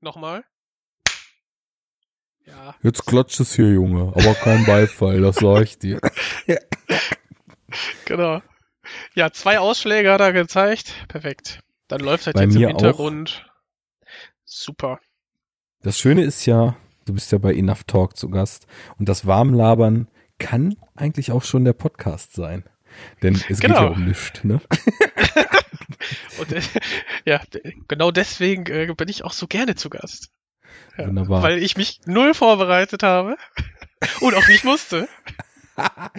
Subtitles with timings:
[0.00, 0.44] Nochmal.
[2.44, 2.74] Ja.
[2.82, 6.00] Jetzt klatscht es hier, Junge, aber kein Beifall, das sag ich dir.
[8.06, 8.40] Genau.
[9.14, 10.94] Ja, zwei Ausschläge hat er gezeigt.
[11.08, 11.60] Perfekt.
[11.88, 13.44] Dann läuft halt Bei jetzt im Hintergrund.
[14.44, 15.00] Super.
[15.82, 18.66] Das Schöne ist ja, du bist ja bei Enough Talk zu Gast
[18.98, 20.08] und das Warmlabern
[20.38, 22.64] kann eigentlich auch schon der Podcast sein.
[23.22, 23.82] Denn es geht Genau.
[23.82, 24.60] ja um nichts, ne?
[26.38, 26.60] Und äh,
[27.24, 27.40] ja,
[27.88, 30.30] genau deswegen äh, bin ich auch so gerne zu Gast.
[30.98, 31.42] Ja, Wunderbar.
[31.42, 33.36] Weil ich mich null vorbereitet habe
[34.20, 35.08] und auch nicht musste.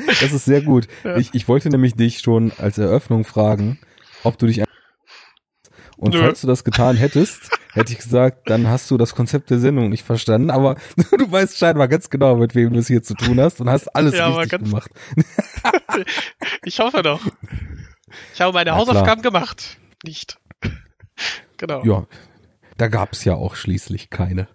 [0.06, 0.88] Das ist sehr gut.
[1.04, 1.18] Ja.
[1.18, 3.80] Ich, ich wollte nämlich dich schon als Eröffnung fragen,
[4.24, 4.62] ob du dich
[5.98, 6.20] und Nö.
[6.20, 9.90] falls du das getan hättest, hätte ich gesagt, dann hast du das Konzept der Sendung
[9.90, 13.40] nicht verstanden, aber du weißt scheinbar ganz genau, mit wem du es hier zu tun
[13.42, 14.92] hast und hast alles Ja, richtig gemacht.
[16.64, 17.22] Ich hoffe doch.
[18.34, 18.78] Ich habe meine klar.
[18.78, 19.78] Hausaufgaben gemacht.
[20.04, 20.40] Nicht.
[21.60, 21.84] Genau.
[21.84, 22.06] Ja,
[22.78, 24.48] da gab's ja auch schließlich keine.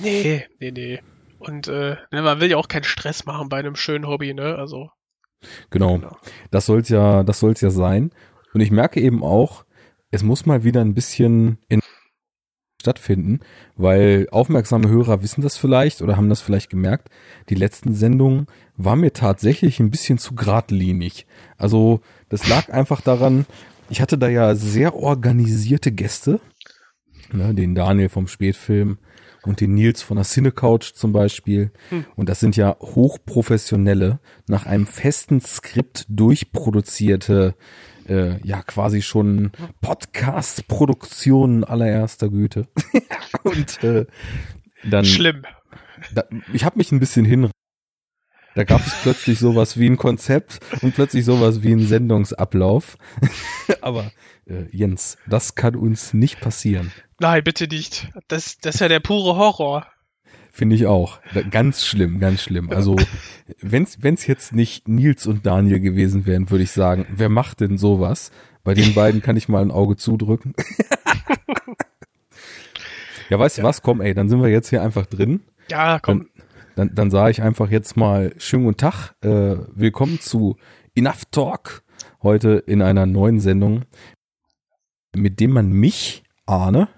[0.00, 1.00] Nee, nee, nee.
[1.38, 4.56] Und äh, ne, man will ja auch keinen Stress machen bei einem schönen Hobby, ne?
[4.56, 4.90] Also.
[5.70, 5.98] Genau.
[5.98, 6.16] Genau.
[6.50, 8.10] Das soll's ja, das soll's ja sein.
[8.52, 9.64] Und ich merke eben auch,
[10.10, 11.80] es muss mal wieder ein bisschen in
[12.80, 13.40] stattfinden,
[13.76, 17.10] weil aufmerksame Hörer wissen das vielleicht oder haben das vielleicht gemerkt.
[17.48, 21.26] Die letzten Sendungen waren mir tatsächlich ein bisschen zu geradlinig.
[21.58, 22.00] Also
[22.30, 23.44] das lag einfach daran,
[23.90, 26.40] ich hatte da ja sehr organisierte Gäste,
[27.32, 28.98] ne, den Daniel vom Spätfilm
[29.42, 31.72] und den Nils von der Cinecouch zum Beispiel.
[31.88, 32.04] Hm.
[32.16, 37.54] Und das sind ja hochprofessionelle, nach einem festen Skript durchproduzierte,
[38.08, 42.68] äh, ja quasi schon Podcast-Produktionen allererster Güte.
[43.42, 44.06] und äh,
[44.88, 45.42] dann, Schlimm.
[46.14, 47.50] da, ich habe mich ein bisschen hin.
[48.54, 52.96] Da gab es plötzlich sowas wie ein Konzept und plötzlich sowas wie ein Sendungsablauf.
[53.80, 54.10] Aber
[54.46, 56.92] äh, Jens, das kann uns nicht passieren.
[57.20, 58.10] Nein, bitte nicht.
[58.28, 59.86] Das, das ist ja der pure Horror.
[60.52, 61.20] Finde ich auch.
[61.50, 62.70] Ganz schlimm, ganz schlimm.
[62.70, 62.96] Also,
[63.60, 67.78] wenn's, wenn's jetzt nicht Nils und Daniel gewesen wären, würde ich sagen, wer macht denn
[67.78, 68.32] sowas?
[68.64, 70.54] Bei den beiden kann ich mal ein Auge zudrücken.
[73.30, 73.80] ja, weißt du was?
[73.80, 75.40] Komm, ey, dann sind wir jetzt hier einfach drin.
[75.70, 76.28] Ja, komm.
[76.80, 79.14] Dann, dann sage ich einfach jetzt mal schönen guten Tag.
[79.20, 80.56] Äh, willkommen zu
[80.94, 81.82] Enough Talk.
[82.22, 83.84] Heute in einer neuen Sendung,
[85.14, 86.88] mit dem man mich, Arne,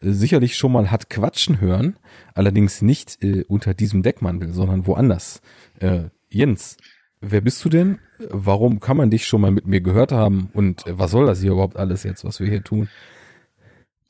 [0.00, 1.96] äh, sicherlich schon mal hat quatschen hören.
[2.34, 5.42] Allerdings nicht äh, unter diesem Deckmantel, sondern woanders.
[5.78, 6.76] Äh, Jens,
[7.20, 8.00] wer bist du denn?
[8.30, 10.50] Warum kann man dich schon mal mit mir gehört haben?
[10.54, 12.88] Und äh, was soll das hier überhaupt alles jetzt, was wir hier tun?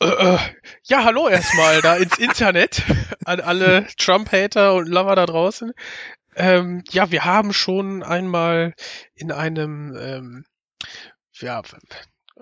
[0.02, 0.38] Äh,
[0.84, 2.82] ja, hallo erstmal da ins Internet
[3.26, 5.72] an alle Trump-Hater und Lover da draußen.
[6.36, 8.72] Ähm, ja, wir haben schon einmal
[9.14, 10.44] in einem, ähm,
[11.34, 11.60] ja,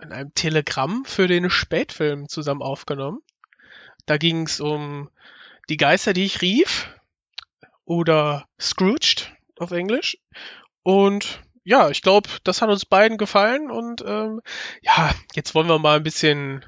[0.00, 3.22] in einem Telegramm für den Spätfilm zusammen aufgenommen.
[4.06, 5.10] Da ging es um
[5.68, 6.94] die Geister, die ich rief
[7.84, 10.16] oder Scrooged auf Englisch.
[10.84, 14.42] Und ja, ich glaube, das hat uns beiden gefallen und ähm,
[14.80, 16.64] ja, jetzt wollen wir mal ein bisschen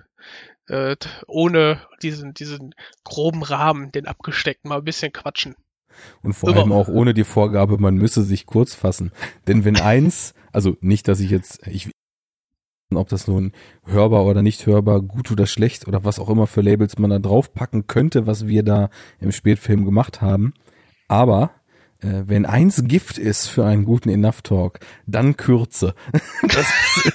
[0.71, 5.55] äh, ohne diesen, diesen groben Rahmen, den abgesteckten, mal ein bisschen quatschen.
[6.23, 9.13] Und vor Über- allem auch ohne die Vorgabe, man müsse sich kurz fassen.
[9.47, 11.91] Denn wenn eins, also nicht, dass ich jetzt, ich
[12.93, 13.53] ob das nun
[13.85, 17.21] hörbar oder nicht hörbar, gut oder schlecht oder was auch immer für Labels man da
[17.21, 20.55] draufpacken könnte, was wir da im Spätfilm gemacht haben.
[21.07, 21.51] Aber
[22.01, 25.95] äh, wenn eins Gift ist für einen guten Enough Talk, dann Kürze.
[26.43, 26.67] Das
[26.97, 27.13] ist,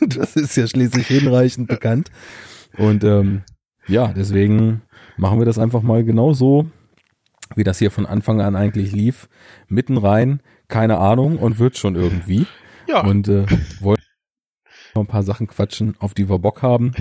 [0.18, 2.10] das ist ja schließlich hinreichend bekannt.
[2.78, 3.42] Und ähm,
[3.86, 4.82] ja, deswegen
[5.16, 6.66] machen wir das einfach mal genau so,
[7.54, 9.28] wie das hier von Anfang an eigentlich lief.
[9.68, 12.46] Mitten rein, keine Ahnung und wird schon irgendwie.
[12.88, 13.46] Ja, Und äh,
[13.80, 13.98] wollen
[14.94, 16.92] noch ein paar Sachen quatschen, auf die wir Bock haben.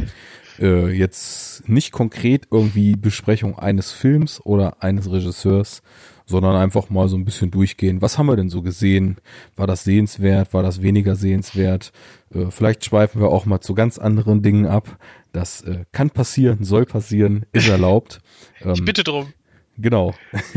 [0.59, 5.81] Äh, jetzt nicht konkret irgendwie Besprechung eines Films oder eines Regisseurs,
[6.25, 8.01] sondern einfach mal so ein bisschen durchgehen.
[8.01, 9.17] Was haben wir denn so gesehen?
[9.55, 10.53] War das sehenswert?
[10.53, 11.91] War das weniger sehenswert?
[12.33, 14.97] Äh, vielleicht schweifen wir auch mal zu ganz anderen Dingen ab.
[15.35, 18.22] Das äh, kann passieren, soll passieren, ist erlaubt.
[18.59, 19.34] ich Ähm, bitte drum.
[19.78, 20.14] Genau.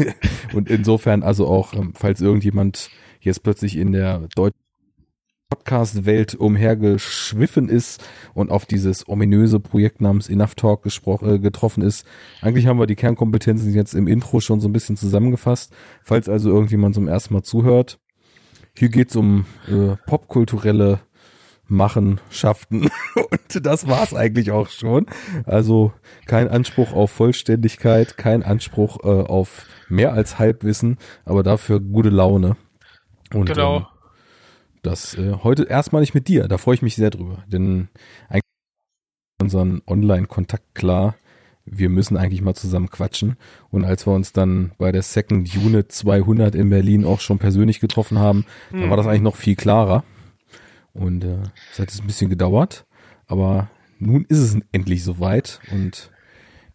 [0.53, 2.89] Und insofern also auch, ähm, falls irgendjemand
[3.21, 4.61] jetzt plötzlich in der deutschen
[5.51, 8.05] Podcast-Welt umhergeschwiffen ist
[8.35, 10.87] und auf dieses ominöse Projekt namens Enough Talk
[11.23, 12.07] äh, getroffen ist.
[12.41, 15.73] Eigentlich haben wir die Kernkompetenzen jetzt im Intro schon so ein bisschen zusammengefasst.
[16.05, 17.99] Falls also irgendjemand zum ersten Mal zuhört,
[18.77, 21.01] hier geht's um äh, popkulturelle
[21.69, 25.07] Machenschaften und das war's eigentlich auch schon.
[25.45, 25.93] Also
[26.27, 32.57] kein Anspruch auf Vollständigkeit, kein Anspruch äh, auf mehr als Halbwissen, aber dafür gute Laune.
[33.33, 33.79] Und Genau.
[33.79, 33.87] ähm,
[34.83, 37.89] das äh, heute erstmal nicht mit dir, da freue ich mich sehr drüber, denn
[38.29, 38.43] eigentlich
[39.39, 41.15] ist unseren Online-Kontakt klar.
[41.71, 43.37] wir müssen eigentlich mal zusammen quatschen.
[43.71, 47.79] Und als wir uns dann bei der Second Unit 200 in Berlin auch schon persönlich
[47.81, 48.81] getroffen haben, mhm.
[48.81, 50.03] dann war das eigentlich noch viel klarer.
[50.93, 51.43] Und äh,
[51.73, 52.87] es hat jetzt ein bisschen gedauert,
[53.27, 56.11] aber nun ist es endlich soweit und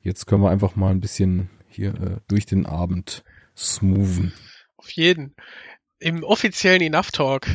[0.01, 3.24] jetzt können wir einfach mal ein bisschen hier äh, durch den Abend
[3.56, 4.33] smoothen.
[4.77, 5.36] Auf jeden.
[6.00, 7.48] Im offiziellen Enough Talk.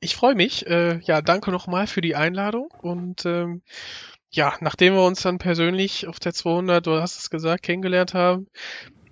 [0.00, 0.66] Ich freue mich.
[0.66, 3.62] Äh, ja, danke nochmal für die Einladung und ähm,
[4.30, 8.46] ja, nachdem wir uns dann persönlich auf der 200, du hast es gesagt, kennengelernt haben,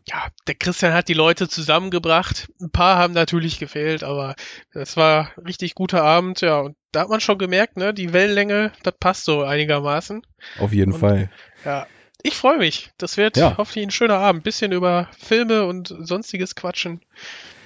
[0.06, 2.49] ja, der Christian hat die Leute zusammengebracht.
[2.61, 4.35] Ein paar haben natürlich gefehlt, aber
[4.73, 6.61] es war richtig guter Abend, ja.
[6.61, 10.23] Und da hat man schon gemerkt, ne, die Wellenlänge, das passt so einigermaßen.
[10.58, 11.31] Auf jeden und, Fall.
[11.64, 11.87] Ja,
[12.23, 12.91] ich freue mich.
[12.99, 13.56] Das wird ja.
[13.56, 14.43] hoffentlich ein schöner Abend.
[14.43, 17.00] Bisschen über Filme und sonstiges quatschen.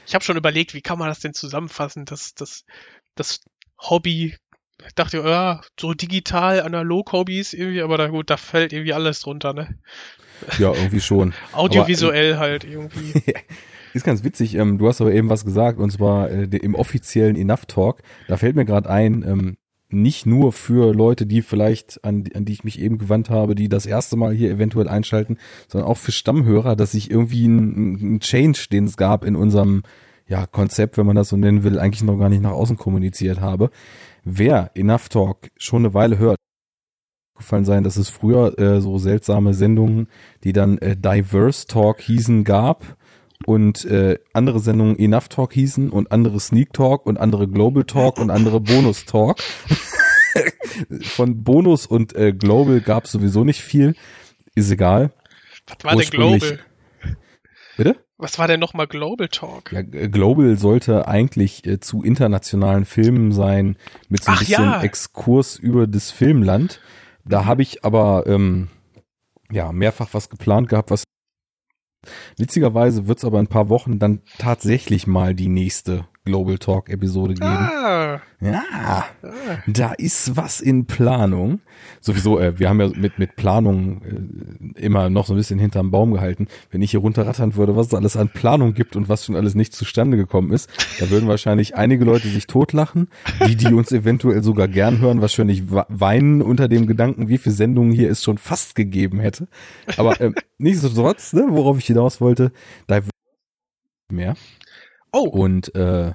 [0.07, 2.65] Ich habe schon überlegt, wie kann man das denn zusammenfassen, dass das,
[3.15, 3.41] das
[3.79, 4.37] Hobby
[4.87, 9.21] ich dachte, ja, so digital, analog Hobbys irgendwie, aber da gut, da fällt irgendwie alles
[9.21, 9.77] drunter, ne?
[10.59, 11.33] Ja, irgendwie schon.
[11.53, 13.35] Audiovisuell aber, halt irgendwie.
[13.95, 17.37] ist ganz witzig, ähm, du hast aber eben was gesagt, und zwar äh, im offiziellen
[17.37, 18.03] Enough Talk.
[18.29, 19.57] Da fällt mir gerade ein, ähm,
[19.89, 23.69] nicht nur für Leute, die vielleicht, an, an die ich mich eben gewandt habe, die
[23.69, 25.39] das erste Mal hier eventuell einschalten,
[25.69, 29.83] sondern auch für Stammhörer, dass ich irgendwie ein, ein Change, den es gab in unserem
[30.27, 33.41] ja, Konzept, wenn man das so nennen will, eigentlich noch gar nicht nach außen kommuniziert
[33.41, 33.71] habe
[34.25, 36.39] wer Enough Talk schon eine Weile hört,
[37.37, 40.09] gefallen sein, dass es früher äh, so seltsame Sendungen,
[40.45, 42.97] die dann äh, Diverse Talk hießen, gab
[43.47, 48.19] und äh, andere Sendungen Enough Talk hießen und andere Sneak Talk und andere Global Talk
[48.19, 49.39] und andere Bonus Talk.
[51.03, 53.95] Von Bonus und äh, Global gab es sowieso nicht viel.
[54.55, 55.13] Ist egal.
[55.67, 56.59] Was war denn Global?
[57.77, 57.97] Bitte?
[58.17, 59.73] Was war denn nochmal Global Talk?
[59.73, 63.77] Ja, Global sollte eigentlich äh, zu internationalen Filmen sein,
[64.09, 64.83] mit so ein Ach, bisschen ja.
[64.83, 66.81] Exkurs über das Filmland.
[67.25, 68.69] Da habe ich aber ähm,
[69.51, 71.05] ja mehrfach was geplant gehabt, was
[72.37, 76.89] witzigerweise wird es aber in ein paar Wochen dann tatsächlich mal die nächste Global Talk
[76.89, 77.47] Episode geben.
[77.47, 78.23] Ah.
[78.41, 79.05] Ja, ah.
[79.67, 81.61] da ist was in Planung.
[82.01, 85.91] Sowieso, äh, wir haben ja mit, mit Planung äh, immer noch so ein bisschen hinterm
[85.91, 86.49] Baum gehalten.
[86.71, 89.55] Wenn ich hier runterrattern würde, was es alles an Planung gibt und was schon alles
[89.55, 93.09] nicht zustande gekommen ist, da würden wahrscheinlich einige Leute sich totlachen.
[93.47, 97.93] Die, die uns eventuell sogar gern hören, wahrscheinlich weinen unter dem Gedanken, wie viele Sendungen
[97.93, 99.47] hier es schon fast gegeben hätte.
[99.99, 102.51] Aber äh, nichtsdestotrotz, ne, worauf ich hinaus wollte,
[102.87, 103.01] da
[104.11, 104.35] mehr.
[105.15, 105.29] Oh.
[105.29, 106.13] Und äh,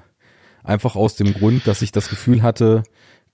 [0.62, 2.82] einfach aus dem Grund, dass ich das Gefühl hatte,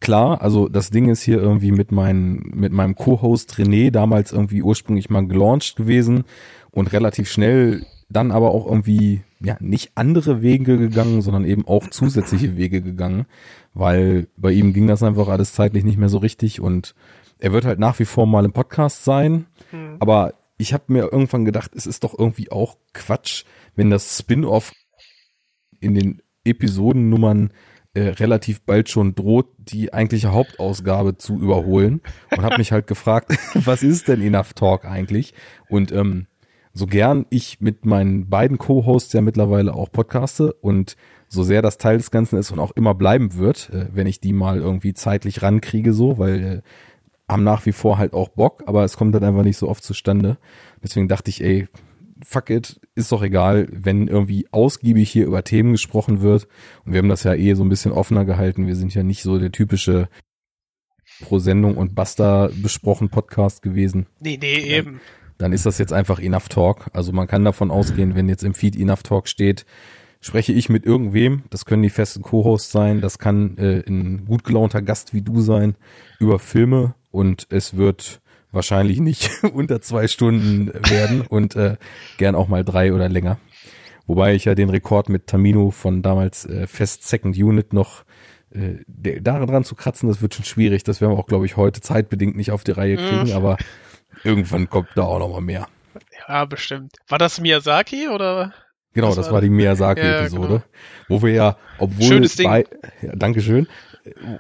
[0.01, 4.63] klar, also das Ding ist hier irgendwie mit, mein, mit meinem Co-Host René damals irgendwie
[4.63, 6.25] ursprünglich mal gelauncht gewesen
[6.71, 11.89] und relativ schnell dann aber auch irgendwie ja nicht andere Wege gegangen, sondern eben auch
[11.89, 13.27] zusätzliche Wege gegangen,
[13.75, 16.95] weil bei ihm ging das einfach alles zeitlich nicht mehr so richtig und
[17.41, 19.97] er wird halt nach wie vor mal im Podcast sein, mhm.
[19.99, 24.73] aber ich habe mir irgendwann gedacht, es ist doch irgendwie auch Quatsch, wenn das Spin-off
[25.81, 27.51] in den Episodennummern
[27.95, 33.37] äh, relativ bald schon droht, die eigentliche Hauptausgabe zu überholen und habe mich halt gefragt,
[33.55, 35.33] was ist denn Enough Talk eigentlich?
[35.69, 36.27] Und ähm,
[36.73, 40.97] so gern ich mit meinen beiden Co-Hosts ja mittlerweile auch podcaste und
[41.29, 44.21] so sehr das Teil des Ganzen ist und auch immer bleiben wird, äh, wenn ich
[44.21, 46.63] die mal irgendwie zeitlich rankriege, so, weil äh,
[47.33, 49.83] haben nach wie vor halt auch Bock, aber es kommt dann einfach nicht so oft
[49.83, 50.37] zustande.
[50.83, 51.67] Deswegen dachte ich, ey,
[52.25, 56.49] fuck it, ist doch egal, wenn irgendwie ausgiebig hier über Themen gesprochen wird.
[56.85, 58.67] Und wir haben das ja eh so ein bisschen offener gehalten.
[58.67, 60.09] Wir sind ja nicht so der typische
[61.23, 64.07] pro Sendung und Basta besprochen Podcast gewesen.
[64.21, 65.01] Nee, nee, eben.
[65.39, 66.91] Dann ist das jetzt einfach Enough Talk.
[66.93, 69.67] Also man kann davon ausgehen, wenn jetzt im Feed Enough Talk steht,
[70.21, 71.43] spreche ich mit irgendwem.
[71.51, 73.01] Das können die festen Co-Hosts sein.
[73.01, 75.77] Das kann äh, ein gut gelaunter Gast wie du sein
[76.19, 78.21] über Filme und es wird
[78.53, 81.77] wahrscheinlich nicht unter zwei Stunden werden und äh,
[82.19, 83.39] gern auch mal drei oder länger.
[84.07, 88.05] Wobei ich ja den Rekord mit Tamino von damals äh, Fest Second Unit noch
[88.51, 90.85] äh, daran dran zu kratzen, das wird schon schwierig.
[90.85, 93.37] Das werden wir auch, glaube ich, heute zeitbedingt nicht auf die Reihe kriegen, mhm.
[93.37, 93.57] aber
[94.23, 95.69] irgendwann kommt da auch noch mal mehr.
[96.29, 96.93] Ja, bestimmt.
[97.09, 98.53] War das Miyazaki oder?
[98.95, 100.63] Genau, das, das war die Miyazaki-Episode, ja, genau.
[101.09, 102.49] wo wir ja, obwohl Schönes Ding.
[102.49, 102.65] bei,
[103.03, 103.69] ja, Dankeschön,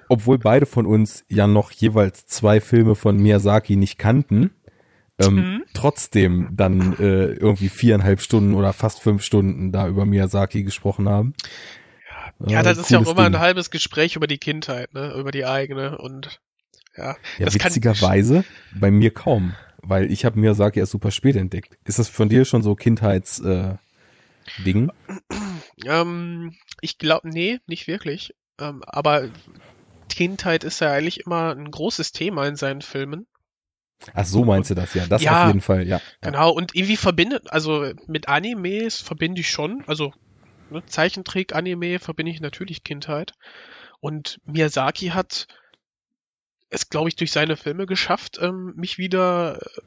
[0.08, 4.50] obwohl beide von uns ja noch jeweils zwei Filme von Miyazaki nicht kannten,
[5.18, 5.64] ähm, mhm.
[5.72, 11.34] trotzdem dann äh, irgendwie viereinhalb Stunden oder fast fünf Stunden da über Miyazaki gesprochen haben.
[12.40, 13.34] Ja, ja das äh, ist ja auch immer Ding.
[13.34, 16.40] ein halbes Gespräch über die Kindheit, ne, über die eigene und
[16.96, 17.16] ja.
[17.38, 18.44] Ja, witzigerweise
[18.74, 21.78] bei mir kaum, weil ich habe Miyazaki erst super spät entdeckt.
[21.84, 23.74] Ist das von dir schon so Kindheits äh,
[24.64, 24.90] Ding?
[25.84, 28.34] Ähm, ich glaube, nee, nicht wirklich.
[28.60, 29.28] Ähm, aber
[30.08, 33.26] Kindheit ist ja eigentlich immer ein großes Thema in seinen Filmen.
[34.14, 35.06] Ach so meinst du das, ja.
[35.06, 36.00] Das Ja, auf jeden Fall, ja.
[36.20, 40.12] Genau, und irgendwie verbindet, also mit Animes verbinde ich schon, also
[40.70, 43.32] ne, Zeichentrick, Anime verbinde ich natürlich Kindheit.
[44.00, 45.46] Und Miyazaki hat
[46.68, 49.80] es, glaube ich, durch seine Filme geschafft, ähm, mich wieder, äh,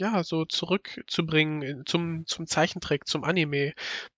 [0.00, 3.74] ja, so zurückzubringen in- zum, zum Zeichentrick, zum Anime.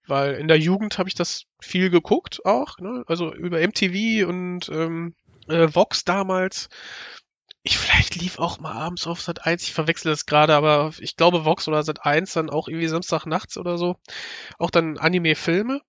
[0.06, 3.04] Weil in der Jugend habe ich das viel geguckt auch, ne?
[3.06, 5.14] Also über MTV und ähm,
[5.48, 6.68] äh, Vox damals.
[7.64, 11.16] Ich vielleicht lief auch mal abends auf Sat 1, ich verwechsel das gerade, aber ich
[11.16, 13.96] glaube Vox oder Sat 1 dann auch irgendwie Samstag nachts oder so.
[14.58, 15.80] Auch dann Anime-Filme.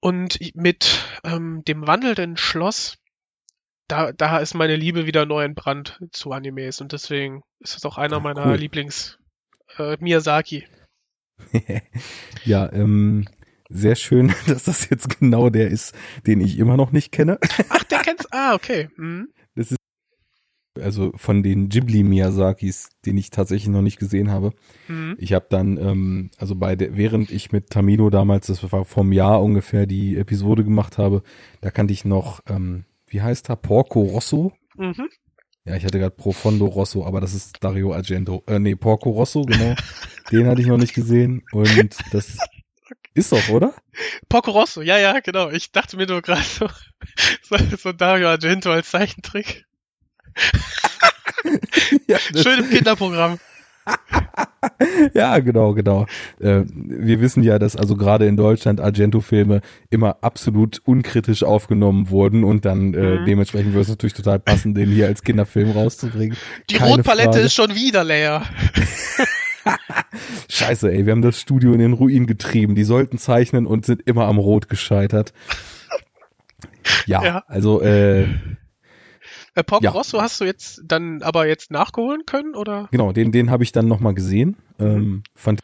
[0.00, 2.98] Und mit ähm, dem wandelnden Schloss,
[3.88, 7.98] da, da ist meine Liebe wieder neu entbrannt zu Animes und deswegen ist das auch
[7.98, 8.56] einer meiner cool.
[8.56, 9.18] Lieblings
[9.78, 10.66] äh, Miyazaki.
[12.44, 13.26] ja, ähm,
[13.68, 15.94] sehr schön, dass das jetzt genau der ist,
[16.26, 17.38] den ich immer noch nicht kenne.
[17.68, 18.26] Ach, der kennt's.
[18.30, 18.88] Ah, okay.
[18.96, 19.28] Mhm.
[20.78, 24.52] Also von den Ghibli Miyazakis, den ich tatsächlich noch nicht gesehen habe.
[24.88, 25.16] Mhm.
[25.18, 29.12] Ich habe dann, ähm, also bei der, während ich mit Tamino damals, das war vom
[29.12, 31.22] Jahr ungefähr, die Episode gemacht habe,
[31.62, 34.52] da kannte ich noch, ähm, wie heißt er, Porco Rosso?
[34.76, 35.08] Mhm.
[35.64, 38.44] Ja, ich hatte gerade Profondo Rosso, aber das ist Dario Argento.
[38.46, 39.74] Äh, nee, Porco Rosso, genau.
[40.30, 42.36] Den hatte ich noch nicht gesehen und das
[43.14, 43.74] ist doch, oder?
[44.28, 45.50] Porco Rosso, ja, ja, genau.
[45.50, 46.68] Ich dachte mir nur gerade so,
[47.42, 49.64] so, so Dario Argento als Zeichentrick.
[52.06, 53.38] ja, Schön im Kinderprogramm.
[55.14, 56.06] ja, genau, genau.
[56.40, 62.44] Äh, wir wissen ja, dass also gerade in Deutschland Argento-Filme immer absolut unkritisch aufgenommen wurden
[62.44, 63.26] und dann äh, Mhm.
[63.26, 66.36] dementsprechend würde es natürlich total passen, den hier als Kinderfilm rauszubringen.
[66.70, 67.46] Die Keine Rotpalette Frage.
[67.46, 68.42] ist schon wieder leer.
[70.48, 72.74] Scheiße, ey, wir haben das Studio in den Ruin getrieben.
[72.74, 75.32] Die sollten zeichnen und sind immer am Rot gescheitert.
[77.06, 77.44] Ja, Ja.
[77.48, 78.26] also äh,
[79.56, 79.90] Äh, Porco Ja.
[79.90, 82.88] Rosso hast du jetzt dann aber jetzt nachgeholen können, oder?
[82.92, 84.56] genau, den den habe ich dann noch mal gesehen.
[84.78, 85.60] Ähm, fand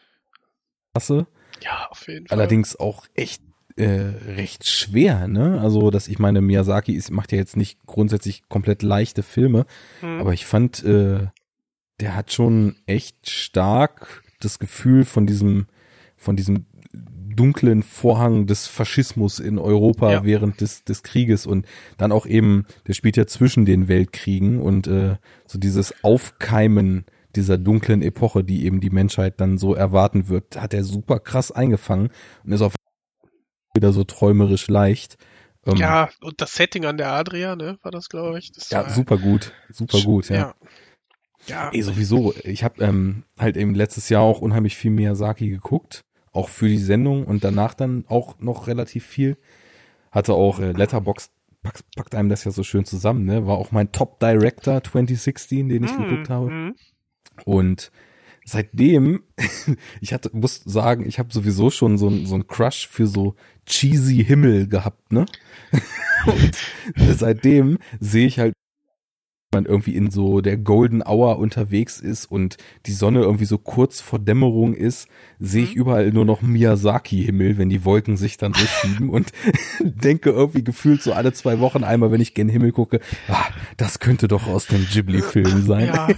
[0.94, 1.26] klasse.
[1.62, 2.38] Ja, auf jeden Fall.
[2.38, 3.42] Allerdings auch echt
[3.76, 5.60] äh, recht schwer, ne?
[5.60, 9.64] Also, dass ich meine, Miyazaki ist, macht ja jetzt nicht grundsätzlich komplett leichte Filme,
[10.02, 10.20] Mhm.
[10.20, 11.28] aber ich fand, äh,
[12.00, 15.66] der hat schon echt stark das Gefühl von diesem,
[16.16, 16.66] von diesem
[17.34, 20.24] dunklen Vorhang des Faschismus in Europa Ja.
[20.24, 21.66] während des, des Krieges und
[21.98, 27.58] dann auch eben, der spielt ja zwischen den Weltkriegen und äh, so dieses Aufkeimen dieser
[27.58, 32.10] dunklen Epoche, die eben die Menschheit dann so erwarten wird, hat er super krass eingefangen
[32.44, 32.74] und ist auf
[33.74, 35.16] wieder so träumerisch leicht.
[35.64, 38.52] Ähm, ja, und das Setting an der Adria, ne, war das, glaube ich.
[38.52, 40.36] Das ja, super gut, super gut, ja.
[40.36, 40.54] Ja.
[41.46, 41.70] ja.
[41.72, 42.34] Ey, sowieso.
[42.44, 46.78] Ich habe ähm, halt eben letztes Jahr auch unheimlich viel Miyazaki geguckt, auch für die
[46.78, 49.36] Sendung und danach dann auch noch relativ viel.
[50.10, 51.30] Hatte auch äh, Letterbox
[51.62, 53.46] packt, packt einem das ja so schön zusammen, ne?
[53.46, 56.50] War auch mein Top Director 2016, den ich Mhm, geguckt habe.
[56.50, 56.74] mhm.
[57.44, 57.92] Und
[58.44, 59.22] seitdem,
[60.00, 63.36] ich hatte, muss sagen, ich habe sowieso schon so so ein Crush für so
[63.66, 65.26] cheesy Himmel gehabt, ne?
[66.26, 66.56] Und
[66.96, 68.54] seitdem sehe ich halt,
[69.52, 72.56] man irgendwie in so der Golden Hour unterwegs ist und
[72.86, 75.80] die Sonne irgendwie so kurz vor Dämmerung ist, sehe ich Mhm.
[75.80, 79.32] überall nur noch Miyazaki-Himmel, wenn die Wolken sich dann so schieben und
[79.80, 83.98] denke irgendwie gefühlt so alle zwei Wochen einmal, wenn ich gen Himmel gucke, ah, das
[83.98, 85.86] könnte doch aus dem Ghibli-Film sein.
[85.86, 86.08] Ja.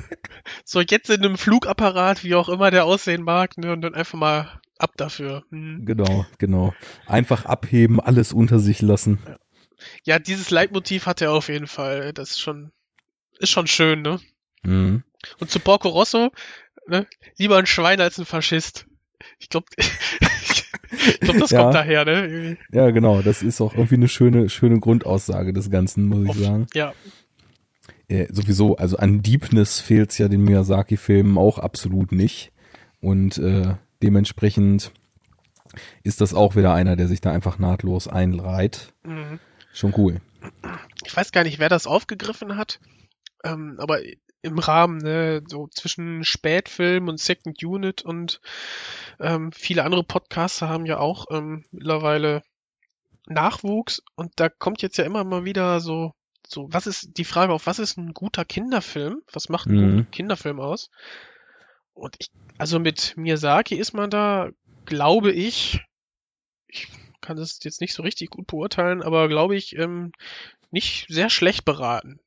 [0.64, 4.18] So, jetzt in einem Flugapparat, wie auch immer der aussehen mag, ne, und dann einfach
[4.18, 5.44] mal ab dafür.
[5.50, 5.84] Mhm.
[5.86, 6.74] Genau, genau.
[7.06, 9.18] Einfach abheben, alles unter sich lassen.
[10.04, 12.12] Ja, dieses Leitmotiv hat er auf jeden Fall.
[12.12, 12.70] Das ist schon,
[13.38, 14.20] ist schon schön, ne?
[14.62, 15.02] Mhm.
[15.40, 16.30] Und zu Porco Rosso,
[16.88, 17.06] ne?
[17.38, 18.86] Lieber ein Schwein als ein Faschist.
[19.38, 21.62] Ich glaube, ich glaub, das Ja.
[21.62, 22.56] kommt daher, ne?
[22.72, 23.22] Ja, genau.
[23.22, 26.66] Das ist auch irgendwie eine schöne, schöne Grundaussage des Ganzen, muss ich Oft- sagen.
[26.74, 26.92] Ja,
[28.08, 32.52] Äh, sowieso, also an Deepness fehlt's ja den Miyazaki-Filmen auch absolut nicht.
[33.00, 34.92] Und äh, dementsprechend
[36.02, 38.92] ist das auch wieder einer, der sich da einfach nahtlos einreiht.
[39.04, 39.40] mhm.
[39.72, 40.20] Schon cool.
[41.04, 42.78] ich weiß gar nicht, wer das aufgegriffen hat,
[43.44, 44.00] ähm, aber
[44.42, 48.40] im Rahmen, ne, so zwischen Spätfilm und Second Unit und
[49.20, 52.42] ähm, viele andere Podcaster haben ja auch ähm, mittlerweile
[53.26, 56.12] Nachwuchs und da kommt jetzt ja immer mal wieder so,
[56.46, 59.22] so, was ist die Frage auf, was ist ein guter Kinderfilm?
[59.32, 59.96] Was macht einen Mhm.
[59.96, 60.90] guten Kinderfilm aus?
[61.94, 64.50] Und ich, also mit Miyazaki ist man da,
[64.84, 65.80] glaube ich,
[66.68, 66.88] ich
[67.22, 70.12] kann das jetzt nicht so richtig gut beurteilen, aber glaube ich, ähm,
[70.70, 72.20] nicht sehr schlecht beraten.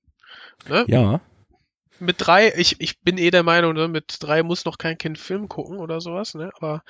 [0.68, 0.86] Ne?
[0.88, 1.22] Ja,
[2.00, 5.18] Mit drei, ich, ich bin eh der Meinung, ne, mit drei muss noch kein Kind
[5.18, 6.52] Film gucken oder sowas, ne?
[6.58, 6.84] Aber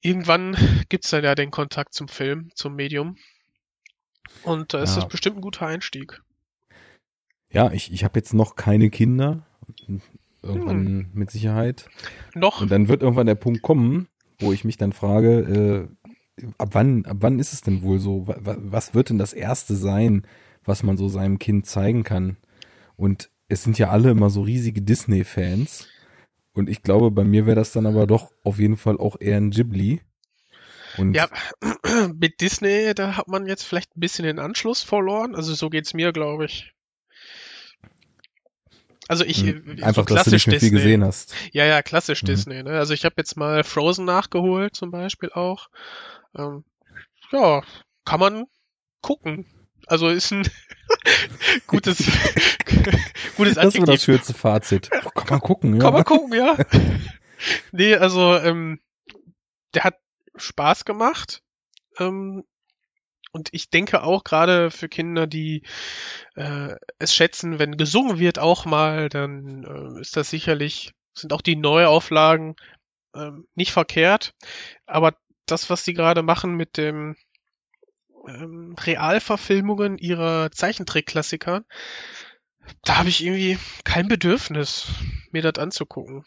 [0.00, 0.56] irgendwann
[0.88, 3.16] gibt's dann ja den Kontakt zum Film, zum Medium.
[4.42, 5.02] Und da ist Ja.
[5.02, 6.22] das bestimmt ein guter Einstieg.
[7.50, 9.46] ja, ich, ich habe jetzt noch keine Kinder,
[10.42, 11.06] Irgendwann hm.
[11.12, 11.88] mit Sicherheit.
[12.34, 12.60] Noch.
[12.60, 14.08] Und dann wird irgendwann der Punkt kommen,
[14.38, 15.88] wo ich mich dann frage,
[16.38, 18.26] äh, ab wann, ab wann ist es denn wohl so?
[18.28, 20.26] Was wird denn das erste sein,
[20.64, 22.36] was man so seinem Kind zeigen kann?
[22.96, 25.86] Und es sind ja alle immer so riesige Disney-Fans.
[26.52, 29.36] Und ich glaube, bei mir wäre das dann aber doch auf jeden Fall auch eher
[29.36, 30.00] ein Ghibli.
[30.96, 31.28] Und ja,
[32.14, 35.34] mit Disney, da hat man jetzt vielleicht ein bisschen den Anschluss verloren.
[35.34, 36.72] Also so geht's mir, glaube ich.
[39.08, 39.78] Also ich mhm.
[39.82, 41.32] einfach, so dass du nicht mehr viel gesehen hast.
[41.52, 42.26] Ja, ja, klassisch mhm.
[42.26, 42.62] Disney.
[42.62, 42.78] Ne?
[42.78, 45.68] Also ich habe jetzt mal Frozen nachgeholt, zum Beispiel auch.
[46.36, 46.64] Ähm,
[47.30, 47.62] ja,
[48.04, 48.46] kann man
[49.02, 49.46] gucken.
[49.86, 50.48] Also ist ein
[51.66, 51.98] gutes,
[53.36, 54.90] gutes Das ist das schönste Fazit.
[55.04, 55.80] Oh, kann man gucken, ja.
[55.80, 56.56] Kann man gucken, ja.
[57.72, 58.80] nee, also ähm,
[59.74, 59.94] der hat
[60.36, 61.42] Spaß gemacht.
[61.98, 62.44] Ähm,
[63.32, 65.62] und ich denke auch gerade für Kinder, die
[66.34, 71.42] äh, es schätzen, wenn gesungen wird auch mal, dann äh, ist das sicherlich, sind auch
[71.42, 72.56] die Neuauflagen
[73.14, 74.34] äh, nicht verkehrt.
[74.86, 75.16] Aber
[75.46, 77.16] das, was die gerade machen mit dem
[78.26, 81.62] ähm, Realverfilmungen ihrer Zeichentrickklassiker,
[82.84, 84.88] da habe ich irgendwie kein Bedürfnis,
[85.32, 86.24] mir das anzugucken.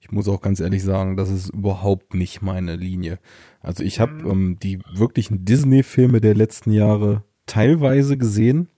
[0.00, 3.18] Ich muss auch ganz ehrlich sagen, das ist überhaupt nicht meine Linie.
[3.60, 4.30] Also ich habe mhm.
[4.30, 8.68] ähm, die wirklichen Disney-Filme der letzten Jahre teilweise gesehen.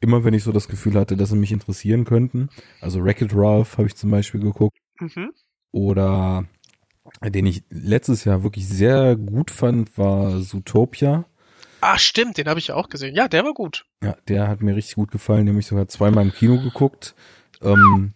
[0.00, 2.48] Immer wenn ich so das Gefühl hatte, dass sie mich interessieren könnten.
[2.80, 4.78] Also Wreck-It Ralph habe ich zum Beispiel geguckt.
[5.00, 5.32] Mhm.
[5.70, 6.46] Oder
[7.22, 11.26] den ich letztes Jahr wirklich sehr gut fand, war Zootopia.
[11.86, 13.14] Ah, stimmt, den habe ich auch gesehen.
[13.14, 13.84] Ja, der war gut.
[14.02, 15.44] Ja, der hat mir richtig gut gefallen.
[15.44, 17.14] Den habe ich sogar zweimal im Kino geguckt.
[17.60, 18.14] Ähm,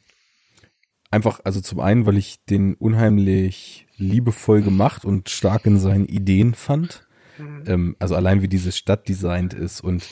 [1.11, 6.55] einfach, also zum einen, weil ich den unheimlich liebevoll gemacht und stark in seinen Ideen
[6.55, 7.07] fand.
[7.37, 7.65] Mhm.
[7.67, 10.03] Ähm, also allein wie diese Stadt designt ist und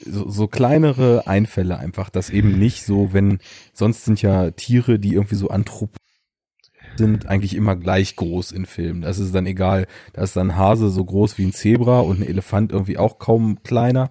[0.00, 3.38] so, so kleinere Einfälle einfach, dass eben nicht so, wenn
[3.72, 5.90] sonst sind ja Tiere, die irgendwie so anthrop
[6.96, 9.02] sind eigentlich immer gleich groß in Filmen.
[9.02, 9.86] Das ist dann egal.
[10.12, 13.62] Da ist dann Hase so groß wie ein Zebra und ein Elefant irgendwie auch kaum
[13.62, 14.10] kleiner.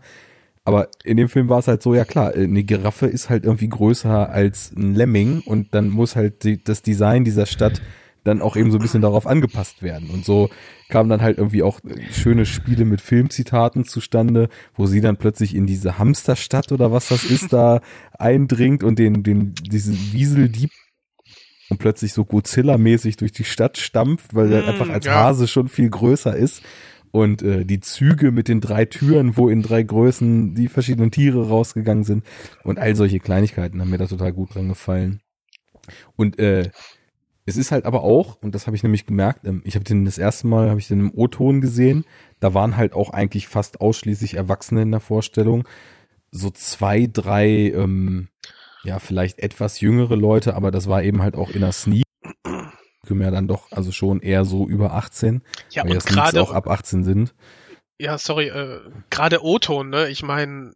[0.65, 3.67] Aber in dem Film war es halt so, ja klar, eine Giraffe ist halt irgendwie
[3.67, 7.81] größer als ein Lemming und dann muss halt die, das Design dieser Stadt
[8.23, 10.09] dann auch eben so ein bisschen darauf angepasst werden.
[10.09, 10.49] Und so
[10.89, 15.65] kamen dann halt irgendwie auch schöne Spiele mit Filmzitaten zustande, wo sie dann plötzlich in
[15.65, 17.81] diese Hamsterstadt oder was das ist, da
[18.17, 20.71] eindringt und den, den, diesen Wieseldieb
[21.73, 25.15] und plötzlich so Godzilla-mäßig durch die Stadt stampft, weil er mm, einfach als ja.
[25.15, 26.61] Hase schon viel größer ist.
[27.11, 31.47] Und äh, die Züge mit den drei Türen, wo in drei Größen die verschiedenen Tiere
[31.47, 32.23] rausgegangen sind.
[32.63, 35.21] Und all solche Kleinigkeiten haben mir da total gut dran gefallen.
[36.15, 36.69] Und äh,
[37.45, 40.05] es ist halt aber auch, und das habe ich nämlich gemerkt, ähm, ich habe den
[40.05, 42.05] das erste Mal, habe ich den im O-Ton gesehen,
[42.39, 45.67] da waren halt auch eigentlich fast ausschließlich Erwachsene in der Vorstellung.
[46.31, 48.29] So zwei, drei ähm,
[48.83, 52.03] ja, vielleicht etwas jüngere Leute, aber das war eben halt auch in der Sneak.
[53.09, 55.43] Ja, dann doch, also schon eher so über 18.
[55.71, 57.35] Ja, weil und gerade auch ab 18 sind.
[57.99, 60.07] Ja, sorry, äh, gerade O-Ton, ne?
[60.07, 60.71] Ich meine,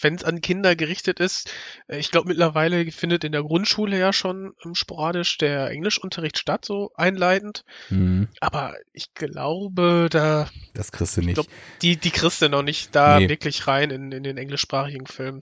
[0.00, 1.50] wenn es an Kinder gerichtet ist,
[1.88, 6.64] äh, ich glaube mittlerweile findet in der Grundschule ja schon ähm, sporadisch der Englischunterricht statt,
[6.64, 7.64] so einleitend.
[7.88, 8.28] Mhm.
[8.40, 10.48] Aber ich glaube, da.
[10.74, 11.34] Das kriegst du nicht.
[11.34, 11.46] Glaub,
[11.82, 13.28] die, die kriegst du noch nicht da nee.
[13.28, 15.40] wirklich rein in, in den englischsprachigen Filmen.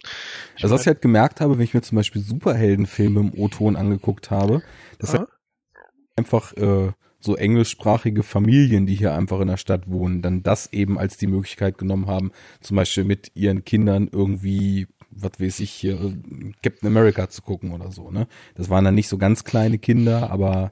[0.57, 3.77] Ich also, was ich halt gemerkt habe, wenn ich mir zum Beispiel Superheldenfilme im O-Ton
[3.77, 4.63] angeguckt habe,
[4.99, 5.29] das halt
[6.17, 10.99] einfach, äh, so englischsprachige Familien, die hier einfach in der Stadt wohnen, dann das eben
[10.99, 15.99] als die Möglichkeit genommen haben, zum Beispiel mit ihren Kindern irgendwie, was weiß ich, hier,
[16.63, 18.29] Captain America zu gucken oder so, ne?
[18.55, 20.71] Das waren dann nicht so ganz kleine Kinder, aber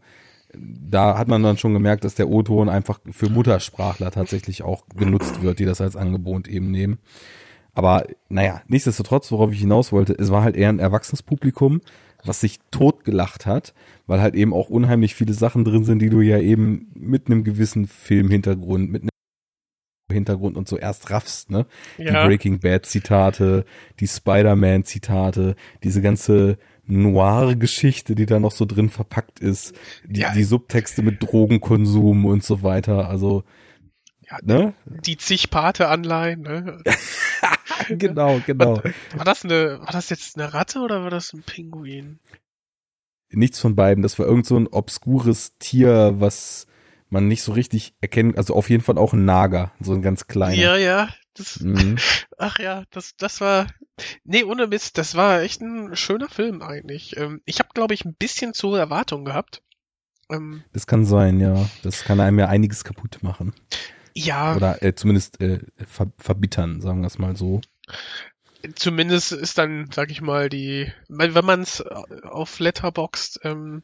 [0.55, 5.43] da hat man dann schon gemerkt, dass der O-Ton einfach für Muttersprachler tatsächlich auch genutzt
[5.43, 6.99] wird, die das als Angebot eben nehmen.
[7.75, 11.83] Aber naja, nichtsdestotrotz, worauf ich hinaus wollte, es war halt eher ein erwachsenes Publikum,
[12.25, 13.75] was sich totgelacht hat,
[14.07, 17.45] weil halt eben auch unheimlich viele Sachen drin sind, die du ja eben mit einem
[17.45, 19.11] gewissen Filmhintergrund, mit einem
[20.11, 21.67] Hintergrund und so erst raffst, ne?
[21.99, 22.23] Ja.
[22.23, 23.65] Die Breaking Bad Zitate,
[24.01, 30.33] die Spider-Man Zitate, diese ganze Noir-Geschichte, die da noch so drin verpackt ist, die, ja.
[30.33, 33.43] die Subtexte mit Drogenkonsum und so weiter, also
[34.31, 34.75] ja, ne?
[34.85, 36.83] Die zig Pate-Anleihen, ne?
[37.89, 38.77] genau, genau.
[38.77, 38.85] War,
[39.17, 42.19] war, das eine, war das jetzt eine Ratte oder war das ein Pinguin?
[43.31, 44.03] Nichts von beiden.
[44.03, 46.67] Das war irgend so ein obskures Tier, was
[47.09, 48.39] man nicht so richtig erkennt.
[48.39, 50.55] Also auf jeden Fall auch ein Nager, so ein ganz kleiner.
[50.55, 51.09] Ja, ja.
[51.35, 51.97] Das, mhm.
[52.39, 53.67] Ach ja, das, das war.
[54.25, 57.17] Nee, ohne Mist, das war echt ein schöner Film eigentlich.
[57.17, 59.63] Ähm, ich habe, glaube ich, ein bisschen zu Erwartung gehabt.
[60.31, 61.69] Ähm, das kann sein, ja.
[61.83, 63.55] Das kann einem ja einiges kaputt machen.
[64.15, 64.57] Ja.
[64.57, 67.61] Oder äh, zumindest äh, ver verbittern, sagen wir es mal so.
[68.75, 73.83] Zumindest ist dann, sag ich mal, die, wenn man es auf Letterboxd ähm,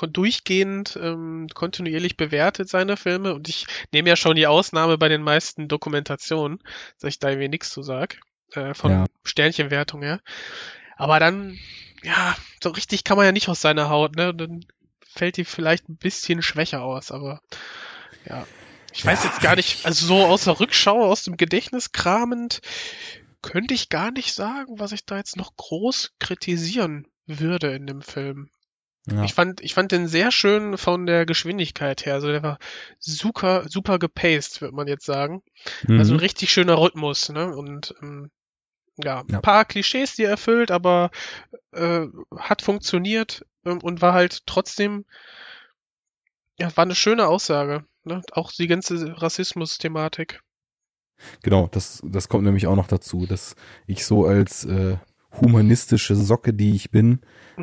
[0.00, 5.22] durchgehend ähm, kontinuierlich bewertet seine Filme und ich nehme ja schon die Ausnahme bei den
[5.22, 6.58] meisten Dokumentationen,
[7.00, 8.18] dass ich da irgendwie nichts zu sag,
[8.52, 9.06] äh, von ja.
[9.24, 10.20] Sternchenwertung her.
[10.96, 11.58] Aber dann,
[12.02, 14.34] ja, so richtig kann man ja nicht aus seiner Haut, ne?
[14.34, 14.64] Dann
[15.06, 17.40] fällt die vielleicht ein bisschen schwächer aus, aber
[18.28, 18.46] ja.
[18.94, 19.30] Ich weiß ja.
[19.30, 22.60] jetzt gar nicht, also so aus der Rückschau, aus dem Gedächtnis kramend,
[23.42, 28.02] könnte ich gar nicht sagen, was ich da jetzt noch groß kritisieren würde in dem
[28.02, 28.50] Film.
[29.06, 29.24] Ja.
[29.24, 32.14] Ich fand, ich fand den sehr schön von der Geschwindigkeit her.
[32.14, 32.58] Also der war
[33.00, 35.42] super, super gepaced, würde man jetzt sagen.
[35.88, 35.98] Mhm.
[35.98, 37.54] Also ein richtig schöner Rhythmus, ne?
[37.54, 38.30] Und ähm,
[38.96, 41.10] ja, ja, ein paar Klischees, die er erfüllt, aber
[41.72, 45.04] äh, hat funktioniert ähm, und war halt trotzdem,
[46.58, 47.84] ja, war eine schöne Aussage.
[48.04, 48.22] Ne?
[48.32, 50.42] Auch die ganze Rassismus-Thematik.
[51.42, 53.56] Genau, das, das kommt nämlich auch noch dazu, dass
[53.86, 54.96] ich so als äh,
[55.40, 57.20] humanistische Socke, die ich bin,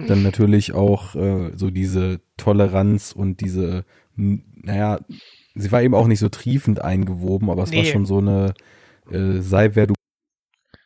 [0.08, 5.00] dann natürlich auch äh, so diese Toleranz und diese, naja,
[5.56, 7.78] sie war eben auch nicht so triefend eingewoben, aber es nee.
[7.78, 8.54] war schon so eine,
[9.12, 9.94] äh, sei wer du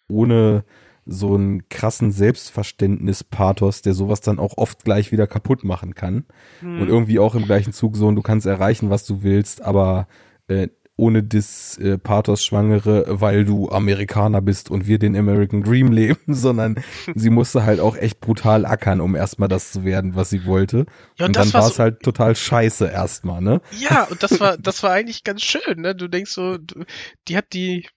[0.10, 0.64] ohne
[1.06, 6.26] so einen krassen Selbstverständnis-Pathos, der sowas dann auch oft gleich wieder kaputt machen kann.
[6.60, 6.82] Hm.
[6.82, 10.08] Und irgendwie auch im gleichen Zug so, und du kannst erreichen, was du willst, aber
[10.48, 15.92] äh, ohne das äh, Pathos Schwangere, weil du Amerikaner bist und wir den American Dream
[15.92, 16.84] leben, sondern
[17.16, 20.86] sie musste halt auch echt brutal ackern, um erstmal das zu werden, was sie wollte.
[21.18, 23.62] Ja, und, und dann war es so, halt total scheiße erstmal, ne?
[23.72, 25.96] Ja, und das war, das war eigentlich ganz schön, ne?
[25.96, 26.86] Du denkst so, du,
[27.28, 27.88] die hat die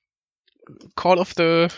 [0.95, 1.69] Call of the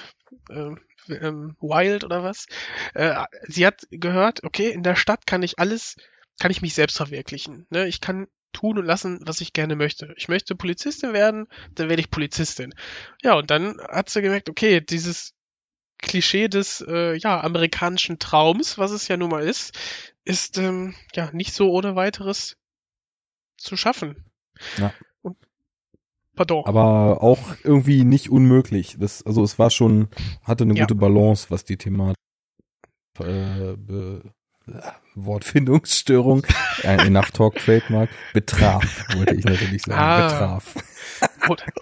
[0.50, 0.74] äh,
[1.08, 2.46] ähm, Wild oder was?
[2.94, 5.96] Äh, sie hat gehört, okay, in der Stadt kann ich alles,
[6.38, 7.66] kann ich mich selbst verwirklichen.
[7.70, 7.88] Ne?
[7.88, 10.14] Ich kann tun und lassen, was ich gerne möchte.
[10.16, 12.74] Ich möchte Polizistin werden, dann werde ich Polizistin.
[13.22, 15.34] Ja, und dann hat sie gemerkt, okay, dieses
[15.98, 19.76] Klischee des äh, ja, amerikanischen Traums, was es ja nun mal ist,
[20.24, 22.56] ist ähm, ja nicht so ohne weiteres
[23.56, 24.24] zu schaffen.
[24.76, 24.92] Ja.
[25.22, 25.36] Und,
[26.36, 26.64] pardon.
[26.66, 28.96] Aber auch irgendwie nicht unmöglich.
[28.98, 30.08] Das, also es war schon,
[30.42, 30.84] hatte eine ja.
[30.84, 32.16] gute Balance, was die Thematik
[33.20, 33.74] äh,
[35.14, 36.46] Wortfindungsstörung,
[36.84, 40.28] ein Enough Talk Trademark, betraf, wollte ich natürlich sagen, ah.
[40.28, 40.74] betraf.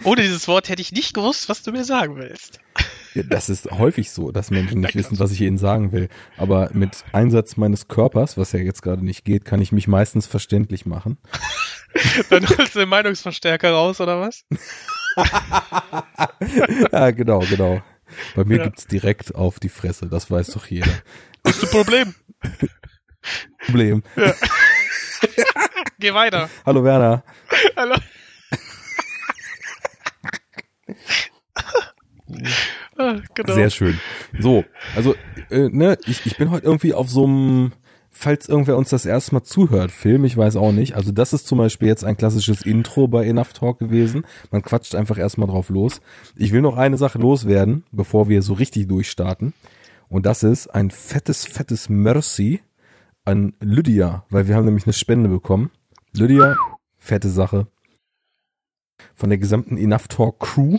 [0.04, 2.60] Ohne dieses Wort hätte ich nicht gewusst, was du mir sagen willst.
[3.14, 6.08] Ja, das ist häufig so, dass Menschen nicht wissen, was ich ihnen sagen will.
[6.36, 10.26] Aber mit Einsatz meines Körpers, was ja jetzt gerade nicht geht, kann ich mich meistens
[10.26, 11.16] verständlich machen.
[12.30, 14.44] Dann holst du den Meinungsverstärker raus, oder was?
[16.92, 17.82] ja, genau, genau.
[18.34, 18.64] Bei mir ja.
[18.64, 20.92] gibt's direkt auf die Fresse, das weiß doch jeder.
[21.42, 22.14] Das ist ein Problem.
[23.66, 24.02] Problem.
[24.16, 24.34] Ja.
[25.98, 26.48] Geh weiter.
[26.64, 27.24] Hallo Werner.
[27.76, 27.96] Hallo.
[32.98, 33.54] Ah, genau.
[33.54, 34.00] Sehr schön.
[34.38, 35.14] So, also
[35.50, 37.72] äh, ne, ich, ich bin heute irgendwie auf so einem,
[38.10, 40.94] falls irgendwer uns das erste Mal zuhört, Film, ich weiß auch nicht.
[40.96, 44.24] Also das ist zum Beispiel jetzt ein klassisches Intro bei Enough Talk gewesen.
[44.50, 46.00] Man quatscht einfach erstmal drauf los.
[46.36, 49.52] Ich will noch eine Sache loswerden, bevor wir so richtig durchstarten.
[50.08, 52.62] Und das ist ein fettes, fettes Mercy
[53.24, 55.70] an Lydia, weil wir haben nämlich eine Spende bekommen.
[56.12, 56.56] Lydia,
[56.98, 57.66] fette Sache.
[59.14, 60.78] Von der gesamten Enough Talk Crew.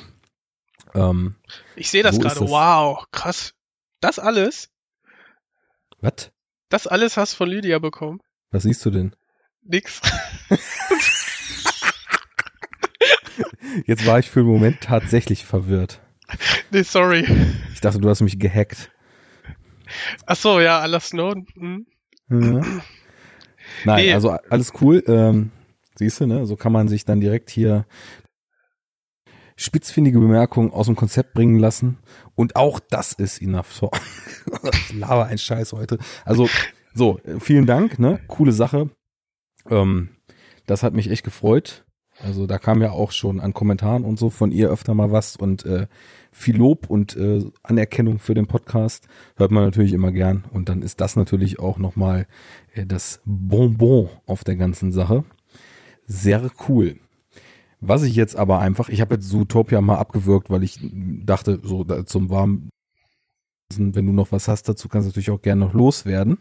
[0.95, 1.35] Ähm,
[1.75, 2.39] ich sehe das gerade.
[2.41, 3.53] Wow, krass.
[3.99, 4.69] Das alles?
[5.99, 6.31] Was?
[6.69, 8.21] Das alles hast du von Lydia bekommen.
[8.51, 9.15] Was siehst du denn?
[9.61, 10.01] Nix.
[13.85, 16.01] Jetzt war ich für einen Moment tatsächlich verwirrt.
[16.71, 17.25] Nee, sorry.
[17.73, 18.91] Ich dachte, du hast mich gehackt.
[20.25, 21.47] Ach so, ja, alles Snowden.
[21.55, 21.85] Hm.
[22.29, 22.61] Ja.
[23.85, 24.13] Nein, nee.
[24.13, 25.03] also alles cool.
[25.07, 25.51] Ähm,
[25.95, 26.45] siehst du, ne?
[26.45, 27.85] So kann man sich dann direkt hier
[29.55, 31.97] spitzfindige Bemerkungen aus dem Konzept bringen lassen.
[32.35, 33.73] Und auch das ist enough.
[33.73, 33.91] So.
[34.93, 35.97] Lava ein Scheiß heute.
[36.25, 36.47] Also,
[36.93, 38.19] so, vielen Dank, ne?
[38.27, 38.89] Coole Sache.
[39.69, 40.09] Ähm,
[40.65, 41.85] das hat mich echt gefreut.
[42.23, 45.35] Also da kam ja auch schon an Kommentaren und so von ihr öfter mal was
[45.35, 45.87] und äh,
[46.31, 50.81] viel Lob und äh, Anerkennung für den Podcast hört man natürlich immer gern und dann
[50.81, 52.27] ist das natürlich auch nochmal
[52.73, 55.25] äh, das Bonbon auf der ganzen Sache.
[56.05, 56.97] Sehr cool.
[57.79, 61.83] Was ich jetzt aber einfach, ich habe jetzt Zootopia mal abgewürgt, weil ich dachte, so
[61.83, 62.69] zum warmen,
[63.77, 66.39] wenn du noch was hast dazu, kannst du natürlich auch gerne noch loswerden.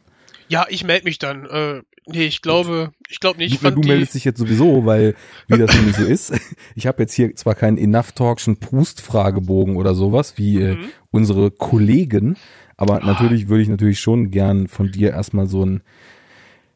[0.49, 1.45] Ja, ich melde mich dann.
[1.47, 3.63] Äh, nee, ich glaube, ich glaube nicht.
[3.63, 5.15] Du, du meldest dich jetzt sowieso, weil
[5.49, 6.33] wie das nämlich so ist.
[6.75, 10.83] Ich habe jetzt hier zwar keinen Enough Talkschen Prust-Fragebogen oder sowas wie äh, mhm.
[10.83, 12.37] äh, unsere Kollegen,
[12.77, 13.07] aber ah.
[13.07, 15.83] natürlich würde ich natürlich schon gern von dir erstmal so ein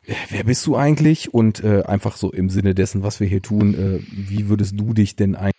[0.04, 1.32] äh, Wer bist du eigentlich?
[1.32, 4.92] Und äh, einfach so im Sinne dessen, was wir hier tun, äh, wie würdest du
[4.92, 5.54] dich denn eigentlich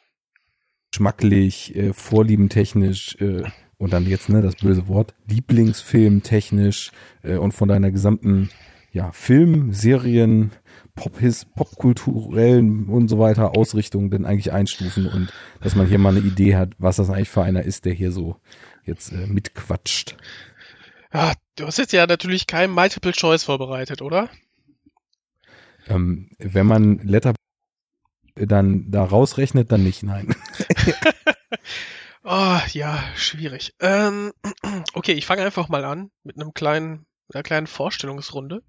[0.91, 3.43] geschmacklich, äh, vorliebentechnisch äh,
[3.81, 6.91] und dann jetzt, ne, das böse Wort, Lieblingsfilm technisch
[7.23, 8.51] äh, und von deiner gesamten
[8.91, 10.51] ja, Film, Serien,
[10.93, 11.19] Pop
[11.55, 16.57] popkulturellen und so weiter Ausrichtung denn eigentlich einstufen und dass man hier mal eine Idee
[16.57, 18.35] hat, was das eigentlich für einer ist, der hier so
[18.85, 20.15] jetzt äh, mitquatscht.
[21.11, 24.29] Ja, du hast jetzt ja natürlich kein Multiple Choice vorbereitet, oder?
[25.87, 27.33] Ähm, wenn man Letter
[28.35, 30.35] dann da rausrechnet, dann nicht, nein.
[32.23, 33.73] oh, ja, schwierig.
[33.79, 34.33] Ähm,
[34.93, 38.63] okay, ich fange einfach mal an mit einem kleinen, einer kleinen Vorstellungsrunde.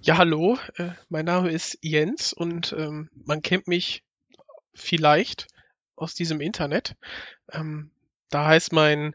[0.00, 4.02] Ja, hallo, äh, mein Name ist Jens und ähm, man kennt mich
[4.74, 5.48] vielleicht
[5.96, 6.96] aus diesem Internet.
[7.52, 7.90] Ähm,
[8.30, 9.14] da heißt mein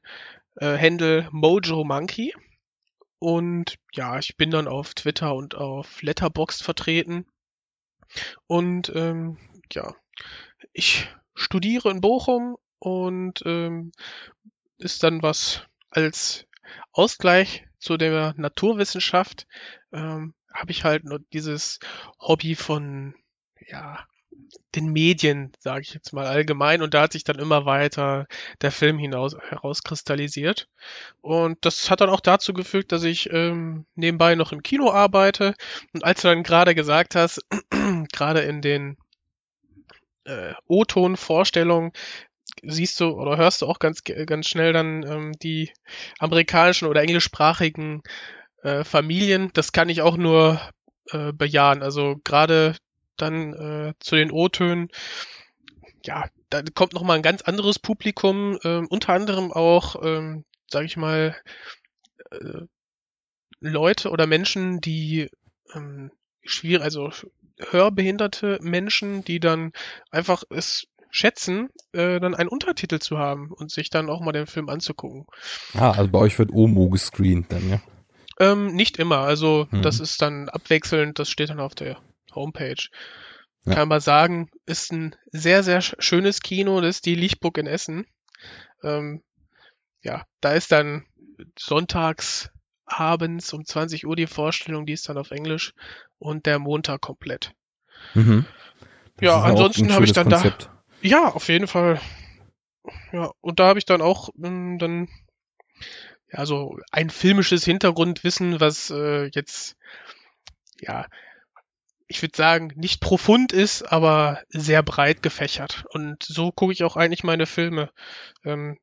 [0.55, 2.33] äh, Handle Mojo Monkey.
[3.19, 7.25] Und ja, ich bin dann auf Twitter und auf Letterboxd vertreten.
[8.47, 9.37] Und ähm,
[9.71, 9.95] ja,
[10.73, 13.93] ich studiere in Bochum und ähm,
[14.77, 16.45] ist dann was als
[16.91, 19.47] Ausgleich zu der Naturwissenschaft
[19.93, 21.79] ähm, habe ich halt nur dieses
[22.19, 23.15] Hobby von
[23.65, 24.05] ja
[24.75, 28.27] den Medien, sage ich jetzt mal allgemein, und da hat sich dann immer weiter
[28.61, 30.67] der Film hinaus herauskristallisiert.
[31.21, 35.55] Und das hat dann auch dazu gefügt, dass ich ähm, nebenbei noch im Kino arbeite.
[35.93, 37.45] Und als du dann gerade gesagt hast,
[38.11, 38.97] gerade in den
[40.25, 41.91] äh, O-Ton-Vorstellungen,
[42.63, 45.71] siehst du oder hörst du auch ganz ganz schnell dann ähm, die
[46.19, 48.01] amerikanischen oder englischsprachigen
[48.63, 49.51] äh, Familien.
[49.53, 50.59] Das kann ich auch nur
[51.11, 51.83] äh, bejahen.
[51.83, 52.75] Also gerade
[53.17, 54.89] dann äh, zu den O-Tönen,
[56.05, 60.85] ja, da kommt noch mal ein ganz anderes Publikum, äh, unter anderem auch, ähm, sage
[60.85, 61.35] ich mal,
[62.31, 62.61] äh,
[63.59, 65.29] Leute oder Menschen, die
[65.73, 66.11] ähm,
[66.43, 67.11] schwierig, also
[67.59, 69.71] hörbehinderte Menschen, die dann
[70.11, 74.47] einfach es schätzen, äh, dann einen Untertitel zu haben und sich dann auch mal den
[74.47, 75.27] Film anzugucken.
[75.75, 77.81] Ah, also bei euch wird OMO gescreent dann, ja?
[78.39, 79.83] Ähm, nicht immer, also mhm.
[79.83, 81.99] das ist dann abwechselnd, das steht dann auf der
[82.33, 82.89] Homepage.
[83.63, 83.75] Ja.
[83.75, 88.07] Kann man sagen, ist ein sehr, sehr schönes Kino, das ist die Lichtburg in Essen.
[88.81, 89.21] Ähm,
[90.01, 91.05] ja, da ist dann
[91.57, 92.49] sonntags
[92.87, 95.75] abends um 20 Uhr die Vorstellung, die ist dann auf Englisch
[96.17, 97.53] und der Montag komplett.
[98.15, 98.45] Mhm.
[99.21, 100.65] Ja, ansonsten habe ich dann Konzept.
[100.65, 100.82] da.
[101.03, 101.99] Ja, auf jeden Fall.
[103.11, 105.09] Ja, und da habe ich dann auch ähm, dann
[106.31, 109.75] ja so ein filmisches Hintergrundwissen, was äh, jetzt
[110.81, 111.05] ja
[112.07, 115.85] ich würde sagen, nicht profund ist, aber sehr breit gefächert.
[115.89, 117.89] Und so gucke ich auch eigentlich meine Filme.
[118.45, 118.77] Ähm,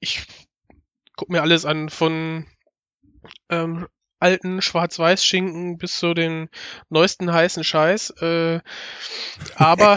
[0.00, 0.26] ich
[1.16, 2.46] gucke mir alles an, von
[3.48, 3.86] ähm,
[4.20, 6.48] alten Schwarz-Weiß-Schinken bis zu den
[6.88, 8.10] neuesten heißen Scheiß.
[8.20, 8.60] Äh,
[9.54, 9.96] aber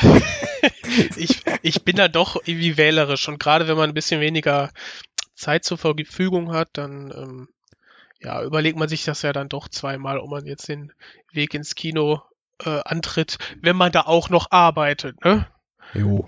[1.18, 3.28] ich, ich bin da doch irgendwie wählerisch.
[3.28, 4.72] Und gerade wenn man ein bisschen weniger
[5.36, 7.48] Zeit zur Verfügung hat, dann ähm,
[8.22, 10.94] ja, überlegt man sich das ja dann doch zweimal, ob man jetzt den
[11.32, 12.22] Weg ins Kino
[12.64, 15.48] äh, antritt, wenn man da auch noch arbeitet, ne?
[15.94, 16.28] Jo.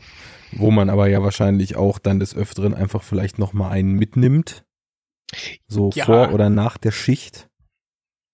[0.52, 4.66] Wo man aber ja wahrscheinlich auch dann des Öfteren einfach vielleicht nochmal einen mitnimmt.
[5.68, 6.06] So ja.
[6.06, 7.50] vor oder nach der Schicht.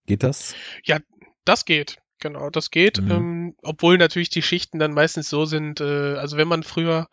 [0.09, 0.55] Geht das?
[0.83, 0.97] Ja,
[1.45, 1.99] das geht.
[2.19, 2.99] Genau, das geht.
[2.99, 3.11] Mhm.
[3.11, 7.07] Ähm, obwohl natürlich die Schichten dann meistens so sind, äh, also wenn man früher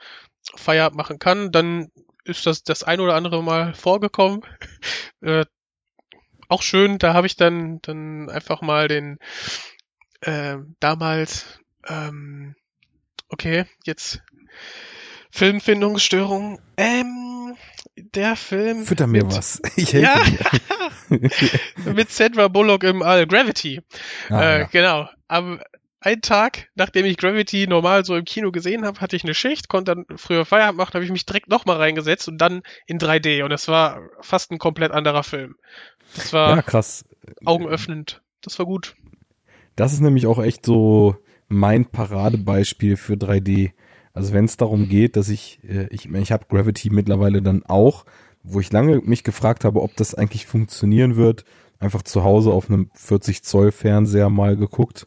[0.54, 1.90] Feierabend machen kann, dann
[2.24, 4.40] ist das das ein oder andere Mal vorgekommen.
[5.20, 5.44] äh,
[6.48, 9.18] auch schön, da habe ich dann, dann einfach mal den
[10.22, 12.54] äh, damals, ähm,
[13.28, 14.22] okay, jetzt
[15.30, 16.62] Filmfindungsstörung.
[16.78, 17.25] Ähm,
[17.96, 18.84] der Film.
[18.84, 19.60] Fütter mir mit, was.
[19.76, 21.30] Ich helfe ja, dir.
[21.94, 23.26] mit Sandra Bullock im All.
[23.26, 23.80] Gravity.
[24.28, 24.66] Ah, äh, ja.
[24.66, 25.08] Genau.
[25.28, 25.60] Am
[26.06, 29.68] einen Tag, nachdem ich Gravity normal so im Kino gesehen habe, hatte ich eine Schicht,
[29.68, 33.42] konnte dann früher Feierabend machen, habe ich mich direkt nochmal reingesetzt und dann in 3D.
[33.42, 35.56] Und das war fast ein komplett anderer Film.
[36.14, 37.04] Das war ja, krass.
[37.44, 38.22] augenöffnend.
[38.40, 38.94] Das war gut.
[39.74, 41.16] Das ist nämlich auch echt so
[41.48, 43.72] mein Paradebeispiel für 3D.
[44.16, 48.06] Also wenn es darum geht, dass ich, äh, ich, ich habe Gravity mittlerweile dann auch,
[48.42, 51.44] wo ich lange mich gefragt habe, ob das eigentlich funktionieren wird,
[51.78, 55.06] einfach zu Hause auf einem 40 Zoll Fernseher mal geguckt.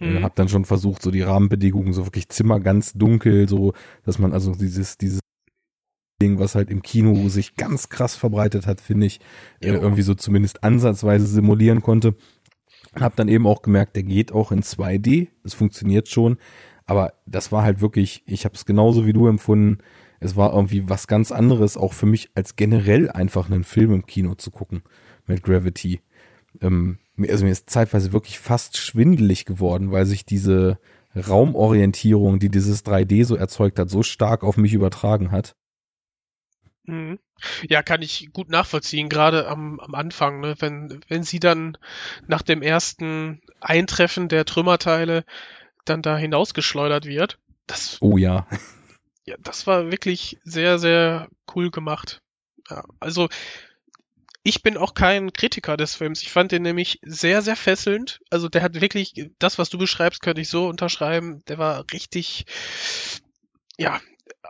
[0.00, 0.16] Äh, mhm.
[0.16, 3.74] Äh, hab dann schon versucht, so die Rahmenbedingungen, so wirklich Zimmer ganz dunkel, so,
[4.06, 5.20] dass man also dieses, dieses
[6.22, 9.20] Ding, was halt im Kino sich ganz krass verbreitet hat, finde ich,
[9.60, 12.14] äh, irgendwie so zumindest ansatzweise simulieren konnte.
[12.98, 15.28] Hab dann eben auch gemerkt, der geht auch in 2D.
[15.44, 16.38] Es funktioniert schon.
[16.86, 19.78] Aber das war halt wirklich, ich habe es genauso wie du empfunden.
[20.20, 24.06] Es war irgendwie was ganz anderes, auch für mich als generell einfach einen Film im
[24.06, 24.82] Kino zu gucken
[25.26, 26.00] mit Gravity.
[26.62, 30.78] Ähm, also mir ist zeitweise wirklich fast schwindelig geworden, weil sich diese
[31.16, 35.56] Raumorientierung, die dieses 3D so erzeugt hat, so stark auf mich übertragen hat.
[36.84, 37.18] Mhm.
[37.68, 40.54] Ja, kann ich gut nachvollziehen, gerade am, am Anfang, ne?
[40.60, 41.76] wenn, wenn sie dann
[42.26, 45.24] nach dem ersten Eintreffen der Trümmerteile
[45.88, 47.38] dann da hinausgeschleudert wird.
[47.66, 48.46] Das, Oh ja.
[49.24, 52.22] ja, das war wirklich sehr, sehr cool gemacht.
[52.70, 53.28] Ja, also
[54.42, 56.22] ich bin auch kein Kritiker des Films.
[56.22, 58.20] Ich fand den nämlich sehr, sehr fesselnd.
[58.30, 61.42] Also der hat wirklich, das, was du beschreibst, könnte ich so unterschreiben.
[61.48, 62.46] Der war richtig,
[63.76, 64.00] ja,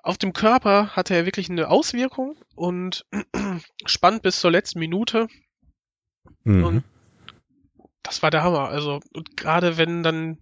[0.02, 3.06] auf dem Körper hatte er wirklich eine Auswirkung und
[3.86, 5.28] spannend bis zur letzten Minute.
[6.44, 6.64] Mhm.
[6.64, 6.84] Und
[8.06, 8.68] das war der Hammer.
[8.68, 10.38] Also, und gerade wenn dann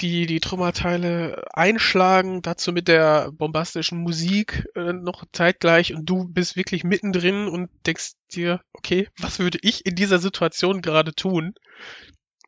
[0.00, 6.54] die, die Trümmerteile einschlagen, dazu mit der bombastischen Musik äh, noch zeitgleich und du bist
[6.54, 11.54] wirklich mittendrin und denkst dir, okay, was würde ich in dieser Situation gerade tun?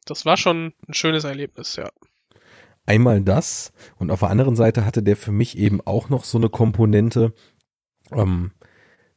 [0.04, 1.90] Das war schon ein schönes Erlebnis, ja.
[2.84, 6.38] Einmal das und auf der anderen Seite hatte der für mich eben auch noch so
[6.38, 7.34] eine Komponente,
[8.12, 8.52] ähm,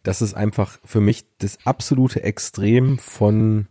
[0.03, 3.67] das ist einfach für mich das absolute Extrem von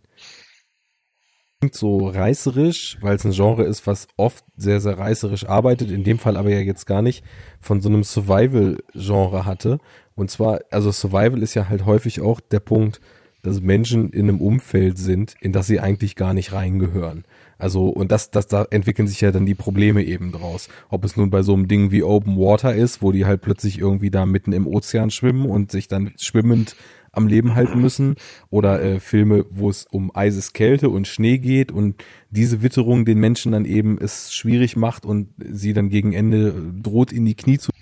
[1.60, 6.04] klingt so reißerisch, weil es ein Genre ist, was oft sehr, sehr reißerisch arbeitet, in
[6.04, 7.22] dem Fall aber ja jetzt gar nicht
[7.60, 9.78] von so einem Survival-Genre hatte.
[10.14, 13.02] Und zwar, also Survival ist ja halt häufig auch der Punkt,
[13.42, 17.24] dass Menschen in einem Umfeld sind, in das sie eigentlich gar nicht reingehören.
[17.58, 20.68] Also, und das, das, da entwickeln sich ja dann die Probleme eben draus.
[20.88, 23.78] Ob es nun bei so einem Ding wie Open Water ist, wo die halt plötzlich
[23.78, 26.74] irgendwie da mitten im Ozean schwimmen und sich dann schwimmend
[27.12, 28.16] am Leben halten müssen
[28.50, 33.52] oder äh, Filme, wo es um Eiseskälte und Schnee geht und diese Witterung den Menschen
[33.52, 37.72] dann eben es schwierig macht und sie dann gegen Ende droht in die Knie zu.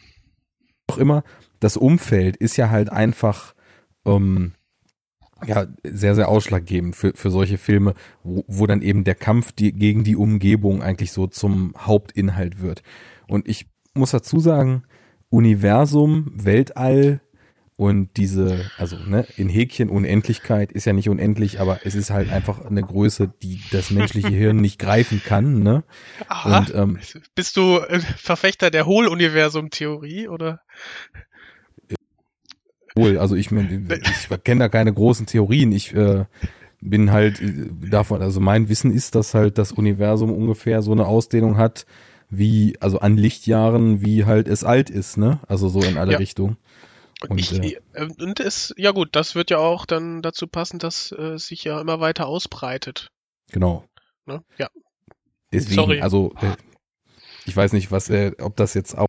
[0.87, 1.25] Auch immer,
[1.61, 3.55] das Umfeld ist ja halt einfach
[4.07, 4.53] ähm,
[5.47, 9.73] ja sehr, sehr ausschlaggebend für, für solche Filme, wo, wo dann eben der Kampf die,
[9.73, 12.83] gegen die Umgebung eigentlich so zum Hauptinhalt wird.
[13.29, 14.85] Und ich muss dazu sagen,
[15.31, 17.21] Universum, Weltall,
[17.79, 22.29] und diese, also ne, in Häkchen Unendlichkeit ist ja nicht unendlich, aber es ist halt
[22.29, 25.63] einfach eine Größe, die das menschliche Hirn nicht greifen kann.
[25.63, 25.85] Ne?
[26.27, 26.59] Aha.
[26.59, 26.99] Und ähm,
[27.37, 30.61] Bist du äh, Verfechter der Hohluniversum-Theorie oder?
[32.97, 35.71] wohl, also ich, ich kenne da keine großen Theorien.
[35.71, 36.25] Ich äh,
[36.81, 41.07] bin halt äh, davon, also mein Wissen ist, dass halt das Universum ungefähr so eine
[41.07, 41.87] Ausdehnung hat,
[42.29, 45.39] wie, also an Lichtjahren, wie halt es alt ist, ne?
[45.47, 46.19] Also so in alle Ja.
[46.19, 46.57] Richtungen.
[47.29, 50.79] Und, ich, äh, äh, und es, ja gut, das wird ja auch dann dazu passen,
[50.79, 53.11] dass äh, es sich ja immer weiter ausbreitet.
[53.51, 53.85] Genau.
[54.27, 54.43] Ne?
[54.57, 54.69] Ja.
[55.53, 56.01] Deswegen, Sorry.
[56.01, 56.55] also äh,
[57.47, 59.09] ich weiß nicht, was, äh, ob das jetzt auch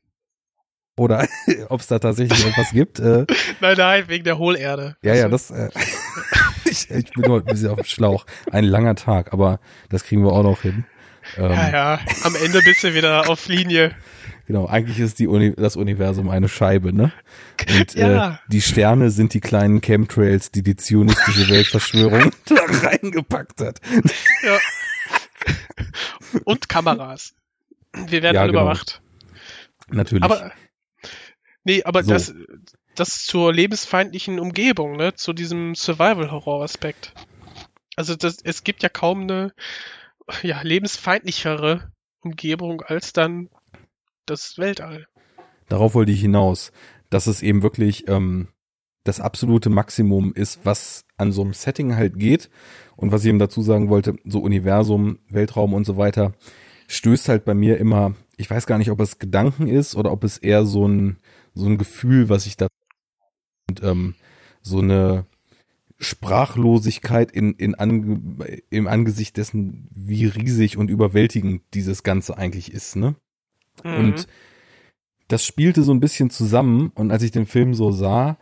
[0.97, 1.27] oder
[1.69, 2.99] ob es da tatsächlich etwas gibt.
[2.99, 3.25] Äh,
[3.61, 4.97] Nein, nein, wegen der Hohlerde.
[5.03, 5.51] ja, ja, das.
[5.51, 5.69] Äh,
[6.65, 8.25] ich, ich bin nur ein bisschen auf dem Schlauch.
[8.51, 10.85] Ein langer Tag, aber das kriegen wir auch noch hin.
[11.37, 13.95] Ähm, Ja, ja, am Ende bist du wieder auf Linie.
[14.49, 17.13] Genau, eigentlich ist die Uni das Universum eine Scheibe, ne?
[17.69, 18.31] Und Ja.
[18.31, 23.79] äh, die Sterne sind die kleinen Chemtrails, die die zionistische Weltverschwörung da reingepackt hat.
[24.41, 24.57] Ja.
[26.45, 27.35] Und Kameras.
[27.93, 28.61] Wir werden Ja, genau.
[28.61, 29.03] überwacht.
[29.89, 30.23] Natürlich.
[30.23, 30.51] Aber
[31.63, 32.13] nee, aber So.
[32.13, 32.33] das
[32.95, 37.13] das zur lebensfeindlichen Umgebung, ne, zu diesem Survival-Horror-Aspekt.
[37.95, 39.53] Also das, es gibt ja kaum eine
[40.41, 43.49] ja, lebensfeindlichere Umgebung als dann
[44.29, 45.07] das Weltall.
[45.67, 46.71] Darauf wollte ich hinaus,
[47.09, 48.49] dass es eben wirklich ähm,
[49.03, 52.49] das absolute Maximum ist, was an so einem Setting halt geht.
[52.95, 56.33] Und was ich eben dazu sagen wollte, so Universum, Weltraum und so weiter,
[56.87, 60.23] stößt halt bei mir immer, ich weiß gar nicht, ob es Gedanken ist oder ob
[60.23, 61.17] es eher so ein,
[61.53, 62.67] so ein Gefühl, was ich da
[63.69, 64.15] und ähm,
[64.61, 65.25] so eine
[65.99, 68.21] Sprachlosigkeit in, in ange,
[68.69, 73.15] im Angesicht dessen, wie riesig und überwältigend dieses Ganze eigentlich ist, ne?
[73.83, 73.95] Mhm.
[73.95, 74.27] Und
[75.27, 76.91] das spielte so ein bisschen zusammen.
[76.95, 78.37] Und als ich den Film so sah,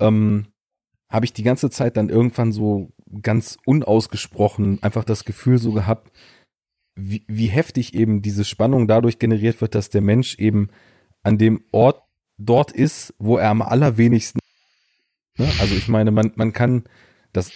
[0.00, 0.46] ähm,
[1.10, 6.10] habe ich die ganze Zeit dann irgendwann so ganz unausgesprochen einfach das Gefühl so gehabt,
[6.94, 10.68] wie, wie heftig eben diese Spannung dadurch generiert wird, dass der Mensch eben
[11.22, 12.02] an dem Ort
[12.38, 14.40] dort ist, wo er am allerwenigsten.
[15.38, 15.50] Ne?
[15.60, 16.84] Also ich meine, man, man kann
[17.32, 17.50] das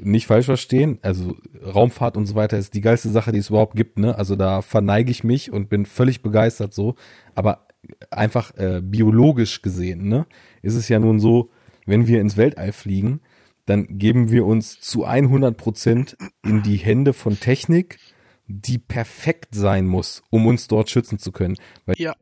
[0.00, 0.98] nicht falsch verstehen.
[1.02, 3.98] Also Raumfahrt und so weiter ist die geilste Sache, die es überhaupt gibt.
[3.98, 4.16] Ne?
[4.16, 6.94] Also da verneige ich mich und bin völlig begeistert so.
[7.34, 7.66] Aber
[8.10, 10.26] einfach äh, biologisch gesehen, ne,
[10.62, 11.50] ist es ja nun so,
[11.84, 13.20] wenn wir ins Weltall fliegen,
[13.66, 17.98] dann geben wir uns zu 100 Prozent in die Hände von Technik,
[18.46, 21.56] die perfekt sein muss, um uns dort schützen zu können.
[21.86, 22.14] Weil Ja.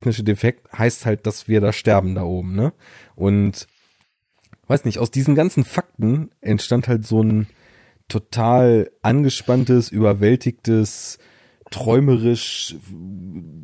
[0.00, 2.72] technische Defekt heißt halt, dass wir da sterben da oben, ne?
[3.14, 3.66] Und
[4.70, 7.48] weiß nicht, aus diesen ganzen Fakten entstand halt so ein
[8.08, 11.18] total angespanntes, überwältigtes,
[11.70, 12.76] träumerisch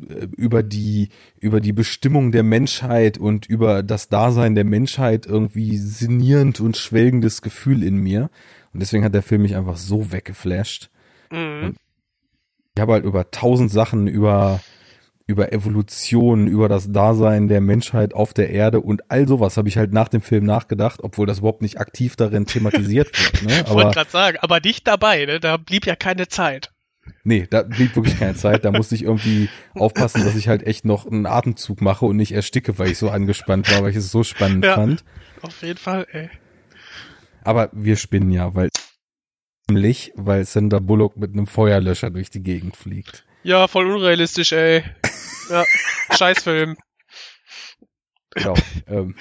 [0.09, 5.77] äh, über die, über die Bestimmung der Menschheit und über das Dasein der Menschheit irgendwie
[5.77, 8.29] sinnierend und schwelgendes Gefühl in mir.
[8.73, 10.89] Und deswegen hat der Film mich einfach so weggeflasht.
[11.31, 11.75] Mhm.
[12.75, 14.61] Ich habe halt über tausend Sachen, über,
[15.27, 19.77] über Evolution, über das Dasein der Menschheit auf der Erde und all sowas habe ich
[19.77, 23.43] halt nach dem Film nachgedacht, obwohl das überhaupt nicht aktiv darin thematisiert wird.
[23.43, 23.63] Ne?
[23.67, 25.41] ich wollte gerade sagen, aber nicht dabei, ne?
[25.41, 26.71] da blieb ja keine Zeit.
[27.23, 28.65] Nee, da blieb wirklich keine Zeit.
[28.65, 32.33] Da musste ich irgendwie aufpassen, dass ich halt echt noch einen Atemzug mache und nicht
[32.33, 35.03] ersticke, weil ich so angespannt war, weil ich es so spannend ja, fand.
[35.41, 36.29] Auf jeden Fall, ey.
[37.43, 38.69] Aber wir spinnen ja, weil
[39.69, 43.25] nämlich, weil Sandra Bullock mit einem Feuerlöscher durch die Gegend fliegt.
[43.43, 44.83] Ja, voll unrealistisch, ey.
[45.49, 45.63] Ja,
[46.15, 46.77] Scheißfilm.
[48.31, 48.55] Genau.
[48.87, 49.15] Ähm.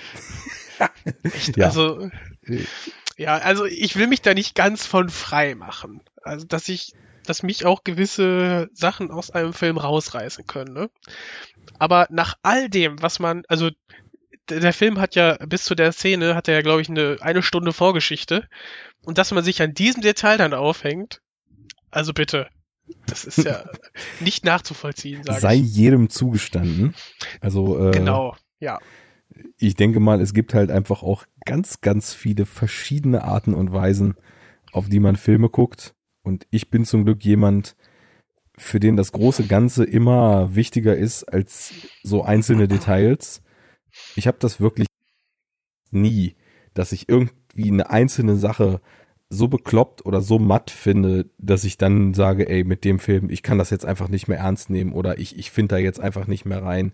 [1.23, 1.67] Echt, ja.
[1.67, 2.11] Also,
[3.17, 6.03] ja, also ich will mich da nicht ganz von frei machen.
[6.23, 6.93] Also, dass ich
[7.27, 10.73] dass mich auch gewisse Sachen aus einem Film rausreißen können.
[10.73, 10.91] Ne?
[11.79, 13.71] Aber nach all dem, was man, also
[14.49, 17.43] der Film hat ja bis zu der Szene hat er ja glaube ich eine eine
[17.43, 18.49] Stunde Vorgeschichte
[19.05, 21.21] und dass man sich an diesem Detail dann aufhängt,
[21.91, 22.49] also bitte,
[23.07, 23.65] das ist ja
[24.21, 25.23] nicht nachzuvollziehen.
[25.25, 25.77] Sag Sei ich.
[25.77, 26.95] jedem zugestanden.
[27.41, 28.79] Also äh, genau, ja.
[29.59, 34.15] Ich denke mal, es gibt halt einfach auch ganz, ganz viele verschiedene Arten und Weisen,
[34.73, 35.95] auf die man Filme guckt.
[36.23, 37.77] Und ich bin zum Glück jemand,
[38.59, 41.73] für den das große Ganze immer wichtiger ist als
[42.03, 43.43] so einzelne Details.
[44.15, 44.89] Ich habe das wirklich
[45.91, 46.37] nie,
[46.75, 48.81] dass ich irgendwie eine einzelne Sache
[49.29, 53.43] so bekloppt oder so matt finde, dass ich dann sage, ey, mit dem Film, ich
[53.43, 56.27] kann das jetzt einfach nicht mehr ernst nehmen oder ich, ich finde da jetzt einfach
[56.27, 56.93] nicht mehr rein.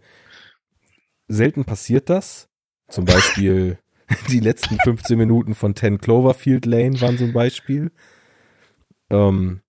[1.29, 2.49] Selten passiert das.
[2.89, 3.79] Zum Beispiel
[4.29, 7.91] die letzten 15 Minuten von 10 Cloverfield Lane waren so ein Beispiel.
[9.11, 9.61] Ähm,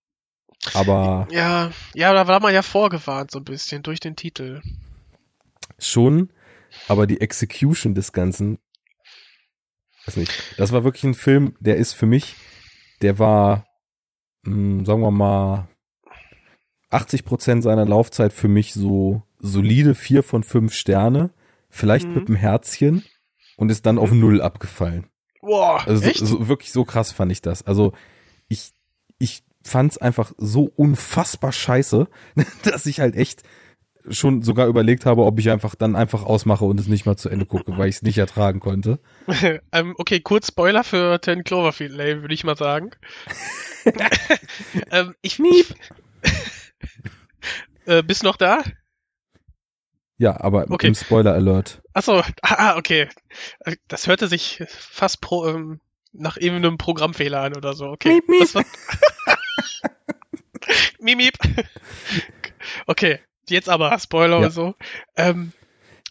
[0.74, 1.28] aber.
[1.32, 4.62] Ja, ja, da war man ja vorgewarnt so ein bisschen durch den Titel.
[5.78, 6.32] Schon,
[6.88, 8.58] aber die Execution des Ganzen.
[10.06, 10.32] Weiß nicht.
[10.58, 12.36] Das war wirklich ein Film, der ist für mich,
[13.02, 13.68] der war,
[14.44, 15.68] mh, hm, sagen wir mal,
[16.90, 21.32] 80 Prozent seiner Laufzeit für mich so solide vier von fünf Sterne,
[21.70, 22.16] vielleicht mhm.
[22.16, 23.04] mit einem Herzchen
[23.58, 24.20] und ist dann auf mhm.
[24.20, 25.08] null abgefallen.
[25.42, 26.20] Boah, also echt?
[26.20, 27.64] So, so, wirklich so krass fand ich das.
[27.64, 27.94] Also
[28.48, 28.72] ich
[29.18, 32.08] ich fand's einfach so unfassbar scheiße,
[32.64, 33.44] dass ich halt echt
[34.10, 37.30] schon sogar überlegt habe, ob ich einfach dann einfach ausmache und es nicht mal zu
[37.30, 39.00] Ende gucke, weil ich es nicht ertragen konnte.
[39.72, 42.92] ähm, okay, kurz Spoiler für Ten Cloverfield Lane, würde ich mal sagen.
[44.92, 45.74] ähm, ich Miep.
[47.86, 48.62] äh, bist noch da?
[50.18, 50.88] Ja, aber okay.
[50.88, 51.82] im Spoiler Alert.
[51.94, 53.10] Achso, ah, okay.
[53.88, 55.80] Das hörte sich fast pro, ähm,
[56.12, 57.88] nach eben einem Programmfehler an oder so.
[57.88, 58.22] Okay.
[58.28, 58.56] Miep, miep.
[58.56, 58.64] War...
[61.00, 61.38] miep, miep.
[62.86, 63.20] Okay,
[63.50, 64.46] jetzt aber Spoiler ja.
[64.48, 64.76] und so.
[65.16, 65.54] Ähm,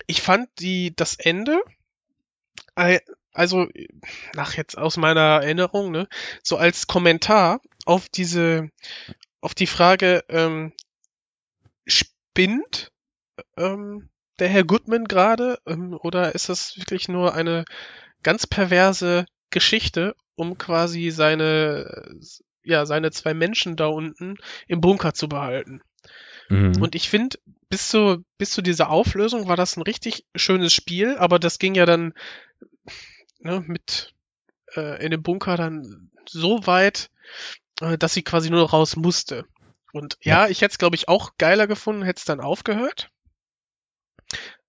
[0.06, 1.62] ich fand die das Ende,
[3.32, 3.68] also
[4.34, 6.08] nach jetzt aus meiner Erinnerung, ne,
[6.42, 8.68] so als Kommentar auf diese,
[9.40, 10.72] auf die Frage, ähm,
[11.86, 12.92] spinnt
[13.56, 14.08] ähm,
[14.38, 17.64] der Herr Goodman gerade ähm, oder ist das wirklich nur eine
[18.22, 22.18] ganz perverse Geschichte, um quasi seine,
[22.62, 25.82] ja, seine zwei Menschen da unten im Bunker zu behalten.
[26.52, 26.82] Mhm.
[26.82, 27.38] Und ich finde,
[27.70, 31.74] bis zu, bis zu dieser Auflösung war das ein richtig schönes Spiel, aber das ging
[31.74, 32.12] ja dann
[33.40, 34.14] ne, mit
[34.76, 37.10] äh, in dem Bunker dann so weit,
[37.80, 39.46] äh, dass sie quasi nur raus musste.
[39.92, 43.10] Und ja, ja ich hätte es, glaube ich, auch geiler gefunden, hätte es dann aufgehört.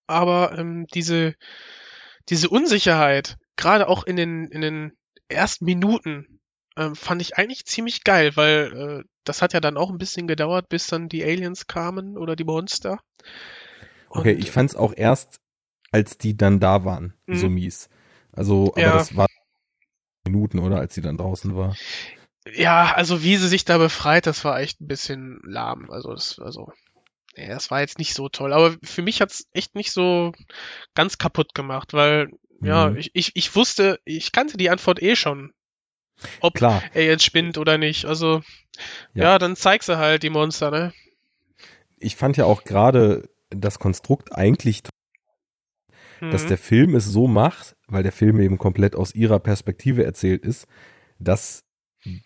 [0.08, 1.36] Aber ähm, diese,
[2.30, 6.40] diese Unsicherheit, gerade auch in den, in den ersten Minuten
[6.78, 10.28] ähm, fand ich eigentlich ziemlich geil, weil äh, das hat ja dann auch ein bisschen
[10.28, 13.00] gedauert, bis dann die Aliens kamen oder die Monster.
[14.10, 15.40] Und, okay, ich fand's auch erst,
[15.92, 17.36] als die dann da waren, mhm.
[17.36, 17.90] so mies.
[18.32, 18.94] Also, aber ja.
[18.94, 19.28] das war
[20.26, 21.76] Minuten, oder, als sie dann draußen war.
[22.52, 25.90] Ja, also wie sie sich da befreit, das war echt ein bisschen lahm.
[25.90, 26.72] Also das, also
[27.36, 28.54] ja, das war jetzt nicht so toll.
[28.54, 30.34] Aber für mich hat's echt nicht so
[30.94, 32.30] ganz kaputt gemacht, weil
[32.62, 32.98] ja, mhm.
[32.98, 35.54] ich, ich, ich wusste, ich kannte die Antwort eh schon.
[36.42, 36.82] Ob Klar.
[36.94, 38.06] er jetzt spinnt oder nicht.
[38.06, 38.42] Also,
[39.14, 39.24] ja.
[39.24, 40.94] ja, dann zeig sie halt, die Monster, ne?
[41.98, 44.82] Ich fand ja auch gerade das Konstrukt eigentlich,
[46.22, 46.32] mhm.
[46.32, 50.44] dass der Film es so macht, weil der Film eben komplett aus ihrer Perspektive erzählt
[50.44, 50.68] ist,
[51.20, 51.64] dass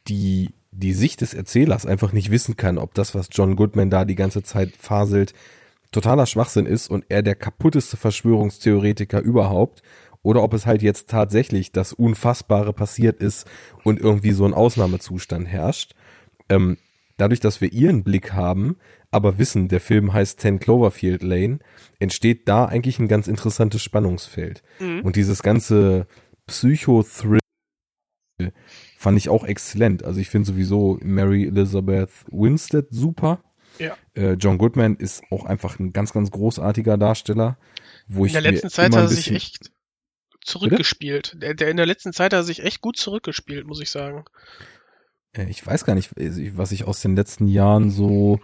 [0.07, 4.05] die, die Sicht des Erzählers einfach nicht wissen kann, ob das, was John Goodman da
[4.05, 5.33] die ganze Zeit faselt,
[5.91, 9.81] totaler Schwachsinn ist und er der kaputteste Verschwörungstheoretiker überhaupt
[10.28, 13.47] oder ob es halt jetzt tatsächlich das Unfassbare passiert ist
[13.86, 15.95] und irgendwie so ein Ausnahmezustand herrscht.
[16.49, 16.75] Ähm,
[17.15, 18.75] dadurch, dass wir ihren Blick haben,
[19.09, 21.59] aber wissen, der Film heißt 10 Cloverfield Lane,
[21.99, 24.63] entsteht da eigentlich ein ganz interessantes Spannungsfeld.
[24.82, 24.99] Mhm.
[24.99, 26.07] Und dieses ganze
[26.45, 27.39] Psycho-Thrill
[28.97, 30.03] fand ich auch exzellent.
[30.03, 33.41] Also ich finde sowieso Mary Elizabeth Winstead super.
[33.80, 33.95] Ja.
[34.13, 37.57] Äh, John Goodman ist auch einfach ein ganz, ganz großartiger Darsteller.
[38.09, 39.71] Wo In ich der letzten Zeit hat er sich echt
[40.47, 41.37] zurückgespielt.
[41.41, 44.25] Der, der in der letzten Zeit hat er sich echt gut zurückgespielt, muss ich sagen.
[45.33, 48.39] Äh, Ich weiß gar nicht, was ich aus den letzten Jahren so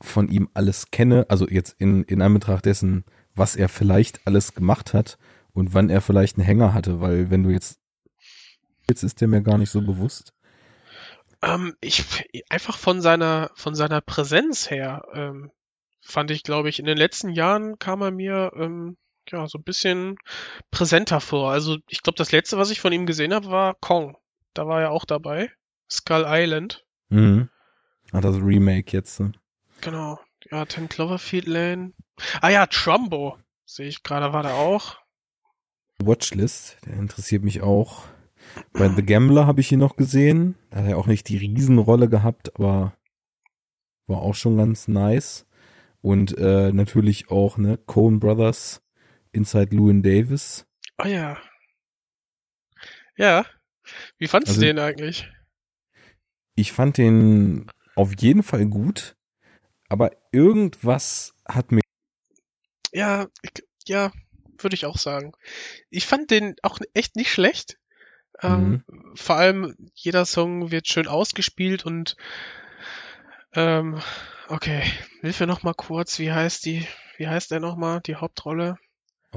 [0.00, 1.26] von ihm alles kenne.
[1.28, 5.18] Also jetzt in, in Anbetracht dessen, was er vielleicht alles gemacht hat
[5.52, 7.80] und wann er vielleicht einen Hänger hatte, weil wenn du jetzt,
[8.88, 10.34] jetzt ist der mir gar nicht so bewusst.
[11.42, 12.04] Ähm, ich
[12.48, 15.50] einfach von seiner von seiner Präsenz her ähm,
[16.00, 18.96] fand ich, glaube ich, in den letzten Jahren kam er mir ähm,
[19.32, 20.16] ja so ein bisschen
[20.70, 21.50] präsenter vor.
[21.50, 24.16] Also ich glaube, das letzte, was ich von ihm gesehen habe, war Kong.
[24.54, 25.50] Da war er auch dabei.
[25.90, 26.84] Skull Island.
[27.08, 27.48] Mhm.
[28.12, 29.20] Ah, das Remake jetzt.
[29.20, 29.32] Ne?
[29.80, 30.18] Genau.
[30.50, 31.92] Ja, Ten Cloverfield Lane.
[32.40, 33.38] Ah ja, Trumbo.
[33.64, 34.96] Sehe ich gerade, war da auch.
[35.98, 38.04] Watchlist, der interessiert mich auch.
[38.72, 40.54] Bei The Gambler habe ich ihn noch gesehen.
[40.70, 42.94] Da hat er auch nicht die Riesenrolle gehabt, aber
[44.06, 45.46] war auch schon ganz nice.
[46.00, 48.82] Und äh, natürlich auch, ne, Coen Brothers,
[49.32, 50.66] Inside Llewyn Davis.
[50.96, 51.38] Ah ja.
[53.16, 53.46] Ja.
[54.18, 55.28] Wie fandst Also- du den eigentlich?
[56.54, 59.16] Ich fand den auf jeden Fall gut,
[59.88, 61.82] aber irgendwas hat mir
[62.92, 63.52] Ja, ich,
[63.86, 64.10] ja,
[64.58, 65.32] würde ich auch sagen.
[65.90, 67.78] Ich fand den auch echt nicht schlecht.
[68.40, 72.16] Ähm, Vor allem jeder Song wird schön ausgespielt und
[73.52, 74.00] ähm,
[74.48, 74.82] okay,
[75.20, 78.78] hilf mir noch mal kurz, wie heißt die, wie heißt der noch mal, die Hauptrolle?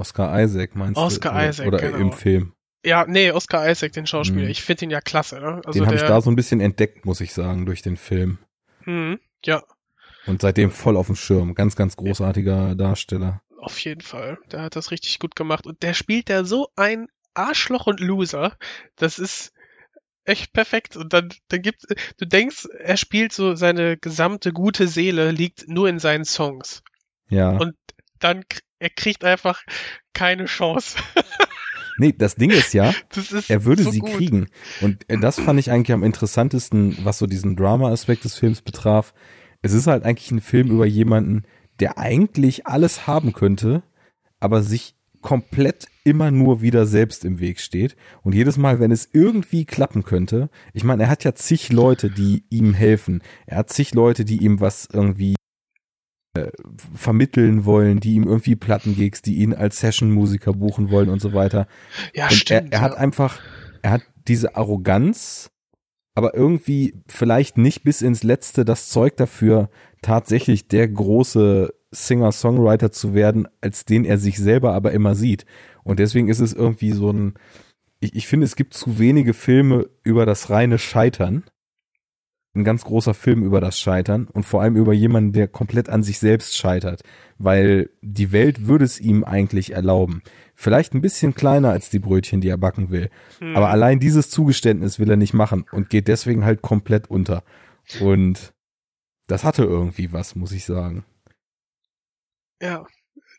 [0.02, 1.36] Oscar Isaac meinst Oscar du?
[1.38, 1.96] Oder- Isaac, Oder genau.
[1.98, 2.52] im Film.
[2.84, 4.42] Ja, nee, Oscar Isaac, den Schauspieler.
[4.44, 4.50] Mhm.
[4.50, 5.38] Ich finde ihn ja klasse.
[5.40, 5.62] Ne?
[5.64, 8.38] Also den habe ich da so ein bisschen entdeckt, muss ich sagen, durch den Film.
[8.84, 9.62] Mhm, ja,
[10.26, 11.54] Und seitdem voll auf dem Schirm.
[11.54, 13.40] Ganz, ganz großartiger Darsteller.
[13.60, 14.38] auf jeden Fall.
[14.50, 18.56] Der hat das richtig gut gemacht und der spielt da so ein Arschloch und Loser.
[18.96, 19.52] Das ist
[20.24, 20.96] echt perfekt.
[20.96, 21.84] Und dann, dann gibt,
[22.18, 26.82] du denkst, er spielt so seine gesamte gute Seele liegt nur in seinen Songs.
[27.28, 27.50] Ja.
[27.50, 27.74] Und
[28.18, 28.42] dann,
[28.82, 29.62] er kriegt einfach
[30.12, 30.98] keine Chance.
[31.98, 34.14] Nee, das Ding ist ja, ist er würde so sie gut.
[34.14, 34.46] kriegen.
[34.80, 39.12] Und äh, das fand ich eigentlich am interessantesten, was so diesen Drama-Aspekt des Films betraf.
[39.60, 41.42] Es ist halt eigentlich ein Film über jemanden,
[41.80, 43.82] der eigentlich alles haben könnte,
[44.40, 47.94] aber sich komplett immer nur wieder selbst im Weg steht.
[48.22, 52.08] Und jedes Mal, wenn es irgendwie klappen könnte, ich meine, er hat ja zig Leute,
[52.08, 53.22] die ihm helfen.
[53.44, 55.36] Er hat zig Leute, die ihm was irgendwie
[56.34, 56.50] äh,
[56.94, 61.66] vermitteln wollen, die ihm irgendwie Plattengigs, die ihn als Session-Musiker buchen wollen und so weiter.
[62.14, 62.72] Ja, Und stimmt.
[62.72, 62.98] er, er hat ja.
[62.98, 63.40] einfach,
[63.82, 65.50] er hat diese Arroganz,
[66.14, 69.70] aber irgendwie vielleicht nicht bis ins Letzte das Zeug dafür,
[70.02, 75.44] tatsächlich der große Singer-Songwriter zu werden, als den er sich selber aber immer sieht.
[75.84, 77.34] Und deswegen ist es irgendwie so ein,
[78.00, 81.44] ich, ich finde, es gibt zu wenige Filme über das reine Scheitern.
[82.54, 86.02] Ein ganz großer Film über das Scheitern und vor allem über jemanden, der komplett an
[86.02, 87.02] sich selbst scheitert,
[87.38, 90.22] weil die Welt würde es ihm eigentlich erlauben.
[90.54, 93.08] Vielleicht ein bisschen kleiner als die Brötchen, die er backen will.
[93.38, 93.56] Hm.
[93.56, 97.42] Aber allein dieses Zugeständnis will er nicht machen und geht deswegen halt komplett unter.
[98.00, 98.52] Und
[99.26, 101.04] das hatte irgendwie was, muss ich sagen.
[102.60, 102.86] Ja,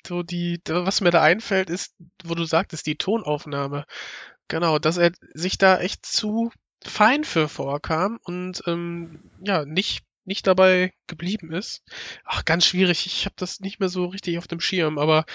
[0.05, 3.85] so die, was mir da einfällt, ist, wo du sagtest, die Tonaufnahme.
[4.47, 6.51] Genau, dass er sich da echt zu
[6.89, 11.83] fein für vorkam und ähm, ja, nicht, nicht dabei geblieben ist.
[12.25, 15.25] Ach, ganz schwierig, ich habe das nicht mehr so richtig auf dem Schirm, aber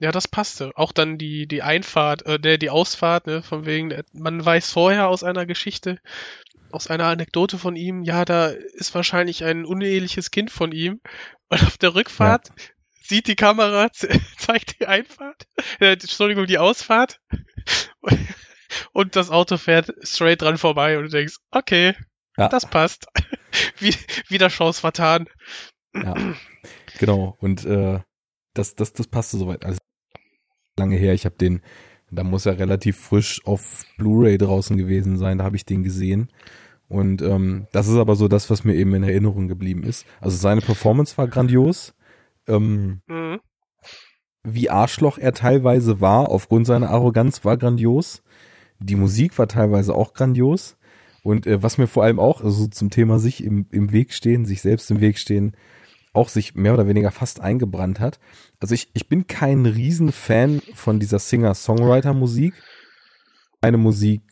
[0.00, 0.70] ja, das passte.
[0.76, 4.70] Auch dann die, die Einfahrt, äh, der, die Ausfahrt, ne, von wegen, äh, man weiß
[4.70, 5.98] vorher aus einer Geschichte,
[6.70, 11.00] aus einer Anekdote von ihm, ja, da ist wahrscheinlich ein uneheliches Kind von ihm.
[11.48, 12.50] Und auf der Rückfahrt
[13.02, 15.46] sieht die Kamera, ze- zeigt die Einfahrt,
[15.80, 17.20] äh, Entschuldigung, die Ausfahrt.
[18.92, 21.94] Und das Auto fährt straight dran vorbei und du denkst, okay,
[22.36, 22.48] Ja.
[22.48, 23.06] das passt.
[23.78, 23.94] Wie,
[24.28, 25.26] wieder Chance vertan.
[25.94, 26.14] Ja,
[26.98, 27.36] genau.
[27.40, 28.00] Und äh,
[28.54, 29.64] das, das, das passte soweit.
[29.64, 29.78] Also
[30.76, 31.14] lange her.
[31.14, 31.62] Ich habe den,
[32.10, 35.38] da muss er relativ frisch auf Blu-ray draußen gewesen sein.
[35.38, 36.30] Da habe ich den gesehen.
[36.88, 40.06] Und ähm, das ist aber so das, was mir eben in Erinnerung geblieben ist.
[40.20, 41.94] Also seine Performance war grandios.
[42.46, 43.40] Ähm, Mhm.
[44.44, 48.22] wie Arschloch er teilweise war, aufgrund seiner Arroganz, war grandios.
[48.80, 50.76] Die Musik war teilweise auch grandios.
[51.22, 54.46] Und äh, was mir vor allem auch, also zum Thema sich im, im Weg stehen,
[54.46, 55.56] sich selbst im Weg stehen,
[56.12, 58.18] auch sich mehr oder weniger fast eingebrannt hat.
[58.60, 62.54] Also ich, ich bin kein Riesenfan von dieser Singer-Songwriter-Musik.
[63.60, 64.22] Eine Musik,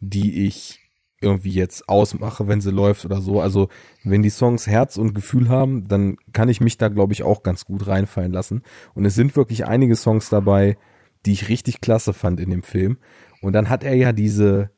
[0.00, 0.80] die ich
[1.20, 3.40] irgendwie jetzt ausmache, wenn sie läuft oder so.
[3.40, 3.68] Also
[4.04, 7.42] wenn die Songs Herz und Gefühl haben, dann kann ich mich da, glaube ich, auch
[7.42, 8.62] ganz gut reinfallen lassen.
[8.94, 10.76] Und es sind wirklich einige Songs dabei,
[11.24, 12.98] die ich richtig klasse fand in dem Film.
[13.46, 14.70] Und dann hat er ja diese,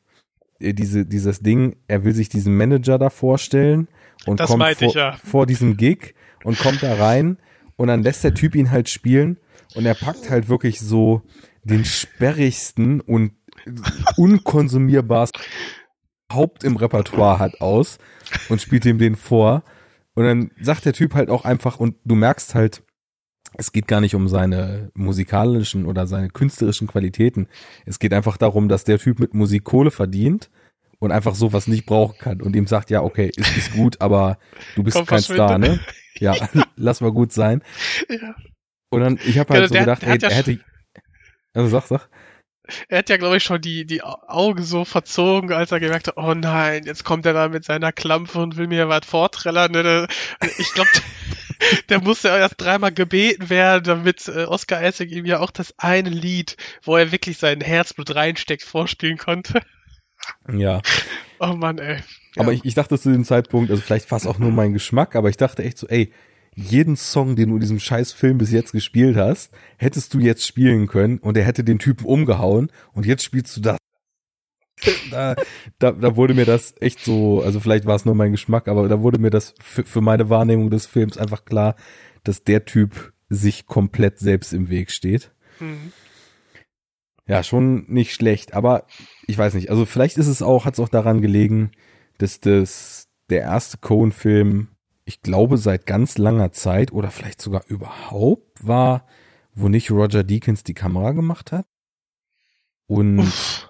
[0.59, 3.87] äh, diese, dieses Ding, er will sich diesen Manager da vorstellen
[4.27, 5.17] und Das kommt vor, ja.
[5.23, 6.13] vor diesem Gig
[6.43, 7.39] und kommt da rein
[7.77, 9.39] und dann lässt der Typ ihn halt spielen
[9.73, 11.23] und er packt halt wirklich so
[11.63, 13.31] den sperrigsten und
[14.17, 15.41] unkonsumierbarsten
[16.31, 17.97] Haupt im Repertoire hat aus
[18.49, 19.63] und spielt ihm den vor.
[20.13, 22.83] Und dann sagt der Typ halt auch einfach, und du merkst halt,
[23.57, 27.47] es geht gar nicht um seine musikalischen oder seine künstlerischen Qualitäten.
[27.85, 30.49] Es geht einfach darum, dass der Typ mit Musik Kohle verdient
[30.99, 34.37] und einfach sowas nicht brauchen kann und ihm sagt, ja, okay, ist, ist gut, aber
[34.75, 35.79] du bist Komm, kein Star, ne?
[36.19, 36.35] Ja,
[36.75, 37.63] lass mal gut sein.
[38.09, 38.35] Ja.
[38.89, 40.59] Und dann, ich habe Ja, halt so der- gedacht, ey, hat ja er hätte,
[41.53, 42.09] also sag, sag.
[42.87, 46.17] Er hat ja, glaube ich, schon die, die Augen so verzogen, als er gemerkt hat,
[46.17, 49.71] oh nein, jetzt kommt er da mit seiner Klampe und will mir was vorträllern.
[49.71, 49.81] Ne?
[49.83, 50.07] Der-
[50.59, 50.89] Ich glaube,
[51.89, 56.09] der musste erst dreimal gebeten werden, damit äh, Oscar Isaac ihm ja auch das eine
[56.09, 59.61] Lied, wo er wirklich sein Herzblut reinsteckt, vorspielen konnte.
[60.51, 60.81] Ja.
[61.39, 61.97] Oh Mann, ey.
[62.35, 62.43] Ja.
[62.43, 65.15] Aber ich, ich dachte zu dem Zeitpunkt, also vielleicht war es auch nur mein Geschmack,
[65.15, 66.11] aber ich dachte echt so, ey,
[66.55, 70.45] jeden Song, den du in diesem scheiß Film bis jetzt gespielt hast, hättest du jetzt
[70.45, 73.77] spielen können und er hätte den Typen umgehauen und jetzt spielst du das.
[75.11, 75.35] Da,
[75.79, 78.87] da, da wurde mir das echt so, also vielleicht war es nur mein Geschmack, aber
[78.87, 81.75] da wurde mir das für, für meine Wahrnehmung des Films einfach klar,
[82.23, 85.31] dass der Typ sich komplett selbst im Weg steht.
[85.57, 85.91] Hm.
[87.27, 88.85] Ja, schon nicht schlecht, aber
[89.27, 89.69] ich weiß nicht.
[89.69, 91.71] Also vielleicht ist es auch, hat es auch daran gelegen,
[92.17, 94.69] dass das der erste Cohen-Film,
[95.05, 99.05] ich glaube, seit ganz langer Zeit oder vielleicht sogar überhaupt war,
[99.53, 101.65] wo nicht Roger Deakins die Kamera gemacht hat.
[102.87, 103.68] Und Uff.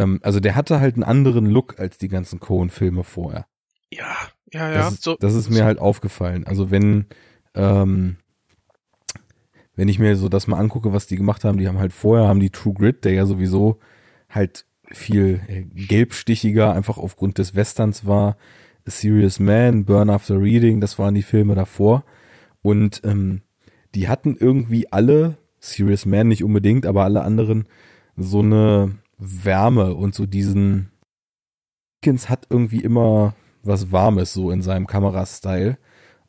[0.00, 3.46] Ähm, also der hatte halt einen anderen Look als die ganzen Cohen-Filme vorher.
[3.92, 4.16] Ja,
[4.52, 4.74] ja, ja.
[4.78, 6.46] Das, ist, so, das ist mir halt aufgefallen.
[6.46, 7.06] Also wenn,
[7.54, 8.16] ähm,
[9.76, 12.28] wenn ich mir so das mal angucke, was die gemacht haben, die haben halt vorher,
[12.28, 13.78] haben die True Grit, der ja sowieso
[14.28, 18.36] halt viel äh, gelbstichiger einfach aufgrund des Westerns war.
[18.86, 22.04] A Serious Man, Burn After Reading, das waren die Filme davor.
[22.62, 23.42] Und ähm,
[23.94, 27.66] die hatten irgendwie alle, Serious Man nicht unbedingt, aber alle anderen,
[28.16, 30.90] so eine Wärme und so diesen
[32.02, 35.78] Dickens hat irgendwie immer was Warmes so in seinem Kamerastyle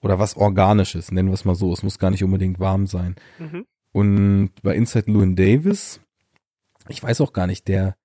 [0.01, 1.71] oder was Organisches, nennen wir es mal so.
[1.71, 3.15] Es muss gar nicht unbedingt warm sein.
[3.39, 3.65] mhm.
[3.93, 5.99] Und bei Inside Llewyn Davis,
[6.87, 7.97] ich weiß auch gar nicht, der,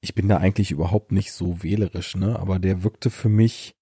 [0.00, 3.74] ich bin da eigentlich überhaupt nicht so wählerisch, ne, aber der wirkte für mich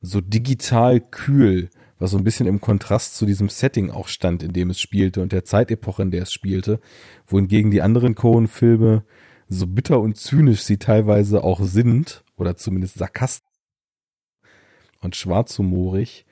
[0.00, 4.52] so digital kühl, was so ein bisschen im Kontrast zu diesem Setting auch stand, in
[4.52, 6.80] dem es spielte und der Zeitepoche, in der es spielte,
[7.26, 9.04] wohingegen die anderen Cohen-Filme
[9.48, 13.46] so bitter und zynisch sie teilweise auch sind, oder zumindest sarkastisch
[15.00, 16.26] und schwarzhumorig,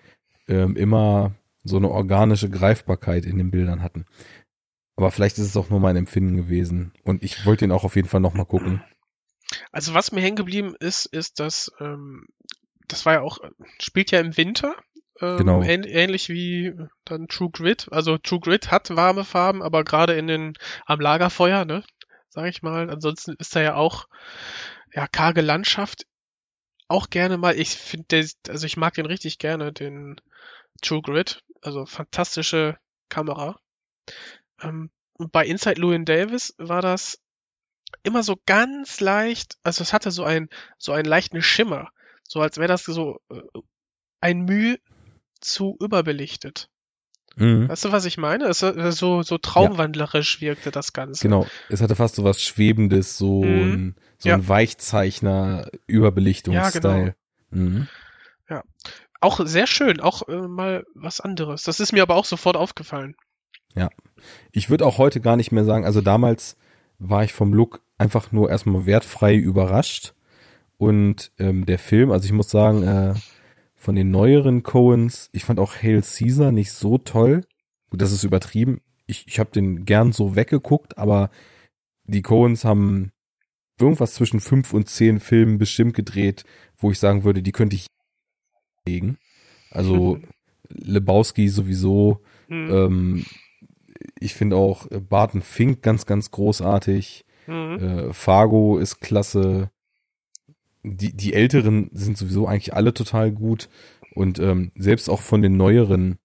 [0.48, 4.04] ähm, immer so eine organische Greifbarkeit in den Bildern hatten.
[4.96, 6.92] Aber vielleicht ist es auch nur mein Empfinden gewesen.
[7.02, 8.82] Und ich wollte ihn auch auf jeden Fall nochmal gucken.
[9.72, 12.26] Also was mir hängen geblieben ist, ist, dass ähm,
[12.88, 13.38] das war ja auch,
[13.80, 14.74] spielt ja im Winter.
[15.20, 15.62] Ähm, Genau.
[15.62, 17.88] ähn, ähnlich wie dann True Grit.
[17.90, 20.54] Also True Grit hat warme Farben, aber gerade in den
[20.86, 21.84] am Lagerfeuer, ne,
[22.34, 22.90] sag ich mal.
[22.90, 24.06] Ansonsten ist da ja auch
[24.92, 26.06] ja karge Landschaft.
[26.88, 27.58] Auch gerne mal.
[27.58, 30.20] Ich finde, also ich mag den richtig gerne, den
[30.82, 31.42] True Grit.
[31.62, 32.76] Also fantastische
[33.08, 33.58] Kamera.
[34.60, 37.20] Ähm, und bei Inside Llewyn Davis war das
[38.02, 41.90] immer so ganz leicht, also es hatte so ein so einen leichten Schimmer,
[42.24, 43.40] so als wäre das so äh,
[44.20, 44.80] ein Mühe
[45.40, 46.68] zu überbelichtet.
[47.36, 47.68] Mhm.
[47.68, 48.44] Weißt du, was ich meine?
[48.46, 51.22] Es, äh, so so traumwandlerisch wirkte das Ganze.
[51.22, 51.46] Genau.
[51.68, 53.72] Es hatte fast so was Schwebendes, so Mhm.
[53.72, 54.36] ein, so Ja.
[54.36, 57.14] ein Weichzeichner, Überbelichtungsstyle.
[57.50, 57.88] Mhm.
[59.20, 61.62] Auch sehr schön, auch äh, mal was anderes.
[61.62, 63.14] Das ist mir aber auch sofort aufgefallen.
[64.52, 66.56] Ich würde auch heute gar nicht mehr sagen, also damals
[66.98, 70.12] war ich vom Look einfach nur erstmal wertfrei überrascht.
[70.76, 73.14] Und ähm, der Film, also ich muss sagen, äh,
[73.84, 77.42] von den neueren Coens, ich fand auch Hail Caesar nicht so toll.
[77.90, 78.80] Gut, das ist übertrieben.
[79.06, 81.30] Ich, ich habe den gern so weggeguckt, aber
[82.04, 83.12] die Coens haben
[83.78, 86.44] irgendwas zwischen fünf und zehn Filmen bestimmt gedreht,
[86.78, 87.86] wo ich sagen würde, die könnte ich
[88.86, 89.18] legen.
[89.70, 90.18] Also
[90.70, 92.70] Lebowski sowieso, Hm.
[92.70, 93.24] ähm,
[94.18, 97.24] ich finde auch äh, Barton Fink ganz, ganz großartig.
[97.46, 97.78] Mhm.
[97.78, 99.70] Äh, Fargo ist klasse.
[100.84, 103.68] Die, die Älteren sind sowieso eigentlich alle total gut.
[104.14, 106.18] Und ähm, selbst auch von den neueren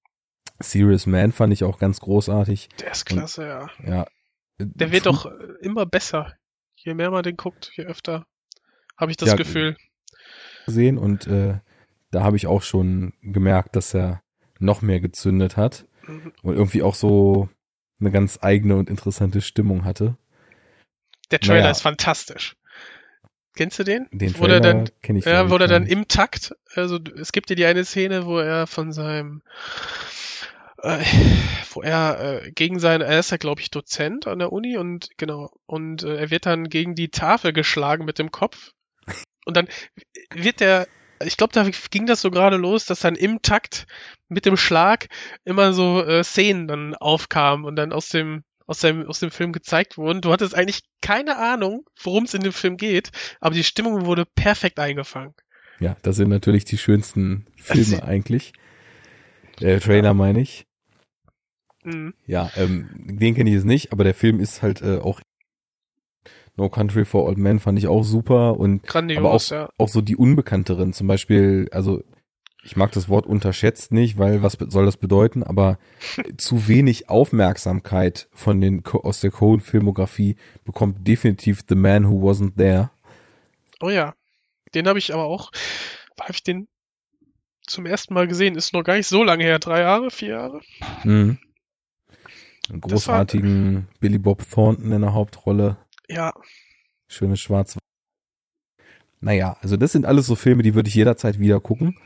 [0.59, 2.69] Serious Man fand ich auch ganz großartig.
[2.81, 3.69] Der ist klasse, ja.
[3.85, 4.05] Ja.
[4.59, 5.29] Der wird doch äh,
[5.61, 6.35] immer besser.
[6.75, 8.25] Je mehr man den guckt, je öfter
[8.97, 9.77] habe ich das Ja, Gefühl.
[10.65, 11.59] gesehen und äh,
[12.11, 14.21] da habe ich auch schon gemerkt, dass er
[14.59, 16.33] noch mehr gezündet hat Mhm.
[16.41, 17.49] und irgendwie auch so
[17.99, 20.17] eine ganz eigene und interessante Stimmung hatte.
[21.31, 21.71] Der Trailer Naja.
[21.71, 22.55] ist fantastisch.
[23.55, 24.07] Kennst du den?
[24.11, 27.49] Den Wo Trailer dann, kenne ich ja, wo gar dann im Takt, also es gibt
[27.49, 29.41] ja die eine Szene, wo er von seinem,
[30.77, 31.03] äh,
[31.71, 35.09] wo er äh, gegen seinen, er ist ja glaube ich Dozent an der Uni und
[35.17, 38.71] genau, und äh, er wird dann gegen die Tafel geschlagen mit dem Kopf
[39.45, 39.67] und dann
[40.33, 40.87] wird der,
[41.23, 43.87] ich glaube, da ging das so gerade los, dass dann im Takt
[44.27, 45.07] mit dem Schlag
[45.43, 49.51] immer so äh, Szenen dann aufkamen und dann aus dem aus dem, aus dem Film
[49.51, 50.21] gezeigt wurden.
[50.21, 53.09] Du hattest eigentlich keine Ahnung, worum es in dem Film geht,
[53.41, 55.33] aber die Stimmung wurde perfekt eingefangen.
[55.79, 58.53] Ja, das sind natürlich die schönsten Filme Also- eigentlich.
[59.59, 60.65] Äh, Trailer meine ich.
[61.83, 62.13] Mhm.
[62.27, 65.19] Ja, ähm, den kenne ich jetzt nicht, aber der Film ist halt äh, auch
[66.55, 69.69] No Country for Old Men fand ich auch super und Grandios, aber auch, ja.
[69.77, 72.03] auch so die unbekannteren, zum Beispiel, also
[72.63, 75.77] ich mag das Wort unterschätzt nicht, weil was soll das bedeuten, aber
[76.37, 80.35] zu wenig Aufmerksamkeit von den aus der Cohen-Filmografie
[80.65, 82.91] bekommt definitiv The Man Who Wasn't There.
[83.81, 84.13] Oh ja.
[84.75, 85.51] Den habe ich aber auch,
[86.19, 86.67] habe ich den
[87.65, 90.61] zum ersten Mal gesehen, ist noch gar nicht so lange her, drei Jahre, vier Jahre.
[91.03, 91.39] Mhm.
[92.69, 95.77] Einen großartigen Billy Bob Thornton in der Hauptrolle.
[96.07, 96.33] Ja,
[97.11, 97.77] Schönes Schwarz.
[99.19, 101.97] Naja, also das sind alles so Filme, die würde ich jederzeit wieder gucken.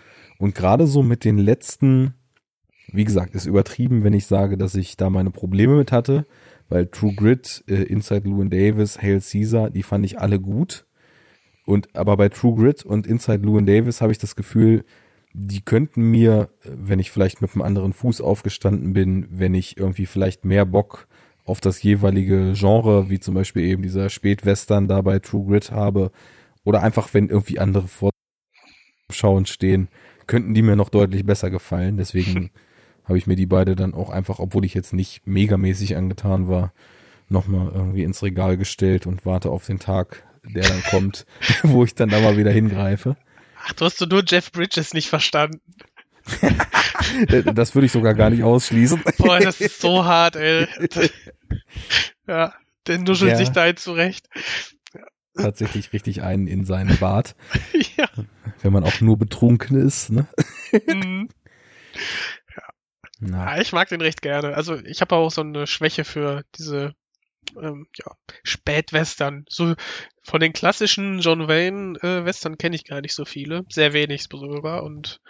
[0.44, 2.16] Und gerade so mit den letzten,
[2.92, 6.26] wie gesagt, ist übertrieben, wenn ich sage, dass ich da meine Probleme mit hatte,
[6.68, 10.86] weil True Grit, äh, Inside Llewyn Davis, Hail Caesar, die fand ich alle gut.
[11.66, 14.84] Und aber bei True Grit und Inside Llewyn Davis habe ich das Gefühl,
[15.32, 20.08] die könnten mir, wenn ich vielleicht mit einem anderen Fuß aufgestanden bin, wenn ich irgendwie
[20.08, 21.08] vielleicht mehr Bock
[21.46, 26.12] auf das jeweilige Genre, wie zum Beispiel eben dieser Spätwestern da bei True Grit habe,
[26.66, 27.88] oder einfach wenn irgendwie andere
[29.08, 29.88] Vorschauen stehen,
[30.28, 31.98] könnten die mir noch deutlich besser gefallen.
[31.98, 32.52] Deswegen
[33.06, 36.74] habe ich mir die beide dann auch einfach, obwohl ich jetzt nicht megamäßig angetan war,
[37.30, 41.26] nochmal irgendwie ins Regal gestellt und warte auf den Tag, der dann kommt,
[41.64, 43.16] wo ich dann da mal wieder hingreife.
[43.66, 45.60] ach, du hast so nur Jeff Bridges nicht verstanden.
[47.54, 49.02] Das würde ich sogar gar nicht ausschließen.
[49.18, 50.68] Boah, das ist so hart, ey.
[52.28, 52.54] Ja,
[52.88, 53.38] der nuschelt Ja.
[53.38, 54.30] sich da jetzt zurecht.
[55.36, 57.36] Tatsächlich richtig einen in seinen Bart,
[57.98, 58.08] ja.
[58.62, 60.12] wenn man auch nur betrunken ist.
[60.12, 60.28] Ne?
[60.88, 61.30] mhm.
[63.20, 64.56] Na, Ja, ich mag den recht gerne.
[64.56, 66.94] Also ich habe auch so eine Schwäche für diese
[67.60, 68.12] ähm, ja,
[68.44, 69.46] Spätwestern.
[69.50, 69.76] So
[70.24, 74.24] von den klassischen John Wayne äh, Western kenne ich gar nicht so viele, sehr wenig
[74.24, 74.84] sogar.
[74.84, 75.22] Und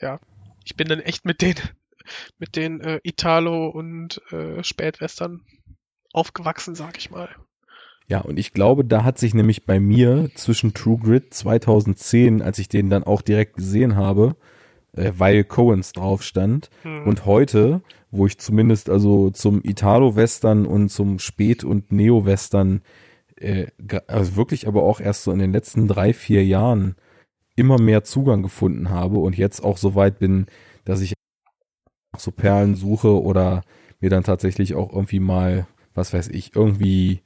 [0.00, 0.20] ja,
[0.64, 1.56] ich bin dann echt mit den
[2.38, 5.44] mit den äh, Italo und äh, Spätwestern
[6.12, 7.34] aufgewachsen, sag ich mal.
[8.10, 12.58] Ja, und ich glaube, da hat sich nämlich bei mir zwischen True Grit 2010, als
[12.58, 14.34] ich den dann auch direkt gesehen habe,
[14.96, 17.06] äh, weil Coens drauf stand, Hm.
[17.06, 22.82] und heute, wo ich zumindest also zum Italo-Western und zum Spät- und Neo-Western,
[23.36, 23.68] äh,
[24.08, 26.96] also wirklich aber auch erst so in den letzten drei, vier Jahren
[27.54, 30.46] immer mehr Zugang gefunden habe und jetzt auch so weit bin,
[30.84, 31.14] dass ich
[32.18, 33.62] so Perlen suche oder
[34.00, 37.20] mir dann tatsächlich auch irgendwie mal, was weiß ich, irgendwie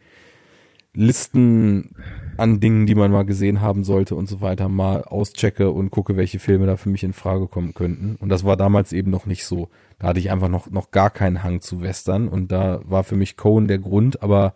[0.95, 1.95] Listen
[2.37, 6.17] an Dingen, die man mal gesehen haben sollte und so weiter, mal auschecke und gucke,
[6.17, 8.17] welche Filme da für mich in Frage kommen könnten.
[8.17, 9.69] Und das war damals eben noch nicht so.
[9.99, 13.17] Da hatte ich einfach noch, noch gar keinen Hang zu Western und da war für
[13.17, 14.55] mich Cohen der Grund, aber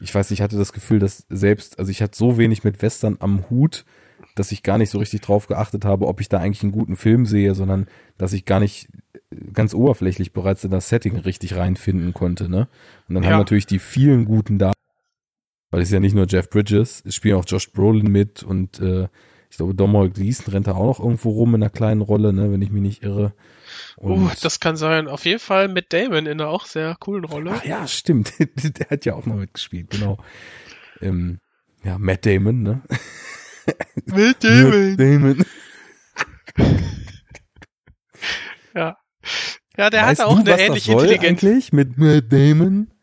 [0.00, 3.16] ich weiß, ich hatte das Gefühl, dass selbst, also ich hatte so wenig mit Western
[3.20, 3.84] am Hut,
[4.34, 6.96] dass ich gar nicht so richtig drauf geachtet habe, ob ich da eigentlich einen guten
[6.96, 7.86] Film sehe, sondern
[8.18, 8.88] dass ich gar nicht
[9.52, 12.68] ganz oberflächlich bereits in das Setting richtig reinfinden konnte, ne?
[13.08, 13.30] Und dann Ja.
[13.30, 14.72] haben natürlich die vielen guten da,
[15.74, 18.78] weil es ist ja nicht nur Jeff Bridges, es spielen auch Josh Brolin mit und
[18.78, 19.08] äh,
[19.50, 22.52] ich glaube Domhnall Gleeson rennt da auch noch irgendwo rum in einer kleinen Rolle, ne,
[22.52, 23.34] wenn ich mich nicht irre.
[23.96, 25.08] Und, Uh, das kann sein.
[25.08, 27.54] Auf jeden Fall mit Damon in einer auch sehr coolen Rolle.
[27.56, 30.18] ach ja, stimmt, der hat ja auch noch mitgespielt, genau.
[31.00, 31.40] Ähm,
[31.82, 32.82] ja, Matt Damon, ne?
[34.06, 34.44] Mit Matt
[35.00, 35.44] Damon.
[38.76, 38.96] Ja.
[39.76, 41.24] Ja, der weißt hatte auch eine soll Intelligenz.
[41.24, 42.93] eigentlich mit Matt Damon?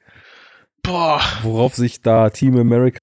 [0.83, 1.21] Boah.
[1.43, 2.99] Worauf sich da Team America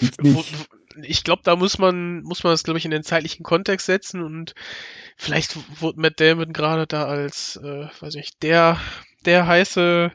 [0.00, 0.68] ich nicht.
[1.02, 4.22] ich glaube, da muss man, muss man das, glaube ich, in den zeitlichen Kontext setzen
[4.22, 4.54] und
[5.16, 8.78] vielleicht wurde Matt Damon gerade da als, äh, weiß ich, der,
[9.24, 10.12] der heiße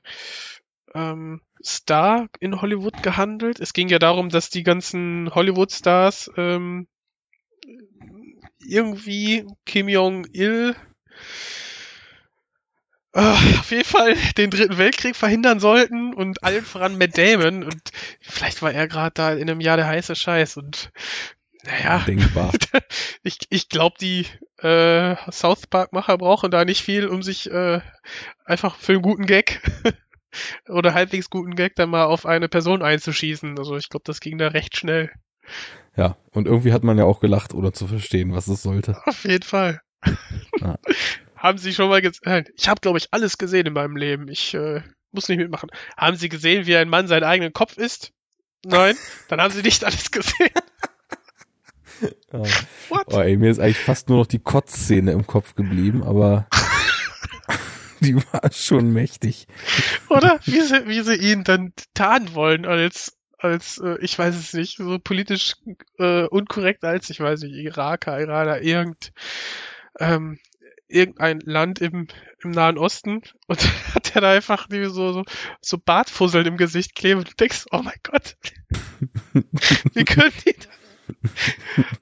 [0.93, 3.59] ähm, Star in Hollywood gehandelt.
[3.59, 6.88] Es ging ja darum, dass die ganzen Hollywood-Stars ähm,
[8.59, 10.76] irgendwie Kim Jong-il
[13.14, 17.91] auf jeden Fall den dritten Weltkrieg verhindern sollten und allen voran Matt Damon und
[18.22, 20.91] vielleicht war er gerade da in einem Jahr der heiße Scheiß und
[21.66, 22.51] naja, Denkbar.
[23.24, 24.26] ich, ich glaube, die
[24.57, 27.80] äh, South Park-Macher brauchen da nicht viel, um sich äh,
[28.43, 29.61] einfach für einen guten Gag
[30.68, 33.57] oder halbwegs guten Gag dann mal auf eine Person einzuschießen.
[33.57, 35.11] Also ich glaube, das ging da recht schnell.
[35.95, 38.97] Ja, und irgendwie hat man ja auch gelacht, oder zu verstehen, was es sollte.
[39.05, 39.82] Auf jeden Fall.
[40.59, 40.78] Ja.
[41.44, 42.46] Haben Sie schon mal gesehen?
[42.56, 44.30] Ich habe, glaube ich, alles gesehen in meinem Leben.
[44.30, 44.82] Ich äh,
[45.12, 45.70] muss nicht mitmachen.
[45.98, 48.14] Haben Sie gesehen, wie ein Mann seinen eigenen Kopf isst?
[48.64, 48.96] Nein?
[49.28, 50.52] Dann haben Sie nicht alles gesehen.
[52.88, 53.04] What?
[53.08, 56.48] Oh, ey, mir ist eigentlich fast nur noch die Kotzszene im Kopf geblieben, aber
[58.00, 59.48] die war schon mächtig.
[60.08, 60.39] Oder?
[60.46, 64.78] Wie sie, wie sie ihn dann tarnen wollen als, als, äh, ich weiß es nicht,
[64.78, 65.56] so politisch
[66.00, 69.12] äh, unkorrekt als, ich weiß nicht, Iraker, Iraner, irgend,
[70.00, 70.39] ähm,
[70.94, 72.08] irgendein Land im,
[72.44, 73.60] im Nahen Osten und
[73.96, 75.24] hat er da einfach so, so,
[75.62, 78.38] so Bartfusseln im Gesicht kleben und du denkst, oh mein Gott,
[79.94, 80.68] wie können die das?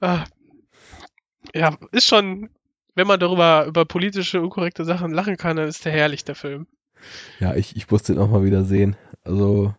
[0.00, 0.24] ah.
[1.54, 2.50] Ja, ist schon,
[2.94, 6.66] wenn man darüber, über politische, unkorrekte Sachen lachen kann, dann ist der herrlich, der Film.
[7.40, 8.96] Ja, ich, ich musste ihn auch mal wieder sehen.
[9.24, 9.74] Also,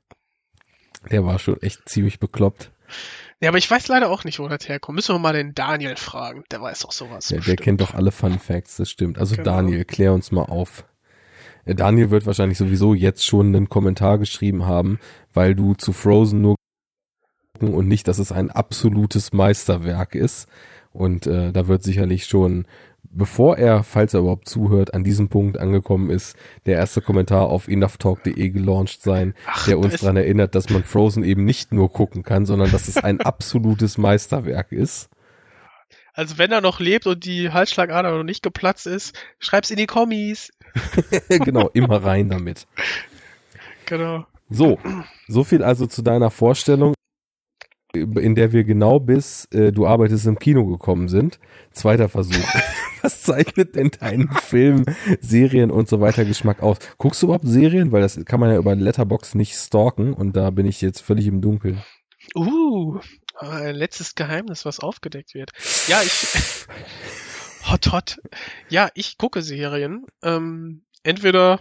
[1.09, 2.71] der war schon echt ziemlich bekloppt.
[3.41, 4.95] Ja, aber ich weiß leider auch nicht, wo das herkommt.
[4.95, 6.43] Müssen wir mal den Daniel fragen.
[6.51, 7.27] Der weiß auch sowas.
[7.27, 9.17] Der, der kennt doch alle Fun Facts, das stimmt.
[9.17, 9.45] Also Genau.
[9.45, 10.85] Daniel, klär uns mal auf.
[11.65, 14.99] Äh, Daniel wird wahrscheinlich sowieso jetzt schon einen Kommentar geschrieben haben,
[15.33, 16.55] weil du zu Frozen nur
[17.53, 20.47] gucken und nicht, dass es ein absolutes Meisterwerk ist.
[20.91, 22.65] Und äh, da wird sicherlich schon,
[23.09, 26.35] bevor er, falls er überhaupt zuhört, an diesem Punkt angekommen ist,
[26.65, 31.23] der erste Kommentar auf enoughtalk.de gelauncht sein, Ach, der uns daran erinnert, dass man Frozen
[31.23, 35.09] eben nicht nur gucken kann, sondern dass es ein absolutes Meisterwerk ist.
[36.13, 39.87] Also wenn er noch lebt und die Halsschlagader noch nicht geplatzt ist, schreib's in die
[39.87, 40.51] Kommis.
[41.29, 42.67] genau, immer rein damit.
[43.85, 44.25] Genau.
[44.49, 44.77] So,
[45.27, 46.93] so viel also zu deiner Vorstellung,
[47.93, 51.39] in der wir genau bis äh, du arbeitest im Kino gekommen sind.
[51.71, 52.35] Zweiter Versuch.
[53.03, 54.85] Was zeichnet denn deinen Film,
[55.21, 56.77] Serien und so weiter Geschmack aus?
[56.97, 57.91] Guckst du überhaupt Serien?
[57.91, 61.27] Weil das kann man ja über Letterbox nicht stalken und da bin ich jetzt völlig
[61.27, 61.83] im Dunkeln.
[62.35, 62.99] Uh,
[63.41, 65.51] letztes Geheimnis, was aufgedeckt wird.
[65.87, 66.65] Ja, ich.
[67.69, 68.17] hot, hot.
[68.69, 70.05] Ja, ich gucke Serien.
[70.23, 71.59] Ähm, entweder,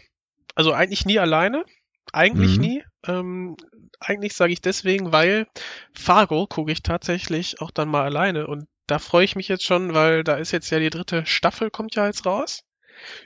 [0.55, 1.65] also eigentlich nie alleine.
[2.13, 2.63] Eigentlich Mhm.
[2.63, 2.85] nie.
[3.07, 3.57] Ähm,
[3.99, 5.47] eigentlich sage ich deswegen, weil
[5.93, 8.47] Fargo gucke ich tatsächlich auch dann mal alleine.
[8.47, 11.71] Und da freue ich mich jetzt schon, weil da ist jetzt ja die dritte Staffel,
[11.71, 12.63] kommt ja jetzt raus.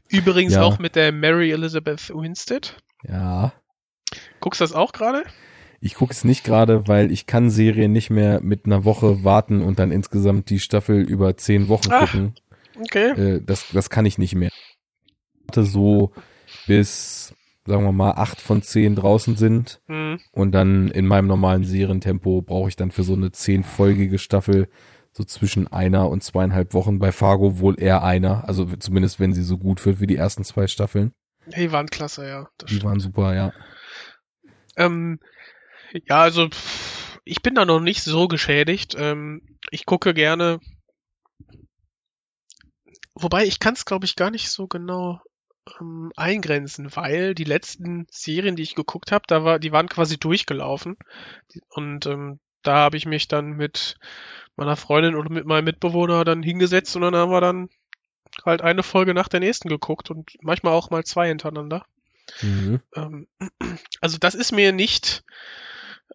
[0.08, 0.62] Übrigens Ja.
[0.62, 2.76] auch mit der Mary Elizabeth Winstead.
[3.02, 3.52] Ja.
[4.38, 5.24] Guckst du das auch gerade?
[5.80, 9.60] Ich gucke es nicht gerade, weil ich kann Serien nicht mehr mit einer Woche warten
[9.60, 12.00] und dann insgesamt die Staffel über zehn Wochen Ach.
[12.12, 12.34] gucken.
[12.80, 13.10] Okay.
[13.10, 14.50] Äh, das, das kann ich nicht mehr.
[15.34, 16.12] Ich warte so
[16.68, 17.34] bis,
[17.66, 20.20] sagen wir mal, acht von zehn draußen sind Hm.
[20.30, 24.68] und dann in meinem normalen Serientempo brauche ich dann für so eine zehnfolgige Staffel
[25.16, 26.98] so zwischen einer und zweieinhalb Wochen.
[26.98, 30.44] Bei Fargo wohl eher einer, also zumindest wenn sie so gut wird wie die ersten
[30.44, 31.12] zwei Staffeln.
[31.46, 32.48] Die waren klasse, ja.
[32.68, 33.52] Die waren super, ja.
[34.76, 35.18] Ähm,
[36.06, 36.50] ja, also
[37.24, 38.94] ich bin da noch nicht so geschädigt.
[38.98, 39.40] Ähm,
[39.70, 40.60] ich gucke gerne.
[43.14, 45.22] Wobei ich kann es, glaube ich, gar nicht so genau
[45.80, 50.18] ähm, eingrenzen, weil die letzten Serien, die ich geguckt habe, da war, die waren quasi
[50.18, 50.98] durchgelaufen.
[51.70, 53.96] Und ähm, da habe ich mich dann mit
[54.56, 57.68] meiner Freundin oder mit meinem Mitbewohner dann hingesetzt und dann haben wir dann
[58.44, 61.86] halt eine Folge nach der nächsten geguckt und manchmal auch mal zwei hintereinander.
[62.42, 62.80] Mhm.
[62.94, 63.28] Ähm,
[64.00, 65.24] also das ist mir nicht,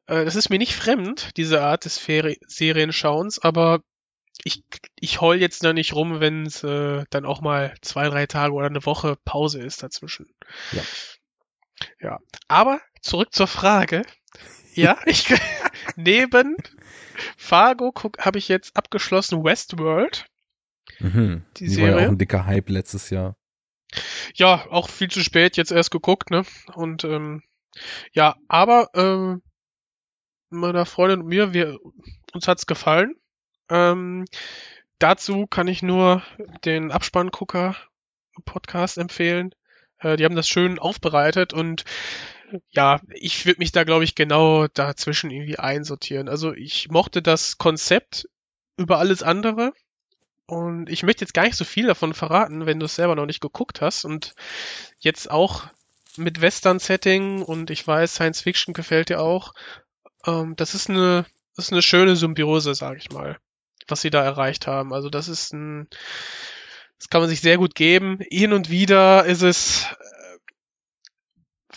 [0.07, 3.81] äh, das ist mir nicht fremd, diese Art des Feri Serienschauens, aber
[4.43, 4.63] ich,
[4.99, 8.53] ich heul jetzt da nicht rum, wenn es äh, dann auch mal zwei, drei Tage
[8.53, 10.33] oder eine Woche Pause ist dazwischen.
[10.71, 10.81] Ja.
[11.99, 12.19] Ja.
[12.47, 14.03] Aber zurück zur Frage.
[14.73, 15.33] Ja, ich
[15.95, 16.55] neben
[17.37, 20.25] Fargo habe ich jetzt abgeschlossen Westworld.
[20.99, 21.43] Mhm.
[21.57, 22.07] Die Die war ja Serie?
[22.07, 23.35] auch ein dicker Hype letztes Jahr.
[24.33, 26.43] Ja, auch viel zu spät jetzt erst geguckt, ne?
[26.73, 27.43] Und ähm,
[28.13, 29.41] ja, aber ähm,
[30.49, 31.77] meiner Freundin und mir, wir
[32.33, 33.15] uns hat's gefallen.
[33.69, 34.25] Ähm,
[34.99, 36.23] dazu kann ich nur
[36.65, 37.75] den Abspanngucker
[38.45, 39.53] Podcast empfehlen.
[39.99, 41.83] Äh, die haben das schön aufbereitet und
[42.71, 46.29] ja, ich würde mich da glaube ich genau dazwischen irgendwie einsortieren.
[46.29, 48.27] Also ich mochte das Konzept
[48.77, 49.73] über alles andere.
[50.47, 53.25] Und ich möchte jetzt gar nicht so viel davon verraten, wenn du es selber noch
[53.25, 54.03] nicht geguckt hast.
[54.03, 54.33] Und
[54.99, 55.67] jetzt auch
[56.17, 59.53] mit Western-Setting und ich weiß, Science Fiction gefällt dir auch.
[60.25, 61.25] Ähm, das ist eine,
[61.55, 63.37] das ist eine schöne Symbiose, sag ich mal,
[63.87, 64.93] was sie da erreicht haben.
[64.93, 65.87] Also das ist ein,
[66.97, 68.19] das kann man sich sehr gut geben.
[68.29, 69.87] Hin und wieder ist es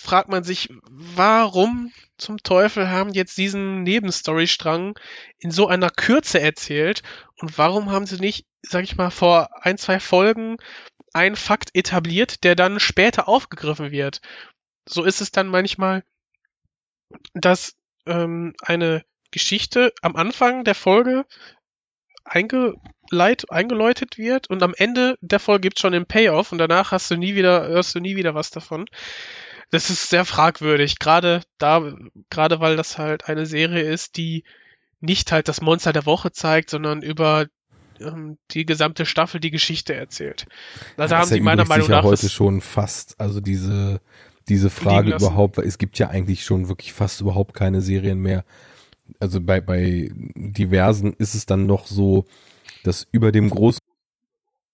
[0.04, 4.98] fragt man sich, warum zum Teufel haben jetzt diesen Nebenstorystrang
[5.38, 7.02] in so einer Kürze erzählt
[7.40, 10.58] und warum haben sie nicht, sag ich mal, vor ein, zwei Folgen
[11.14, 14.20] einen Fakt etabliert, der dann später aufgegriffen wird.
[14.86, 16.04] So ist es dann manchmal,
[17.32, 17.74] dass
[18.06, 21.24] ähm, eine Geschichte am Anfang der Folge
[22.24, 27.10] eingeleit, eingeläutet wird und am Ende der Folge gibt schon den Payoff und danach hast
[27.10, 28.86] du nie wieder, hörst du nie wieder was davon.
[29.74, 31.94] Das ist sehr fragwürdig, gerade da,
[32.30, 34.44] gerade weil das halt eine Serie ist, die
[35.00, 37.46] nicht halt das Monster der Woche zeigt, sondern über
[38.00, 40.46] ähm, die gesamte Staffel die Geschichte erzählt.
[40.96, 44.00] Also ja, haben sie meiner Meinung nach ja heute schon fast, also diese
[44.48, 48.44] diese Frage überhaupt, weil es gibt ja eigentlich schon wirklich fast überhaupt keine Serien mehr,
[49.18, 52.26] also bei, bei diversen ist es dann noch so,
[52.84, 53.80] dass über dem großen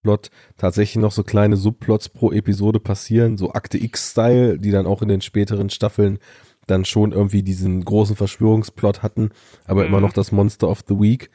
[0.03, 5.03] Plot tatsächlich noch so kleine Subplots pro Episode passieren, so Akte X-Style, die dann auch
[5.03, 6.19] in den späteren Staffeln
[6.67, 9.31] dann schon irgendwie diesen großen Verschwörungsplot hatten,
[9.65, 9.89] aber mhm.
[9.89, 11.31] immer noch das Monster of the Week.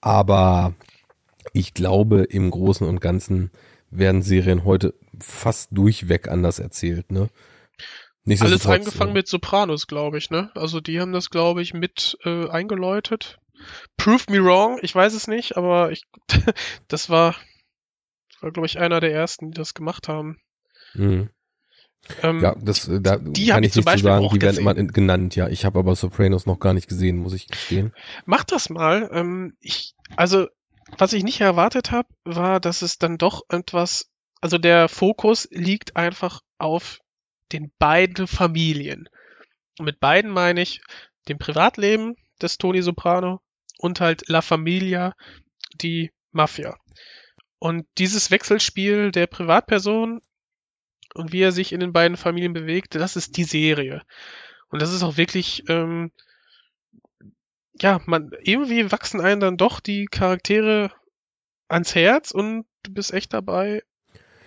[0.00, 0.74] Aber
[1.52, 3.50] ich glaube, im Großen und Ganzen
[3.90, 7.28] werden Serien heute fast durchweg anders erzählt, ne?
[8.40, 9.14] Alles angefangen ja.
[9.14, 10.50] mit Sopranos, glaube ich, ne?
[10.54, 13.38] Also die haben das, glaube ich, mit äh, eingeläutet.
[13.96, 16.04] Prove me wrong, ich weiß es nicht, aber ich,
[16.88, 17.34] das war,
[18.40, 20.40] war glaube ich, einer der ersten, die das gemacht haben.
[20.94, 21.30] Mhm.
[22.22, 25.36] Ähm, ja, das, da die kann ich, ich nicht zu sagen, die werden immer genannt,
[25.36, 25.48] ja.
[25.48, 27.94] Ich habe aber Sopranos noch gar nicht gesehen, muss ich gestehen.
[28.26, 29.08] Mach das mal.
[29.12, 30.46] Ähm, ich, also,
[30.98, 34.10] was ich nicht erwartet habe, war, dass es dann doch etwas,
[34.40, 37.00] also der Fokus liegt einfach auf
[37.52, 39.08] den beiden Familien.
[39.78, 40.82] Und mit beiden meine ich
[41.28, 43.40] dem Privatleben des Tony Soprano
[43.78, 45.14] und halt La Familia,
[45.80, 46.76] die Mafia.
[47.64, 50.20] Und dieses Wechselspiel der Privatperson
[51.14, 54.02] und wie er sich in den beiden Familien bewegt, das ist die Serie.
[54.68, 56.12] Und das ist auch wirklich, ähm,
[57.80, 60.92] ja, man, irgendwie wachsen einen dann doch die Charaktere
[61.66, 63.82] ans Herz und du bist echt dabei,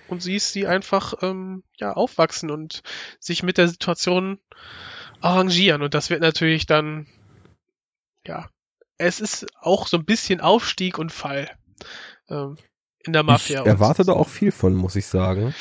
[0.09, 2.83] und siehst sie einfach ähm, ja aufwachsen und
[3.19, 4.39] sich mit der Situation
[5.21, 7.07] arrangieren und das wird natürlich dann
[8.25, 8.47] ja
[8.99, 11.49] es ist auch so ein bisschen Aufstieg und Fall
[12.29, 12.57] ähm,
[13.07, 13.61] in der Mafia.
[13.61, 15.53] Ich erwarte da auch viel von, muss ich sagen.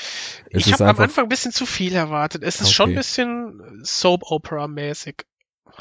[0.50, 2.42] Es ich habe am Anfang ein bisschen zu viel erwartet.
[2.42, 2.72] Es ist okay.
[2.72, 5.24] schon ein bisschen Soap-Opera-mäßig.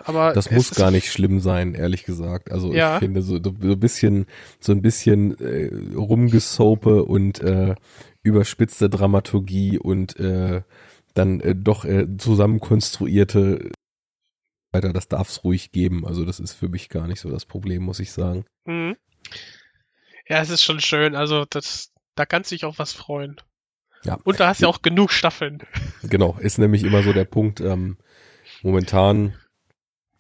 [0.04, 2.52] Aber das muss gar nicht schlimm sein, ehrlich gesagt.
[2.52, 2.96] Also ja.
[2.96, 4.26] ich finde so, so ein bisschen,
[4.60, 7.76] so ein bisschen äh, rumgesope und äh,
[8.22, 10.64] überspitzte Dramaturgie und äh,
[11.14, 13.72] dann äh, doch äh, zusammenkonstruierte
[14.74, 16.06] weiter, das darf es ruhig geben.
[16.06, 18.46] Also das ist für mich gar nicht so das Problem, muss ich sagen.
[18.66, 18.98] Mhm.
[20.28, 21.16] Ja, es ist schon schön.
[21.16, 23.38] Also das, da kannst du dich auch was freuen.
[24.04, 24.20] Ja.
[24.24, 25.60] Und da hast du ja auch genug Staffeln.
[26.04, 27.62] Genau, ist nämlich immer so der Punkt.
[27.62, 27.98] Ähm,
[28.62, 29.34] momentan,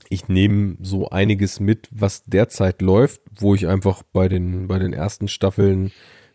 [0.09, 4.93] ich nehme so einiges mit, was derzeit läuft, wo ich einfach bei den bei den
[4.93, 5.91] ersten Staffeln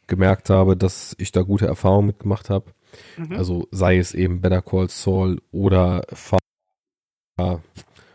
[0.07, 2.73] gemerkt habe, dass ich da gute Erfahrungen mitgemacht habe.
[3.17, 3.33] Mhm.
[3.33, 6.39] Also sei es eben Better Call Saul oder Fa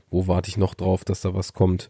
[0.09, 1.89] wo warte ich noch drauf, dass da was kommt?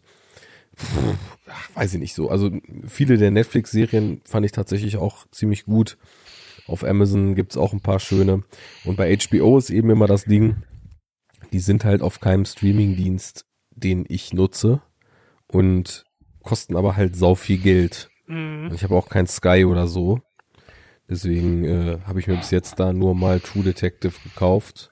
[1.74, 2.30] Weiß ich nicht so.
[2.30, 2.50] Also
[2.86, 5.96] viele der Netflix-Serien fand ich tatsächlich auch ziemlich gut.
[6.66, 8.42] Auf Amazon gibt's auch ein paar schöne.
[8.84, 10.56] Und bei HBO ist eben immer das Ding,
[11.52, 14.82] die sind halt auf keinem Streaming-Dienst, den ich nutze
[15.46, 16.04] und
[16.42, 18.10] kosten aber halt sau viel Geld.
[18.26, 18.70] Mhm.
[18.74, 20.20] Ich habe auch kein Sky oder so.
[21.08, 24.90] Deswegen äh, habe ich mir bis jetzt da nur mal True Detective gekauft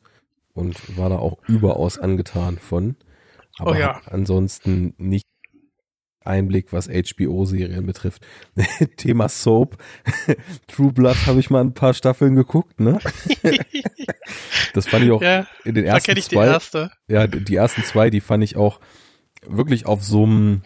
[0.52, 2.96] und war da auch überaus angetan von.
[3.58, 4.00] Aber oh ja.
[4.06, 5.26] ansonsten nicht
[6.24, 8.26] Einblick, was HBO-Serien betrifft.
[8.96, 9.76] Thema Soap.
[10.66, 12.98] True Blood habe ich mal ein paar Staffeln geguckt, ne?
[14.74, 16.46] das fand ich auch ja, in den ersten da ich zwei.
[16.46, 16.90] Die erste.
[17.08, 18.80] Ja, die ersten zwei, die fand ich auch
[19.46, 20.62] wirklich auf so einem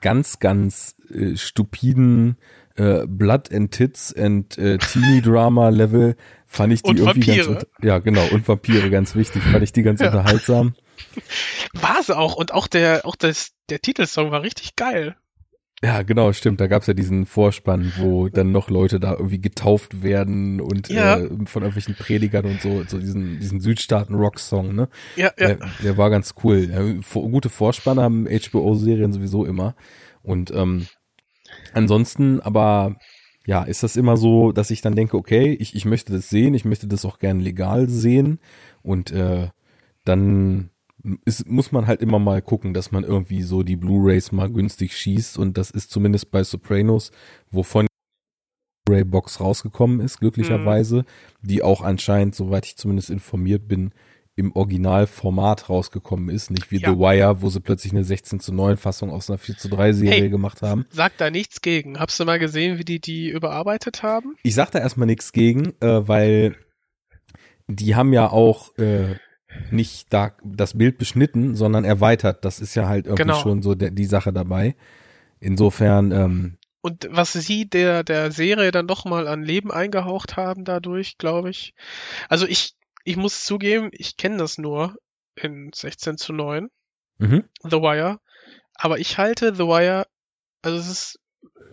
[0.00, 2.36] ganz, ganz äh, stupiden
[2.76, 6.16] äh, Blood and Tits and äh, Teenie Drama Level
[6.46, 7.54] fand ich die und irgendwie Vampire.
[7.54, 10.06] ganz ja genau und Vampire ganz wichtig fand ich die ganz ja.
[10.06, 10.74] unterhaltsam
[11.74, 15.16] war es auch und auch der auch das der Titelsong war richtig geil
[15.82, 16.60] ja, genau, stimmt.
[16.60, 21.18] Da gab's ja diesen Vorspann, wo dann noch Leute da irgendwie getauft werden und ja.
[21.18, 24.90] äh, von irgendwelchen Predigern und so, so diesen, diesen Südstaaten-Rock-Song, ne?
[25.16, 25.54] Ja, ja.
[25.54, 26.68] Der, der war ganz cool.
[26.70, 29.74] Ja, gute Vorspanne haben HBO-Serien sowieso immer.
[30.22, 30.86] Und ähm,
[31.72, 32.96] ansonsten, aber
[33.46, 36.52] ja, ist das immer so, dass ich dann denke, okay, ich, ich möchte das sehen,
[36.52, 38.38] ich möchte das auch gern legal sehen
[38.82, 39.48] und äh,
[40.04, 40.68] dann
[41.24, 44.96] ist, muss man halt immer mal gucken, dass man irgendwie so die Blu-rays mal günstig
[44.96, 47.10] schießt und das ist zumindest bei Sopranos,
[47.50, 47.86] wovon
[48.84, 51.46] Blu-ray-Box rausgekommen ist, glücklicherweise, mhm.
[51.46, 53.92] die auch anscheinend, soweit ich zumindest informiert bin,
[54.36, 56.90] im Originalformat rausgekommen ist, nicht wie ja.
[56.90, 59.92] The Wire, wo sie plötzlich eine 16 zu 9 Fassung aus einer 4 zu 3
[59.92, 60.86] Serie hey, gemacht haben.
[60.90, 61.98] Sag da nichts gegen.
[61.98, 64.36] Hast du mal gesehen, wie die die überarbeitet haben?
[64.42, 66.56] Ich sag da erstmal nichts gegen, äh, weil
[67.68, 69.16] die haben ja auch äh,
[69.70, 72.44] nicht da das Bild beschnitten, sondern erweitert.
[72.44, 73.40] Das ist ja halt irgendwie genau.
[73.40, 74.76] schon so der, die Sache dabei.
[75.40, 76.12] Insofern.
[76.12, 81.18] Ähm, und was sie der der Serie dann doch mal an Leben eingehaucht haben dadurch,
[81.18, 81.74] glaube ich.
[82.28, 82.74] Also ich
[83.04, 84.96] ich muss zugeben, ich kenne das nur
[85.34, 86.68] in 16 zu 9.
[87.18, 87.44] Mhm.
[87.62, 88.20] The Wire.
[88.74, 90.06] Aber ich halte The Wire,
[90.62, 91.20] also es ist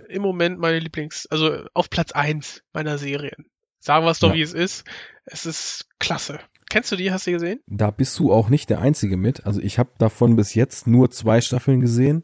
[0.09, 3.49] im Moment meine Lieblings, also auf Platz 1 meiner Serien.
[3.79, 4.35] Sagen wir es doch, ja.
[4.35, 4.85] wie es ist.
[5.25, 6.39] Es ist klasse.
[6.69, 7.11] Kennst du die?
[7.11, 7.61] Hast du gesehen?
[7.67, 9.45] Da bist du auch nicht der Einzige mit.
[9.45, 12.23] Also ich habe davon bis jetzt nur zwei Staffeln gesehen.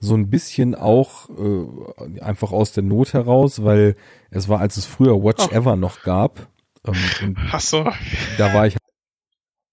[0.00, 3.96] So ein bisschen auch äh, einfach aus der Not heraus, weil
[4.30, 5.54] es war, als es früher Watch oh.
[5.54, 6.48] Ever noch gab.
[6.86, 7.90] Ähm, Ach so.
[8.36, 8.76] Da war ich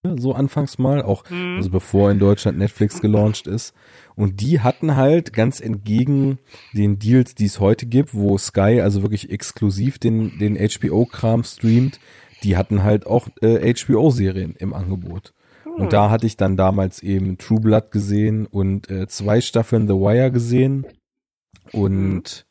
[0.03, 1.57] so anfangs mal, auch mhm.
[1.57, 3.73] also bevor in Deutschland Netflix gelauncht ist.
[4.15, 6.39] Und die hatten halt ganz entgegen
[6.73, 11.99] den Deals, die es heute gibt, wo Sky also wirklich exklusiv den, den HBO-Kram streamt,
[12.43, 15.33] die hatten halt auch äh, HBO-Serien im Angebot.
[15.65, 15.73] Mhm.
[15.73, 19.93] Und da hatte ich dann damals eben True Blood gesehen und äh, zwei Staffeln The
[19.93, 20.85] Wire gesehen.
[21.71, 22.45] Und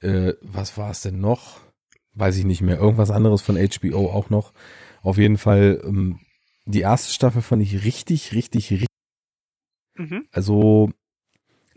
[0.00, 1.60] äh, was war es denn noch?
[2.14, 2.78] Weiß ich nicht mehr.
[2.78, 4.52] Irgendwas anderes von HBO auch noch.
[5.02, 6.20] Auf jeden Fall ähm,
[6.66, 8.88] die erste Staffel fand ich richtig, richtig, richtig.
[9.96, 10.26] Mhm.
[10.32, 10.90] Also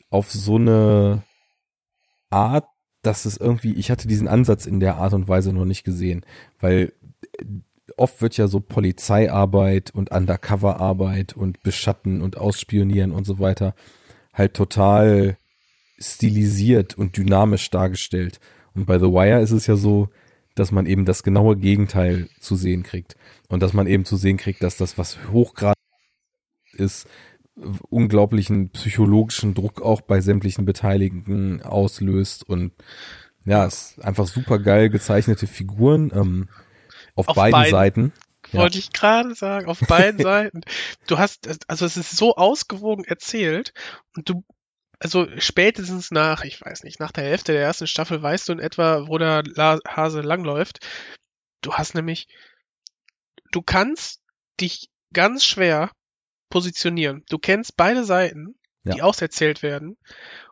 [0.10, 1.24] auf so eine
[2.30, 2.68] Art,
[3.02, 6.26] dass es irgendwie, ich hatte diesen Ansatz in der Art und Weise noch nicht gesehen,
[6.60, 6.94] weil
[7.96, 13.76] oft wird ja so Polizeiarbeit und Undercoverarbeit und Beschatten und Ausspionieren und so weiter
[14.34, 15.38] halt total
[15.98, 18.40] stilisiert und dynamisch dargestellt.
[18.76, 20.10] Und bei The Wire ist es ja so,
[20.54, 23.16] dass man eben das genaue Gegenteil zu sehen kriegt.
[23.48, 25.76] Und dass man eben zu sehen kriegt, dass das, was hochgradig
[26.74, 27.08] ist,
[27.90, 32.72] unglaublichen psychologischen Druck auch bei sämtlichen Beteiligten auslöst und
[33.46, 36.50] ja, es ist einfach super geil gezeichnete Figuren ähm,
[37.18, 38.14] auf, auf beiden, beiden, Seiten.
[38.52, 38.80] Wollte ja.
[38.80, 40.62] ich gerade sagen, auf beiden Seiten.
[41.08, 43.74] Du hast, also es ist so ausgewogen erzählt
[44.16, 44.44] und du
[45.00, 48.60] also spätestens nach, ich weiß nicht, nach der Hälfte der ersten Staffel weißt du in
[48.60, 49.44] etwa, wo der
[49.88, 50.80] Hase langläuft.
[51.62, 52.28] Du hast nämlich,
[53.52, 54.22] du kannst
[54.60, 55.92] dich ganz schwer
[56.50, 57.24] positionieren.
[57.30, 58.96] Du kennst beide Seiten, ja.
[58.96, 59.98] die auserzählt werden,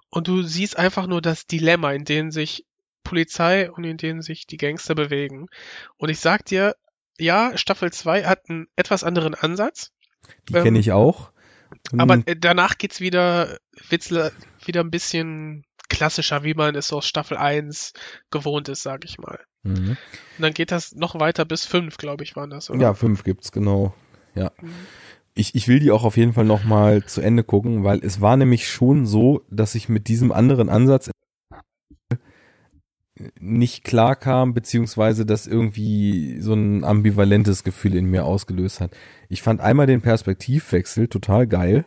[0.09, 2.65] und du siehst einfach nur das Dilemma, in dem sich
[3.05, 5.47] Polizei und in dem sich die Gangster bewegen.
[5.95, 6.75] Und ich sag dir,
[7.17, 9.93] ja, Staffel 2 hat einen etwas anderen Ansatz.
[10.49, 11.31] Die ähm, kenne ich auch.
[11.97, 13.57] Aber äh, danach geht's wieder,
[13.89, 17.93] wieder ein bisschen klassischer, wie man es aus Staffel 1
[18.31, 19.39] gewohnt ist, sag ich mal.
[19.63, 19.89] Mhm.
[19.89, 19.97] Und
[20.39, 22.81] dann geht das noch weiter bis 5, glaube ich, waren das, oder?
[22.81, 23.93] Ja, 5 gibt's, genau.
[24.33, 24.51] Ja.
[24.61, 24.73] Mhm.
[25.35, 28.21] Ich, ich will die auch auf jeden Fall noch mal zu Ende gucken, weil es
[28.21, 31.11] war nämlich schon so, dass ich mit diesem anderen Ansatz
[33.39, 38.91] nicht klar kam, beziehungsweise das irgendwie so ein ambivalentes Gefühl in mir ausgelöst hat.
[39.29, 41.85] Ich fand einmal den Perspektivwechsel total geil,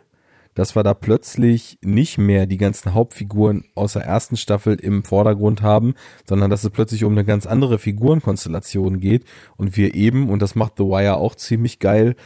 [0.54, 5.62] dass wir da plötzlich nicht mehr die ganzen Hauptfiguren aus der ersten Staffel im Vordergrund
[5.62, 5.94] haben,
[6.26, 9.24] sondern dass es plötzlich um eine ganz andere Figurenkonstellation geht
[9.56, 12.16] und wir eben, und das macht The Wire auch ziemlich geil,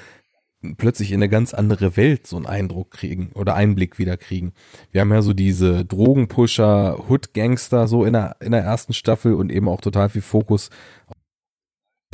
[0.77, 4.53] plötzlich in eine ganz andere Welt so einen Eindruck kriegen oder Einblick wieder kriegen.
[4.91, 9.51] Wir haben ja so diese Drogenpusher, Hood-Gangster so in der, in der ersten Staffel und
[9.51, 10.71] eben auch total viel Fokus
[11.07, 11.17] auf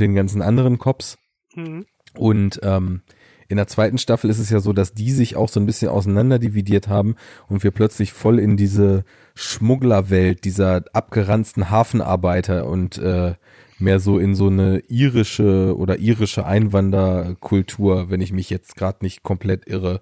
[0.01, 1.19] den ganzen anderen Cops.
[1.55, 1.87] Mhm.
[2.15, 3.03] Und ähm,
[3.49, 5.89] in der zweiten Staffel ist es ja so, dass die sich auch so ein bisschen
[5.89, 7.17] auseinander dividiert haben
[7.49, 9.05] und wir plötzlich voll in diese
[9.35, 13.35] Schmugglerwelt dieser abgeranzten Hafenarbeiter und äh,
[13.79, 19.23] mehr so in so eine irische oder irische Einwanderkultur, wenn ich mich jetzt gerade nicht
[19.23, 20.01] komplett irre,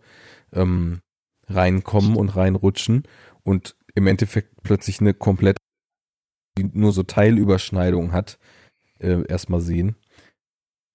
[0.52, 1.00] ähm,
[1.48, 3.04] reinkommen und reinrutschen
[3.42, 5.58] und im Endeffekt plötzlich eine komplett
[6.58, 8.38] die nur so Teilüberschneidung hat,
[8.98, 9.96] äh, erstmal sehen.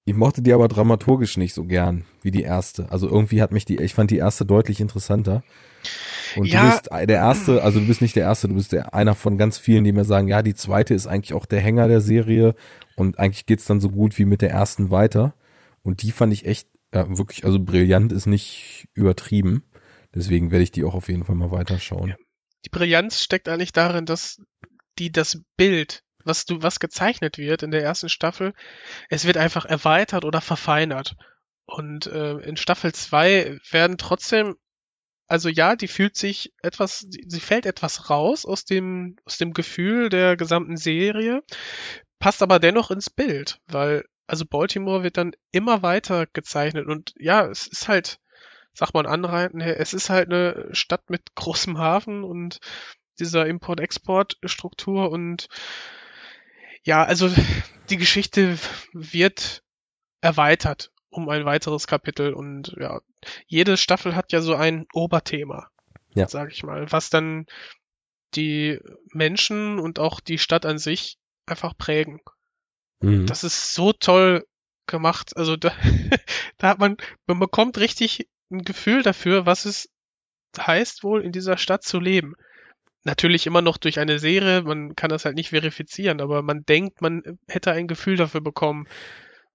[0.05, 2.91] Ich mochte die aber dramaturgisch nicht so gern wie die erste.
[2.91, 5.43] Also irgendwie hat mich die, ich fand die erste deutlich interessanter.
[6.35, 6.61] Und ja.
[6.61, 9.37] du bist der erste, also du bist nicht der erste, du bist der, einer von
[9.37, 12.55] ganz vielen, die mir sagen, ja, die zweite ist eigentlich auch der Hänger der Serie
[12.95, 15.35] und eigentlich geht's dann so gut wie mit der ersten weiter.
[15.83, 19.63] Und die fand ich echt, ja, wirklich, also brillant ist nicht übertrieben.
[20.13, 22.15] Deswegen werde ich die auch auf jeden Fall mal weiterschauen.
[22.65, 24.41] Die Brillanz steckt eigentlich darin, dass
[24.99, 28.53] die das Bild, was du, was gezeichnet wird in der ersten Staffel,
[29.09, 31.15] es wird einfach erweitert oder verfeinert.
[31.65, 34.55] Und äh, in Staffel 2 werden trotzdem
[35.27, 40.09] Also ja, die fühlt sich etwas, sie fällt etwas raus aus dem, aus dem Gefühl
[40.09, 41.41] der gesamten Serie,
[42.19, 47.45] passt aber dennoch ins Bild, weil, also Baltimore wird dann immer weiter gezeichnet und ja,
[47.47, 48.19] es ist halt,
[48.73, 52.59] sag mal anreiten, es ist halt eine Stadt mit großem Hafen und
[53.19, 55.47] dieser Import-Export-Struktur und
[56.83, 57.29] ja, also
[57.89, 58.57] die Geschichte
[58.93, 59.63] wird
[60.21, 63.01] erweitert um ein weiteres Kapitel und ja,
[63.45, 65.69] jede Staffel hat ja so ein Oberthema,
[66.13, 66.27] ja.
[66.27, 67.45] sag ich mal, was dann
[68.33, 68.79] die
[69.11, 72.21] Menschen und auch die Stadt an sich einfach prägen.
[73.01, 73.25] Mhm.
[73.25, 74.45] Das ist so toll
[74.87, 75.35] gemacht.
[75.35, 75.73] Also da,
[76.57, 79.89] da hat man, man bekommt richtig ein Gefühl dafür, was es
[80.57, 82.35] heißt wohl in dieser Stadt zu leben.
[83.03, 87.01] Natürlich immer noch durch eine Serie, man kann das halt nicht verifizieren, aber man denkt,
[87.01, 88.87] man hätte ein Gefühl dafür bekommen.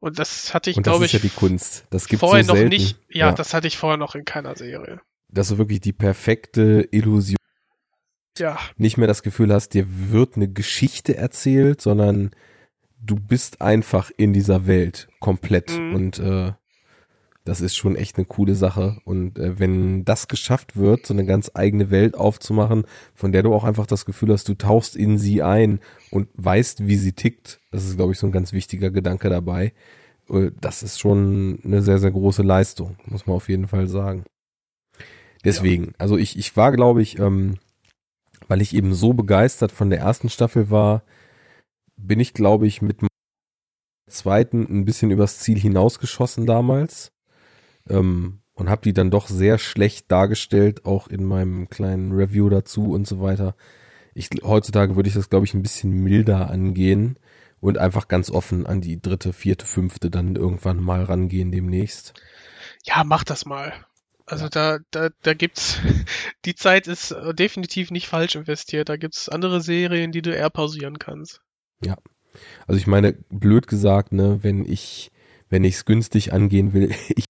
[0.01, 1.13] Und das hatte ich, glaube ich.
[1.13, 1.87] Das ist ja die Kunst.
[1.91, 2.99] Das gibt vorher so noch nicht.
[3.09, 5.01] Ja, ja, das hatte ich vorher noch in keiner Serie.
[5.29, 7.37] Dass du wirklich die perfekte Illusion.
[8.39, 8.59] Ja.
[8.77, 12.33] Nicht mehr das Gefühl hast, dir wird eine Geschichte erzählt, sondern
[13.01, 15.79] du bist einfach in dieser Welt komplett.
[15.79, 15.95] Mhm.
[15.95, 16.53] Und äh,
[17.47, 19.01] das ist schon echt eine coole Sache.
[19.05, 23.55] Und äh, wenn das geschafft wird, so eine ganz eigene Welt aufzumachen, von der du
[23.55, 25.79] auch einfach das Gefühl hast, du tauchst in sie ein
[26.11, 29.73] und weißt, wie sie tickt, das ist, glaube ich, so ein ganz wichtiger Gedanke dabei.
[30.29, 34.25] Äh, das ist schon eine sehr, sehr große Leistung, muss man auf jeden Fall sagen.
[35.45, 35.93] Deswegen, ja.
[35.99, 37.59] also ich, ich war, glaube ich, ähm,
[38.49, 41.05] weil ich eben so begeistert von der ersten Staffel war,
[41.97, 42.99] bin ich, glaube ich, mit
[44.09, 47.13] zweiten ein bisschen übers Ziel hinausgeschossen damals
[47.89, 52.93] ähm, und habe die dann doch sehr schlecht dargestellt, auch in meinem kleinen Review dazu
[52.93, 53.55] und so weiter.
[54.15, 57.19] Ich, heutzutage würde ich das, glaube ich, ein bisschen milder angehen
[57.61, 62.15] und einfach ganz offen an die dritte, vierte, fünfte dann irgendwann mal rangehen demnächst.
[62.85, 63.73] Ja, mach das mal.
[64.25, 65.79] Also da, da, da gibt's,
[66.45, 68.89] die Zeit ist definitiv nicht falsch investiert.
[68.89, 71.43] Da gibt's andere Serien, die du eher pausieren kannst.
[71.85, 71.97] Ja.
[72.67, 75.11] Also ich meine, blöd gesagt, ne, wenn ich,
[75.49, 77.26] wenn ich's günstig angehen will, ich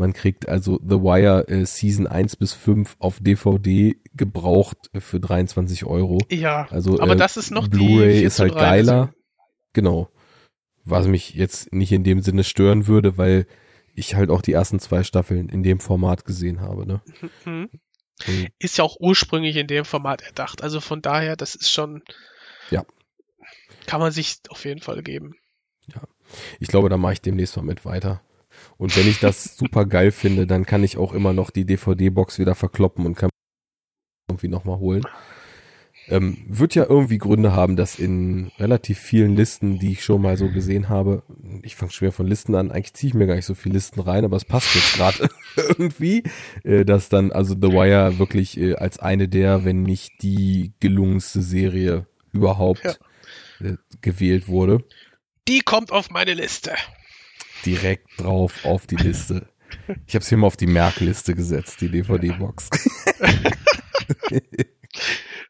[0.00, 5.84] man kriegt also The Wire äh, Season 1 bis 5 auf DVD gebraucht für 23
[5.84, 6.18] Euro.
[6.30, 9.14] Ja, also, aber äh, das ist noch Blu-ray ist halt geiler.
[9.74, 10.10] Genau.
[10.84, 13.46] Was mich jetzt nicht in dem Sinne stören würde, weil
[13.94, 16.86] ich halt auch die ersten zwei Staffeln in dem Format gesehen habe.
[16.86, 17.02] Ne?
[17.44, 17.68] Mhm.
[18.58, 20.62] Ist ja auch ursprünglich in dem Format erdacht.
[20.62, 22.02] Also von daher, das ist schon.
[22.70, 22.84] Ja.
[23.86, 25.34] Kann man sich auf jeden Fall geben.
[25.94, 26.02] Ja.
[26.58, 28.22] Ich glaube, da mache ich demnächst mal mit weiter.
[28.80, 32.38] Und wenn ich das super geil finde, dann kann ich auch immer noch die DVD-Box
[32.38, 33.28] wieder verkloppen und kann
[34.30, 35.02] irgendwie nochmal holen.
[36.08, 40.38] Ähm, wird ja irgendwie Gründe haben, dass in relativ vielen Listen, die ich schon mal
[40.38, 41.22] so gesehen habe,
[41.62, 44.00] ich fange schwer von Listen an, eigentlich ziehe ich mir gar nicht so viele Listen
[44.00, 46.22] rein, aber es passt jetzt gerade irgendwie,
[46.64, 51.42] äh, dass dann also The Wire wirklich äh, als eine der, wenn nicht die gelungenste
[51.42, 52.98] Serie überhaupt
[53.60, 53.68] ja.
[53.68, 54.82] äh, gewählt wurde.
[55.48, 56.72] Die kommt auf meine Liste
[57.64, 59.48] direkt drauf auf die Liste.
[60.06, 62.70] Ich habe es hier mal auf die Merkliste gesetzt, die DVD-Box.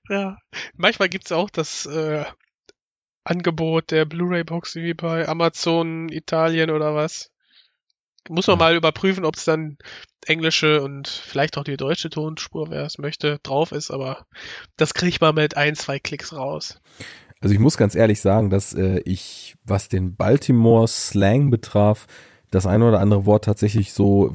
[0.09, 0.37] ja,
[0.77, 2.24] manchmal gibt's auch das äh,
[3.24, 7.31] Angebot der Blu-ray-Box wie bei Amazon Italien oder was.
[8.28, 8.65] Muss man ja.
[8.65, 9.78] mal überprüfen, ob es dann
[10.27, 14.27] englische und vielleicht auch die deutsche Tonspur, wer es möchte, drauf ist, aber
[14.77, 16.81] das kriege ich mal mit ein, zwei Klicks raus.
[17.41, 22.07] Also ich muss ganz ehrlich sagen, dass äh, ich, was den Baltimore Slang betraf,
[22.51, 24.35] das eine oder andere Wort tatsächlich so,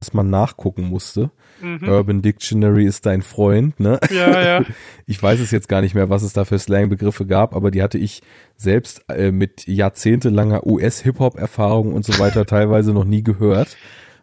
[0.00, 1.30] dass man nachgucken musste.
[1.60, 1.88] Mhm.
[1.88, 4.00] Urban Dictionary ist dein Freund, ne?
[4.10, 4.64] Ja, ja.
[5.06, 7.82] Ich weiß es jetzt gar nicht mehr, was es da für Slang-Begriffe gab, aber die
[7.82, 8.22] hatte ich
[8.56, 13.76] selbst äh, mit jahrzehntelanger US-Hip-Hop-Erfahrung und so weiter teilweise noch nie gehört.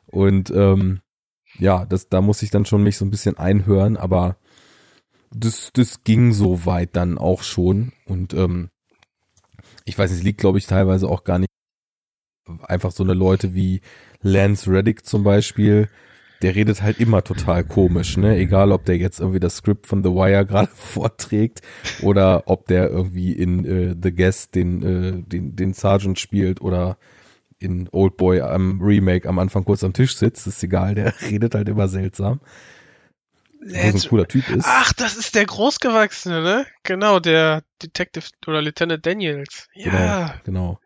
[0.05, 0.99] Und ähm,
[1.59, 4.35] ja, das, da muss ich dann schon mich so ein bisschen einhören, aber
[5.31, 7.93] das, das ging so weit dann auch schon.
[8.05, 8.69] Und ähm,
[9.85, 11.49] ich weiß nicht, es liegt, glaube ich, teilweise auch gar nicht
[12.63, 13.81] einfach so eine Leute wie
[14.21, 15.87] Lance Reddick zum Beispiel,
[16.41, 18.37] der redet halt immer total komisch, ne?
[18.37, 21.61] Egal, ob der jetzt irgendwie das Skript von The Wire gerade vorträgt
[22.01, 26.97] oder ob der irgendwie in äh, The Guest den, äh, den, den Sergeant spielt oder
[27.59, 31.55] in Old Boy am Remake am Anfang kurz am Tisch sitzt, ist egal, der redet
[31.55, 32.39] halt immer seltsam.
[33.61, 34.65] Wo so ein cooler Typ ist.
[34.67, 36.65] Ach, das ist der Großgewachsene, ne?
[36.83, 39.67] Genau, der Detective oder Lieutenant Daniels.
[39.73, 39.91] Ja.
[39.91, 40.33] Genau.
[40.45, 40.79] genau.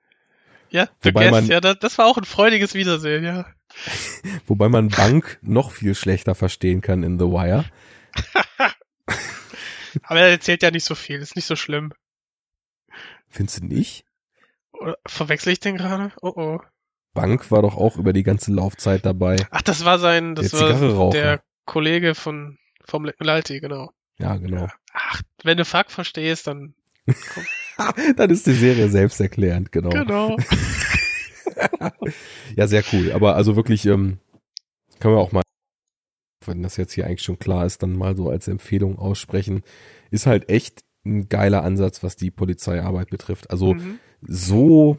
[0.69, 3.45] Ja, Wobei man, ja, das, das war auch ein freudiges Wiedersehen, ja.
[4.47, 7.65] Wobei man Bank noch viel schlechter verstehen kann in The Wire.
[10.01, 11.93] Aber er erzählt ja nicht so viel, ist nicht so schlimm.
[13.29, 14.03] Findest du nicht?
[14.71, 16.11] Oder verwechsel ich den gerade?
[16.23, 16.59] Oh oh.
[17.13, 19.35] Bank war doch auch über die ganze Laufzeit dabei.
[19.51, 23.91] Ach, das war sein, das Der war der Kollege von vom Lalti, genau.
[24.19, 24.67] Ja, genau.
[24.93, 26.73] Ach, wenn du Fuck verstehst, dann
[28.15, 29.89] Dann ist die Serie selbsterklärend, genau.
[29.89, 30.37] genau.
[32.55, 33.11] Ja, sehr cool.
[33.11, 34.19] Aber also wirklich, ähm,
[34.99, 35.43] können wir auch mal,
[36.45, 39.63] wenn das jetzt hier eigentlich schon klar ist, dann mal so als Empfehlung aussprechen.
[40.11, 43.51] Ist halt echt ein geiler Ansatz, was die Polizeiarbeit betrifft.
[43.51, 43.99] Also Mhm.
[44.21, 44.97] so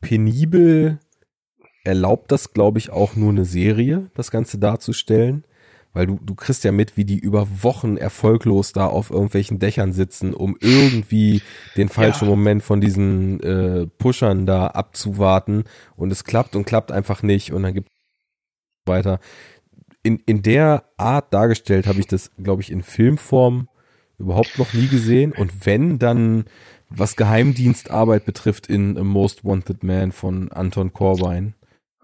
[0.00, 0.98] penibel
[1.84, 5.44] erlaubt das, glaube ich, auch nur eine Serie, das Ganze darzustellen.
[5.92, 9.92] Weil du, du kriegst ja mit, wie die über Wochen erfolglos da auf irgendwelchen Dächern
[9.92, 11.42] sitzen, um irgendwie
[11.76, 12.30] den falschen Ja.
[12.30, 15.64] Moment von diesen äh, Pushern da abzuwarten.
[15.96, 17.52] Und es klappt und klappt einfach nicht.
[17.52, 17.90] Und dann gibt
[18.86, 19.20] weiter.
[20.02, 23.68] In, in der Art dargestellt habe ich das, glaube ich, in Filmform
[24.18, 25.32] überhaupt noch nie gesehen.
[25.32, 26.44] Und wenn, dann
[26.88, 31.54] was Geheimdienstarbeit betrifft in A Most Wanted Man von Anton Corbijn.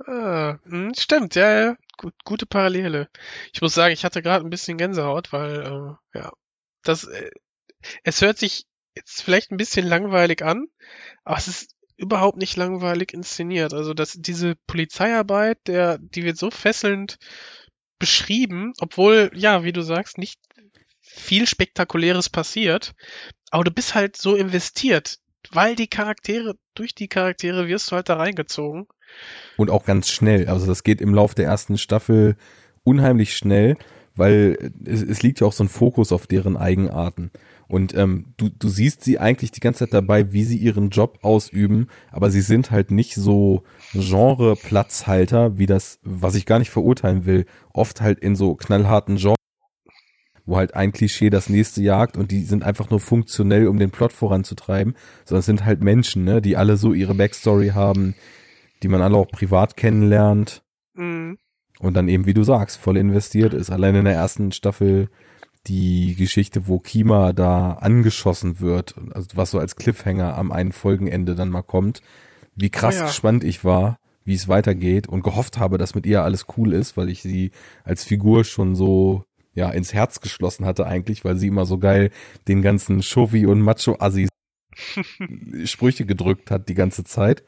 [0.06, 1.76] Ah, hm, stimmt, ja, ja.
[1.98, 3.08] Gut, gute Parallele.
[3.52, 5.62] Ich muss sagen, ich hatte gerade ein bisschen Gänsehaut, weil,
[6.14, 6.32] äh, ja,
[6.82, 7.30] das, äh,
[8.04, 8.66] es hört sich
[8.96, 10.66] jetzt vielleicht ein bisschen langweilig an,
[11.24, 13.74] aber es ist überhaupt nicht langweilig inszeniert.
[13.74, 17.18] Also, dass diese Polizeiarbeit, der, die wird so fesselnd
[17.98, 20.40] beschrieben, obwohl, ja, wie du sagst, nicht
[21.00, 22.94] viel Spektakuläres passiert,
[23.50, 25.18] aber du bist halt so investiert,
[25.50, 28.88] weil die Charaktere, durch die Charaktere wirst du halt da reingezogen.
[29.56, 30.48] Und auch ganz schnell.
[30.48, 32.36] Also das geht im Lauf der ersten Staffel
[32.84, 33.76] unheimlich schnell,
[34.14, 37.30] weil es, es liegt ja auch so ein Fokus auf deren Eigenarten.
[37.68, 41.18] Und ähm, du, du siehst sie eigentlich die ganze Zeit dabei, wie sie ihren Job
[41.22, 43.62] ausüben, aber sie sind halt nicht so
[43.92, 49.36] Genre-Platzhalter, wie das, was ich gar nicht verurteilen will, oft halt in so knallharten Genres,
[50.46, 53.90] wo halt ein Klischee das nächste jagt und die sind einfach nur funktionell, um den
[53.90, 58.14] Plot voranzutreiben, sondern es sind halt Menschen, ne, die alle so ihre Backstory haben,
[58.82, 60.62] die man alle auch privat kennenlernt
[60.94, 61.38] Mhm.
[61.80, 63.70] und dann eben, wie du sagst, voll investiert ist.
[63.70, 65.08] Allein in der ersten Staffel
[65.66, 71.34] die Geschichte, wo Kima da angeschossen wird, also was so als Cliffhanger am einen Folgenende
[71.34, 72.00] dann mal kommt,
[72.56, 73.06] wie krass Oh ja.
[73.06, 76.96] gespannt ich war, wie es weitergeht und gehofft habe, dass mit ihr alles cool ist,
[76.96, 77.50] weil ich sie
[77.84, 79.24] als Figur schon so
[79.54, 82.10] ja ins Herz geschlossen hatte eigentlich, weil sie immer so geil
[82.48, 84.28] den ganzen Shovi und Macho Assis
[85.64, 87.42] Sprüche gedrückt hat die ganze Zeit.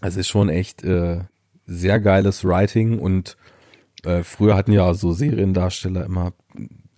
[0.00, 1.24] Also ist schon echt äh,
[1.66, 3.36] sehr geiles Writing und
[4.04, 6.32] äh, früher hatten ja so Seriendarsteller immer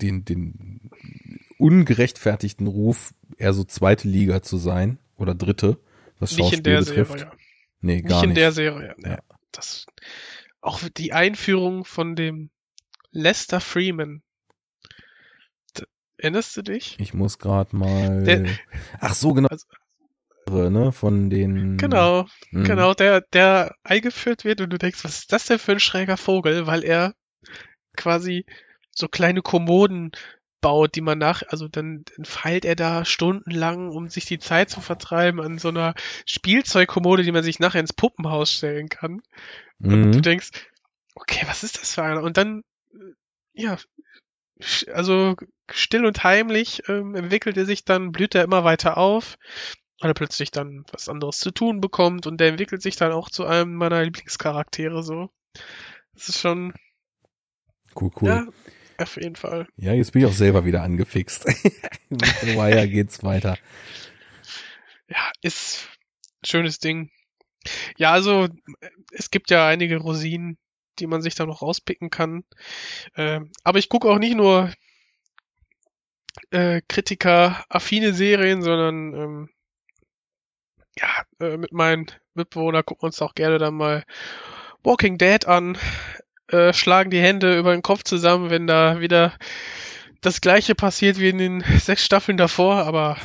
[0.00, 0.90] den, den
[1.58, 5.78] ungerechtfertigten Ruf, eher so zweite Liga zu sein oder dritte,
[6.18, 7.18] was Nicht Schauspiel in der betrifft.
[7.18, 7.32] Serie.
[7.80, 8.38] Nee, Nicht gar in nicht.
[8.38, 8.94] der Serie.
[8.98, 9.10] Nee.
[9.10, 9.18] Ja.
[9.52, 9.86] Das,
[10.60, 12.50] auch die Einführung von dem
[13.10, 14.22] Lester Freeman.
[16.18, 16.96] Erinnerst du dich?
[17.00, 18.22] ich muss gerade mal.
[18.22, 18.46] Der-
[19.00, 19.48] Ach so, genau.
[19.48, 19.66] Also-
[20.48, 21.76] ne, von den.
[21.78, 22.64] Genau, Mhm.
[22.64, 26.16] genau, der, der eingeführt wird und du denkst, was ist das denn für ein schräger
[26.16, 27.14] Vogel, weil er
[27.96, 28.44] quasi
[28.90, 30.12] so kleine Kommoden
[30.60, 34.70] baut, die man nach, also dann, dann feilt er da stundenlang, um sich die Zeit
[34.70, 35.94] zu vertreiben an so einer
[36.24, 39.22] Spielzeugkommode, die man sich nachher ins Puppenhaus stellen kann.
[39.82, 40.22] Und du Mhm.
[40.22, 40.50] denkst,
[41.16, 42.22] okay, was ist das für einer?
[42.22, 42.62] Und dann,
[42.94, 43.14] äh,
[43.54, 43.78] ja,
[44.92, 45.34] also
[45.70, 49.36] still und heimlich ähm, entwickelt er sich dann, blüht er immer weiter auf,
[50.02, 53.30] weil er plötzlich dann was anderes zu tun bekommt und der entwickelt sich dann auch
[53.30, 55.30] zu einem meiner Lieblingscharaktere so.
[56.12, 56.74] Das ist schon,
[57.94, 58.28] Cool, cool.
[58.28, 58.46] ja,
[58.98, 59.68] auf jeden Fall.
[59.76, 61.46] Ja, jetzt bin ich auch selber wieder angefixt.
[62.08, 63.56] Mit The Wire geht's weiter.
[65.08, 65.88] Ja, ist
[66.42, 67.10] ein schönes Ding.
[67.96, 68.48] Ja, also
[69.12, 70.58] es gibt ja einige Rosinen,
[70.98, 72.44] die man sich da noch rauspicken kann.
[73.16, 74.72] Ähm, aber ich gucke auch nicht nur
[76.50, 79.48] äh, Kritiker-affine Serien, sondern ähm,
[81.02, 84.04] ja, äh, mit meinen Mitbewohnern gucken wir uns auch gerne dann mal
[84.84, 85.76] Walking Dead an,
[86.48, 89.34] äh, schlagen die Hände über den Kopf zusammen, wenn da wieder
[90.20, 93.16] das gleiche passiert wie in den sechs Staffeln davor, aber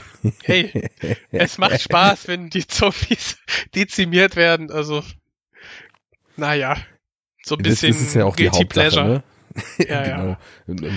[0.43, 0.89] hey,
[1.31, 3.37] es macht Spaß, wenn die Zombies
[3.75, 4.71] dezimiert werden.
[4.71, 5.03] Also,
[6.35, 6.75] naja,
[7.43, 9.07] so ein bisschen das ist ja auch die Guilty Hauptsache, Pleasure.
[9.07, 9.23] ne?
[9.87, 10.37] Ja, genau.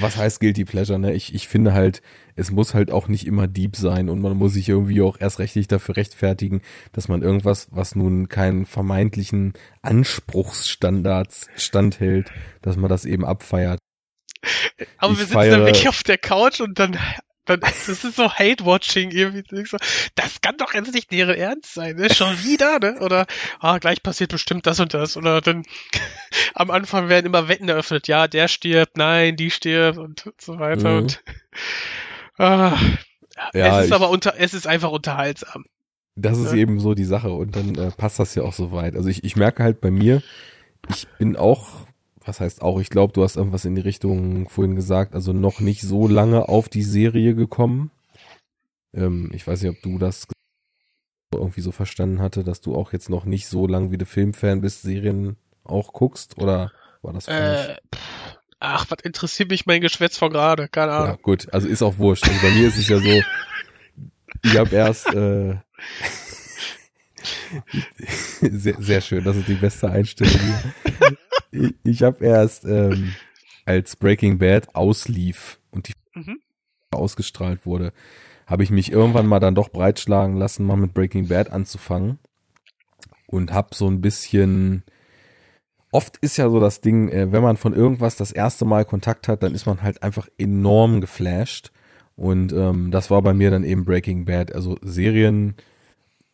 [0.00, 1.14] Was heißt Guilty Pleasure, ne?
[1.14, 2.02] Ich, ich finde halt,
[2.40, 5.38] es muss halt auch nicht immer deep sein und man muss sich irgendwie auch erst
[5.40, 6.62] rechtlich dafür rechtfertigen,
[6.92, 9.52] dass man irgendwas, was nun keinen vermeintlichen
[9.82, 12.30] Anspruchsstandards standhält,
[12.62, 13.78] dass man das eben abfeiert.
[14.96, 16.96] Aber ich wir sitzen feiere- dann wirklich auf der Couch und dann,
[17.44, 19.44] dann das ist so Hate-Watching irgendwie.
[20.14, 22.08] Das kann doch jetzt nicht deren Ernst sein, ne?
[22.08, 23.00] Schon wieder, ne?
[23.00, 23.26] Oder
[23.58, 25.18] ah, gleich passiert bestimmt das und das.
[25.18, 25.64] Oder dann
[26.54, 28.08] am Anfang werden immer Wetten eröffnet.
[28.08, 30.92] Ja, der stirbt, nein, die stirbt und so weiter.
[30.92, 30.98] Mhm.
[30.98, 31.22] Und,
[32.40, 32.78] ah,
[33.54, 35.64] Ja, es ist ich- aber unter, es ist einfach unterhaltsam.
[36.16, 36.58] Das ist Ja.
[36.58, 38.96] eben so die Sache und dann äh, passt das ja auch so weit.
[38.96, 40.22] Also ich, ich merke halt bei mir,
[40.88, 41.86] ich bin auch,
[42.24, 45.60] was heißt auch, ich glaube, du hast irgendwas in die Richtung vorhin gesagt, also noch
[45.60, 47.90] nicht so lange auf die Serie gekommen.
[48.92, 50.26] Ähm, ich weiß nicht, ob du das
[51.32, 54.60] irgendwie so verstanden hatte, dass du auch jetzt noch nicht so lang wie du Filmfan
[54.60, 56.72] bist, Serien auch guckst oder
[57.02, 57.68] war das falsch?
[57.68, 57.76] Äh,
[58.60, 60.68] ach, was interessiert mich mein Geschwätz von gerade?
[60.68, 61.18] Keine Ja, Ahnung.
[61.22, 62.28] gut, also ist auch wurscht.
[62.28, 63.22] Also bei mir ist es ja so,
[64.42, 65.56] ich habe erst äh,
[68.40, 70.34] sehr, sehr schön, das ist die beste Einstellung.
[70.40, 71.14] hier.
[71.52, 73.14] ich ich habe erst ähm,
[73.64, 76.40] als Breaking Bad auslief und die Mhm.
[76.90, 77.92] ausgestrahlt wurde,
[78.46, 82.18] habe ich mich irgendwann mal dann doch breitschlagen lassen, mal mit Breaking Bad anzufangen
[83.26, 84.82] und habe so ein bisschen
[85.92, 89.28] oft ist ja so das Ding, äh, wenn man von irgendwas das erste Mal Kontakt
[89.28, 91.72] hat, dann ist man halt einfach enorm geflasht
[92.20, 94.54] und ähm, das war bei mir dann eben Breaking Bad.
[94.54, 95.54] Also Serien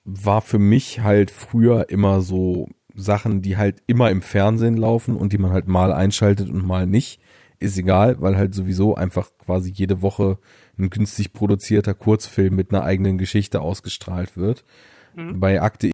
[0.04, 5.32] war für mich halt früher immer so Sachen, die halt immer im Fernsehen laufen und
[5.32, 7.20] die man halt mal einschaltet und mal nicht.
[7.60, 10.38] Ist egal, weil halt sowieso einfach quasi jede Woche
[10.76, 14.64] ein günstig produzierter Kurzfilm mit einer eigenen Geschichte ausgestrahlt wird.
[15.14, 15.38] Mhm.
[15.38, 15.92] Bei Akte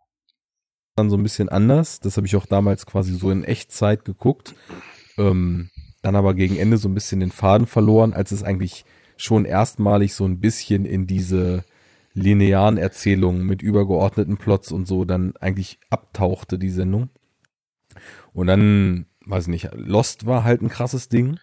[0.97, 2.01] dann so ein bisschen anders.
[2.01, 4.55] Das habe ich auch damals quasi so in Echtzeit geguckt.
[5.19, 5.71] Ähm,
[6.03, 8.85] dann aber gegen Ende so ein bisschen den Faden verloren, als es eigentlich
[9.17, 11.65] schon erstmalig so ein bisschen in diese
[12.15, 17.09] linearen Erzählungen mit übergeordneten Plots und so dann eigentlich abtauchte, die Sendung.
[18.33, 21.39] Und dann, weiß nicht, Lost war halt ein krasses Ding.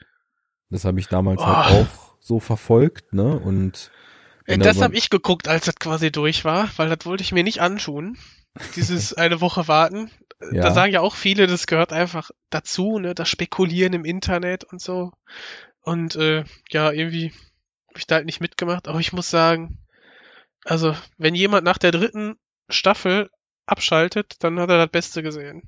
[0.69, 1.81] Das habe ich damals halt Oh.
[1.83, 3.39] auch so verfolgt, ne?
[3.39, 3.91] Und
[4.45, 7.23] Äh, wenn Das da- habe ich geguckt, als das quasi durch war, weil das wollte
[7.23, 8.17] ich mir nicht anschauen.
[8.75, 10.11] Dieses eine Woche warten.
[10.41, 10.63] Äh, Ja.
[10.63, 13.13] Da sagen ja auch viele, das gehört einfach dazu, ne?
[13.13, 15.11] Das Spekulieren im Internet und so.
[15.81, 17.31] Und äh, ja, irgendwie
[17.87, 18.87] habe ich da halt nicht mitgemacht.
[18.87, 19.79] Aber ich muss sagen,
[20.65, 22.35] also wenn jemand nach der dritten
[22.69, 23.29] Staffel
[23.65, 25.63] abschaltet, dann hat er das Beste gesehen.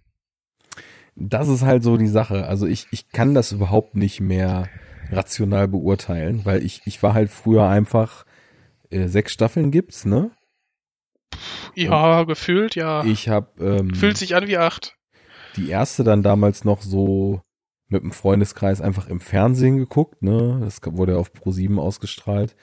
[1.15, 2.47] das ist halt so die Sache.
[2.47, 4.69] Also ich, ich kann das überhaupt nicht mehr
[5.11, 8.25] rational beurteilen, weil ich, ich war halt früher einfach,
[8.89, 10.31] äh, sechs Staffeln gibt's, ne?
[11.75, 13.03] Ja, gefühlt, ja.
[13.05, 14.95] Ich habe ähm, Fühlt sich an wie acht.
[15.55, 17.41] die erste dann damals noch so
[17.87, 20.59] mit dem Freundeskreis einfach im Fernsehen geguckt, ne?
[20.63, 22.55] Das wurde auf Pro7 ausgestrahlt.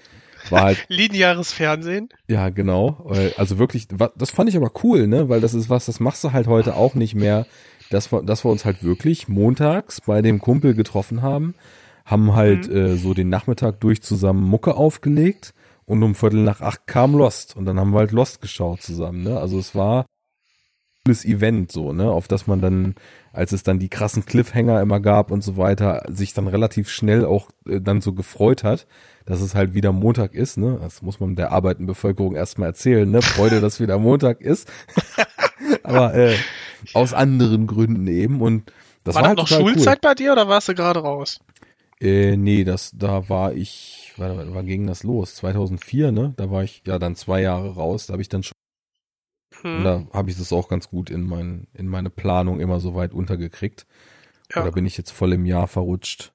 [0.51, 2.09] War halt, Lineares Fernsehen.
[2.28, 3.11] ja, genau.
[3.36, 5.28] Also wirklich, das fand ich aber cool, ne?
[5.28, 7.47] Weil das ist was, das machst du halt heute auch nicht mehr.
[7.90, 11.55] Dass wir, dass wir uns halt wirklich montags bei dem Kumpel getroffen haben,
[12.05, 15.53] haben halt äh, so den Nachmittag durch zusammen Mucke aufgelegt
[15.89, 19.23] und um Viertel nach acht kam Lost und dann haben wir halt Lost geschaut zusammen,
[19.23, 19.40] ne?
[19.40, 20.05] Also es war ein
[21.05, 22.10] cooles Event so, ne?
[22.10, 22.94] Auf das man dann,
[23.32, 27.24] als es dann die krassen Cliffhanger immer gab und so weiter, sich dann relativ schnell
[27.24, 28.86] auch äh, dann so gefreut hat,
[29.24, 30.78] dass es halt wieder Montag ist, ne?
[30.82, 33.23] Das muss man der arbeitenden Bevölkerung erstmal erzählen, ne?
[33.23, 34.70] Freude, dass wieder Montag ist.
[35.82, 36.36] Aber äh,
[36.93, 38.70] aus anderen Gründen eben und
[39.05, 41.40] das war war, das halt noch Schulzeit bei dir oder warst du gerade raus?
[42.02, 42.09] Cool.
[42.09, 45.35] Äh, nee, das da war ich, wann, wann ging das los?
[45.36, 46.35] 2004, ne?
[46.36, 48.53] Da war ich ja dann zwei Jahre raus, da habe ich dann schon
[49.65, 49.85] und Hm.
[49.85, 53.12] da habe ich das auch ganz gut in mein in meine Planung immer so weit
[53.12, 53.86] untergekriegt.
[54.55, 54.62] Ja.
[54.62, 56.32] Oder bin ich jetzt voll im Jahr verrutscht?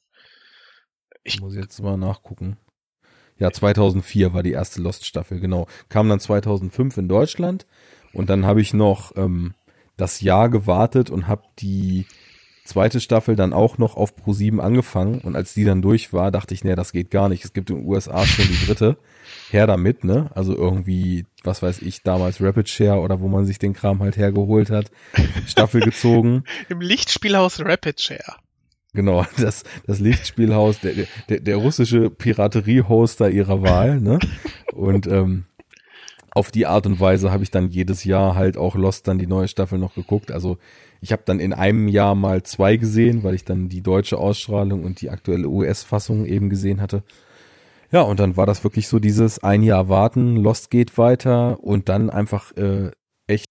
[1.23, 2.57] Ich- muss jetzt mal nachgucken.
[3.38, 5.68] Ja, 2004 war die erste Lost-Staffel, genau.
[5.89, 7.65] Kam dann 2005 in Deutschland
[8.14, 9.53] und dann habe ich noch ähm,
[9.97, 12.05] das Jahr gewartet und habe die
[12.64, 16.53] zweite Staffel dann auch noch auf Pro7 angefangen und als die dann durch war, dachte
[16.53, 17.44] ich, nee, das geht gar nicht.
[17.44, 18.98] Es gibt in den USA schon die dritte.
[19.49, 20.31] Her damit, ne?
[20.34, 24.18] Also irgendwie, was weiß ich, damals Rapid Share oder wo man sich den Kram halt
[24.18, 24.91] hergeholt hat,
[25.45, 26.44] Staffel gezogen.
[26.69, 28.38] Im Lichtspielhaus Rapid Share.
[28.94, 30.94] Genau, das, das Lichtspielhaus, der,
[31.27, 34.19] der, der russische Piraterie-Hoster ihrer Wahl, ne?
[34.72, 35.45] Und ähm,
[36.35, 39.27] auf die Art und Weise habe ich dann jedes Jahr halt auch Lost dann die
[39.27, 40.31] neue Staffel noch geguckt.
[40.31, 40.57] Also
[41.03, 44.85] ich habe dann in einem Jahr mal zwei gesehen, weil ich dann die deutsche Ausstrahlung
[44.85, 47.03] und die aktuelle US-Fassung eben gesehen hatte.
[47.91, 51.89] Ja, und dann war das wirklich so dieses ein Jahr warten, Lost geht weiter und
[51.89, 52.91] dann einfach äh,
[53.27, 53.47] echt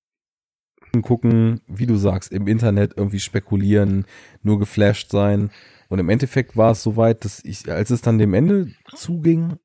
[1.03, 4.07] gucken, wie du sagst, im Internet irgendwie spekulieren,
[4.43, 5.51] nur geflasht sein.
[5.91, 9.59] Und im Endeffekt war es soweit, dass ich, als es dann dem Ende zuging,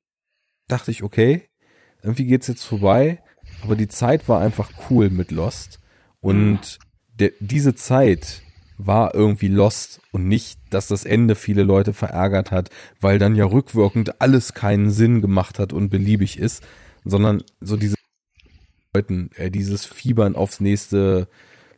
[0.68, 1.48] dachte ich, okay,
[2.02, 3.22] irgendwie geht's jetzt vorbei.
[3.64, 5.80] Aber die Zeit war einfach cool mit Lost.
[6.20, 6.78] Und
[7.18, 8.42] der, diese Zeit
[8.78, 12.70] war irgendwie Lost und nicht, dass das Ende viele Leute verärgert hat,
[13.00, 16.62] weil dann ja rückwirkend alles keinen Sinn gemacht hat und beliebig ist,
[17.04, 17.96] sondern so diese
[18.94, 21.28] Leuten, äh, dieses Fiebern aufs nächste,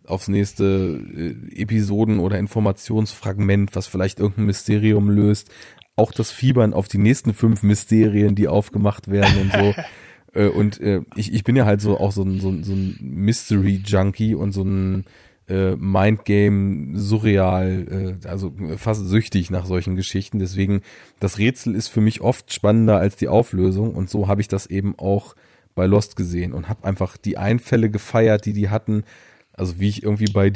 [0.07, 5.51] aufs nächste äh, Episoden oder Informationsfragment, was vielleicht irgendein Mysterium löst,
[5.97, 9.75] auch das Fiebern auf die nächsten fünf Mysterien, die aufgemacht werden und so.
[10.33, 12.73] Äh, und äh, ich, ich bin ja halt so auch so ein, so ein, so
[12.73, 15.05] ein Mystery-Junkie und so ein
[15.51, 20.39] äh, Mindgame surreal, äh, also fast süchtig nach solchen Geschichten.
[20.39, 20.83] Deswegen,
[21.19, 24.67] das Rätsel ist für mich oft spannender als die Auflösung und so habe ich das
[24.67, 25.35] eben auch
[25.75, 29.05] bei Lost gesehen und habe einfach die Einfälle gefeiert, die die hatten.
[29.53, 30.53] Also wie ich irgendwie bei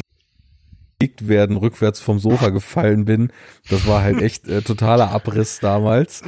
[1.21, 3.33] werden, rückwärts vom Sofa gefallen bin.
[3.69, 6.23] Das war halt echt äh, totaler Abriss damals,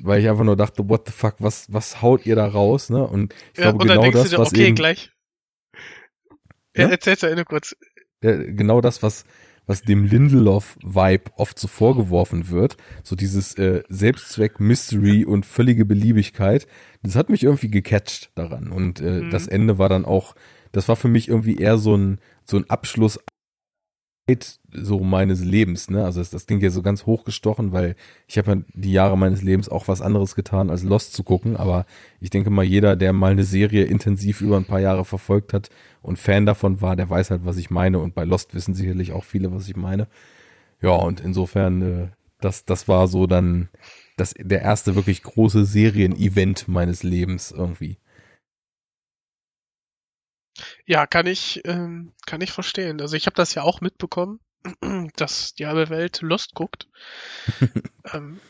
[0.00, 3.06] weil ich einfach nur dachte, what the fuck, was, was haut ihr da raus, ne?
[3.06, 5.12] Und ich ja, glaube, und genau das, dir, was okay, eben, gleich.
[6.76, 6.88] Ja, ja?
[6.88, 7.74] erzähl's ja nur kurz.
[8.22, 9.24] Ja, genau das, was,
[9.66, 16.66] was dem Lindelof-Vibe oft so vorgeworfen wird, so dieses äh, Selbstzweck, Mystery und völlige Beliebigkeit,
[17.02, 18.72] das hat mich irgendwie gecatcht daran.
[18.72, 19.30] Und äh, mhm.
[19.30, 20.34] das Ende war dann auch,
[20.72, 23.20] das war für mich irgendwie eher so ein, so ein Abschluss
[24.70, 26.04] so meines Lebens, ne?
[26.04, 27.96] Also das, das klingt ja so ganz hochgestochen, weil
[28.26, 31.56] ich habe ja die Jahre meines Lebens auch was anderes getan, als Lost zu gucken.
[31.56, 31.86] Aber
[32.20, 35.70] ich denke mal, jeder, der mal eine Serie intensiv über ein paar Jahre verfolgt hat
[36.02, 37.98] und Fan davon war, der weiß halt, was ich meine.
[37.98, 40.06] Und bei Lost wissen sicherlich auch viele, was ich meine.
[40.82, 42.08] Ja, und insofern, äh,
[42.40, 43.68] das, das war so dann
[44.16, 47.96] das, der erste wirklich große Serien-Event meines Lebens irgendwie.
[50.86, 53.00] Ja, kann ich, ähm, kann ich verstehen.
[53.00, 54.40] Also ich habe das ja auch mitbekommen,
[55.16, 56.88] dass die halbe Welt Lust guckt.
[58.12, 58.40] ähm,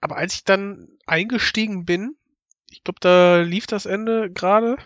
[0.00, 2.16] aber als ich dann eingestiegen bin,
[2.70, 4.76] ich glaube, da lief das Ende gerade.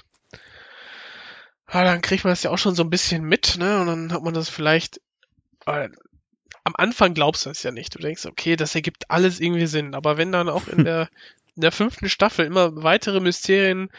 [1.72, 3.80] Ja, dann kriegt man das ja auch schon so ein bisschen mit, ne?
[3.80, 5.00] Und dann hat man das vielleicht.
[5.66, 5.88] Äh,
[6.64, 7.94] am Anfang glaubst du es ja nicht.
[7.94, 9.94] Du denkst, okay, das ergibt alles irgendwie Sinn.
[9.94, 11.08] Aber wenn dann auch in der,
[11.56, 13.90] in der fünften Staffel immer weitere Mysterien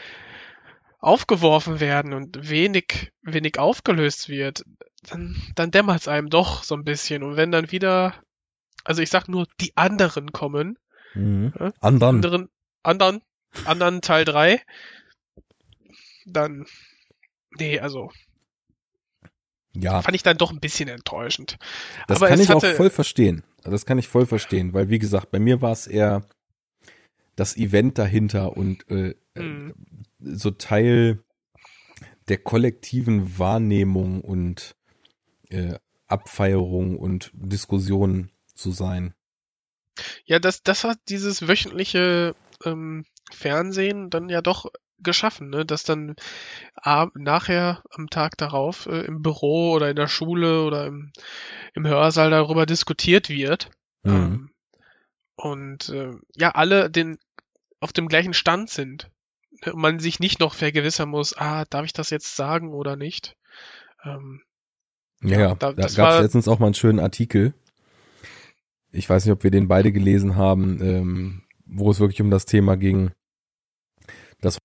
[1.04, 4.64] aufgeworfen werden und wenig, wenig aufgelöst wird,
[5.02, 7.22] dann, dann dämmert es einem doch so ein bisschen.
[7.22, 8.14] Und wenn dann wieder,
[8.84, 10.78] also ich sag nur, die anderen kommen,
[11.14, 11.52] mhm.
[11.58, 12.16] ja, anderen.
[12.16, 12.48] anderen,
[12.82, 13.22] anderen,
[13.66, 14.62] anderen Teil 3,
[16.24, 16.64] dann,
[17.58, 18.10] nee, also,
[19.74, 20.00] ja.
[20.00, 21.58] fand ich dann doch ein bisschen enttäuschend.
[22.08, 23.44] Das Aber kann ich hatte, auch voll verstehen.
[23.62, 26.26] Das kann ich voll verstehen, weil wie gesagt, bei mir war es eher
[27.36, 29.74] das Event dahinter und äh, mhm
[30.24, 31.22] so Teil
[32.28, 34.76] der kollektiven Wahrnehmung und
[35.50, 39.14] äh, Abfeierung und Diskussion zu sein.
[40.24, 42.34] Ja, das, das hat dieses wöchentliche
[42.64, 44.66] ähm, Fernsehen dann ja doch
[44.98, 45.64] geschaffen, ne?
[45.64, 46.16] dass dann
[46.82, 51.12] äh, nachher am Tag darauf äh, im Büro oder in der Schule oder im,
[51.74, 53.70] im Hörsaal darüber diskutiert wird.
[54.02, 54.12] Mhm.
[54.12, 54.50] Ähm,
[55.36, 57.18] und äh, ja, alle den
[57.80, 59.10] auf dem gleichen Stand sind
[59.74, 63.36] man sich nicht noch vergewissern muss, ah, darf ich das jetzt sagen oder nicht?
[64.04, 64.42] Ähm,
[65.22, 67.54] ja, ja, da, da gab es letztens auch mal einen schönen Artikel.
[68.92, 72.46] Ich weiß nicht, ob wir den beide gelesen haben, ähm, wo es wirklich um das
[72.46, 73.10] Thema ging,
[74.40, 74.58] dass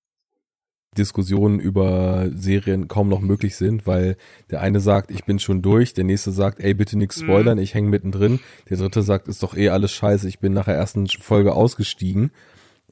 [0.97, 4.17] Diskussionen über Serien kaum noch möglich sind, weil
[4.51, 7.25] der eine sagt, ich bin schon durch, der nächste sagt, ey, bitte nichts mhm.
[7.25, 8.39] spoilern, ich hänge mittendrin,
[8.69, 12.31] der dritte sagt, ist doch eh alles scheiße, ich bin nach der ersten Folge ausgestiegen.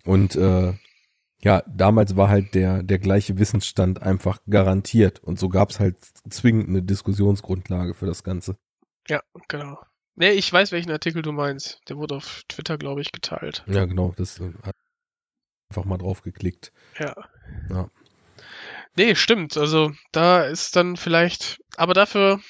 [0.05, 0.73] Und äh,
[1.39, 5.97] ja, damals war halt der, der gleiche Wissensstand einfach garantiert und so gab's halt
[6.29, 8.57] zwingend eine Diskussionsgrundlage für das Ganze.
[9.07, 9.77] Ja, genau.
[10.15, 11.79] Nee, ich weiß, welchen Artikel du meinst.
[11.89, 13.63] Der wurde auf Twitter, glaube ich, geteilt.
[13.67, 14.75] Ja, genau, das äh, hat
[15.69, 16.71] einfach mal drauf geklickt.
[16.97, 17.15] Ja.
[17.69, 17.89] Ja.
[18.95, 19.57] Nee, stimmt.
[19.57, 22.41] Also da ist dann vielleicht, aber dafür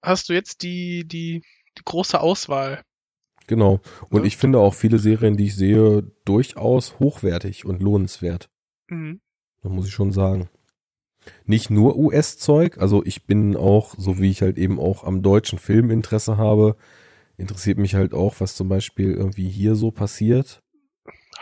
[0.00, 1.42] hast du jetzt die, die,
[1.76, 2.82] die große Auswahl
[3.46, 3.80] Genau.
[4.08, 4.26] Und ja.
[4.26, 8.50] ich finde auch viele Serien, die ich sehe, durchaus hochwertig und lohnenswert.
[8.88, 9.20] Mhm.
[9.62, 10.48] Das muss ich schon sagen.
[11.44, 15.58] Nicht nur US-Zeug, also ich bin auch, so wie ich halt eben auch am deutschen
[15.58, 16.76] Film Interesse habe,
[17.36, 20.62] interessiert mich halt auch, was zum Beispiel irgendwie hier so passiert.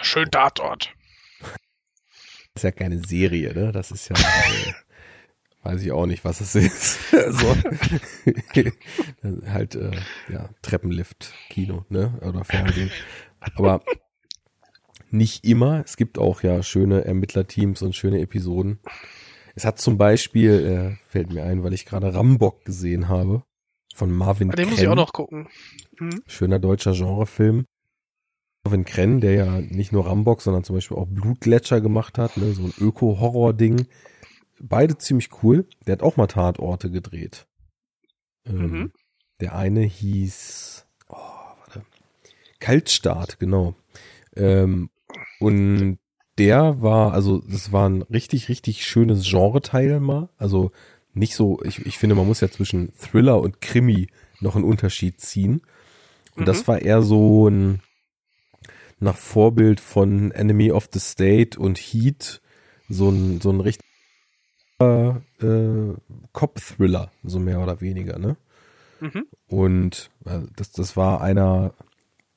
[0.02, 0.92] Schön Tatort.
[1.40, 1.50] Das
[2.56, 3.72] ist ja keine Serie, ne?
[3.72, 4.16] Das ist ja.
[5.62, 7.10] Weiß ich auch nicht, was es ist.
[7.10, 7.56] so.
[9.52, 9.90] halt, äh,
[10.32, 12.18] ja, Treppenlift, Kino, ne?
[12.22, 12.90] Oder Fernsehen.
[13.56, 13.82] Aber
[15.10, 15.82] nicht immer.
[15.84, 18.80] Es gibt auch ja schöne Ermittlerteams und schöne Episoden.
[19.54, 23.42] Es hat zum Beispiel, äh, fällt mir ein, weil ich gerade Rambock gesehen habe,
[23.94, 24.70] von Marvin ah, Den Krenn.
[24.70, 25.48] muss ich auch noch gucken.
[25.98, 26.22] Hm?
[26.26, 27.66] Schöner deutscher Genrefilm.
[28.64, 32.52] Marvin Krenn, der ja nicht nur Rambock, sondern zum Beispiel auch Blutgletscher gemacht hat, ne?
[32.52, 33.86] so ein Öko-Horror-Ding
[34.60, 35.66] beide ziemlich cool.
[35.86, 37.46] Der hat auch mal Tatorte gedreht.
[38.46, 38.92] Ähm, mhm.
[39.40, 41.82] Der eine hieß, oh, warte,
[42.58, 43.74] Kaltstart, genau.
[44.36, 44.90] Ähm,
[45.38, 45.98] und
[46.38, 50.28] der war, also das war ein richtig, richtig schönes Genre-Teil mal.
[50.36, 50.72] Also
[51.12, 54.08] nicht so, ich, ich finde, man muss ja zwischen Thriller und Krimi
[54.40, 55.62] noch einen Unterschied ziehen.
[56.36, 56.46] Und mhm.
[56.46, 57.82] das war eher so ein
[59.00, 62.42] nach Vorbild von Enemy of the State und Heat
[62.88, 63.89] so ein, so ein richtig
[64.80, 65.94] äh,
[66.32, 68.36] Cop-Thriller, so mehr oder weniger, ne?
[69.00, 69.26] Mhm.
[69.46, 71.74] Und äh, das, das war einer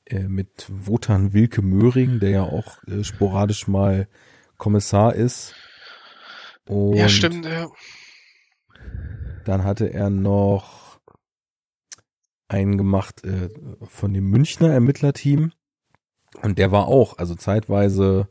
[0.06, 4.08] äh, mit Wotan Wilke Möhring, der ja auch äh, sporadisch mal
[4.58, 5.56] Kommissar ist.
[6.68, 7.68] Und ja, stimmt, ja.
[9.46, 11.00] Dann hatte er noch
[12.48, 13.50] einen gemacht äh,
[13.82, 15.52] von dem Münchner Ermittlerteam.
[16.42, 18.28] Und der war auch, also zeitweise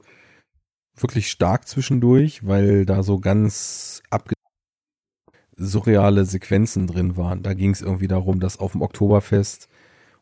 [0.97, 4.35] wirklich stark zwischendurch, weil da so ganz abge
[5.57, 7.43] surreale Sequenzen drin waren.
[7.43, 9.69] Da ging es irgendwie darum, dass auf dem Oktoberfest,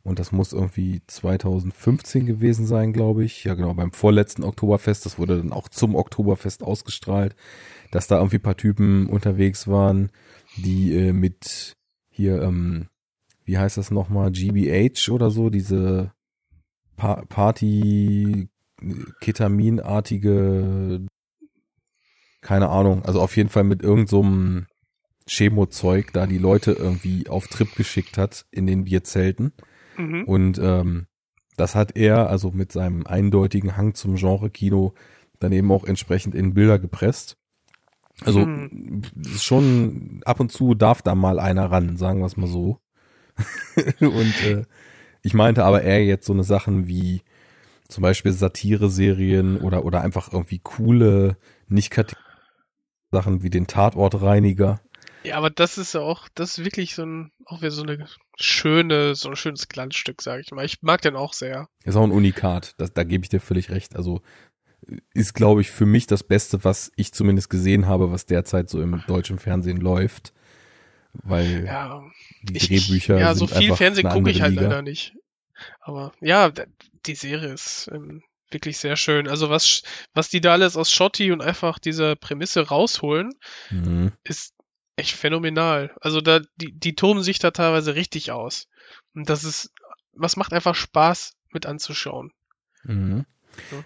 [0.03, 5.19] und das muss irgendwie 2015 gewesen sein, glaube ich, ja genau, beim vorletzten Oktoberfest, das
[5.19, 7.37] wurde dann auch zum Oktoberfest ausgestrahlt,
[7.91, 10.11] dass da irgendwie paar Typen unterwegs waren,
[10.57, 11.77] die äh, mit
[12.11, 12.89] hier, ähm,
[13.45, 16.13] wie heißt das nochmal, GBH oder so, diese
[16.97, 18.49] pa Party
[19.20, 21.07] Ketaminartige,
[22.40, 24.66] keine Ahnung, also auf jeden Fall mit irgendeinem so
[25.27, 29.52] Chemo-Zeug da die Leute irgendwie auf Trip geschickt hat in den Bierzelten.
[29.97, 30.24] Mhm.
[30.24, 31.07] Und ähm,
[31.57, 34.94] das hat er, also mit seinem eindeutigen Hang zum Genre-Kino,
[35.39, 37.36] dann eben auch entsprechend in Bilder gepresst.
[38.24, 39.02] Also mhm.
[39.36, 42.81] schon ab und zu darf da mal einer ran, sagen wir es mal so.
[44.01, 44.65] und äh,
[45.23, 47.23] ich meinte aber eher jetzt so eine Sachen wie
[47.91, 51.37] zum Beispiel Satire-Serien oder, oder einfach irgendwie coole,
[51.69, 51.95] nicht
[53.11, 54.81] Sachen wie den Tatortreiniger.
[55.23, 58.07] Ja, aber das ist ja auch, das ist wirklich so ein, auch wieder so eine
[58.37, 60.65] schöne, so ein schönes Glanzstück, sage ich mal.
[60.65, 61.69] Ich mag den auch sehr.
[61.85, 63.97] Ist auch ein Unikat, das, da gebe ich dir völlig recht.
[63.97, 64.23] Also
[65.12, 68.81] ist, glaube ich, für mich das Beste, was ich zumindest gesehen habe, was derzeit so
[68.81, 70.33] im deutschen Fernsehen läuft.
[71.12, 72.03] Weil ja,
[72.43, 73.17] die Drehbücher.
[73.17, 74.62] Ich, ja, so viel Fernsehen gucke ich halt Liga.
[74.62, 75.15] leider nicht.
[75.81, 76.51] Aber ja,
[77.06, 79.28] die Serie ist ähm, wirklich sehr schön.
[79.28, 79.82] Also was,
[80.14, 83.32] was die da alles aus Schotti und einfach dieser Prämisse rausholen,
[83.70, 84.12] mhm.
[84.24, 84.55] ist
[84.97, 85.94] echt phänomenal.
[86.01, 88.68] Also da, die, die toben sich da teilweise richtig aus.
[89.14, 89.72] Und das ist,
[90.12, 92.32] was macht einfach Spaß mit anzuschauen.
[92.85, 93.24] Mhm.
[93.70, 93.85] Ja.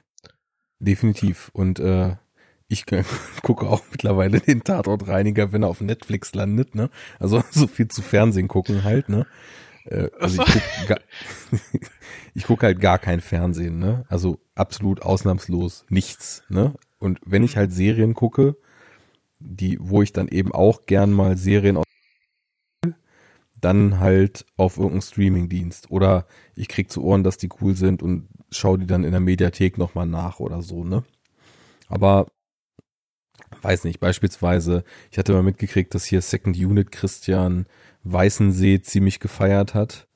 [0.78, 1.50] Definitiv.
[1.52, 2.16] Und äh,
[2.68, 2.84] ich
[3.42, 6.90] gucke auch mittlerweile den Tatortreiniger, wenn er auf Netflix landet, ne?
[7.18, 9.26] Also so viel zu Fernsehen gucken halt, ne?
[9.84, 11.02] Äh, also ich gucke
[12.34, 14.04] ich guck halt gar kein Fernsehen, ne?
[14.08, 16.74] Also absolut ausnahmslos nichts, ne?
[16.98, 18.56] Und wenn ich halt Serien gucke,
[19.38, 21.84] die, wo ich dann eben auch gern mal Serien aus
[23.60, 28.28] dann halt auf irgendeinem Streamingdienst oder ich krieg zu Ohren, dass die cool sind und
[28.50, 31.02] schau die dann in der Mediathek nochmal nach oder so, ne?
[31.88, 32.26] Aber
[33.62, 37.66] weiß nicht, beispielsweise, ich hatte mal mitgekriegt, dass hier Second Unit Christian
[38.04, 40.08] Weißensee ziemlich gefeiert hat.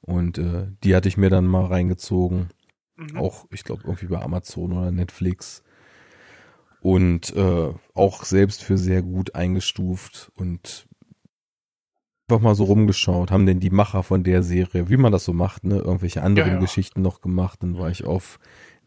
[0.00, 2.48] Und äh, die hatte ich mir dann mal reingezogen.
[2.96, 3.16] Mhm.
[3.16, 5.62] Auch, ich glaube, irgendwie bei Amazon oder Netflix.
[6.80, 10.88] Und äh, auch selbst für sehr gut eingestuft und
[12.28, 15.32] einfach mal so rumgeschaut, haben denn die Macher von der Serie, wie man das so
[15.32, 16.60] macht, ne, irgendwelche anderen ja, ja.
[16.60, 17.62] Geschichten noch gemacht.
[17.62, 18.40] Dann war ich auf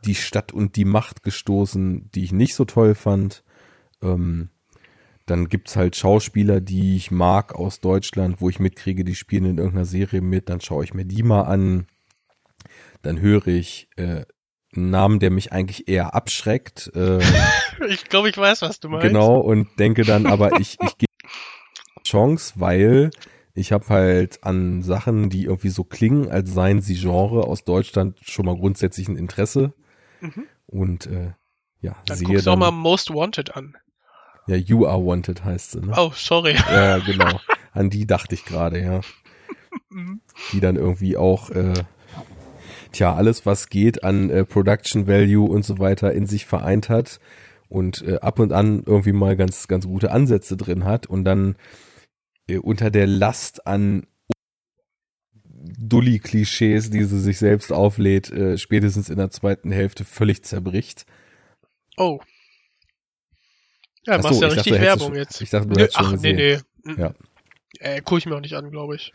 [0.03, 3.43] die Stadt und die Macht gestoßen, die ich nicht so toll fand.
[4.05, 4.49] Ähm,
[5.25, 9.57] dann gibt's halt Schauspieler, die ich mag aus Deutschland, wo ich mitkriege, die spielen in
[9.57, 11.87] irgendeiner Serie mit, dann schaue ich mir die mal an.
[13.01, 14.25] Dann höre ich äh,
[14.75, 16.91] einen Namen, der mich eigentlich eher abschreckt.
[16.95, 17.19] Äh,
[17.87, 19.07] ich glaube, ich weiß, was du meinst.
[19.07, 21.11] Genau, und denke dann aber, ich, ich gebe
[22.03, 23.09] Chance, weil
[23.55, 28.19] ich habe halt an Sachen, die irgendwie so klingen, als seien sie Genre aus Deutschland
[28.21, 29.73] schon mal grundsätzlich ein Interesse.
[30.21, 30.45] Mhm.
[30.67, 31.33] Und äh,
[31.81, 33.75] ja, dann sehe guckst dann, auch mal Most Wanted an.
[34.47, 35.93] Ja, You Are Wanted heißt sie, ne?
[35.97, 36.55] Oh, sorry.
[36.55, 37.39] Ja, genau.
[37.73, 39.01] An die dachte ich gerade, ja.
[39.89, 40.21] Mhm.
[40.51, 41.73] die dann irgendwie auch, äh,
[42.91, 47.19] tja, alles, was geht an äh, Production Value und so weiter in sich vereint hat
[47.69, 51.55] und äh, ab und an irgendwie mal ganz, ganz gute Ansätze drin hat und dann
[52.47, 54.05] äh, unter der Last an
[55.77, 61.05] Dulli-Klischees, die sie sich selbst auflädt, äh, spätestens in der zweiten Hälfte völlig zerbricht.
[61.97, 62.19] Oh.
[64.05, 65.41] Ja, machst so, ja richtig dachte, Werbung jetzt.
[65.41, 66.35] Ich dachte, du hättest Ach, schon gesehen.
[66.35, 67.01] nee, nee.
[67.01, 67.13] Ja.
[67.79, 69.13] Äh, gucke ich mir auch nicht an, glaube ich.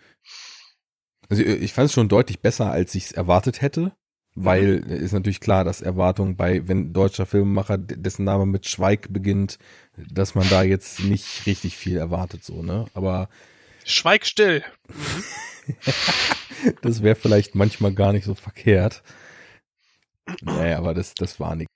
[1.29, 3.93] Also ich fand es schon deutlich besser, als ich es erwartet hätte,
[4.35, 4.91] weil mhm.
[4.91, 9.59] ist natürlich klar, dass Erwartung bei, wenn deutscher Filmemacher, dessen Name mit Schweig beginnt,
[9.97, 12.87] dass man da jetzt nicht richtig viel erwartet, so, ne?
[12.95, 13.29] Aber.
[13.85, 14.65] Schweig still.
[14.89, 15.25] Mhm.
[16.83, 19.03] das wäre vielleicht manchmal gar nicht so verkehrt.
[20.43, 21.73] Naja, aber das, das war nichts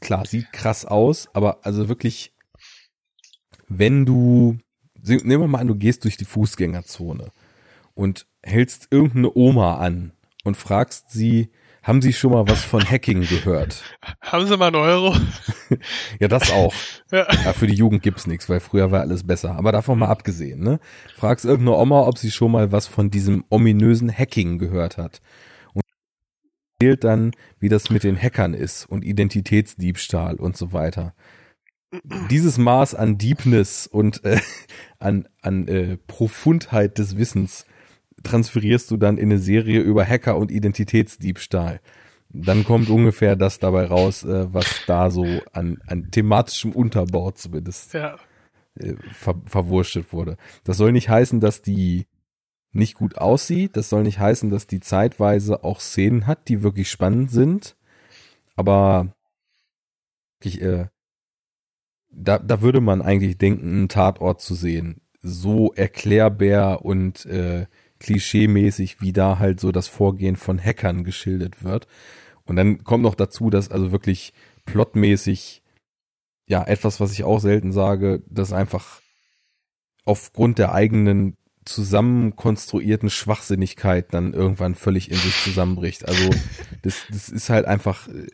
[0.00, 2.32] klar, sieht krass aus, aber also wirklich,
[3.68, 4.58] wenn du,
[5.02, 7.30] nehmen wir mal an, du gehst durch die Fußgängerzone
[7.94, 10.12] und hältst irgendeine Oma an
[10.44, 11.50] und fragst sie,
[11.82, 13.82] Haben Sie schon mal was von Hacking gehört?
[14.20, 15.16] Haben Sie mal einen Euro?
[16.20, 16.74] Ja, das auch.
[17.10, 17.26] Ja.
[17.44, 19.56] Ja, für die Jugend gibt's nichts, weil früher war alles besser.
[19.56, 20.80] Aber davon mal abgesehen, ne?
[21.16, 25.22] Fragst irgendeine Oma, ob sie schon mal was von diesem ominösen Hacking gehört hat.
[26.80, 31.12] Erzählt dann, wie das mit den Hackern ist und Identitätsdiebstahl und so weiter.
[32.30, 34.38] Dieses Maß an Deepness und äh,
[35.00, 37.66] an, an äh, Profundheit des Wissens
[38.22, 41.80] transferierst du dann in eine Serie über Hacker und Identitätsdiebstahl.
[42.28, 47.92] Dann kommt ungefähr das dabei raus, äh, was da so an, an thematischem Unterbau zumindest
[47.94, 48.18] Ja.
[48.78, 50.36] äh, ver verwurstet wurde.
[50.62, 52.06] Das soll nicht heißen, dass die
[52.72, 53.76] nicht gut aussieht.
[53.76, 57.76] Das soll nicht heißen, dass die zeitweise auch Szenen hat, die wirklich spannend sind.
[58.56, 59.14] Aber
[60.42, 60.86] ich, äh,
[62.10, 65.00] da, da würde man eigentlich denken, einen Tatort zu sehen.
[65.20, 67.66] So erklärbar und äh,
[67.98, 71.86] klischeemäßig, wie da halt so das Vorgehen von Hackern geschildert wird.
[72.44, 74.32] Und dann kommt noch dazu, dass also wirklich
[74.64, 75.62] plotmäßig,
[76.46, 79.02] ja, etwas, was ich auch selten sage, dass einfach
[80.04, 81.36] aufgrund der eigenen
[81.68, 86.08] zusammenkonstruierten Schwachsinnigkeit dann irgendwann völlig in sich zusammenbricht.
[86.08, 86.30] Also
[86.82, 88.26] das, das ist halt einfach äh,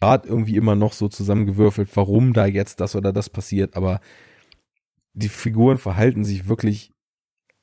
[0.00, 4.00] gerade irgendwie immer noch so zusammengewürfelt, warum da jetzt das oder das passiert, aber
[5.12, 6.92] die Figuren verhalten sich wirklich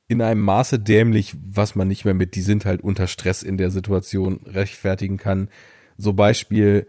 [0.07, 3.57] in einem Maße dämlich, was man nicht mehr mit, die sind halt unter Stress in
[3.57, 5.49] der Situation rechtfertigen kann.
[5.97, 6.87] So Beispiel,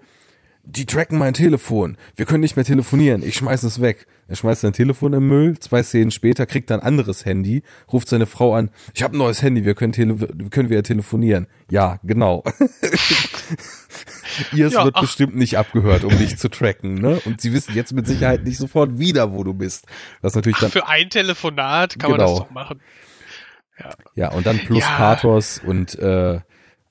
[0.65, 4.07] die tracken mein Telefon, wir können nicht mehr telefonieren, ich schmeiß es weg.
[4.29, 7.63] Er schmeißt sein Telefon im Müll, zwei Szenen später kriegt er ein anderes Handy,
[7.93, 10.83] ruft seine Frau an, ich habe ein neues Handy, wir können, tele wir können wieder
[10.85, 11.49] telefonieren.
[11.71, 12.43] Ja, genau.
[14.53, 15.01] Ihrs Ja, wird ach.
[15.03, 17.21] bestimmt nicht abgehört, um dich zu tracken, ne?
[17.25, 19.87] Und sie wissen jetzt mit Sicherheit nicht sofort wieder, wo du bist.
[20.23, 22.31] Das natürlich dann Für ein Telefonat kann man Genau.
[22.39, 22.81] das doch machen.
[24.15, 24.97] Ja, und dann plus Ja.
[24.97, 26.41] Pathos und äh,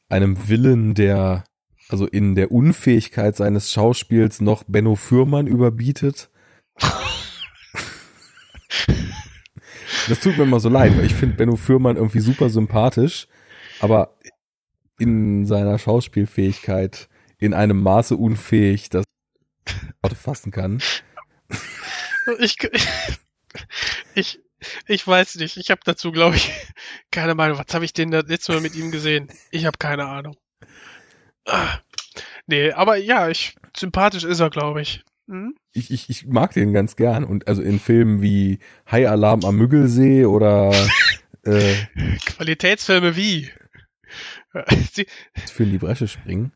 [0.10, 1.46] einem Willen, der
[1.92, 6.30] also in der Unfähigkeit seines Schauspiels noch Benno Fürmann überbietet.
[10.08, 13.28] Das tut mir immer so leid, weil ich finde Benno Fürmann irgendwie super sympathisch,
[13.82, 14.18] aber
[14.98, 19.04] in seiner Schauspielfähigkeit in einem Maße unfähig, dass
[19.68, 20.82] ich Worte fassen kann.
[22.40, 22.56] Ich,
[24.16, 24.40] ich,
[24.88, 25.58] ich weiß nicht.
[25.58, 26.52] Ich habe dazu, glaube ich,
[27.12, 27.58] keine Meinung.
[27.58, 29.28] Was habe ich denn das letzte Mal mit ihm gesehen?
[29.50, 30.38] Ich habe keine Ahnung.
[31.46, 31.80] Ah,
[32.48, 35.04] nee, aber ja, ich, sympathisch ist er, glaube ich.
[35.28, 35.56] Hm?
[35.74, 37.24] ich, ich, ich mag den ganz gern.
[37.24, 38.60] Und also in Filmen wie
[38.90, 40.72] High Alarm am Müggelsee oder
[41.44, 41.76] äh,
[42.26, 43.50] Qualitätsfilme wie?
[45.52, 46.52] Für in die Bresche springen,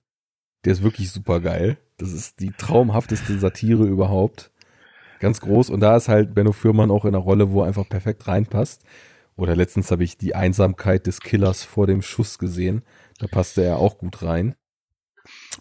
[0.65, 1.77] der ist wirklich super geil.
[1.97, 4.51] Das ist die traumhafteste Satire überhaupt.
[5.19, 5.69] Ganz groß.
[5.69, 8.83] Und da ist halt Benno Fürmann auch in einer Rolle, wo er einfach perfekt reinpasst.
[9.37, 12.83] Oder letztens habe ich die Einsamkeit des Killers vor dem Schuss gesehen.
[13.19, 14.55] Da passte er auch gut rein.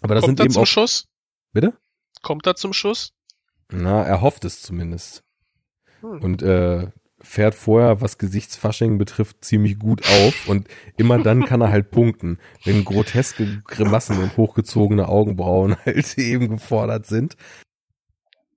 [0.01, 0.67] Aber das kommt sind er eben zum auch.
[0.67, 1.07] Schuss?
[1.53, 1.73] Bitte?
[2.21, 3.13] Kommt er zum Schuss?
[3.71, 5.25] Na, er hofft es zumindest.
[6.01, 6.21] Hm.
[6.21, 6.87] und äh,
[7.19, 10.67] fährt vorher, was Gesichtsfasching betrifft, ziemlich gut auf und
[10.97, 17.05] immer dann kann er halt punkten, wenn groteske Grimassen und hochgezogene Augenbrauen halt eben gefordert
[17.07, 17.35] sind.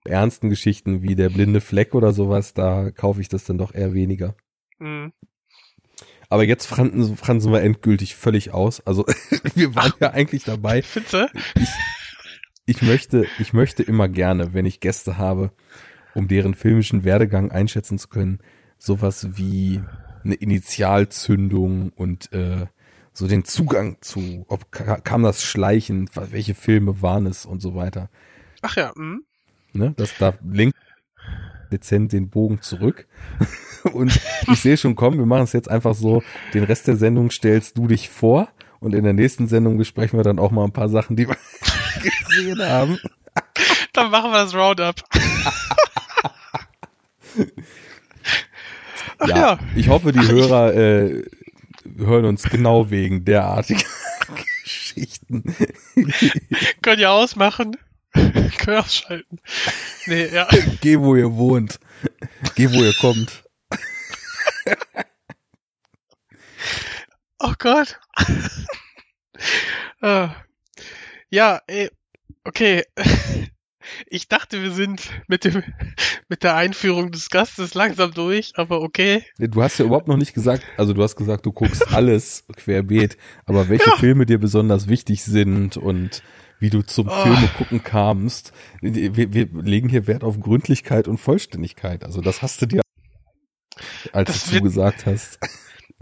[0.05, 3.95] Ernsten Geschichten wie der blinde Fleck oder sowas, da kaufe ich das dann doch eher
[3.95, 4.35] weniger.
[4.79, 5.13] Hm.
[6.31, 8.81] Aber jetzt fransen, fransen wir endgültig völlig aus.
[8.87, 9.05] Also
[9.55, 10.83] wir waren ja eigentlich dabei.
[11.11, 11.27] Du?
[11.55, 11.69] ich,
[12.67, 15.53] ich möchte, ich möchte immer gerne, wenn ich Gäste habe,
[16.15, 18.41] um deren filmischen Werdegang einschätzen zu können,
[18.79, 19.81] sowas wie
[20.25, 22.67] eine Initialzündung und äh,
[23.13, 27.61] so den Zugang zu, ob ka- kam das schleichend, wa- welche Filme waren es und
[27.61, 28.11] so weiter.
[28.63, 29.25] Ach ja, hm.
[29.73, 29.95] Ne?
[29.97, 30.77] Das da linkt
[31.71, 33.07] dezent den Bogen zurück.
[33.93, 34.21] Und
[34.53, 36.23] ich sehe schon kommen, wir machen es jetzt einfach so,
[36.53, 38.49] den Rest der Sendung stellst du dich vor
[38.81, 41.37] und in der nächsten Sendung besprechen wir dann auch mal ein paar Sachen, die wir
[42.03, 42.99] gesehen haben.
[43.93, 44.97] Dann machen wir das Roundup.
[49.21, 49.59] Ach ja, ja.
[49.75, 51.25] ich hoffe, die Hörer äh,
[51.97, 53.83] hören uns genau wegen derartiger
[54.63, 55.43] Geschichten.
[56.83, 57.77] Könnt ihr ausmachen.
[58.59, 59.39] Könnt ihr ausschalten.
[60.07, 60.49] Nee, ja.
[60.81, 61.79] Geh, wo ihr wohnt.
[62.55, 63.45] Geh, wo ihr kommt.
[67.39, 67.99] Oh Gott.
[70.01, 70.35] Ah.
[71.29, 71.91] ja, ey,
[72.45, 72.85] okay.
[74.07, 75.63] Ich dachte, wir sind mit dem,
[76.29, 79.25] mit der Einführung des Gastes langsam durch, aber okay.
[79.39, 83.17] Du hast ja überhaupt noch nicht gesagt, also du hast gesagt, du guckst alles querbeet,
[83.45, 83.97] aber welche Ja.
[83.97, 86.23] Filme dir besonders wichtig sind und
[86.59, 87.23] wie du zum Oh.
[87.23, 88.53] Filme gucken kamst.
[88.81, 92.05] Wir, wir legen hier Wert auf Gründlichkeit und Vollständigkeit.
[92.05, 92.83] Also das hast du dir,
[94.13, 95.39] als Das du wird- gesagt hast.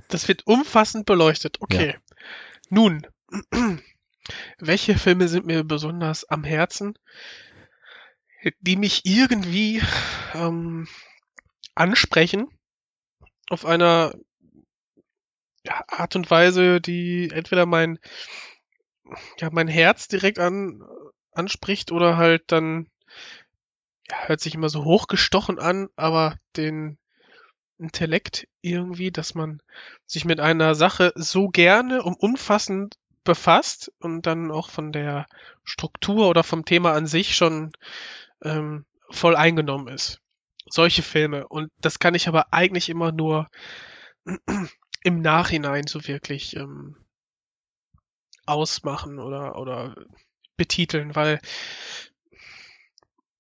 [0.09, 1.57] Das wird umfassend beleuchtet.
[1.61, 1.97] Okay.
[2.71, 3.07] Nun,
[4.59, 6.95] welche Filme sind mir besonders am Herzen,
[8.61, 9.83] die mich irgendwie
[10.35, 10.87] ähm,
[11.75, 12.47] ansprechen
[13.51, 14.15] auf einer
[15.65, 17.99] ja, Art und Weise, die entweder mein
[19.39, 20.83] ja mein Herz direkt an
[21.33, 22.89] anspricht oder halt dann
[24.09, 26.99] ja, hört sich immer so hochgestochen an, aber den
[27.79, 29.61] Intellekt irgendwie, dass man
[30.07, 35.27] sich mit einer Sache so gerne und umfassend befasst und dann auch von der
[35.65, 37.73] Struktur oder vom Thema an sich schon
[38.43, 40.21] ähm, voll eingenommen ist.
[40.69, 41.47] Solche Filme.
[41.47, 43.49] Und das kann ich aber eigentlich immer nur
[45.03, 46.97] im Nachhinein so wirklich ähm,
[48.47, 49.95] ausmachen oder, oder
[50.57, 51.41] betiteln, weil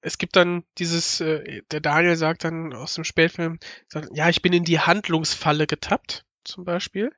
[0.00, 3.58] es gibt dann dieses, äh, der Daniel sagt dann aus dem Spätfilm,
[3.88, 7.10] sagt, ja, ich bin in die Handlungsfalle getappt, zum Beispiel.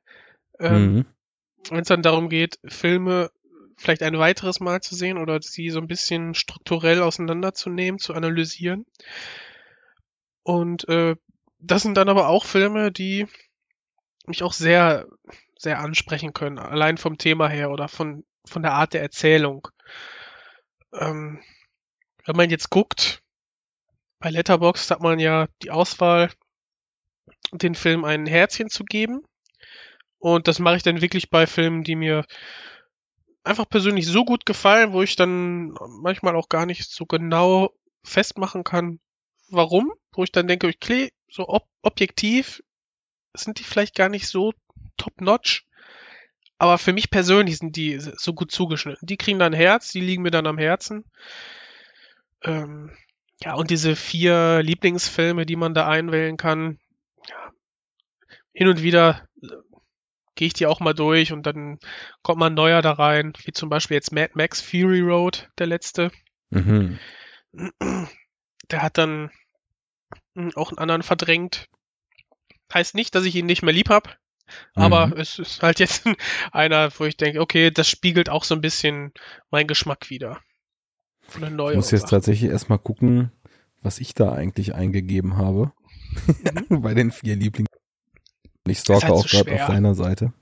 [0.59, 1.05] Ähm, mhm.
[1.69, 3.29] Wenn es dann darum geht, Filme
[3.77, 8.85] vielleicht ein weiteres Mal zu sehen oder sie so ein bisschen strukturell auseinanderzunehmen, zu analysieren.
[10.43, 11.15] Und äh,
[11.59, 13.27] das sind dann aber auch Filme, die
[14.25, 15.07] mich auch sehr,
[15.59, 19.67] sehr ansprechen können, allein vom Thema her oder von, von der Art der Erzählung.
[20.93, 21.43] Ähm,
[22.25, 23.21] wenn man jetzt guckt,
[24.19, 26.31] bei Letterboxd hat man ja die Auswahl,
[27.51, 29.21] den Film ein Herzchen zu geben.
[30.17, 32.25] Und das mache ich dann wirklich bei Filmen, die mir
[33.43, 37.73] einfach persönlich so gut gefallen, wo ich dann manchmal auch gar nicht so genau
[38.03, 38.99] festmachen kann,
[39.49, 39.91] warum.
[40.13, 42.61] Wo ich dann denke, okay, so ob objektiv
[43.35, 44.53] sind die vielleicht gar nicht so
[44.99, 45.65] top-notch.
[46.59, 49.07] Aber für mich persönlich sind die so gut zugeschnitten.
[49.07, 51.05] Die kriegen dann Herz, die liegen mir dann am Herzen.
[52.43, 52.91] Ähm,
[53.41, 56.79] ja, und diese vier Lieblingsfilme, die man da einwählen kann,
[57.27, 57.51] ja,
[58.53, 59.47] hin und wieder äh,
[60.35, 61.79] gehe ich die auch mal durch und dann
[62.21, 66.11] kommt man neuer da rein, wie zum Beispiel jetzt Mad Max Fury Road, der letzte.
[66.49, 66.99] Mhm.
[68.71, 69.31] Der hat dann
[70.35, 71.67] hm, auch einen anderen verdrängt.
[72.73, 74.17] Heißt nicht, dass ich ihn nicht mehr lieb hab,
[74.75, 75.13] aber mhm.
[75.13, 76.05] es ist halt jetzt
[76.51, 79.13] einer, wo ich denke, okay, das spiegelt auch so ein bisschen
[79.51, 80.39] meinen Geschmack wieder.
[81.35, 83.31] Eine neue ich muss jetzt tatsächlich erstmal gucken,
[83.81, 85.71] was ich da eigentlich eingegeben habe.
[86.69, 86.81] Mhm.
[86.81, 87.67] Bei den vier Lieblingen.
[88.67, 90.33] Ich stalke halt auch so gerade auf deiner Seite.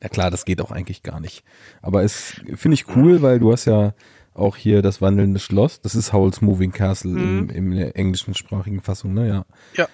[0.00, 1.42] Ja klar, das geht auch eigentlich gar nicht.
[1.82, 3.94] Aber es finde ich cool, weil du hast ja
[4.32, 5.80] auch hier das wandelnde Schloss.
[5.80, 7.50] Das ist Howl's Moving Castle mhm.
[7.50, 9.28] im, in der englischen sprachigen Fassung, ne?
[9.28, 9.46] Ja.
[9.74, 9.88] Ja.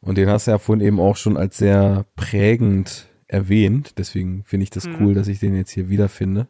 [0.00, 3.94] Und den hast du ja vorhin eben auch schon als sehr prägend erwähnt.
[3.98, 4.96] Deswegen finde ich das mhm.
[5.00, 6.48] cool, dass ich den jetzt hier wiederfinde.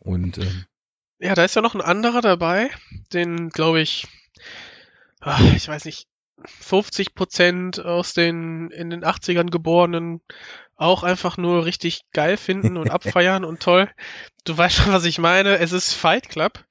[0.00, 0.64] Und ähm,
[1.18, 2.70] ja, da ist ja noch ein anderer dabei,
[3.12, 4.06] den glaube ich,
[5.20, 6.06] ach, ich weiß nicht,
[6.44, 10.20] 50 Prozent aus den in den 80ern geborenen
[10.76, 13.90] auch einfach nur richtig geil finden und abfeiern und toll.
[14.44, 15.58] Du weißt schon, was ich meine.
[15.58, 16.64] Es ist Fight Club.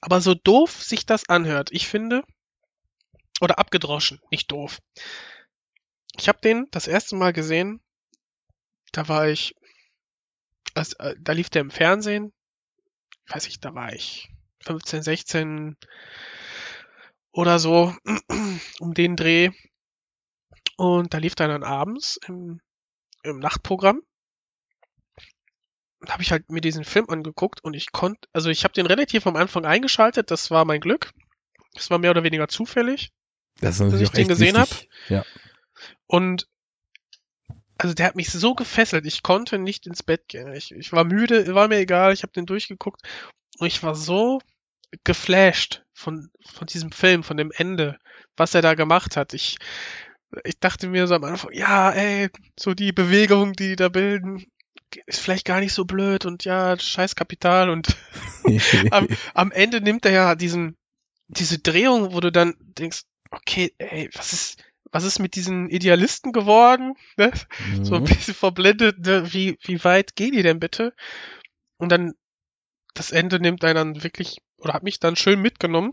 [0.00, 2.24] Aber so doof sich das anhört, ich finde,
[3.40, 4.80] oder abgedroschen, nicht doof.
[6.16, 7.80] Ich habe den das erste Mal gesehen,
[8.92, 9.54] da war ich,
[10.74, 12.32] also, da lief der im Fernsehen,
[13.28, 14.30] weiß ich, da war ich
[14.60, 15.76] 15, 16
[17.32, 17.94] oder so
[18.80, 19.50] um den Dreh.
[20.76, 22.60] Und da lief er dann abends im,
[23.22, 24.02] im Nachtprogramm.
[26.00, 28.86] Da habe ich halt mir diesen Film angeguckt und ich konnte, also ich habe den
[28.86, 31.12] relativ am Anfang eingeschaltet, das war mein Glück.
[31.74, 33.12] Das war mehr oder weniger zufällig,
[33.60, 34.70] das dass ich den gesehen habe.
[35.08, 35.24] Ja.
[36.12, 36.46] Und
[37.78, 40.52] also der hat mich so gefesselt, ich konnte nicht ins Bett gehen.
[40.52, 43.00] Ich, ich war müde, war mir egal, ich habe den durchgeguckt
[43.58, 44.42] und ich war so
[45.04, 47.98] geflasht von, von diesem Film, von dem Ende,
[48.36, 49.32] was er da gemacht hat.
[49.32, 49.56] Ich,
[50.44, 52.28] ich dachte mir so am Anfang, ja, ey,
[52.60, 54.44] so die Bewegung, die die da bilden,
[55.06, 57.96] ist vielleicht gar nicht so blöd und ja, scheiß Kapital und
[58.90, 60.76] am, am Ende nimmt er ja diesen,
[61.28, 64.62] diese Drehung, wo du dann denkst, okay, ey, was ist,
[64.92, 66.94] was ist mit diesen Idealisten geworden?
[67.16, 67.32] Ne?
[67.70, 67.84] Mhm.
[67.84, 69.32] So ein bisschen verblendet, ne?
[69.32, 70.94] wie, wie weit gehen die denn bitte?
[71.78, 72.12] Und dann
[72.94, 75.92] das Ende nimmt einen dann wirklich, oder hat mich dann schön mitgenommen.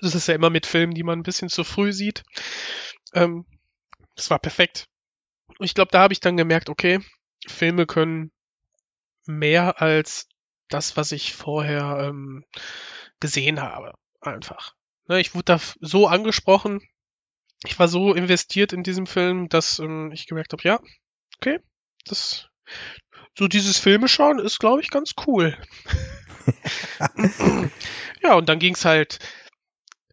[0.00, 2.24] Das ist ja immer mit Filmen, die man ein bisschen zu früh sieht.
[3.12, 3.44] Ähm,
[4.16, 4.88] das war perfekt.
[5.58, 7.00] Und ich glaube, da habe ich dann gemerkt, okay,
[7.46, 8.32] Filme können
[9.26, 10.28] mehr als
[10.68, 12.44] das, was ich vorher ähm,
[13.20, 13.92] gesehen habe.
[14.22, 14.74] Einfach.
[15.06, 16.80] Ne, ich wurde da so angesprochen,
[17.64, 20.80] ich war so investiert in diesem Film, dass ähm, ich gemerkt habe, ja,
[21.36, 21.60] okay,
[22.06, 22.48] das
[23.36, 25.56] so dieses Filme schauen ist, glaube ich, ganz cool.
[28.22, 29.18] ja, und dann ging's halt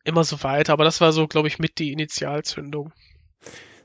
[0.04, 2.94] immer so weiter, aber das war so, glaube ich, mit die Initialzündung.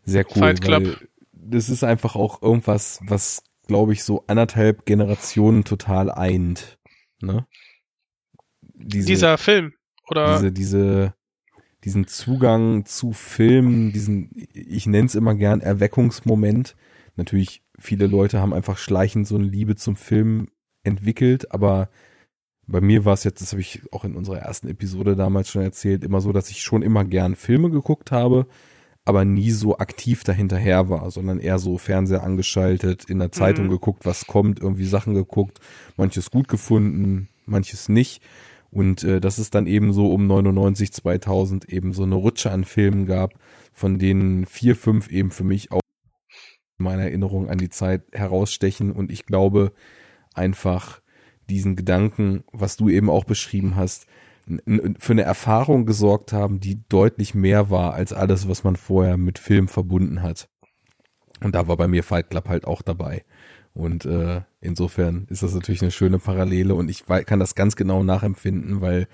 [0.04, 1.06] Sehr cool, Fight Club.
[1.32, 6.78] das ist einfach auch irgendwas, was glaube ich, so anderthalb Generationen total eint.
[7.20, 7.46] Ne?
[8.62, 9.74] Diese, Dieser Film,
[10.08, 10.34] oder?
[10.34, 11.14] Diese, diese,
[11.86, 16.74] diesen Zugang zu Filmen, diesen, ich nenne es immer gern Erweckungsmoment.
[17.14, 20.48] Natürlich, viele Leute haben einfach schleichend so eine Liebe zum Film
[20.82, 21.88] entwickelt, aber
[22.66, 25.62] bei mir war es jetzt, das habe ich auch in unserer ersten Episode damals schon
[25.62, 28.48] erzählt, immer so, dass ich schon immer gern Filme geguckt habe,
[29.04, 33.70] aber nie so aktiv dahinterher war, sondern eher so Fernseher angeschaltet, in der Zeitung mhm.
[33.70, 35.60] geguckt, was kommt, irgendwie Sachen geguckt,
[35.96, 38.24] manches gut gefunden, manches nicht.
[38.76, 42.64] Und äh, dass es dann eben so um 99, 2000 eben so eine Rutsche an
[42.64, 43.32] Filmen gab,
[43.72, 45.80] von denen vier, fünf eben für mich auch
[46.76, 48.92] meine Erinnerung an die Zeit herausstechen.
[48.92, 49.72] Und ich glaube
[50.34, 51.00] einfach
[51.48, 54.08] diesen Gedanken, was du eben auch beschrieben hast,
[54.98, 59.38] für eine Erfahrung gesorgt haben, die deutlich mehr war als alles, was man vorher mit
[59.38, 60.50] Film verbunden hat.
[61.42, 63.24] Und da war bei mir Fight Club halt auch dabei.
[63.76, 68.02] Und äh, insofern ist das natürlich eine schöne Parallele und ich kann das ganz genau
[68.02, 69.06] nachempfinden, weil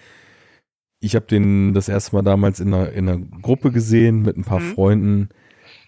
[1.00, 4.44] ich habe den das erste Mal damals in einer, in einer Gruppe gesehen mit ein
[4.44, 4.74] paar mhm.
[4.74, 5.28] Freunden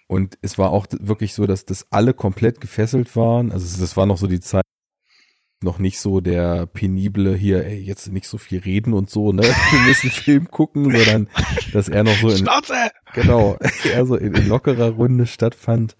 [0.09, 3.53] und es war auch wirklich so, dass das alle komplett gefesselt waren.
[3.53, 4.65] Also das war noch so die Zeit,
[5.63, 9.43] noch nicht so der penible hier, ey, jetzt nicht so viel reden und so, ne?
[9.71, 11.29] Wir müssen Film gucken, sondern
[11.73, 12.75] dass er noch so in, Schnauze!
[13.15, 15.97] genau, eher so in, in lockerer Runde stattfand.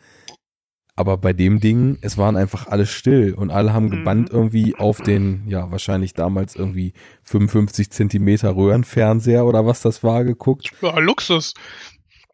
[0.97, 4.39] Aber bei dem Ding, es waren einfach alle still und alle haben gebannt mhm.
[4.39, 6.93] irgendwie auf den, ja, wahrscheinlich damals irgendwie
[7.25, 10.71] 55 Zentimeter Röhrenfernseher oder was das war geguckt.
[10.81, 11.55] Ja, Luxus.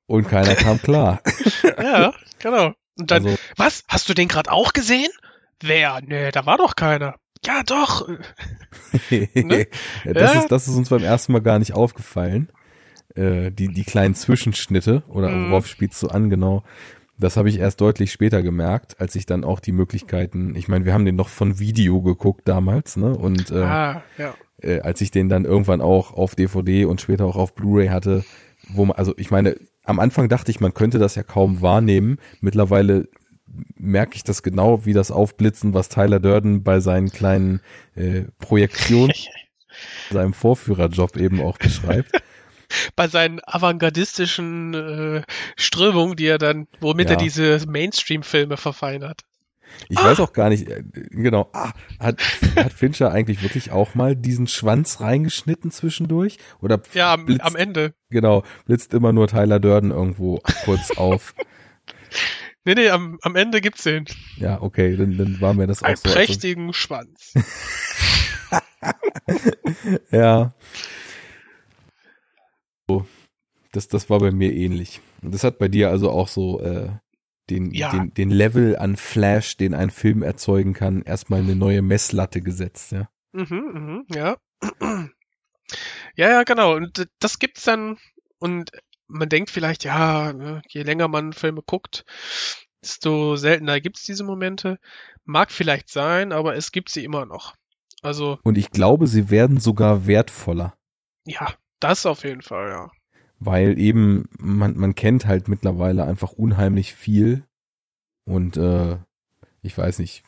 [0.07, 1.23] Und keiner kam klar.
[1.79, 2.75] ja, genau.
[2.99, 3.85] Und dann, also, was?
[3.89, 5.11] Hast du den gerade auch gesehen?
[5.63, 6.01] Wer?
[6.05, 7.17] Nee, da war doch keiner.
[7.47, 8.07] Ja, doch.
[9.11, 9.67] ne?
[10.05, 10.41] ja, das, ja?
[10.41, 12.51] Ist, das ist uns beim ersten Mal gar nicht aufgefallen.
[13.15, 15.51] Äh, die, die kleinen Zwischenschnitte oder mhm.
[15.51, 16.63] worauf spielst du an, genau.
[17.21, 20.87] Das habe ich erst deutlich später gemerkt, als ich dann auch die Möglichkeiten, ich meine,
[20.87, 23.15] wir haben den noch von Video geguckt damals, ne?
[23.15, 24.35] Und äh, ah, ja.
[24.63, 28.25] äh, als ich den dann irgendwann auch auf DVD und später auch auf Blu-ray hatte,
[28.71, 32.19] wo man, also ich meine, am Anfang dachte ich, man könnte das ja kaum wahrnehmen.
[32.41, 33.07] Mittlerweile
[33.77, 37.61] merke ich das genau, wie das Aufblitzen, was Tyler Durden bei seinen kleinen
[37.97, 39.13] äh, Projektionen,
[40.11, 42.13] seinem Vorführerjob eben auch beschreibt
[42.97, 45.23] bei seinen avantgardistischen äh,
[45.57, 47.17] Strömungen, die er dann, womit ja.
[47.17, 49.23] er diese Mainstream-Filme verfeinert.
[49.89, 50.05] Ich ah.
[50.05, 52.21] weiß auch gar nicht, äh, genau, ah, hat,
[52.57, 56.39] hat Fincher eigentlich wirklich auch mal diesen Schwanz reingeschnitten zwischendurch?
[56.61, 57.95] Oder ja, am, blitzt, am Ende.
[58.11, 61.35] Genau, blitzt immer nur Tyler Durden irgendwo kurz auf.
[62.65, 64.05] Nee, nee, am, am Ende gibt's den.
[64.37, 66.05] Ja, okay, dann, dann war mir das auch Ein so.
[66.05, 67.33] Einen prächtigen Schwanz.
[70.11, 70.53] ja.
[73.73, 75.01] Das, das war bei mir ähnlich.
[75.23, 76.89] Und das hat bei dir also auch so äh,
[77.51, 77.91] den, ja.
[77.91, 82.93] den, den Level an Flash, den ein Film erzeugen kann, erstmal eine neue Messlatte gesetzt,
[82.93, 83.09] ja.
[83.33, 84.37] Mhm, mhm, ja.
[86.17, 86.75] Ja, ja, genau.
[86.75, 87.97] Und das gibt's dann,
[88.41, 88.73] und
[89.07, 92.05] man denkt vielleicht, ja, ne, je länger man Filme guckt,
[92.83, 94.81] desto seltener gibt's diese Momente.
[95.25, 97.55] Mag vielleicht sein, aber es gibt sie immer noch.
[98.03, 98.39] Also.
[98.43, 100.75] Und ich glaube, sie werden sogar wertvoller.
[101.25, 102.91] Ja, das auf jeden Fall, ja.
[103.39, 107.45] Weil eben, man, man kennt halt mittlerweile einfach unheimlich viel.
[108.25, 108.99] Und äh,
[109.63, 110.23] ich weiß nicht,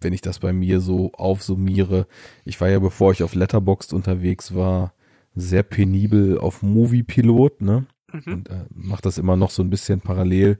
[0.00, 2.06] wenn ich das bei mir so aufsummiere,
[2.44, 4.92] ich war ja, bevor ich auf Letterboxd unterwegs war,
[5.34, 7.86] sehr penibel auf Movie-Pilot, ne?
[8.12, 8.32] Mhm.
[8.32, 10.58] Und äh, mach das immer noch so ein bisschen parallel.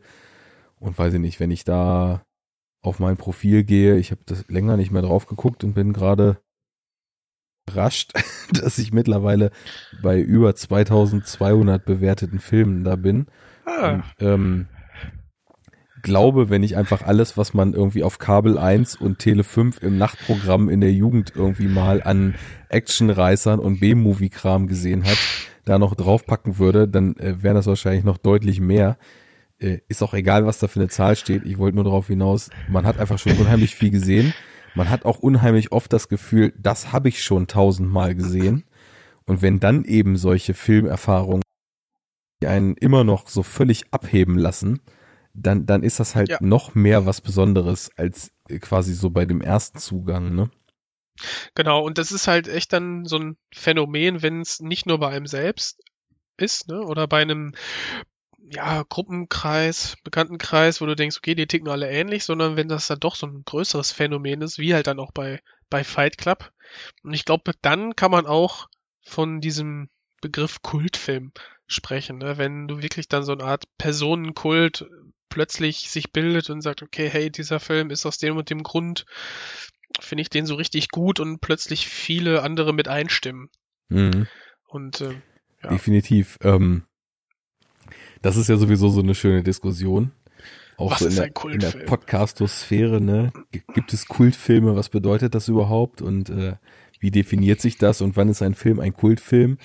[0.76, 2.24] Und weiß ich nicht, wenn ich da
[2.80, 6.38] auf mein Profil gehe, ich habe das länger nicht mehr drauf geguckt und bin gerade
[7.68, 8.12] überrascht,
[8.52, 9.50] dass ich mittlerweile
[10.02, 13.26] bei über 2200 bewerteten Filmen da bin.
[13.64, 13.92] Ah.
[13.92, 14.66] Und, ähm,
[16.02, 19.98] glaube, wenn ich einfach alles, was man irgendwie auf Kabel 1 und Tele 5 im
[19.98, 22.34] Nachtprogramm in der Jugend irgendwie mal an
[22.70, 25.18] Actionreißern und B-Movie-Kram gesehen hat,
[25.64, 28.98] da noch draufpacken würde, dann äh, wäre das wahrscheinlich noch deutlich mehr.
[29.60, 31.44] Äh, ist auch egal, was da für eine Zahl steht.
[31.44, 34.34] Ich wollte nur darauf hinaus, man hat einfach schon unheimlich viel gesehen
[34.74, 38.64] man hat auch unheimlich oft das Gefühl, das habe ich schon tausendmal gesehen.
[39.24, 41.42] Und wenn dann eben solche Filmerfahrungen
[42.44, 44.80] einen immer noch so völlig abheben lassen,
[45.34, 46.38] dann, dann ist das halt ja.
[46.40, 50.50] noch mehr was Besonderes als quasi so bei dem ersten Zugang, ne?
[51.54, 55.08] Genau, und das ist halt echt dann so ein Phänomen, wenn es nicht nur bei
[55.10, 55.82] einem selbst
[56.36, 56.82] ist, ne?
[56.82, 57.52] Oder bei einem
[58.52, 63.00] ja, Gruppenkreis, Bekanntenkreis, wo du denkst, okay, die ticken alle ähnlich, sondern wenn das dann
[63.00, 66.52] doch so ein größeres Phänomen ist, wie halt dann auch bei, bei Fight Club.
[67.02, 68.68] Und ich glaube, dann kann man auch
[69.02, 69.88] von diesem
[70.20, 71.32] Begriff Kultfilm
[71.66, 72.38] sprechen, ne?
[72.38, 74.86] wenn du wirklich dann so eine Art Personenkult
[75.28, 79.06] plötzlich sich bildet und sagt, okay, hey, dieser Film ist aus dem und dem Grund,
[79.98, 83.48] finde ich den so richtig gut und plötzlich viele andere mit einstimmen.
[83.88, 84.26] Mhm.
[84.66, 85.14] Und äh,
[85.62, 85.70] ja.
[85.70, 86.38] Definitiv.
[86.42, 86.84] Ähm,
[88.22, 90.12] das ist ja sowieso so eine schöne Diskussion.
[90.78, 91.70] Auch Was so in der, in der?
[91.84, 93.32] Podcastosphäre, ne?
[93.74, 94.74] Gibt es Kultfilme?
[94.74, 96.00] Was bedeutet das überhaupt?
[96.02, 96.54] Und äh,
[96.98, 98.00] wie definiert sich das?
[98.00, 99.58] Und wann ist ein Film ein Kultfilm?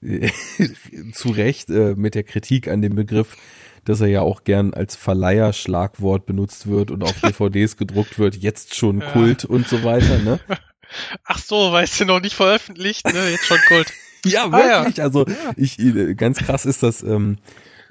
[1.12, 3.36] Zu Recht äh, mit der Kritik an dem Begriff,
[3.84, 8.74] dass er ja auch gern als Verleiherschlagwort benutzt wird und auf DVDs gedruckt wird, jetzt
[8.74, 9.10] schon Ja.
[9.12, 10.40] Kult und so weiter, ne?
[11.24, 13.30] Ach so, weißt du noch nicht veröffentlicht, ne?
[13.30, 13.92] Jetzt schon Kult.
[14.24, 14.80] Ja, Ah, ja.
[14.84, 15.02] wirklich.
[15.02, 15.24] Also
[15.56, 17.02] ich äh, ganz krass ist das.
[17.02, 17.38] Ähm,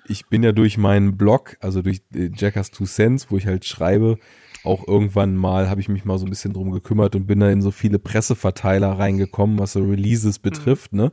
[0.05, 3.65] ich bin ja durch meinen Blog, also durch äh, Jackass Two Cents, wo ich halt
[3.65, 4.17] schreibe,
[4.63, 7.49] auch irgendwann mal habe ich mich mal so ein bisschen drum gekümmert und bin da
[7.49, 11.11] in so viele Presseverteiler reingekommen, was so Releases betrifft, ne?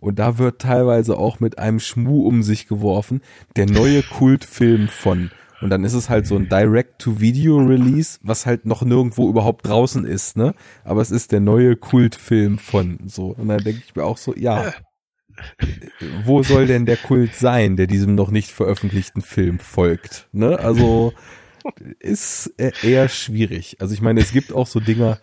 [0.00, 3.20] Und da wird teilweise auch mit einem Schmuh um sich geworfen,
[3.56, 5.30] der neue Kultfilm von.
[5.60, 10.36] Und dann ist es halt so ein Direct-to-Video-Release, was halt noch nirgendwo überhaupt draußen ist,
[10.36, 10.54] ne?
[10.84, 13.34] Aber es ist der neue Kultfilm von so.
[13.36, 14.72] Und dann denke ich mir auch so, ja,
[16.24, 20.28] wo soll denn der Kult sein, der diesem noch nicht veröffentlichten Film folgt?
[20.32, 20.58] Ne?
[20.58, 21.12] Also
[21.98, 23.76] ist äh, eher schwierig.
[23.80, 25.18] Also ich meine, es gibt auch so Dinger,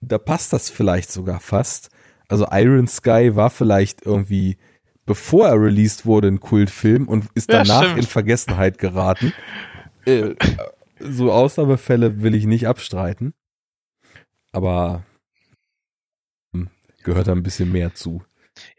[0.00, 1.90] da passt das vielleicht sogar fast.
[2.28, 4.56] Also Iron Sky war vielleicht irgendwie,
[5.06, 7.98] bevor er released wurde, ein Kultfilm und ist Ja, danach stimmt.
[7.98, 9.32] in Vergessenheit geraten.
[10.04, 10.34] Äh,
[10.98, 13.34] so Ausnahmefälle will ich nicht abstreiten.
[14.52, 15.04] Aber
[16.52, 16.68] hm,
[17.04, 18.22] gehört da ein bisschen mehr zu.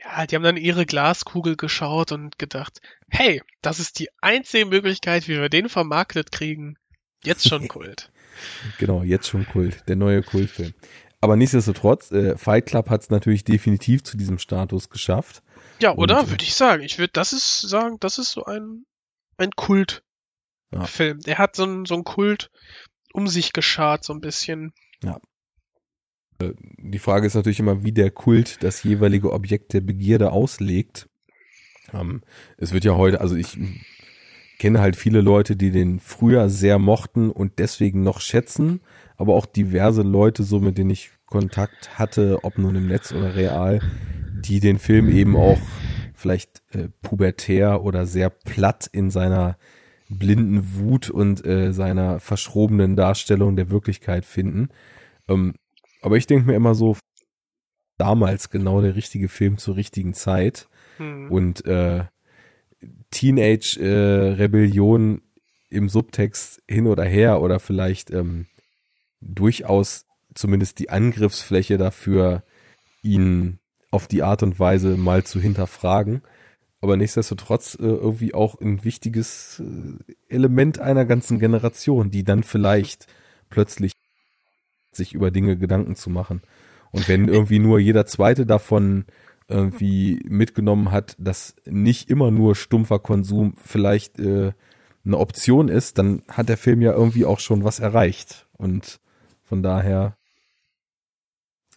[0.04, 5.28] Ja, die haben dann ihre Glaskugel geschaut und gedacht, hey, das ist die einzige Möglichkeit,
[5.28, 6.78] wie wir den vermarktet kriegen.
[7.24, 8.12] Jetzt schon Kult.
[8.80, 10.74] Genau, jetzt schon Kult, der neue Kultfilm.
[11.22, 15.42] Aber nichtsdestotrotz, äh, Fight Club hat es natürlich definitiv zu diesem Status geschafft.
[15.80, 16.20] Ja, oder?
[16.20, 16.84] Äh, Würde ich sagen.
[16.84, 18.86] Ich würde, das ist sagen, das ist so ein,
[19.38, 20.02] ein Kultfilm.
[21.22, 22.52] Der hat so einen, so einen Kult
[23.14, 24.74] um sich geschart, so ein bisschen.
[26.78, 31.10] Die Frage ist natürlich immer, wie der Kult das jeweilige Objekt der Begierde auslegt.
[31.94, 32.22] Ähm,
[32.58, 33.58] es wird ja heute, also ich
[34.60, 38.82] kenne halt viele Leute, die den früher sehr mochten und deswegen noch schätzen,
[39.18, 43.36] aber auch diverse Leute, so mit denen ich Kontakt hatte, ob nun im Netz oder
[43.36, 43.82] real,
[44.46, 45.60] die den Film eben auch
[46.14, 49.58] vielleicht äh, pubertär oder sehr platt in seiner
[50.10, 54.70] blinden Wut und äh, seiner verschrobenen Darstellung der Wirklichkeit finden.
[55.28, 55.56] Ähm,
[56.04, 56.98] aber ich denke mir immer so,
[57.98, 60.68] damals genau der richtige Film zur richtigen Zeit
[60.98, 61.32] Hm.
[61.32, 62.06] und äh,
[63.12, 65.22] Teenage-Rebellion
[65.70, 68.48] im Subtext hin oder her oder vielleicht ähm,
[69.22, 70.06] durchaus
[70.36, 72.44] zumindest die Angriffsfläche dafür,
[73.02, 73.60] ihn
[73.92, 76.22] auf die Art und Weise mal zu hinterfragen.
[76.82, 79.64] Aber nichtsdestotrotz äh, irgendwie auch ein wichtiges äh,
[80.28, 83.08] Element einer ganzen Generation, die dann vielleicht
[83.50, 83.94] plötzlich
[84.96, 86.42] sich über Dinge Gedanken zu machen.
[86.92, 89.06] Und wenn irgendwie nur jeder zweite davon
[89.48, 94.54] irgendwie mitgenommen hat, dass nicht immer nur stumpfer Konsum vielleicht äh,
[95.06, 98.48] eine Option ist, dann hat der Film ja irgendwie auch schon was erreicht.
[98.54, 99.00] Und
[99.44, 100.18] von daher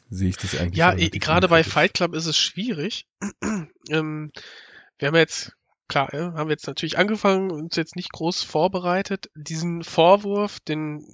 [0.09, 0.77] sehe ich das eigentlich.
[0.77, 1.65] Ja, gerade bei.
[1.65, 3.07] Fight Club ist es schwierig.
[3.91, 4.31] ähm,
[4.99, 5.53] wir haben jetzt,
[5.89, 9.31] klar, ja, haben wir jetzt natürlich angefangen, uns jetzt nicht groß vorbereitet.
[9.35, 11.05] Diesen Vorwurf, den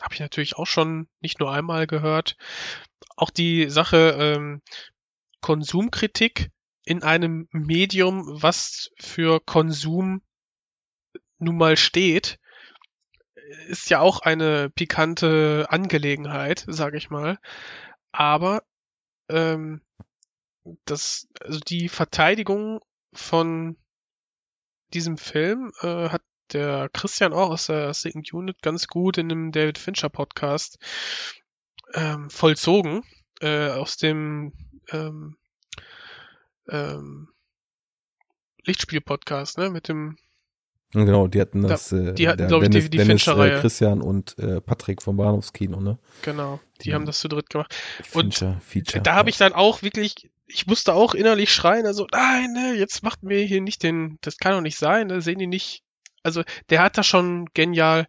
[0.00, 2.36] habe ich natürlich auch schon nicht nur einmal gehört.
[3.16, 4.62] Auch die Sache ähm,
[5.40, 6.50] Konsumkritik
[6.84, 10.22] in einem Medium, was für Konsum
[11.38, 12.38] nun mal steht,
[13.68, 17.38] ist ja auch eine pikante Angelegenheit, sage ich mal.
[18.12, 18.62] Aber
[19.28, 19.82] ähm,
[20.84, 22.80] das, also die Verteidigung
[23.12, 23.76] von
[24.92, 26.22] diesem Film äh, hat
[26.54, 30.78] der Christian auch aus der Second Unit ganz gut in dem David Fincher Podcast
[31.94, 33.02] ähm, vollzogen
[33.40, 34.52] äh, aus dem
[34.92, 35.36] ähm,
[36.68, 37.28] ähm,
[38.64, 40.16] Lichtspiel Podcast, ne, mit dem
[40.92, 44.02] Genau, die hatten das, äh, die hatten, der glaub ich, die- die Dennis äh, Christian
[44.02, 45.98] und äh, Patrick vom Bahnhofskino, ne?
[46.22, 47.72] genau, die Die- haben das zu dritt gemacht.
[48.12, 52.52] Und Feature, da habe ich dann auch wirklich, ich musste auch innerlich schreien, also nein,
[52.52, 55.46] ne, jetzt macht mir hier nicht den, das kann doch nicht sein, ne, sehen die
[55.46, 55.84] nicht.
[56.22, 58.06] Also der hat das schon genial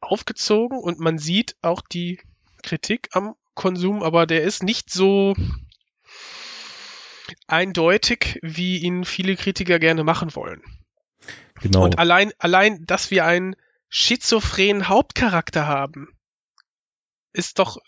[0.00, 2.20] aufgezogen und man sieht auch die
[2.62, 5.34] Kritik am Konsum, aber der ist nicht so
[7.46, 10.62] eindeutig, wie ihn viele Kritiker gerne machen wollen.
[11.60, 11.84] genau.
[11.84, 13.56] Und allein, allein, dass wir einen
[13.88, 16.16] schizophrenen Hauptcharakter haben,
[17.32, 17.78] ist doch,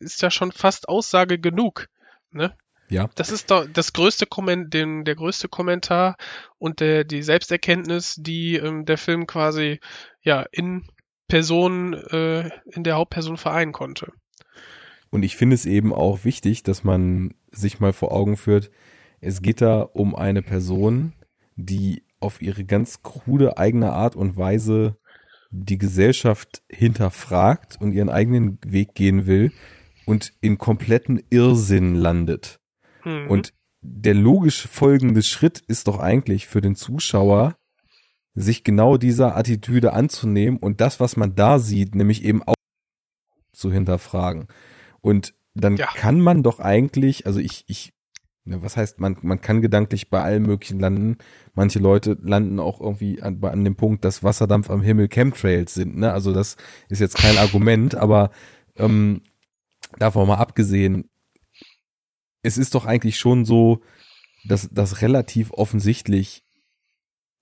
[0.00, 1.88] ist ja schon fast Aussage genug.
[2.30, 2.56] Ne?
[2.88, 3.10] Ja.
[3.14, 6.16] Das ist doch das größte Komment, den, der größte Kommentar
[6.58, 9.80] und der, die Selbsterkenntnis, die ähm, der Film quasi
[10.22, 10.86] ja in
[11.28, 14.12] Person, äh, in der Hauptperson vereinen konnte.
[15.10, 18.70] Und ich finde es eben auch wichtig, dass man sich mal vor Augen führt,
[19.20, 21.12] es geht da um eine Person,
[21.56, 24.96] die auf ihre ganz krude eigene Art und Weise
[25.50, 29.52] die Gesellschaft hinterfragt und ihren eigenen Weg gehen will
[30.04, 32.60] und in kompletten Irrsinn landet.
[33.04, 33.28] Mhm.
[33.28, 37.56] Und der logisch folgende Schritt ist doch eigentlich für den Zuschauer,
[38.34, 42.54] sich genau dieser Attitüde anzunehmen und das, was man da sieht, nämlich eben auch
[43.52, 44.46] zu hinterfragen.
[45.00, 45.86] Und dann Ja.
[45.94, 47.92] kann man doch eigentlich, also ich, ich,
[48.44, 51.16] was heißt, man, man kann gedanklich bei allem Möglichen landen.
[51.54, 55.96] Manche Leute landen auch irgendwie an, an dem Punkt, dass Wasserdampf am Himmel Chemtrails sind.
[55.98, 56.12] Ne?
[56.12, 56.56] Also das
[56.88, 58.30] ist jetzt kein Argument, aber
[58.76, 59.22] ähm,
[59.98, 61.08] davon mal abgesehen,
[62.42, 63.80] es ist doch eigentlich schon so,
[64.46, 66.42] dass das relativ offensichtlich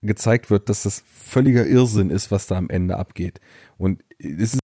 [0.03, 3.41] gezeigt wird, dass das völliger Irrsinn ist, was da am Ende abgeht.
[3.77, 4.61] Und es ist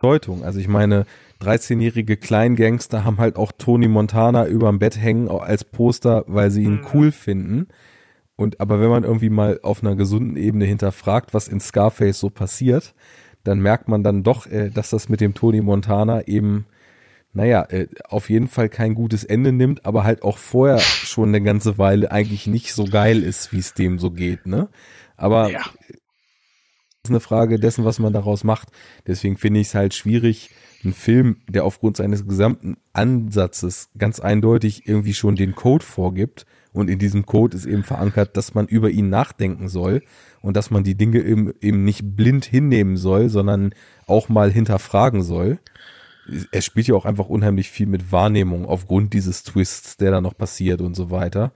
[0.00, 0.44] Bedeutung.
[0.44, 1.04] Also ich meine,
[1.40, 6.80] 13-jährige Kleingangster haben halt auch Tony Montana überm Bett hängen als Poster, weil sie ihn
[6.80, 6.86] Mhm.
[6.94, 7.68] cool finden.
[8.36, 12.30] Und aber wenn man irgendwie mal auf einer gesunden Ebene hinterfragt, was in Scarface so
[12.30, 12.94] passiert,
[13.44, 16.64] dann merkt man dann doch, äh, dass das mit dem Tony Montana eben,
[17.32, 21.42] naja, äh, auf jeden Fall kein gutes Ende nimmt, aber halt auch vorher schon eine
[21.42, 24.68] ganze Weile eigentlich nicht so geil ist, wie es dem so geht, ne?
[25.16, 25.60] Aber ja.
[27.02, 28.68] ist eine Frage dessen, was man daraus macht.
[29.06, 30.50] Deswegen finde ich es halt schwierig,
[30.82, 36.88] einen Film, der aufgrund seines gesamten Ansatzes ganz eindeutig irgendwie schon den Code vorgibt und
[36.88, 40.02] in diesem Code ist eben verankert, dass man über ihn nachdenken soll
[40.40, 43.74] und dass man die Dinge eben, eben nicht blind hinnehmen soll, sondern
[44.06, 45.58] auch mal hinterfragen soll.
[46.52, 50.36] Er spielt ja auch einfach unheimlich viel mit Wahrnehmung aufgrund dieses Twists, der da noch
[50.36, 51.52] passiert und so weiter.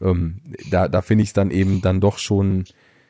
[0.00, 0.40] Ähm,
[0.70, 2.64] da da finde ich es dann eben dann doch schon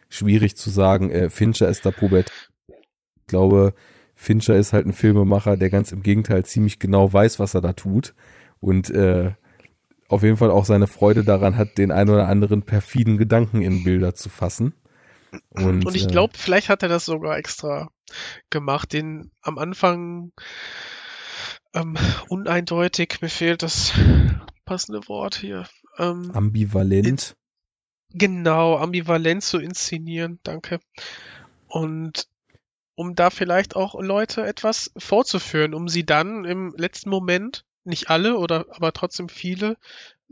[0.09, 2.31] schwierig zu sagen, äh, Fincher ist da Probert.
[2.69, 3.75] Ich glaube,
[4.15, 7.73] Fincher ist halt ein Filmemacher, der ganz im Gegenteil ziemlich genau weiß, was er da
[7.73, 8.15] tut
[8.61, 9.33] und äh,
[10.09, 13.85] auf jeden Fall auch seine Freude daran hat, den ein oder anderen perfiden Gedanken in
[13.85, 14.75] Bilder zu fassen.
[15.51, 17.91] Und, Und ich äh, glaube, vielleicht hat er das sogar extra
[18.51, 20.33] gemacht, den am Anfang
[21.75, 21.97] ähm,
[22.29, 23.93] uneindeutig, mir fehlt das
[24.65, 25.67] passende Wort hier.
[25.99, 27.37] Ähm, ambivalent.
[28.11, 30.81] genau, ambivalent zu inszenieren, danke.
[31.67, 32.29] Und
[32.95, 38.37] um da vielleicht auch Leute etwas vorzuführen, um sie dann im letzten Moment, nicht alle
[38.39, 39.77] oder aber trotzdem viele,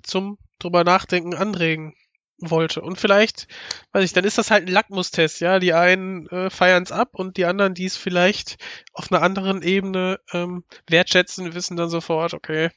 [0.02, 1.94] zum drüber nachdenken anregen
[2.38, 2.82] wollte.
[2.82, 3.48] Und vielleicht,
[3.92, 5.58] weiß ich, dann ist das halt ein Lackmustest, ja.
[5.58, 8.56] Die einen äh, feiern es ab und die anderen, die es vielleicht
[8.92, 12.70] auf einer anderen Ebene ähm, wertschätzen, wissen dann sofort, okay,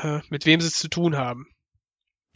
[0.00, 1.46] äh, mit wem sie es zu tun haben.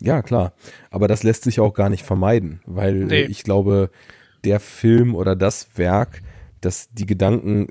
[0.00, 0.54] Ja, klar.
[0.90, 3.22] Aber das lässt sich auch gar nicht vermeiden, weil Nee.
[3.22, 3.90] äh, ich glaube,
[4.44, 6.22] der Film oder das Werk,
[6.60, 7.68] das die Gedanken,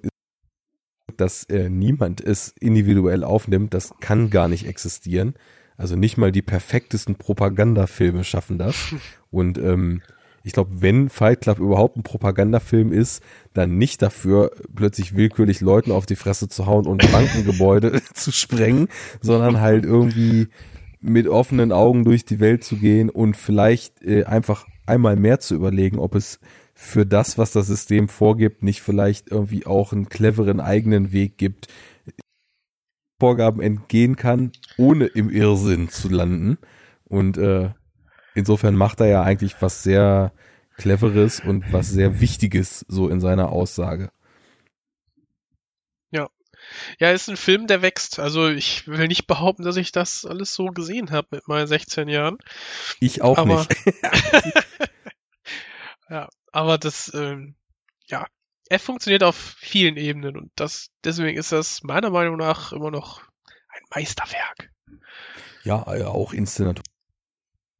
[1.18, 5.34] dass äh, niemand es individuell aufnimmt, das kann gar nicht existieren.
[5.80, 8.94] Also nicht mal die perfektesten Propagandafilme schaffen das.
[9.32, 10.02] Und ähm,
[10.44, 13.24] ich glaube, wenn Fight Club überhaupt ein Propagandafilm ist,
[13.54, 18.90] dann nicht dafür, plötzlich willkürlich Leuten auf die Fresse zu hauen und Bankengebäude zu sprengen,
[19.22, 20.50] sondern halt irgendwie
[21.00, 25.56] mit offenen Augen durch die Welt zu gehen und vielleicht äh, einfach einmal mehr zu
[25.56, 26.40] überlegen, ob es
[26.74, 31.68] für das, was das System vorgibt, nicht vielleicht irgendwie auch einen cleveren eigenen Weg gibt,
[33.20, 36.58] Vorgaben entgehen kann, ohne im Irrsinn zu landen.
[37.06, 37.72] Und äh,
[38.36, 40.32] insofern macht er ja eigentlich was sehr
[40.78, 44.12] Cleveres und was sehr Wichtiges so in seiner Aussage.
[47.00, 48.20] Ja, ist ein Film, der wächst.
[48.20, 52.10] Also ich will nicht behaupten, dass ich das alles so gesehen habe mit meinen 16
[52.10, 52.38] Jahren.
[53.00, 53.76] Ich auch Aber- nicht.
[56.10, 57.54] Ja, aber das, ähm,
[58.08, 58.26] ja,
[58.70, 63.24] er funktioniert auf vielen Ebenen und das, deswegen ist das meiner Meinung nach immer noch
[63.70, 64.72] ein Meisterwerk.
[65.64, 66.84] Ja, äh, auch Inszenatur.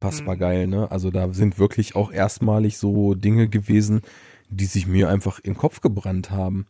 [0.00, 0.40] Passbar Mhm.
[0.40, 0.90] geil, ne?
[0.90, 4.02] Also da sind wirklich auch erstmalig so Dinge gewesen,
[4.48, 6.66] die sich mir einfach in den Kopf gebrannt haben.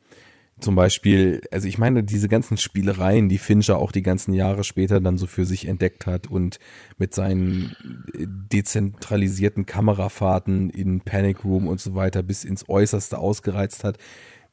[0.61, 5.01] Zum Beispiel, also ich meine, diese ganzen Spielereien, die Fincher auch die ganzen Jahre später
[5.01, 6.59] dann so für sich entdeckt hat und
[6.99, 7.75] mit seinen
[8.15, 13.99] äh, dezentralisierten Kamerafahrten in Panic Room und so weiter bis ins Äußerste ausgereizt hat.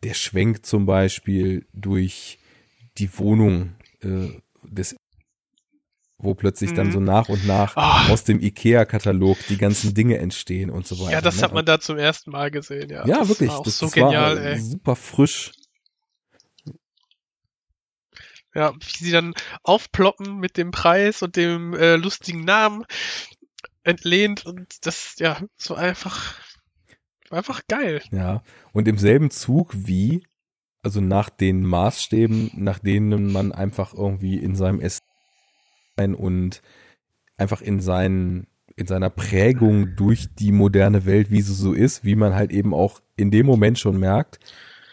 [0.04, 2.40] Der Schwenk zum Beispiel durch
[2.98, 3.72] die Wohnung
[4.02, 4.30] äh,
[4.64, 4.96] des
[6.20, 6.92] wo plötzlich dann Mhm.
[6.94, 8.10] so nach und nach Ah.
[8.12, 11.12] aus dem IKEA-Katalog die ganzen Dinge entstehen und so weiter.
[11.12, 11.44] Ja, das ne?
[11.44, 13.06] hat man da zum ersten Mal gesehen, ja.
[13.06, 13.52] Ja, das wirklich.
[13.64, 14.60] Das so das genial, war ey.
[14.60, 15.52] super frisch.
[18.58, 22.86] Ja, wie sie dann aufploppen mit dem Preis und dem äh, lustigen Namen
[23.84, 26.40] entlehnt und das, ja, so einfach,
[27.30, 28.02] einfach geil.
[28.10, 28.42] Ja,
[28.74, 30.26] und im selben Zug wie,
[30.82, 35.04] also nach den Maßstäben, nach denen man einfach irgendwie in seinem Essen
[36.16, 36.64] und
[37.38, 42.16] einfach in seinen in seiner Prägung durch die moderne Welt, wie sie so ist, wie
[42.16, 44.40] man halt eben auch in dem Moment schon merkt,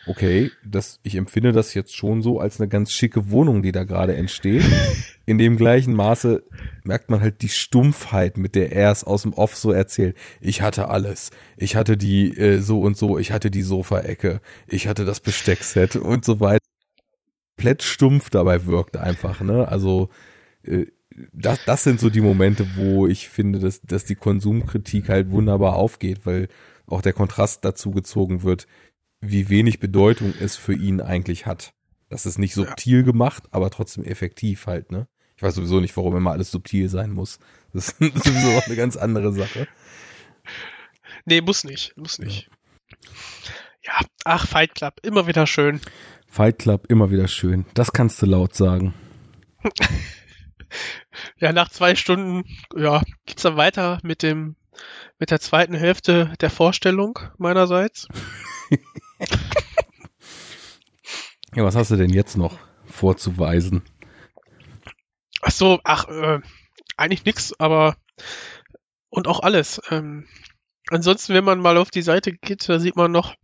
[0.06, 3.85] okay, das, ich empfinde das jetzt schon so als eine ganz schicke Wohnung, die da
[3.85, 4.64] gerade entsteht.
[5.26, 6.44] In dem gleichen Maße
[6.82, 10.16] merkt man halt die Stumpfheit, mit der er es aus dem Off so erzählt.
[10.40, 11.31] Ich hatte alles.
[11.56, 15.97] Ich hatte die äh, so und so, ich hatte die Sofaecke, ich hatte das Besteckset
[15.97, 16.59] und so weiter.
[17.56, 19.68] Komplett stumpf dabei wirkt einfach, ne?
[19.68, 20.10] Also
[20.64, 20.86] äh,
[21.32, 25.76] das, das sind so die Momente, wo ich finde, dass, dass die Konsumkritik halt wunderbar
[25.76, 26.48] aufgeht, weil
[26.86, 28.66] auch der Kontrast dazu gezogen wird,
[29.30, 31.74] wie wenig Bedeutung es für ihn eigentlich hat.
[32.09, 33.02] Das ist nicht subtil ja.
[33.02, 35.09] gemacht, aber trotzdem effektiv halt, ne?
[35.36, 37.40] Ich weiß sowieso nicht, warum immer alles subtil sein muss.
[37.72, 39.66] Das ist sowieso auch eine ganz andere Sache.
[41.24, 42.51] Nee, muss nicht, muss nicht.
[43.82, 45.80] Ja, ach, Fight Club, immer wieder schön.
[46.28, 47.66] Fight Club, immer wieder schön.
[47.74, 48.94] Das kannst du laut sagen.
[51.38, 52.44] ja, nach zwei Stunden,
[52.76, 54.56] ja, geht's dann weiter mit dem,
[55.18, 58.09] mit der zweiten Hälfte der Vorstellung meinerseits.
[61.55, 63.82] ja, was hast du denn jetzt noch vorzuweisen?
[65.42, 66.40] Ach so, ach, äh,
[66.96, 67.96] eigentlich nix, aber
[69.10, 69.80] und auch alles.
[69.90, 70.26] Ähm,
[70.88, 73.34] ansonsten, wenn man mal auf die Seite geht, da sieht man noch,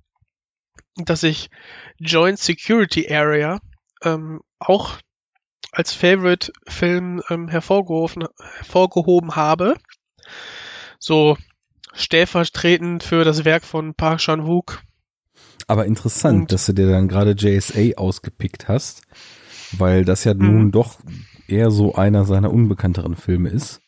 [0.97, 1.51] dass ich
[1.99, 3.61] Joint Security Area
[4.03, 4.99] ähm, auch
[5.73, 8.27] als Favorite-Film ähm, hervorgehoben,
[8.57, 9.77] hervorgehoben habe.
[10.99, 11.37] So
[11.93, 14.83] stellvertretend für das Werk von Park Chan-wook
[15.69, 19.03] aber interessant, und dass du dir dann gerade JSA ausgepickt hast,
[19.73, 20.73] weil das ja nun mhm.
[20.73, 21.01] doch
[21.47, 23.81] eher so einer seiner unbekannteren Filme ist.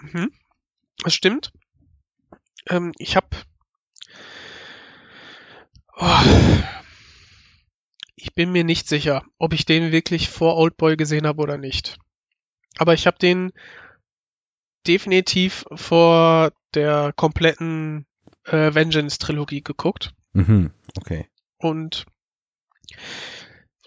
[0.00, 0.30] Mhm.
[1.02, 1.52] Das stimmt.
[2.68, 3.28] Ähm, ich habe
[5.96, 6.20] oh,
[8.16, 11.98] ich bin mir nicht sicher, ob ich den wirklich vor Oldboy gesehen habe oder nicht.
[12.78, 13.52] Aber ich habe den
[14.86, 18.06] definitiv vor der kompletten
[18.44, 20.14] äh, Vengeance-Trilogie geguckt.
[20.32, 21.28] Mhm, okay.
[21.58, 22.06] Und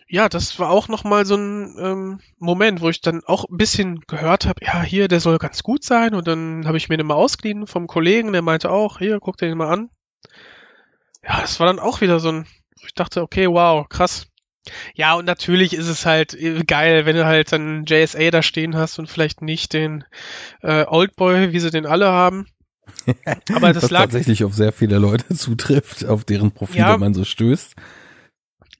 [0.07, 4.01] ja, das war auch nochmal so ein ähm, Moment, wo ich dann auch ein bisschen
[4.01, 6.13] gehört habe, ja, hier, der soll ganz gut sein.
[6.13, 9.37] Und dann habe ich mir den mal ausgeliehen vom Kollegen, der meinte auch, hier, guck
[9.37, 9.89] dir den mal an.
[11.23, 12.45] Ja, das war dann auch wieder so ein,
[12.85, 14.27] ich dachte, okay, wow, krass.
[14.93, 18.75] Ja, und natürlich ist es halt äh, geil, wenn du halt dann JSA da stehen
[18.75, 20.05] hast und vielleicht nicht den
[20.61, 22.47] äh, Oldboy, wie sie den alle haben.
[23.53, 27.13] Aber das Was lag tatsächlich auf sehr viele Leute zutrifft, auf deren Profile ja, man
[27.13, 27.75] so stößt.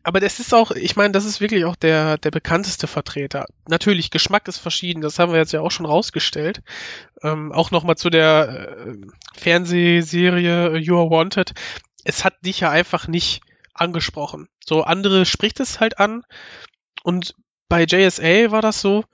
[0.06, 3.46] Aber das ist auch, ich meine, das ist wirklich auch der, der bekannteste Vertreter.
[3.70, 6.62] Natürlich, Geschmack ist verschieden, das haben wir jetzt ja auch schon rausgestellt.
[7.22, 8.96] Ähm, auch nochmal zu der äh,
[9.34, 11.54] Fernsehserie You Are Wanted.
[12.04, 13.42] Es hat dich ja einfach nicht
[13.74, 14.50] angesprochen.
[14.66, 16.24] So, andere spricht es halt an.
[17.04, 17.34] Und
[17.70, 19.06] bei JSA war das so,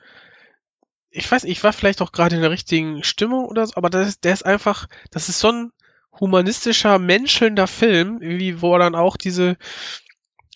[1.12, 4.20] ich weiß, ich war vielleicht auch gerade in der richtigen Stimmung oder so, aber das,
[4.20, 5.72] der ist einfach, das ist so ein
[6.20, 9.58] humanistischer, menschelnder Film, wie wo dann auch diese,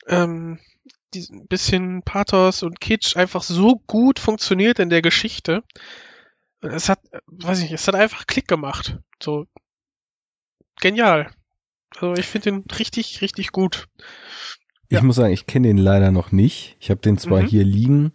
[0.07, 0.59] ähm,
[1.13, 5.63] diesen bisschen Pathos und Kitsch einfach so gut funktioniert in der Geschichte.
[6.61, 8.97] Es hat, weiß ich nicht, es hat einfach Klick gemacht.
[9.21, 9.47] So
[10.81, 11.31] genial.
[11.95, 13.87] Also ich finde den richtig, richtig gut.
[14.89, 15.03] Ich ja.
[15.03, 16.77] muss sagen, ich kenne den leider noch nicht.
[16.79, 17.47] Ich habe den zwar mhm.
[17.47, 18.13] hier liegen,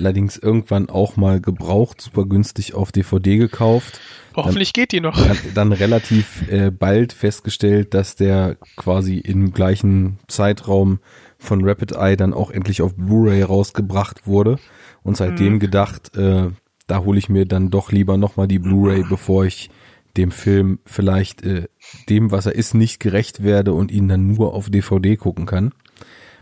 [0.00, 4.00] allerdings irgendwann auch mal gebraucht, super günstig auf DVD gekauft.
[4.34, 5.16] Hoffentlich dann, geht die noch.
[5.16, 11.00] Dann, dann relativ äh, bald festgestellt, dass der quasi im gleichen Zeitraum
[11.38, 14.58] von Rapid Eye dann auch endlich auf Blu-ray rausgebracht wurde
[15.02, 15.60] und seitdem mhm.
[15.60, 16.50] gedacht, äh,
[16.86, 19.70] da hole ich mir dann doch lieber nochmal die Blu-ray, bevor ich
[20.16, 21.68] dem Film vielleicht äh,
[22.08, 25.72] dem, was er ist, nicht gerecht werde und ihn dann nur auf DVD gucken kann.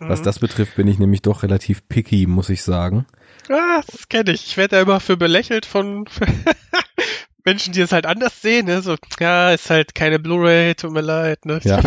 [0.01, 0.25] Was mhm.
[0.25, 3.07] das betrifft, bin ich nämlich doch relativ picky, muss ich sagen.
[3.49, 4.47] Ah, das kenne ich.
[4.47, 6.07] Ich werde da immer für belächelt von
[7.45, 8.67] Menschen, die es halt anders sehen.
[8.67, 8.83] Ne?
[8.83, 11.47] So, ja, ist halt keine Blu-ray, tut mir leid.
[11.47, 11.61] Ne?
[11.63, 11.81] Ja.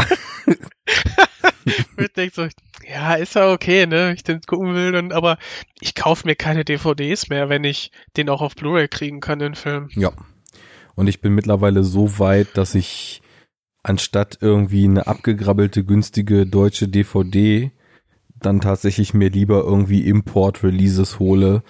[1.66, 2.48] ich denke so,
[2.88, 5.38] ja, ist ja okay, ne, ich den gucken will, dann, aber
[5.80, 9.56] ich kaufe mir keine DVDs mehr, wenn ich den auch auf Blu-ray kriegen kann, den
[9.56, 9.90] Film.
[9.94, 10.12] Ja.
[10.96, 13.22] Und ich bin mittlerweile so weit, dass ich
[13.84, 17.72] anstatt irgendwie eine abgegrabbelte, günstige deutsche DVD
[18.42, 21.64] dann tatsächlich mir lieber irgendwie Import-Releases hole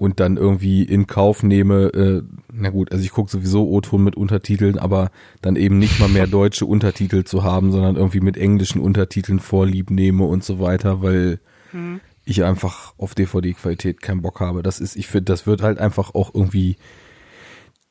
[0.00, 4.16] und dann irgendwie in Kauf nehme, äh, na gut, also ich gucke sowieso O-Ton mit
[4.16, 5.10] Untertiteln, aber
[5.42, 9.90] dann eben nicht mal mehr deutsche Untertitel zu haben, sondern irgendwie mit englischen Untertiteln vorlieb
[9.90, 11.38] nehme und so weiter, weil
[11.72, 12.00] mhm.
[12.24, 14.62] ich einfach auf DVD-Qualität keinen Bock habe.
[14.62, 16.76] Das ist, ich finde, das wird halt einfach auch irgendwie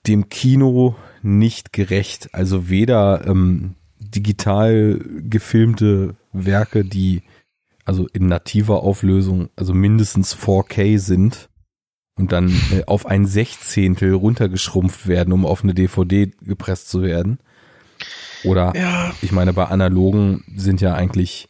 [0.07, 2.29] dem Kino nicht gerecht.
[2.33, 4.99] Also weder ähm, digital
[5.29, 7.21] gefilmte Werke, die
[7.89, 11.49] also in nativer Auflösung, also mindestens 4K sind
[12.15, 17.39] und dann äh, auf ein Sechzehntel runtergeschrumpft werden, um auf eine DVD gepresst zu werden.
[18.43, 21.49] Oder Ja, ich meine, bei analogen sind ja eigentlich,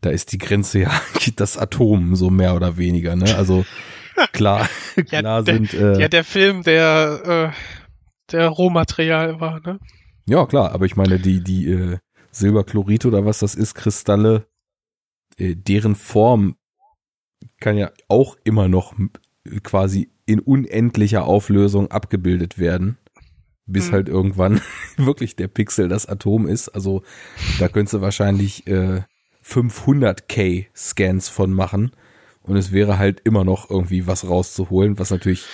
[0.00, 0.90] da ist die Grenze ja
[1.36, 3.36] das Atom, so mehr oder weniger, ne?
[3.36, 3.64] Also
[4.32, 9.78] klar, Ja, klar der- sind, äh, ja, der Film, der, äh, der Rohmaterial war, ne?
[10.26, 11.98] ja klar, aber ich meine, die, die äh,
[12.32, 14.46] Silberchlorid oder was das ist, Kristalle,
[15.40, 16.56] deren Form
[17.58, 18.94] kann ja auch immer noch
[19.62, 22.98] quasi in unendlicher Auflösung abgebildet werden.
[23.66, 23.92] Bis Hm.
[23.92, 24.60] halt irgendwann
[24.96, 26.68] wirklich der Pixel das Atom ist.
[26.68, 27.02] Also
[27.58, 29.02] da könntest du wahrscheinlich äh,
[29.44, 31.92] 500k Scans von machen
[32.42, 35.46] und es wäre halt immer noch irgendwie was rauszuholen, was natürlich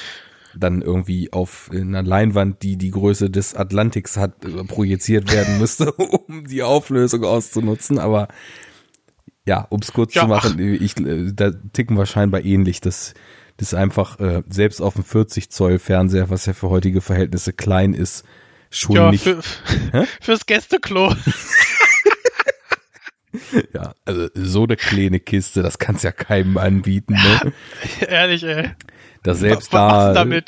[0.58, 5.92] dann irgendwie auf einer Leinwand, die die Größe des Atlantiks hat, äh, projiziert werden müsste,
[5.92, 7.98] um die Auflösung auszunutzen.
[7.98, 8.28] Aber
[9.46, 12.80] ja, um es kurz Ja, zu machen, ich, äh, da ticken wir scheinbar ähnlich.
[12.80, 13.14] Das,
[13.56, 17.52] das ist einfach äh, selbst auf dem 40 Zoll Fernseher, was ja für heutige Verhältnisse
[17.52, 18.24] klein ist,
[18.70, 19.22] schon Ja, nicht.
[19.24, 19.40] für,
[19.92, 20.04] Hä?
[20.20, 21.14] fürs Gästeklo.
[23.74, 27.12] Ja, also so eine kleine Kiste, das kannst ja keinem anbieten.
[27.14, 27.52] Ne?
[28.08, 28.70] Ehrlich, ey.
[29.22, 30.42] Dass selbst Was da äh,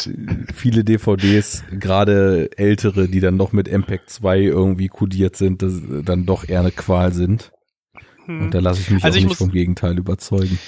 [0.55, 6.03] viele DVDs, gerade ältere, die dann noch mit MPEG 2 irgendwie kodiert sind, das äh,
[6.03, 7.53] dann doch eher eine Qual sind.
[8.29, 8.43] Hm.
[8.43, 10.59] Und da lasse ich mich Also auch ich nicht vom Gegenteil überzeugen.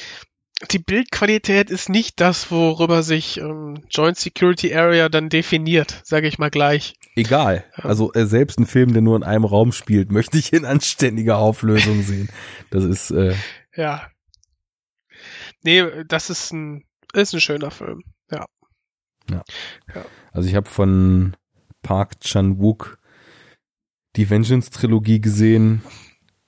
[0.70, 6.38] Die Bildqualität ist nicht das, worüber sich ähm, Joint Security Area dann definiert, sage ich
[6.38, 6.94] mal gleich.
[7.16, 7.64] Egal.
[7.74, 11.38] Also äh, selbst ein Film, der nur in einem Raum spielt, möchte ich in anständiger
[11.38, 12.28] Auflösung sehen.
[12.70, 13.34] Das ist äh,
[13.74, 14.10] Ja.
[15.62, 18.02] Nee, das ist ein, ist ein schöner Film.
[19.30, 19.44] Ja.
[20.32, 21.36] Also ich habe von
[21.82, 22.98] Park Chan-wook
[24.16, 25.82] die Vengeance-Trilogie gesehen,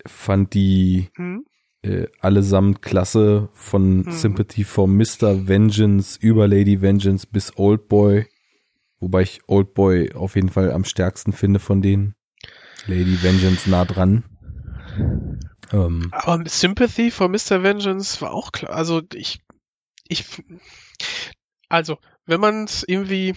[0.06, 1.44] fand die Hm?
[1.82, 4.10] äh, allesamt klasse, von Mhm.
[4.10, 5.48] Sympathy for Mr.
[5.48, 8.26] Vengeance über Lady Vengeance bis Oldboy,
[9.00, 12.14] wobei ich Oldboy auf jeden Fall am stärksten finde von denen.
[12.86, 14.24] Lady Vengeance nah dran.
[15.72, 17.62] Ähm, Aber Sympathy for Mr.
[17.62, 18.72] Vengeance war auch klar.
[18.72, 19.40] Also ich,
[20.08, 20.24] ich,
[21.68, 23.34] also wenn man es irgendwie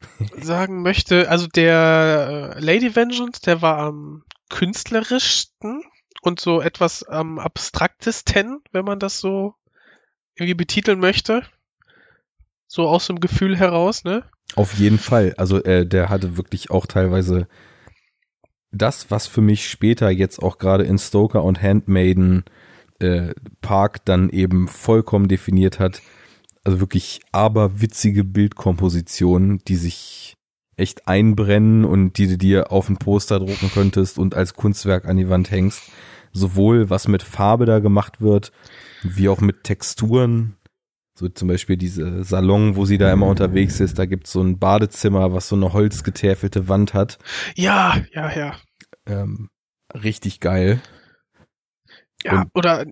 [0.40, 5.82] sagen möchte, also der äh, Lady Vengeance, der war am künstlerischsten
[6.22, 9.54] und so etwas am abstraktesten, wenn man das so
[10.36, 11.42] irgendwie betiteln möchte.
[12.66, 14.24] So aus dem Gefühl heraus, ne?
[14.56, 15.34] Auf jeden Fall.
[15.36, 17.48] Also äh, der hatte wirklich auch teilweise
[18.72, 22.44] das, was für mich später jetzt auch gerade in Stoker und Handmaiden
[22.98, 26.02] äh, Park dann eben vollkommen definiert hat.
[26.64, 30.36] Also wirklich aberwitzige Bildkompositionen, die sich
[30.76, 35.16] echt einbrennen und die du dir auf ein Poster drucken könntest und als Kunstwerk an
[35.16, 35.82] die Wand hängst.
[36.32, 38.50] Sowohl was mit Farbe da gemacht wird,
[39.02, 40.56] wie auch mit Texturen.
[41.16, 44.58] So zum Beispiel diese Salon, wo sie da immer unterwegs ist, da gibt's so ein
[44.58, 47.18] Badezimmer, was so eine holzgetäfelte Wand hat.
[47.54, 48.56] Ja, ja, ja.
[49.06, 49.48] Ähm,
[49.94, 50.80] richtig geil.
[52.24, 52.84] Ja, Und- oder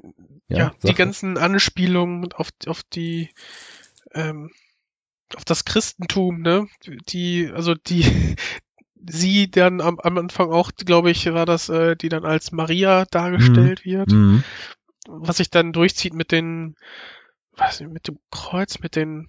[0.48, 3.30] ja, die sag- ganzen Anspielungen auf, auf die,
[4.14, 4.50] ähm,
[5.36, 6.66] auf das Christentum, ne?
[7.08, 8.36] Die, also die,
[9.08, 13.04] sie dann am, am Anfang auch, glaube ich, war das, äh, die dann als Maria
[13.06, 14.44] dargestellt wird, Mhm.
[15.08, 16.76] was sich dann durchzieht mit den,
[17.56, 19.28] weiß nicht, mit dem Kreuz, mit den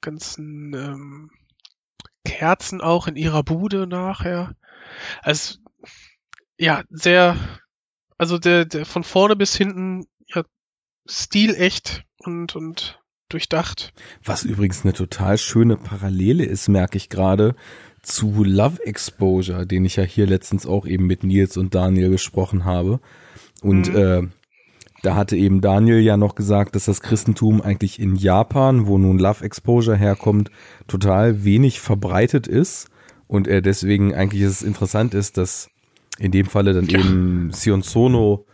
[0.00, 1.30] ganzen ähm,
[2.24, 4.54] Kerzen auch in ihrer Bude nachher.
[5.22, 5.58] Also,
[6.58, 7.36] ja, sehr,
[8.18, 10.44] also der, der von vorne bis hinten, ja,
[11.06, 12.97] stilecht und, und
[13.28, 13.92] durchdacht.
[14.24, 17.54] Was übrigens eine total schöne Parallele ist, merke ich gerade,
[18.02, 22.64] zu Love Exposure, den ich ja hier letztens auch eben mit Nils und Daniel gesprochen
[22.64, 23.00] habe.
[23.60, 23.96] Und Mhm.
[23.96, 24.22] äh,
[25.02, 29.18] da hatte eben Daniel ja noch gesagt, dass das Christentum eigentlich in Japan, wo nun
[29.18, 30.50] Love Exposure herkommt,
[30.86, 32.88] total wenig verbreitet ist.
[33.26, 35.68] Und er deswegen eigentlich es interessant ist, dass
[36.18, 36.98] in dem Falle dann Ja.
[36.98, 38.46] eben Sion Sono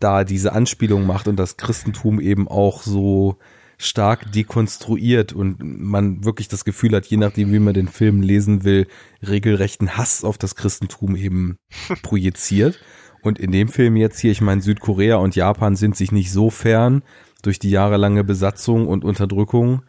[0.00, 3.38] da diese Anspielung macht und das Christentum eben auch so
[3.78, 8.64] stark dekonstruiert und man wirklich das Gefühl hat, je nachdem, wie man den Film lesen
[8.64, 8.88] will,
[9.22, 11.58] regelrechten Hass auf das Christentum eben
[12.02, 12.80] projiziert.
[13.22, 16.50] Und in dem Film jetzt hier, ich meine, Südkorea und Japan sind sich nicht so
[16.50, 17.02] fern
[17.42, 19.82] durch die jahrelange Besatzung und Unterdrückung.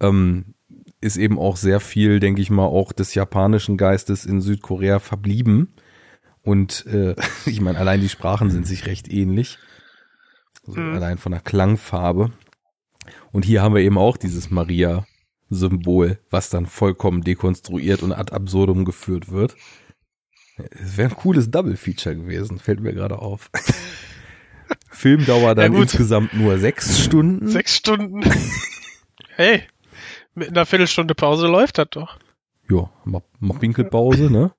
[0.00, 0.54] Ähm,
[1.00, 5.74] ist eben auch sehr viel, denke ich mal, auch des japanischen Geistes in Südkorea verblieben.
[6.42, 7.14] Und äh,
[7.46, 9.58] ich meine, allein die Sprachen sind sich recht ähnlich.
[10.66, 10.94] Also mhm.
[10.94, 12.32] allein von der Klangfarbe.
[13.32, 18.84] Und hier haben wir eben auch dieses Maria-Symbol, was dann vollkommen dekonstruiert und ad absurdum
[18.84, 19.56] geführt wird.
[20.70, 23.50] Es wäre ein cooles Double-Feature gewesen, fällt mir gerade auf.
[24.90, 27.48] Filmdauer dann ja, insgesamt nur sechs Stunden.
[27.48, 28.22] Sechs Stunden.
[29.36, 29.62] hey,
[30.34, 32.18] mit einer Viertelstunde Pause läuft das doch.
[32.68, 34.52] Ja, mach, mach Winkelpause, ne?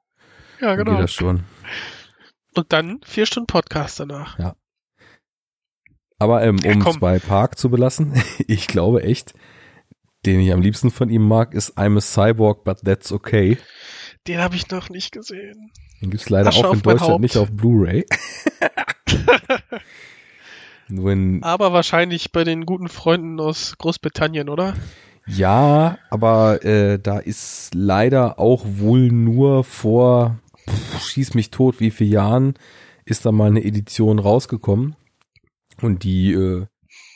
[0.61, 0.91] Ja, genau.
[0.91, 1.43] Geht das schon.
[2.55, 4.39] Und dann vier Stunden Podcast danach.
[4.39, 4.55] Ja.
[6.19, 8.13] Aber ähm, um ja, bei Park zu belassen,
[8.47, 9.33] ich glaube echt,
[10.25, 13.57] den ich am liebsten von ihm mag, ist I'm a Cyborg, but that's okay.
[14.27, 15.71] Den habe ich noch nicht gesehen.
[16.01, 18.05] Den gibt's leider Asche auch in Deutschland nicht auf Blu-ray.
[21.41, 24.73] aber wahrscheinlich bei den guten Freunden aus Großbritannien, oder?
[25.25, 31.91] Ja, aber äh, da ist leider auch wohl nur vor, pff, schieß mich tot, wie
[31.91, 32.55] viele Jahren
[33.05, 34.95] ist da mal eine Edition rausgekommen.
[35.81, 36.65] Und die äh,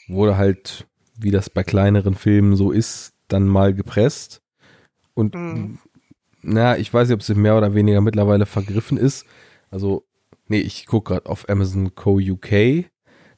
[0.07, 0.87] wurde halt,
[1.17, 4.41] wie das bei kleineren Filmen so ist, dann mal gepresst.
[5.13, 5.79] Und mhm.
[6.41, 9.25] na, ich weiß nicht, ob sie mehr oder weniger mittlerweile vergriffen ist.
[9.69, 10.05] Also,
[10.47, 12.19] nee, ich guck gerade auf Amazon Co.
[12.19, 12.85] UK.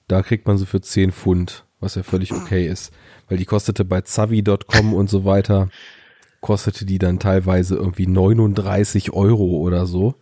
[0.07, 2.93] Da kriegt man sie für 10 Pfund, was ja völlig okay ist.
[3.27, 5.69] Weil die kostete bei Zavi.com und so weiter,
[6.41, 10.15] kostete die dann teilweise irgendwie 39 Euro oder so.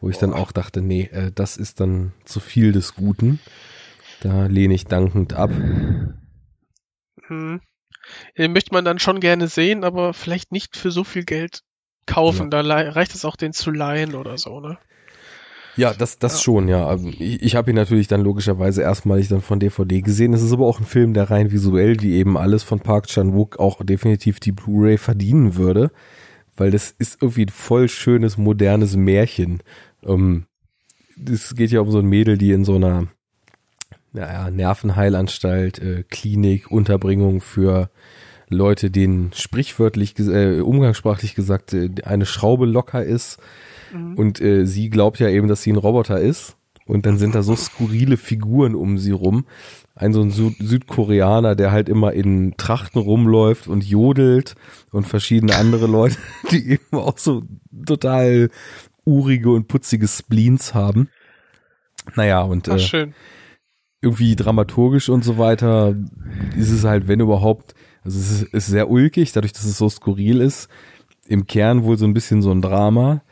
[0.00, 3.40] Wo ich dann auch dachte, nee, äh, das ist dann zu viel des Guten.
[4.20, 5.50] Da lehne ich dankend ab.
[7.26, 7.60] Hm.
[8.36, 11.62] Den möchte man dann schon gerne sehen, aber vielleicht nicht für so viel Geld
[12.06, 12.50] kaufen.
[12.52, 12.62] Ja.
[12.62, 14.78] Da reicht es auch, den zu leihen oder so, ne?
[15.76, 16.42] Ja, das, das ja.
[16.42, 16.86] schon, ja.
[16.86, 20.32] Also ich, ich habe ihn natürlich dann logischerweise erstmalig dann von DVD gesehen.
[20.32, 23.58] Es ist aber auch ein Film, der rein visuell, wie eben alles von Park Chan-wook,
[23.58, 25.90] auch definitiv die Blu-ray verdienen würde.
[26.56, 29.62] Weil das ist irgendwie ein voll schönes, modernes Märchen.
[30.04, 30.46] Ähm,
[31.16, 33.08] das geht ja um so ein Mädel, die in so einer
[34.14, 37.90] naja, Nervenheilanstalt, äh, Klinik, Unterbringung für
[38.48, 43.38] Leute, denen sprichwörtlich, äh, umgangssprachlich gesagt, äh, eine Schraube locker ist.
[43.92, 44.14] Mhm.
[44.16, 46.56] Und äh, sie glaubt ja eben, dass sie ein Roboter ist.
[46.86, 49.46] Und dann sind da so skurrile Figuren um sie rum.
[49.96, 54.54] Ein so ein Süd Südkoreaner, der halt immer in Trachten rumläuft und jodelt
[54.92, 56.18] und verschiedene andere Leute,
[56.50, 57.42] die eben auch so
[57.86, 58.50] total
[59.04, 61.08] urige und putzige Spleens haben.
[62.16, 63.08] Naja, und Ach, äh,
[64.04, 65.96] irgendwie dramaturgisch und so weiter
[66.56, 67.74] ist es halt, wenn überhaupt,
[68.04, 70.68] also es ist, ist sehr ulkig, dadurch, dass es so skurril ist.
[71.26, 73.22] Im Kern wohl so ein bisschen so ein Drama,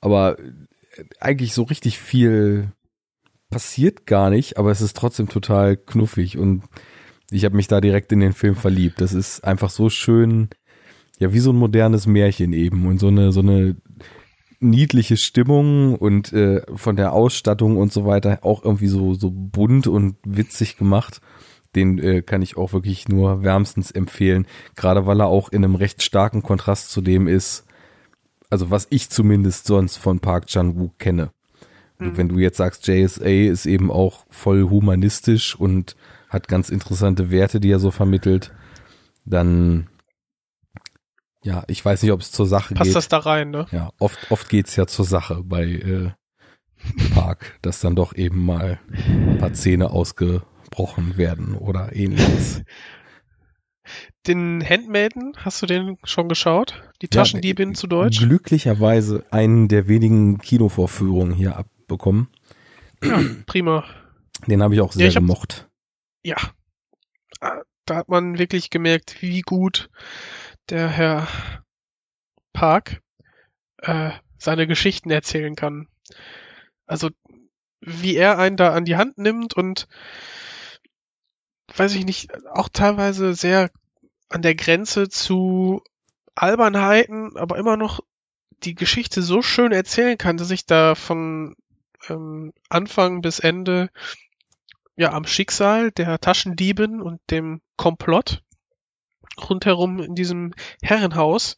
[0.00, 0.36] aber
[1.20, 2.72] eigentlich so richtig viel
[3.50, 6.64] passiert gar nicht, aber es ist trotzdem total knuffig und
[7.30, 9.00] ich habe mich da direkt in den Film verliebt.
[9.00, 10.48] Das ist einfach so schön,
[11.18, 13.76] ja, wie so ein modernes Märchen eben und so eine so eine
[14.62, 19.86] niedliche Stimmung und äh, von der Ausstattung und so weiter auch irgendwie so, so bunt
[19.86, 21.20] und witzig gemacht.
[21.74, 25.74] Den äh, kann ich auch wirklich nur wärmstens empfehlen, gerade weil er auch in einem
[25.74, 27.64] recht starken Kontrast zu dem ist,
[28.50, 31.30] also was ich zumindest sonst von Park Chan-wook kenne.
[31.98, 32.16] Mhm.
[32.16, 35.96] Wenn du jetzt sagst, JSA ist eben auch voll humanistisch und
[36.28, 38.52] hat ganz interessante Werte, die er so vermittelt,
[39.24, 39.88] dann
[41.44, 42.94] ja, ich weiß nicht, ob es zur Sache Passt geht.
[42.94, 43.66] Passt das da rein, ne?
[43.72, 46.10] Ja, oft, oft geht's ja zur Sache bei äh,
[47.14, 52.62] Park, dass dann doch eben mal ein paar Zähne ausgebrochen werden oder ähnliches.
[54.26, 56.80] Den Handmaiden, hast du den schon geschaut?
[57.02, 58.20] Die Taschendiebin ja, zu Deutsch?
[58.20, 62.28] Glücklicherweise einen der wenigen Kinovorführungen hier abbekommen.
[63.02, 63.84] Ja, prima.
[64.46, 65.68] Den habe ich auch sehr ja, ich gemocht.
[66.22, 66.36] Ja.
[67.40, 69.90] Ah, da hat man wirklich gemerkt, wie gut
[70.68, 71.28] der Herr
[72.52, 73.02] Park
[73.78, 75.88] äh, seine Geschichten erzählen kann.
[76.86, 77.10] Also
[77.80, 79.88] wie er einen da an die Hand nimmt und
[81.74, 83.70] weiß ich nicht, auch teilweise sehr
[84.28, 85.82] an der Grenze zu
[86.34, 88.00] Albernheiten, aber immer noch
[88.62, 91.56] die Geschichte so schön erzählen kann, dass ich da von
[92.08, 93.90] ähm, Anfang bis Ende
[94.96, 98.42] ja am Schicksal der Taschendieben und dem Komplott
[99.38, 100.52] rundherum in diesem
[100.82, 101.56] Herrenhaus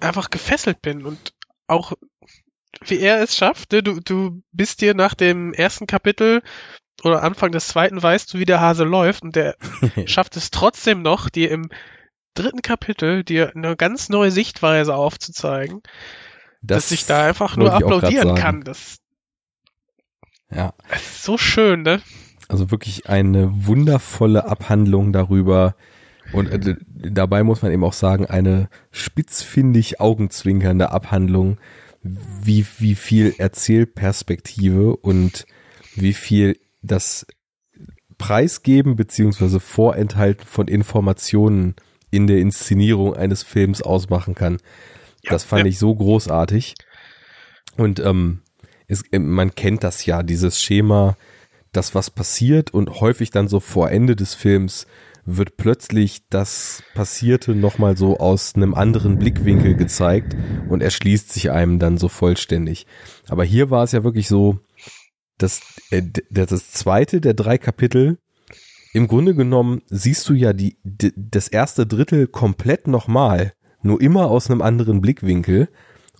[0.00, 1.32] einfach gefesselt bin und
[1.66, 1.92] auch
[2.84, 3.82] wie er es schafft, ne?
[3.82, 6.42] du, du bist dir nach dem ersten Kapitel
[7.02, 9.56] oder Anfang des zweiten weißt du, wie der Hase läuft und der
[10.06, 11.70] schafft es trotzdem noch, dir im
[12.34, 15.82] dritten Kapitel dir eine ganz neue Sichtweise aufzuzeigen,
[16.60, 18.62] das dass ich da einfach nur applaudieren kann.
[18.62, 18.98] Das,
[20.50, 20.74] ja.
[20.90, 22.02] das ist so schön, ne?
[22.48, 25.74] Also wirklich eine wundervolle Abhandlung darüber,
[26.36, 31.58] und äh, dabei muss man eben auch sagen, eine spitzfindig augenzwinkernde Abhandlung,
[32.02, 35.46] wie, wie viel Erzählperspektive und
[35.94, 37.26] wie viel das
[38.18, 41.74] Preisgeben beziehungsweise Vorenthalten von Informationen
[42.10, 44.58] in der Inszenierung eines Films ausmachen kann.
[45.22, 45.66] Ja, das fand ja.
[45.68, 46.74] ich so großartig.
[47.76, 48.42] Und ähm,
[48.88, 51.16] es, äh, man kennt das ja, dieses Schema,
[51.72, 54.86] dass was passiert und häufig dann so vor Ende des Films
[55.26, 60.36] wird plötzlich das Passierte nochmal so aus einem anderen Blickwinkel gezeigt
[60.68, 62.86] und erschließt sich einem dann so vollständig.
[63.28, 64.60] Aber hier war es ja wirklich so,
[65.36, 68.18] dass äh, das zweite der drei Kapitel
[68.92, 74.30] im Grunde genommen siehst du ja die, die das erste Drittel komplett nochmal, nur immer
[74.30, 75.68] aus einem anderen Blickwinkel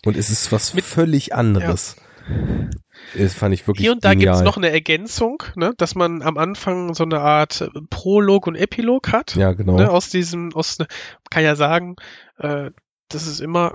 [0.04, 1.96] und es ist was Mit, völlig anderes.
[2.28, 2.68] Ja.
[3.16, 6.22] Das fand ich wirklich Hier und da gibt es noch eine Ergänzung, ne, dass man
[6.22, 9.36] am Anfang so eine Art Prolog und Epilog hat.
[9.36, 9.76] Ja, genau.
[9.76, 10.86] Ne, aus diesem, aus, ne,
[11.30, 11.96] kann ja sagen,
[12.38, 12.70] äh,
[13.08, 13.74] das ist immer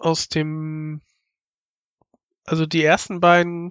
[0.00, 1.00] aus dem,
[2.44, 3.70] also die ersten beiden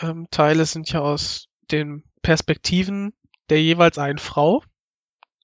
[0.00, 3.12] ähm, Teile sind ja aus den Perspektiven
[3.48, 4.62] der jeweils einen Frau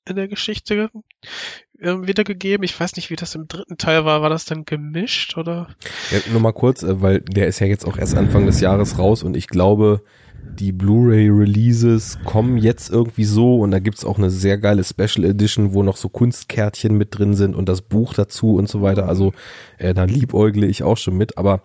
[0.06, 2.64] in der Geschichte äh, wiedergegeben.
[2.64, 4.22] Ich weiß nicht, wie das im dritten Teil war.
[4.22, 5.68] War das dann gemischt oder?
[6.10, 8.98] Ja, nur mal kurz, äh, weil der ist ja jetzt auch erst Anfang des Jahres
[8.98, 10.02] raus und ich glaube,
[10.44, 15.72] die Blu-ray-Releases kommen jetzt irgendwie so und da gibt's auch eine sehr geile Special Edition,
[15.72, 19.08] wo noch so Kunstkärtchen mit drin sind und das Buch dazu und so weiter.
[19.08, 19.32] Also
[19.78, 21.62] äh, da liebäugle ich auch schon mit, aber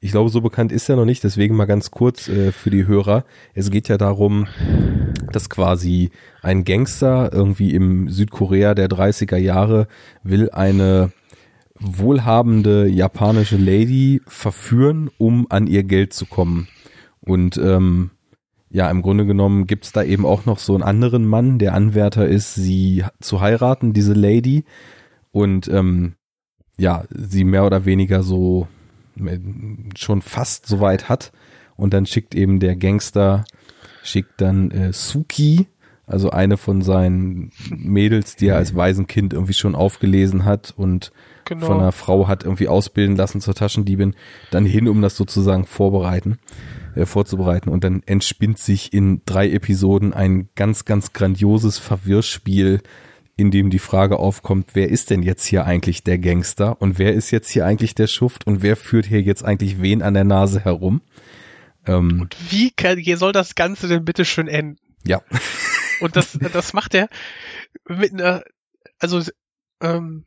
[0.00, 2.86] ich glaube, so bekannt ist er noch nicht, deswegen mal ganz kurz äh, für die
[2.86, 3.24] Hörer.
[3.52, 4.46] Es geht ja darum,
[5.30, 6.10] dass quasi
[6.42, 9.88] ein Gangster irgendwie im Südkorea der 30er Jahre
[10.22, 11.12] will eine
[11.78, 16.68] wohlhabende japanische Lady verführen, um an ihr Geld zu kommen.
[17.20, 18.10] Und ähm,
[18.70, 22.26] ja, im Grunde genommen gibt's da eben auch noch so einen anderen Mann, der Anwärter
[22.26, 24.64] ist, sie zu heiraten, diese Lady.
[25.30, 26.14] Und ähm,
[26.78, 28.66] ja, sie mehr oder weniger so
[29.96, 31.32] schon fast soweit hat.
[31.76, 33.44] Und dann schickt eben der Gangster,
[34.02, 35.66] schickt dann äh, Suki,
[36.06, 41.12] also eine von seinen Mädels, die er als Waisenkind irgendwie schon aufgelesen hat und
[41.44, 41.66] genau.
[41.66, 44.16] von einer Frau hat irgendwie ausbilden lassen zur Taschendiebin,
[44.50, 46.38] dann hin, um das sozusagen vorbereiten,
[46.96, 47.70] äh, vorzubereiten.
[47.70, 52.80] Und dann entspinnt sich in drei Episoden ein ganz, ganz grandioses Verwirrspiel,
[53.40, 57.14] in dem die Frage aufkommt, wer ist denn jetzt hier eigentlich der Gangster und wer
[57.14, 60.24] ist jetzt hier eigentlich der Schuft und wer führt hier jetzt eigentlich wen an der
[60.24, 61.00] Nase herum?
[61.86, 64.76] Ähm, und wie kann, soll das Ganze denn bitte schön enden?
[65.04, 65.22] Ja.
[66.00, 67.08] Und das, das macht er
[67.86, 68.42] mit einer,
[68.98, 69.22] also
[69.82, 70.24] ähm,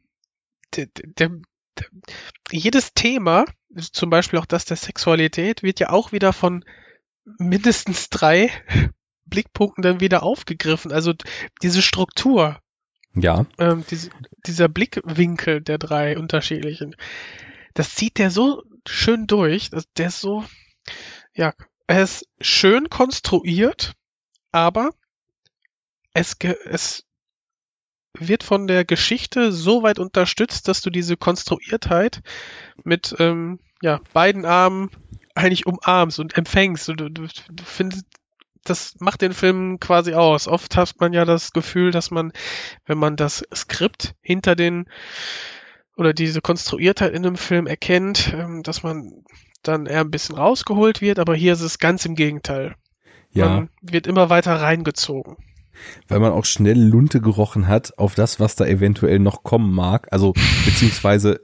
[0.76, 1.88] der, der, der,
[2.52, 3.46] jedes Thema,
[3.76, 6.64] zum Beispiel auch das der Sexualität, wird ja auch wieder von
[7.40, 8.52] mindestens drei
[9.26, 10.92] Blickpunkten dann wieder aufgegriffen.
[10.92, 11.14] Also
[11.64, 12.60] diese Struktur,
[13.16, 13.46] ja.
[13.58, 14.10] Ähm, diese,
[14.46, 16.96] dieser Blickwinkel der drei unterschiedlichen,
[17.74, 19.70] das zieht der so schön durch.
[19.98, 20.44] Der ist so,
[21.34, 21.54] ja,
[21.88, 23.94] er ist schön konstruiert,
[24.52, 24.92] aber
[26.14, 27.06] es, es
[28.18, 32.22] wird von der Geschichte so weit unterstützt, dass du diese Konstruiertheit
[32.84, 34.92] mit ähm, ja, beiden Armen
[35.36, 36.90] eigentlich umarmst und empfängst.
[36.90, 38.06] Und du, du, du findest,
[38.64, 40.48] das macht den Film quasi aus.
[40.48, 42.32] Oft hat man ja das Gefühl, dass man,
[42.86, 44.86] wenn man das Skript hinter den
[45.96, 49.24] oder diese Konstruiertheit in einem Film erkennt, ähm, dass man
[49.62, 52.76] dann eher ein bisschen rausgeholt wird, aber hier ist es ganz im Gegenteil.
[53.32, 53.48] Ja.
[53.48, 55.38] Man wird immer weiter reingezogen.
[56.08, 60.08] Weil man auch schnell Lunte gerochen hat auf das, was da eventuell noch kommen mag.
[60.12, 60.34] Also,
[60.66, 61.42] beziehungsweise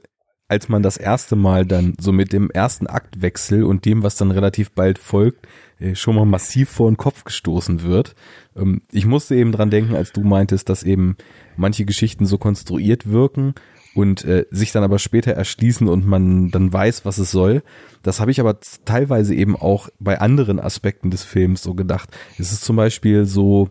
[0.50, 4.32] als man das erste Mal dann so mit dem ersten Aktwechsel und dem, was dann
[4.32, 5.46] relativ bald folgt,
[5.78, 8.16] äh, schon mal massiv vor den Kopf gestoßen wird.
[8.56, 11.16] Ähm, ich musste eben dran denken, als du meintest, dass eben
[11.56, 13.54] manche Geschichten so konstruiert wirken
[13.94, 17.62] und äh, sich dann aber später erschließen und man dann weiß, was es soll.
[18.02, 22.10] Das habe ich aber teilweise eben auch bei anderen Aspekten des Films so gedacht.
[22.38, 23.68] Es ist zum Beispiel so,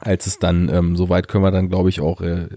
[0.00, 2.48] als es dann, ähm, soweit können wir dann, glaube ich, auch äh,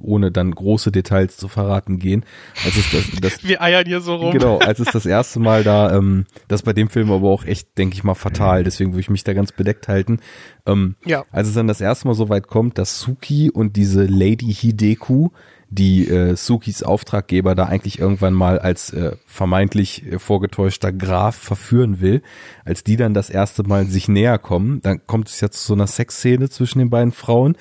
[0.00, 2.24] ohne dann große Details zu verraten gehen.
[2.64, 4.32] Als es das, das, Wir eiern hier so rum.
[4.32, 7.78] Genau, als es das erste Mal da, ähm, das bei dem Film aber auch echt,
[7.78, 10.18] denke ich mal, fatal, deswegen würde ich mich da ganz bedeckt halten.
[10.66, 11.24] Ähm, ja.
[11.30, 15.30] Als es dann das erste Mal so weit kommt, dass Suki und diese Lady Hideku
[15.68, 22.00] die äh, Sukis Auftraggeber da eigentlich irgendwann mal als äh, vermeintlich äh, vorgetäuschter Graf verführen
[22.00, 22.22] will,
[22.64, 25.74] als die dann das erste Mal sich näher kommen, dann kommt es ja zu so
[25.74, 27.56] einer Sexszene zwischen den beiden Frauen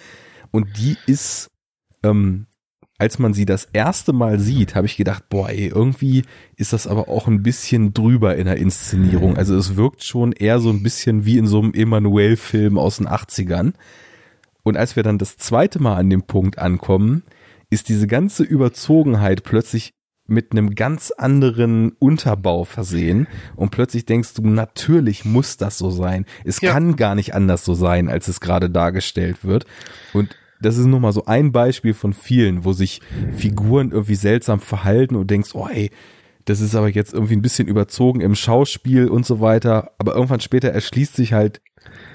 [0.51, 1.49] und die ist,
[2.03, 2.45] ähm,
[2.97, 6.23] als man sie das erste Mal sieht, habe ich gedacht, boah, ey, irgendwie
[6.55, 9.35] ist das aber auch ein bisschen drüber in der Inszenierung.
[9.35, 13.07] Also es wirkt schon eher so ein bisschen wie in so einem Emanuel-Film aus den
[13.07, 13.73] 80ern.
[14.63, 17.23] Und als wir dann das zweite Mal an dem Punkt ankommen,
[17.69, 19.93] ist diese ganze Überzogenheit plötzlich
[20.27, 26.25] mit einem ganz anderen Unterbau versehen und plötzlich denkst du, natürlich muss das so sein.
[26.43, 26.71] Es Ja.
[26.71, 29.65] kann gar nicht anders so sein, als es gerade dargestellt wird.
[30.13, 33.01] Und das ist nur mal so ein Beispiel von vielen, wo sich
[33.35, 35.91] Figuren irgendwie seltsam verhalten und denkst, oh ey,
[36.45, 39.91] das ist aber jetzt irgendwie ein bisschen überzogen im Schauspiel und so weiter.
[39.99, 41.61] Aber irgendwann später erschließt sich halt,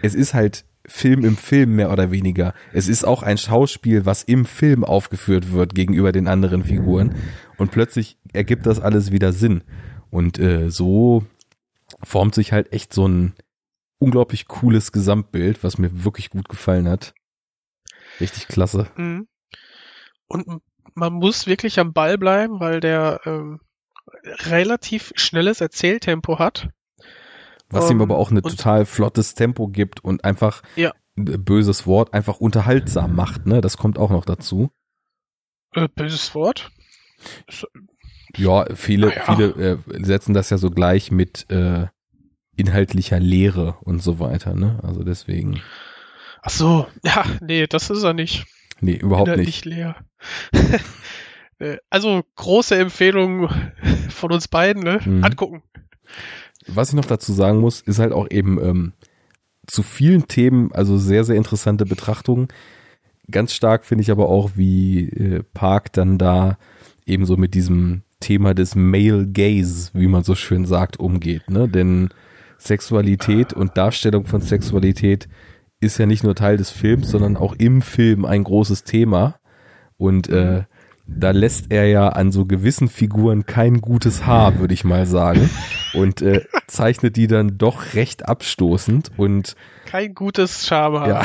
[0.02, 2.52] es ist halt Film im Film mehr oder weniger.
[2.72, 7.14] Es ist auch ein Schauspiel, was im Film aufgeführt wird gegenüber den anderen Figuren.
[7.56, 9.62] Und plötzlich ergibt das alles wieder Sinn.
[10.10, 11.24] Und äh, so
[12.02, 13.34] formt sich halt echt so ein
[13.98, 17.14] unglaublich cooles Gesamtbild, was mir wirklich gut gefallen hat.
[18.20, 18.88] Richtig klasse.
[18.96, 19.28] Mhm.
[20.26, 20.60] Und
[20.94, 23.60] man muss wirklich am Ball bleiben, weil der ähm,
[24.24, 26.68] relativ schnelles Erzähltempo hat.
[27.70, 30.92] Was ihm Ähm, aber auch ein total flottes Tempo gibt und einfach, Ja.
[31.16, 33.60] böses Wort, einfach unterhaltsam macht, ne?
[33.60, 34.70] Das kommt auch noch dazu.
[35.74, 36.70] Äh, böses Wort.
[37.48, 37.66] So,
[38.36, 39.34] Ja, viele, Ah ja.
[39.52, 41.86] viele äh, setzen das ja so gleich mit äh,
[42.56, 44.80] inhaltlicher Lehre und so weiter, ne?
[44.82, 45.60] Also deswegen,
[46.42, 48.46] Ach so, ja, nee, das ist er nicht.
[48.80, 49.64] nee, überhaupt nicht.
[49.64, 49.96] Inhaltlich leer.
[51.62, 53.50] Äh, also große Empfehlung
[54.08, 54.98] von uns beiden, ne?
[55.04, 55.22] Mhm.
[55.22, 55.62] Angucken.
[56.74, 58.92] Was ich noch dazu sagen muss, ist halt auch eben ähm,
[59.66, 62.48] zu vielen Themen, also sehr, sehr interessante Betrachtungen.
[63.30, 66.58] Ganz stark finde ich aber auch, wie äh, Park dann da
[67.06, 71.48] eben so mit diesem Thema des Male Gaze, wie man so schön sagt, umgeht.
[71.50, 71.68] Ne?
[71.68, 72.10] Denn
[72.58, 75.28] Sexualität und Darstellung von Sexualität
[75.80, 79.36] ist ja nicht nur Teil des Films, sondern auch im Film ein großes Thema.
[79.96, 80.64] Und äh,
[81.16, 85.50] da lässt er ja an so gewissen Figuren kein gutes Haar, würde ich mal sagen.
[85.92, 89.56] Und äh, zeichnet die dann doch recht abstoßend und
[89.86, 91.08] Kein gutes Schama.
[91.08, 91.22] ja,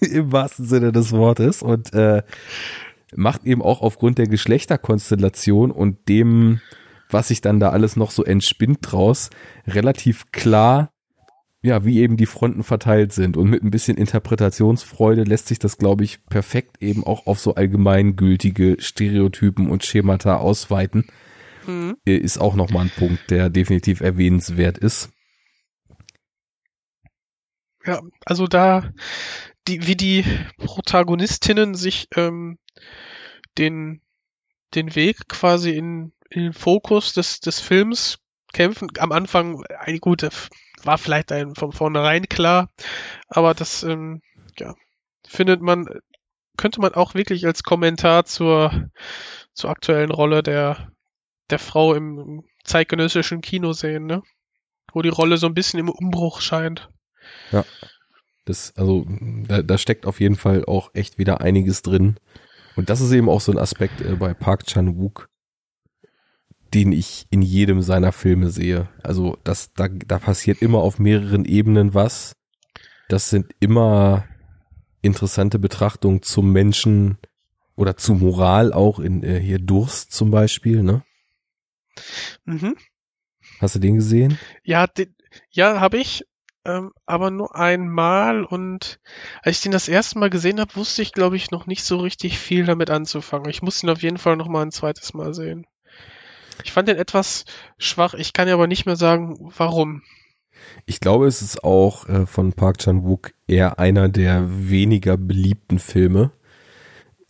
[0.00, 1.62] im wahrsten Sinne des Wortes.
[1.62, 2.22] Und äh,
[3.14, 6.60] macht eben auch aufgrund der Geschlechterkonstellation und dem,
[7.10, 9.30] was sich dann da alles noch so entspinnt draus,
[9.66, 10.90] relativ klar,
[11.66, 13.36] ja, wie eben die Fronten verteilt sind.
[13.36, 17.54] Und mit ein bisschen Interpretationsfreude lässt sich das, glaube ich, perfekt eben auch auf so
[17.54, 21.06] allgemeingültige Stereotypen und Schemata ausweiten.
[21.66, 21.96] Mhm.
[22.06, 25.10] Äh, Ist auch nochmal ein Punkt, der definitiv erwähnenswert ist.
[27.84, 28.90] Ja, also da,
[29.68, 30.24] die, wie die
[30.58, 32.58] Protagonistinnen sich ähm,
[33.58, 34.00] den,
[34.74, 38.18] den Weg quasi in, in den Fokus des, des Films
[38.52, 38.88] kämpfen.
[38.98, 40.28] Am Anfang, äh, gut,
[40.82, 42.70] war vielleicht ein, von vornherein klar,
[43.28, 44.22] aber das, ähm,
[44.58, 44.74] ja,
[45.26, 45.86] findet man,
[46.56, 48.90] könnte man auch wirklich als Kommentar zur,
[49.52, 50.92] zur aktuellen Rolle der,
[51.50, 54.22] der Frau im, im zeitgenössischen Kino sehen, ne?
[54.92, 56.88] Wo die Rolle so ein bisschen im Umbruch scheint.
[58.44, 62.18] Das, also, da, da steckt auf jeden Fall auch echt wieder einiges drin.
[62.76, 65.28] Und das ist eben auch so ein Aspekt äh, bei Park Chan-wook,
[66.76, 68.90] den ich in jedem seiner Filme sehe.
[69.02, 72.36] Also, das, da, da passiert immer auf mehreren Ebenen was.
[73.08, 74.24] Das sind immer
[75.00, 77.16] interessante Betrachtungen zum Menschen
[77.76, 81.02] oder zu Moral auch in äh, hier Durst zum Beispiel, ne?
[82.44, 82.76] Mhm.
[83.58, 84.38] Hast du den gesehen?
[84.62, 85.14] Ja, den,
[85.50, 86.26] ja, habe ich,
[86.66, 89.00] ähm, aber nur einmal und
[89.42, 91.96] als ich den das erste Mal gesehen habe, wusste ich, glaube ich, noch nicht so
[91.96, 93.48] richtig viel damit anzufangen.
[93.48, 95.66] Ich muss ihn auf jeden Fall noch mal ein zweites Mal sehen.
[96.64, 97.44] Ich fand den etwas
[97.78, 100.02] schwach, ich kann ja aber nicht mehr sagen, warum.
[100.86, 106.32] Ich glaube, es ist auch äh, von Park Chan-wook eher einer der weniger beliebten Filme.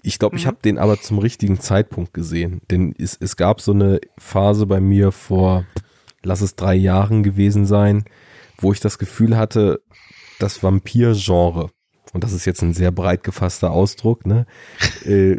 [0.02, 0.48] Ich glaube, ich Mhm.
[0.48, 4.80] habe den aber zum richtigen Zeitpunkt gesehen, denn es, es gab so eine Phase bei
[4.80, 5.64] mir vor,
[6.22, 8.04] lass es drei Jahren gewesen sein,
[8.58, 9.82] wo ich das Gefühl hatte,
[10.38, 11.70] das Vampir-Genre,
[12.12, 14.46] und das ist jetzt ein sehr breit gefasster Ausdruck, ne,
[15.04, 15.38] äh,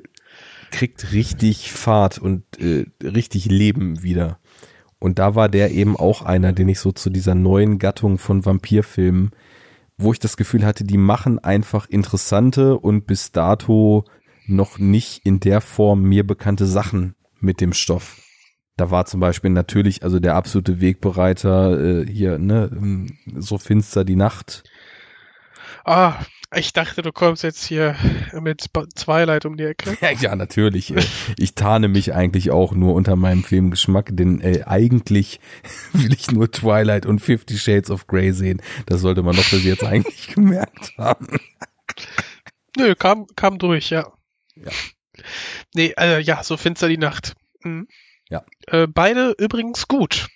[0.72, 4.40] kriegt richtig Fahrt und äh, richtig Leben wieder.
[5.00, 8.46] Und da war der eben auch einer, den ich so zu dieser neuen Gattung von
[8.46, 9.32] Vampirfilmen,
[9.98, 14.06] wo ich das Gefühl hatte, die machen einfach interessante und bis dato
[14.48, 18.18] noch nicht in der Form mir bekannte Sachen mit dem Stoff.
[18.78, 24.06] Da war zum Beispiel natürlich also der absolute Wegbereiter äh, hier, ne, ähm, so finster
[24.06, 24.64] die Nacht.
[25.84, 26.16] Ah,
[26.56, 27.96] ich dachte, du kommst jetzt hier
[28.40, 29.98] mit Twilight um die Ecke.
[30.22, 30.96] Ja, natürlich.
[30.96, 31.04] äh,
[31.38, 35.40] Ich tarne mich eigentlich auch nur unter meinem Filmgeschmack, denn äh, eigentlich
[35.94, 38.62] will ich nur Twilight und Fifty Shades of Grey sehen.
[38.86, 41.28] Das sollte man doch bis jetzt eigentlich gemerkt haben.
[42.78, 44.12] Nö, kam, kam durch, ja.
[44.56, 44.72] Ja.
[45.74, 47.34] Nee, äh, ja, so finster die Nacht.
[47.64, 47.88] Mhm.
[48.30, 48.44] Ja.
[48.68, 50.28] Äh, beide übrigens gut.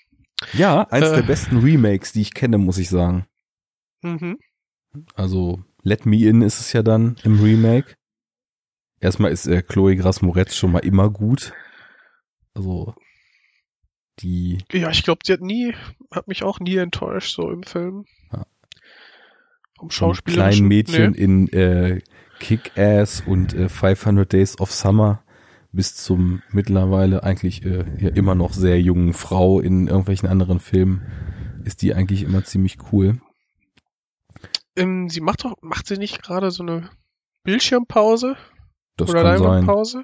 [0.54, 1.16] Ja, eins Äh.
[1.18, 3.26] der besten Remakes, die ich kenne, muss ich sagen.
[4.02, 4.40] Mhm.
[5.14, 7.96] Also Let Me In ist es ja dann im Remake.
[9.00, 11.54] Erstmal ist äh, Chloe Grace Moretz schon mal immer gut.
[12.54, 12.94] Also
[14.20, 14.60] die.
[14.72, 15.74] Ja, ich glaube, sie hat nie,
[16.12, 18.06] hat mich auch nie enttäuscht, so im Film.
[18.32, 18.46] Ja.
[19.80, 20.50] Vom Schauspieler.
[20.50, 22.02] kleinen Mädchen in äh,
[22.40, 25.24] Kick-Ass und äh, 500 Days of Summer
[25.72, 31.02] bis zum mittlerweile eigentlich äh, ja immer noch sehr jungen Frau in irgendwelchen anderen Filmen
[31.64, 33.22] ist die eigentlich immer ziemlich cool.
[34.76, 36.90] Ähm, sie macht doch, macht sie nicht gerade so eine
[37.44, 38.38] Bildschirmpause
[38.98, 39.44] Das oder kann sein.
[39.44, 40.04] Leinwandpause?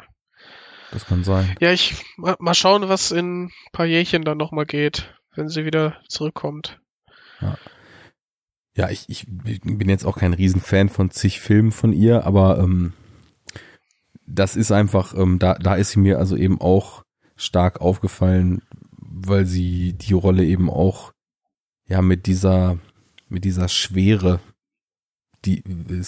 [0.92, 1.56] Das kann sein.
[1.60, 5.66] Ja, ich mal, mal schauen, was in ein paar Jährchen dann nochmal geht, wenn sie
[5.66, 6.80] wieder zurückkommt.
[8.74, 12.94] Ja, ich, ich bin jetzt auch kein Riesenfan von zig Filmen von ihr, aber ähm,
[14.26, 17.04] das ist einfach, ähm, da, da ist sie mir also eben auch
[17.36, 21.12] stark aufgefallen, weil sie die Rolle eben auch
[21.88, 22.78] ja mit dieser
[23.30, 24.40] mit dieser Schwere,
[25.46, 25.64] die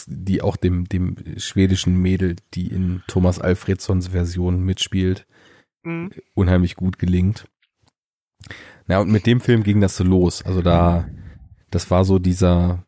[0.08, 5.26] die auch dem dem schwedischen Mädel, die in Thomas Alfredsons Version mitspielt,
[5.84, 6.12] Mhm.
[6.34, 7.48] unheimlich gut gelingt.
[8.88, 10.44] Na und mit dem Film ging das so los.
[10.44, 11.08] Also da,
[11.72, 12.86] das war so dieser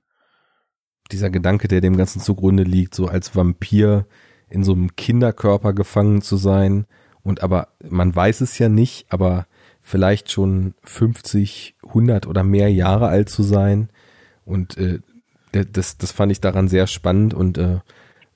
[1.11, 4.07] dieser Gedanke, der dem Ganzen zugrunde liegt, so als Vampir
[4.49, 6.85] in so einem Kinderkörper gefangen zu sein
[7.23, 9.45] und aber man weiß es ja nicht, aber
[9.81, 13.89] vielleicht schon 50, 100 oder mehr Jahre alt zu sein
[14.45, 14.99] und äh,
[15.51, 17.80] das das fand ich daran sehr spannend und äh,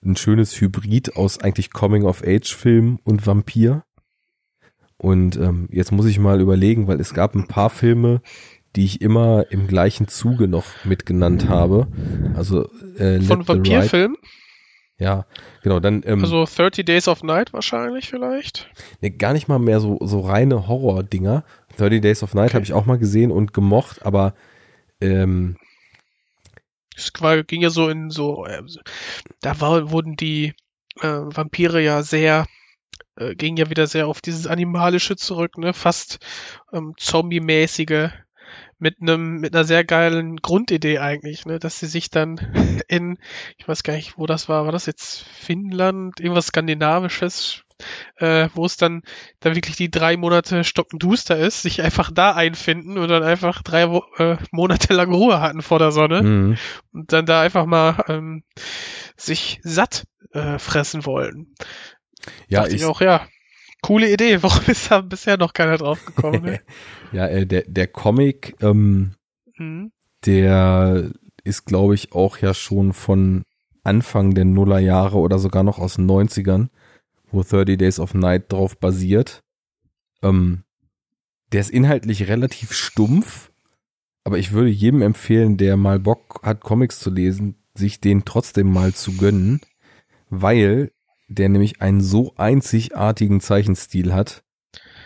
[0.03, 3.84] ein schönes Hybrid aus eigentlich Coming of Age Film und Vampir.
[4.98, 8.22] Und ähm, jetzt muss ich mal überlegen, weil es gab ein paar Filme,
[8.76, 11.88] die ich immer im gleichen Zuge noch mitgenannt habe.
[12.35, 14.18] Also äh, Von Vampirfilmen?
[14.98, 15.26] Ja,
[15.64, 15.82] genau.
[15.82, 18.69] Dann ähm, Also 30 Days of Night wahrscheinlich vielleicht.
[19.02, 21.44] nee, gar nicht mal mehr so so reine Horror-Dinger.
[21.77, 22.53] 30 Days of Night Okay.
[22.56, 24.34] habe ich auch mal gesehen und gemocht, aber
[25.02, 25.58] ähm,
[26.95, 28.61] Es war, ging ja so in so, äh,
[29.41, 30.53] da war, wurden die
[31.01, 32.45] äh, Vampire ja sehr,
[33.17, 35.74] äh, gingen ja wieder sehr auf dieses Animalische zurück, ne?
[35.74, 36.19] Fast
[36.72, 38.11] ähm, Zombie-mäßige,
[38.77, 41.59] mit einem, mit einer sehr geilen Grundidee eigentlich, ne?
[41.59, 42.38] Dass sie sich dann
[42.88, 43.17] in,
[43.57, 47.65] ich weiß gar nicht, wo das war, war das jetzt Finnland, irgendwas Skandinavisches,
[48.18, 49.04] äh, wo es dann,
[49.40, 53.90] dann wirklich die drei Monate stockenduster ist, sich einfach da einfinden und dann einfach drei
[53.90, 56.58] Wo äh, Monate lang Ruhe hatten vor der Sonne mh,
[56.94, 58.44] und dann da einfach mal ähm,
[59.18, 61.54] sich satt äh, fressen wollen.
[62.48, 63.28] ja, Dachte ich, ich auch, ja,
[63.82, 64.38] coole Idee.
[64.44, 66.44] Warum ist da bisher noch keiner drauf gekommen?
[66.44, 66.62] Ne?
[67.12, 69.16] ja, äh, der der Comic, ähm,
[69.58, 69.92] mhm.
[70.26, 71.12] der
[71.44, 73.44] ist, glaube ich, auch ja schon von
[73.84, 76.70] Anfang der Nullerjahre oder sogar noch aus den 90ern,
[77.36, 79.44] wo 30 Days of Night drauf basiert.
[80.24, 80.64] Ähm,
[81.52, 83.52] der ist inhaltlich relativ stumpf,
[84.24, 88.72] aber ich würde jedem empfehlen, der mal Bock hat, Comics zu lesen, sich den trotzdem
[88.72, 89.62] mal zu gönnen,
[90.30, 90.92] weil
[91.28, 94.44] der nämlich einen so einzigartigen Zeichenstil hat,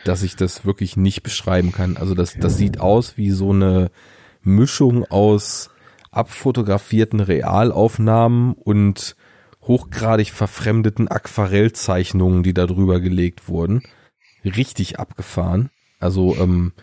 [0.06, 1.98] dass ich das wirklich nicht beschreiben kann.
[1.98, 3.92] Also das, das sieht aus wie so eine
[4.42, 5.70] Mischung aus
[6.12, 9.16] abfotografierten Realaufnahmen und
[9.62, 13.84] hochgradig verfremdeten Aquarellzeichnungen, die da drüber gelegt wurden.
[14.44, 15.70] Richtig abgefahren.
[16.00, 16.74] Also ähm,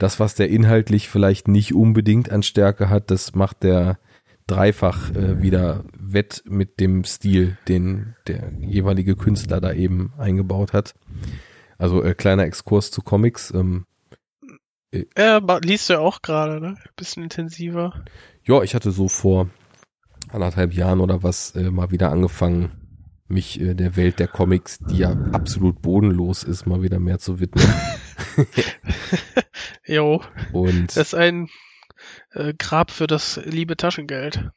[0.00, 3.98] das, was der inhaltlich vielleicht nicht unbedingt an Stärke hat, das macht der
[4.46, 10.94] dreifach äh, wieder wett mit dem Stil, den der jeweilige Künstler da eben eingebaut hat.
[11.78, 13.52] Also äh, kleiner Exkurs zu Comics.
[13.54, 13.86] Ähm,
[15.14, 16.76] Er ba- liest ja auch gerade, ne?
[16.96, 18.04] Bisschen intensiver.
[18.44, 19.48] ja, ich hatte so vor
[20.34, 22.72] anderthalb Jahren oder was äh, mal wieder angefangen,
[23.28, 27.40] mich äh, der Welt der Comics, die ja absolut bodenlos ist, mal wieder mehr zu
[27.40, 27.64] widmen.
[29.86, 30.22] Jo,
[30.52, 31.48] Und das ist ein
[32.32, 34.50] äh, Grab für das liebe Taschengeld.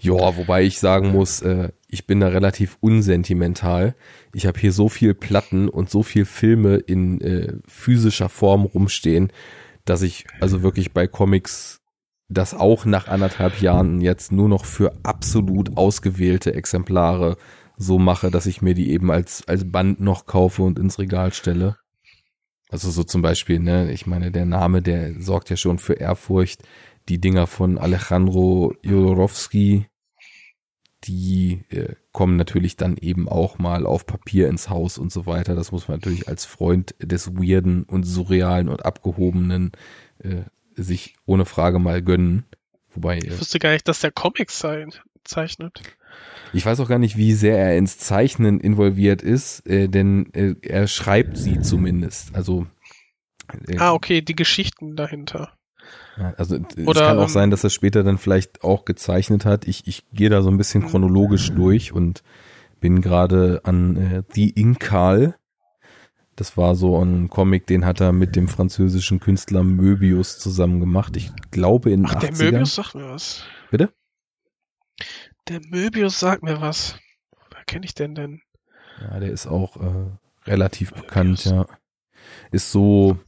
[0.00, 3.94] Ja, wobei ich sagen muss, äh, ich bin da relativ unsentimental.
[4.32, 9.32] Ich habe hier so viel Platten und so viel Filme in äh, physischer Form rumstehen,
[9.84, 11.80] dass ich also wirklich bei Comics
[12.34, 17.36] das auch nach anderthalb Jahren jetzt nur noch für absolut ausgewählte Exemplare
[17.76, 21.32] so mache, dass ich mir die eben als, als Band noch kaufe und ins Regal
[21.32, 21.76] stelle.
[22.70, 26.62] Also so zum Beispiel, ne, ich meine, der Name, der sorgt ja schon für Ehrfurcht.
[27.08, 29.86] Die Dinger von Alejandro Jodorowsky,
[31.04, 35.54] die äh, kommen natürlich dann eben auch mal auf Papier ins Haus und so weiter.
[35.54, 39.72] Das muss man natürlich als Freund des Weirden und Surrealen und Abgehobenen
[40.18, 40.44] äh,
[40.76, 42.44] sich ohne Frage mal gönnen.
[42.94, 44.92] Wobei, äh, Ich wusste gar nicht, dass der Comics sein,
[45.24, 45.80] zeichnet.
[46.52, 50.54] ich weiß auch gar nicht, wie sehr er ins Zeichnen involviert ist, äh, denn äh,
[50.62, 52.34] er schreibt sie zumindest.
[52.34, 52.66] Also
[53.68, 55.52] äh, Ah, okay, die Geschichten dahinter.
[56.36, 59.66] Also es Oder, kann auch ähm, sein, dass er später dann vielleicht auch gezeichnet hat.
[59.66, 60.88] Ich, ich gehe da so ein bisschen Mhm.
[60.88, 62.22] chronologisch durch und
[62.80, 65.34] bin gerade an äh, The Inkal.
[66.36, 71.16] Das war so ein Comic, den hat er mit dem französischen Künstler Möbius zusammen gemacht.
[71.16, 72.38] Ich glaube in Ach, 80ern.
[72.38, 73.44] der Möbius sagt mir was.
[73.70, 73.92] Bitte?
[75.48, 76.98] Der Möbius sagt mir was.
[77.52, 78.40] Wer kenne ich denn denn?
[79.00, 80.10] Ja, der ist auch äh,
[80.46, 81.66] relativ bekannt, ja.
[82.50, 83.18] Ist so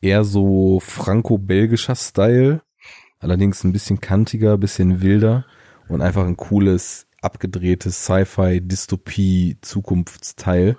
[0.00, 2.62] eher so franco-belgischer Style,
[3.18, 5.44] allerdings ein bisschen kantiger, bisschen wilder
[5.88, 10.76] und einfach ein cooles, abgedrehtes Sci-Fi-Dystopie-Zukunftsteil.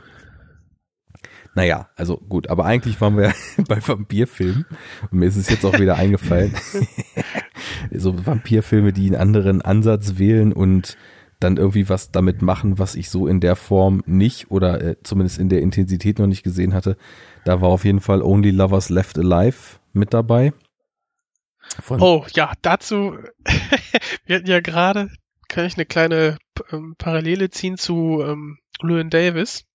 [1.53, 3.33] Naja, also gut, aber eigentlich waren wir
[3.67, 4.65] bei Vampirfilmen
[5.11, 6.55] und mir ist es jetzt auch wieder eingefallen.
[7.91, 10.97] so Vampirfilme, die einen anderen Ansatz wählen und
[11.41, 15.39] dann irgendwie was damit machen, was ich so in der Form nicht oder äh, zumindest
[15.39, 16.97] in der Intensität noch nicht gesehen hatte.
[17.43, 20.53] Da war auf jeden Fall Only Lovers Left Alive mit dabei.
[21.81, 23.17] Von oh ja, dazu,
[24.25, 25.09] wir hatten ja gerade,
[25.47, 26.38] kann ich eine kleine
[26.71, 29.65] ähm, Parallele ziehen zu ähm, Llewyn Davis.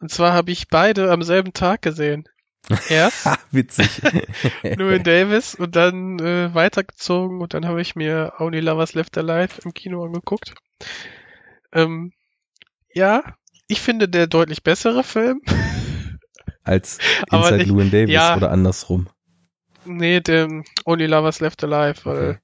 [0.00, 2.28] Und zwar habe ich beide am selben Tag gesehen.
[2.88, 4.02] Erst witzig
[4.62, 9.60] Llewyn Davis und dann äh, weitergezogen und dann habe ich mir Only Lovers Left Alive
[9.64, 10.54] im Kino angeguckt.
[11.72, 12.12] Ähm,
[12.92, 13.22] ja,
[13.68, 15.42] ich finde der deutlich bessere Film.
[16.64, 16.98] Als
[17.30, 19.08] Inside nicht, Llewyn Davis ja, oder andersrum?
[19.84, 20.48] Nee, der
[20.84, 22.38] Only Lovers Left Alive, weil okay.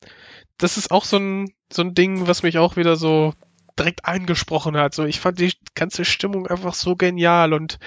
[0.59, 3.35] das ist auch so ein, so ein Ding, was mich auch wieder so
[3.79, 4.95] direkt eingesprochen hat.
[4.95, 7.79] So, ich fand die ganze Stimmung einfach so genial und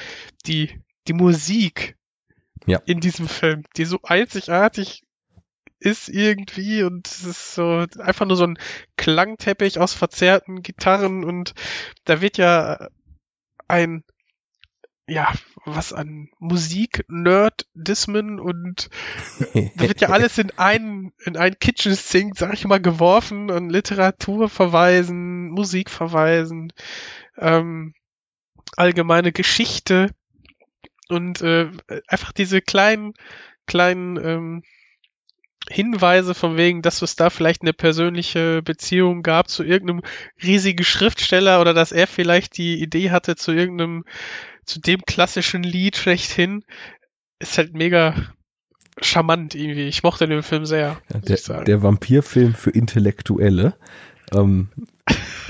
[0.45, 1.97] die, die Musik
[2.65, 2.81] ja.
[2.85, 5.03] in diesem Film, die so einzigartig
[5.79, 8.57] ist irgendwie und es ist so einfach nur so ein
[8.97, 11.53] Klangteppich aus verzerrten Gitarren und
[12.05, 12.87] da wird ja
[13.67, 14.03] ein
[15.07, 15.31] ja,
[15.65, 18.89] was an Musik, Nerd-Dismen und
[19.53, 23.69] da wird ja alles in einen, in einen Kitchen Sink, sag ich mal, geworfen und
[23.69, 26.73] Literatur verweisen, Musik verweisen,
[27.37, 27.93] ähm,
[28.75, 30.09] allgemeine Geschichte
[31.07, 31.69] und äh,
[32.07, 33.13] einfach diese kleinen,
[33.67, 34.63] kleinen ähm,
[35.69, 40.03] Hinweise von wegen, dass es da vielleicht eine persönliche Beziehung gab zu irgendeinem
[40.43, 44.05] riesigen Schriftsteller oder dass er vielleicht die Idee hatte zu irgendeinem,
[44.65, 46.63] zu dem klassischen Lied schlechthin,
[47.39, 48.15] ist halt mega
[49.01, 49.87] charmant irgendwie.
[49.87, 50.97] Ich mochte den Film sehr.
[51.13, 53.75] Ja, der, der Vampirfilm für Intellektuelle,
[54.33, 54.69] ähm,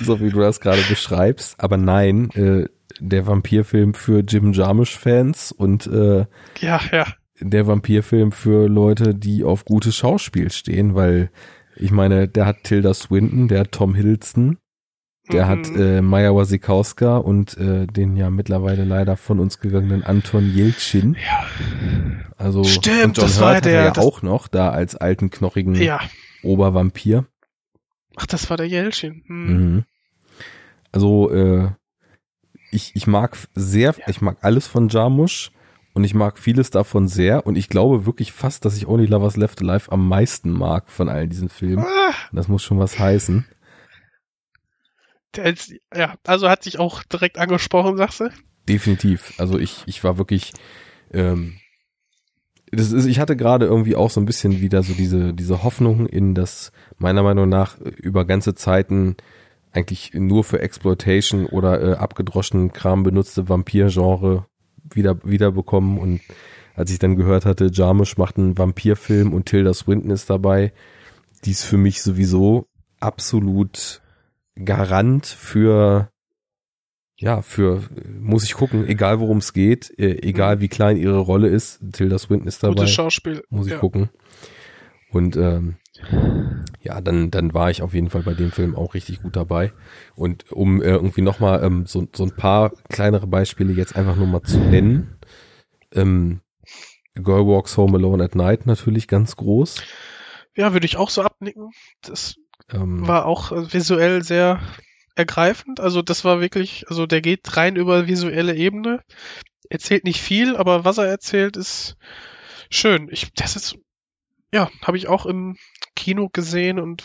[0.01, 2.67] so wie du das gerade beschreibst, aber nein, äh,
[2.99, 6.25] der Vampirfilm für Jim Jarmusch-Fans und äh,
[6.59, 7.07] ja, ja.
[7.39, 11.29] der Vampirfilm für Leute, die auf gutes Schauspiel stehen, weil
[11.75, 14.57] ich meine, der hat Tilda Swinton, der hat Tom Hiddleston,
[15.31, 15.49] der mhm.
[15.49, 21.15] hat äh, Maya Wasikowska und äh, den ja mittlerweile leider von uns gegangenen Anton Jeltsin.
[21.15, 21.45] Ja.
[22.37, 25.29] Also Stimmt, und John das Hurt war der, er ja auch noch da als alten
[25.31, 25.99] knochigen ja.
[26.43, 27.25] Obervampir.
[28.15, 29.23] Ach, das war der Jeltsin.
[29.25, 29.47] Hm.
[29.47, 29.83] Mhm.
[30.91, 31.69] Also äh,
[32.71, 34.05] ich, ich mag sehr, ja.
[34.07, 35.51] ich mag alles von Jarmusch.
[35.95, 37.47] Und ich mag vieles davon sehr.
[37.47, 41.07] Und ich glaube wirklich fast, dass ich Only Lovers Left Alive am meisten mag von
[41.07, 41.85] all diesen Filmen.
[41.85, 42.13] Ah.
[42.33, 43.45] Das muss schon was heißen.
[45.95, 48.29] Ja, also hat sich auch direkt angesprochen, sagst du?
[48.67, 49.33] Definitiv.
[49.37, 50.53] Also ich, ich war wirklich,
[51.11, 51.57] ähm,
[52.71, 56.07] das ist, ich hatte gerade irgendwie auch so ein bisschen wieder so diese, diese Hoffnung
[56.07, 59.15] in das meiner Meinung nach über ganze Zeiten
[59.71, 64.45] eigentlich nur für Exploitation oder äh, abgedroschenen Kram benutzte Vampir-Genre
[64.93, 66.21] wieder, wieder bekommen und
[66.75, 70.73] als ich dann gehört hatte, Jarmusch macht einen Vampirfilm und Tilda Swinton ist dabei,
[71.45, 72.67] die ist für mich sowieso
[72.99, 74.01] absolut
[74.63, 76.09] Garant für
[77.17, 77.81] ja, für
[78.19, 82.17] muss ich gucken, egal worum es geht, äh, egal wie klein ihre Rolle ist, Tilda
[82.19, 82.75] Swinton ist dabei.
[82.75, 83.43] Gutes Schauspiel.
[83.49, 83.79] Muss ich ja.
[83.79, 84.09] gucken.
[85.11, 85.77] Und ähm,
[86.81, 89.71] ja, dann, dann war ich auf jeden Fall bei dem Film auch richtig gut dabei.
[90.13, 94.27] Und um äh, irgendwie nochmal ähm, so, so ein paar kleinere Beispiele jetzt einfach nur
[94.27, 95.17] mal zu nennen.
[95.93, 96.41] Ähm,
[97.15, 99.81] Girl Walks Home Alone at Night natürlich ganz groß.
[100.57, 101.71] Ja, würde ich auch so abnicken.
[102.01, 102.35] Das
[102.71, 104.61] ähm, war auch äh, visuell sehr
[105.15, 105.79] ergreifend.
[105.79, 109.01] Also das war wirklich, also der geht rein über visuelle Ebene.
[109.69, 111.97] Erzählt nicht viel, aber was er erzählt ist
[112.69, 113.07] schön.
[113.11, 113.77] Ich, das ist
[114.55, 115.57] ja, habe ich auch im
[115.95, 117.03] Kino gesehen und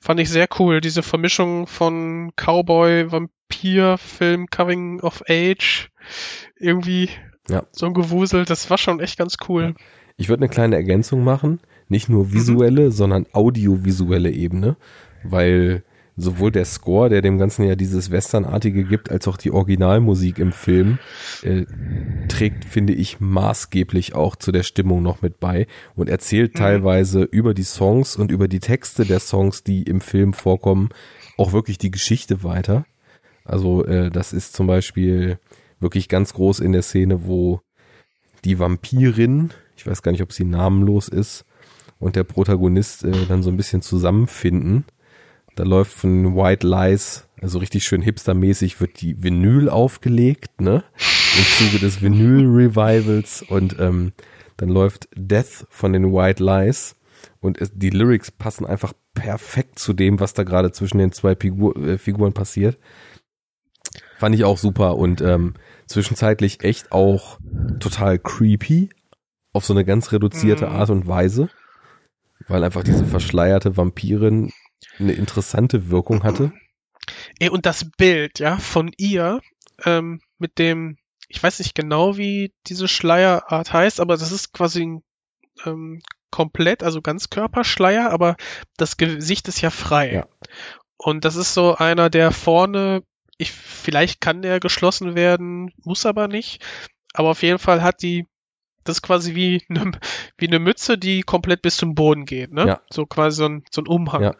[0.00, 0.80] fand ich sehr cool.
[0.80, 5.90] Diese Vermischung von Cowboy, Vampir, Film, Coming of Age,
[6.58, 7.10] irgendwie
[7.48, 7.66] ja.
[7.72, 9.74] so ein Gewusel, das war schon echt ganz cool.
[10.16, 12.90] Ich würde eine kleine Ergänzung machen, nicht nur visuelle, mhm.
[12.90, 14.76] sondern audiovisuelle Ebene,
[15.22, 15.82] weil
[16.16, 20.52] sowohl der Score, der dem Ganzen ja dieses Westernartige gibt, als auch die Originalmusik im
[20.52, 20.98] Film
[21.42, 21.66] äh,
[22.28, 26.58] trägt, finde ich, maßgeblich auch zu der Stimmung noch mit bei und erzählt mhm.
[26.58, 30.88] teilweise über die Songs und über die Texte der Songs, die im Film vorkommen,
[31.36, 32.86] auch wirklich die Geschichte weiter.
[33.44, 35.38] Also äh, das ist zum Beispiel
[35.80, 37.60] wirklich ganz groß in der Szene, wo
[38.44, 41.44] die Vampirin, ich weiß gar nicht, ob sie namenlos ist,
[41.98, 44.84] und der Protagonist äh, dann so ein bisschen zusammenfinden.
[45.54, 50.84] Da läuft von White Lies, also richtig schön hipstermäßig, wird die Vinyl aufgelegt, ne?
[51.38, 54.12] Im Zuge des Vinyl-Revivals und ähm,
[54.58, 56.96] dann läuft Death von den White Lies
[57.40, 61.34] und es, die Lyrics passen einfach perfekt zu dem, was da gerade zwischen den zwei
[61.34, 62.78] Figur, äh, Figuren passiert.
[64.18, 65.54] Fand ich auch super und ähm,
[65.86, 67.38] zwischenzeitlich echt auch
[67.80, 68.90] total creepy
[69.56, 70.72] auf so eine ganz reduzierte Mhm.
[70.72, 71.48] Art und Weise,
[72.46, 74.52] weil einfach diese verschleierte Vampirin
[74.98, 76.52] eine interessante Wirkung hatte.
[77.38, 79.40] Ey, und das Bild, ja, von ihr,
[79.84, 84.84] ähm, mit dem, ich weiß nicht genau, wie diese Schleierart heißt, aber das ist quasi
[84.84, 85.02] ein,
[85.64, 88.36] ähm, komplett, also Ganzkörperschleier, aber
[88.76, 90.12] das Gesicht ist ja frei.
[90.12, 90.26] Ja.
[90.98, 93.02] Und das ist so einer, der vorne,
[93.38, 96.64] ich, vielleicht kann der geschlossen werden, muss aber nicht.
[97.14, 98.26] Aber auf jeden Fall hat die,
[98.88, 99.92] das ist quasi wie eine,
[100.38, 102.66] wie eine Mütze, die komplett bis zum Boden geht, ne?
[102.66, 102.80] Ja.
[102.90, 104.22] So quasi so ein, so ein Umhang.
[104.22, 104.34] Ja.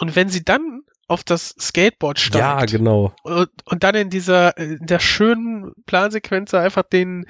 [0.00, 3.14] Und wenn sie dann auf das Skateboard steigt Ja, genau.
[3.22, 7.26] und, und dann in dieser in der schönen Plansequenz einfach den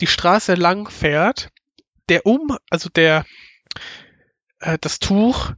[0.00, 1.50] die Straße lang fährt,
[2.08, 3.24] der um also der
[4.60, 5.52] äh, das Tuch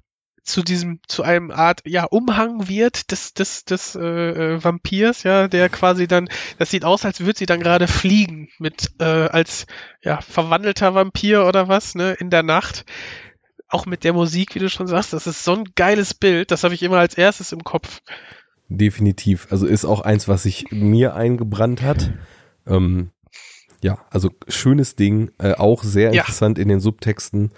[0.49, 5.47] zu diesem zu einem Art ja Umhang wird des des des äh, äh, Vampirs ja
[5.49, 6.28] der quasi dann
[6.59, 9.67] das sieht aus als würde sie dann gerade fliegen mit äh, als
[10.02, 12.85] ja verwandelter Vampir oder was ne in der Nacht
[13.68, 16.65] auch mit der Musik wie du schon sagst das ist so ein geiles Bild das
[16.65, 18.01] habe ich immer als erstes im Kopf
[18.70, 19.49] Definitiv.
[19.51, 22.12] Also ist auch eins, was sich mir eingebrannt hat.
[22.67, 23.10] Ähm,
[23.83, 26.20] ja, also schönes Ding, äh, auch sehr Ja.
[26.20, 27.51] interessant in den Subtexten,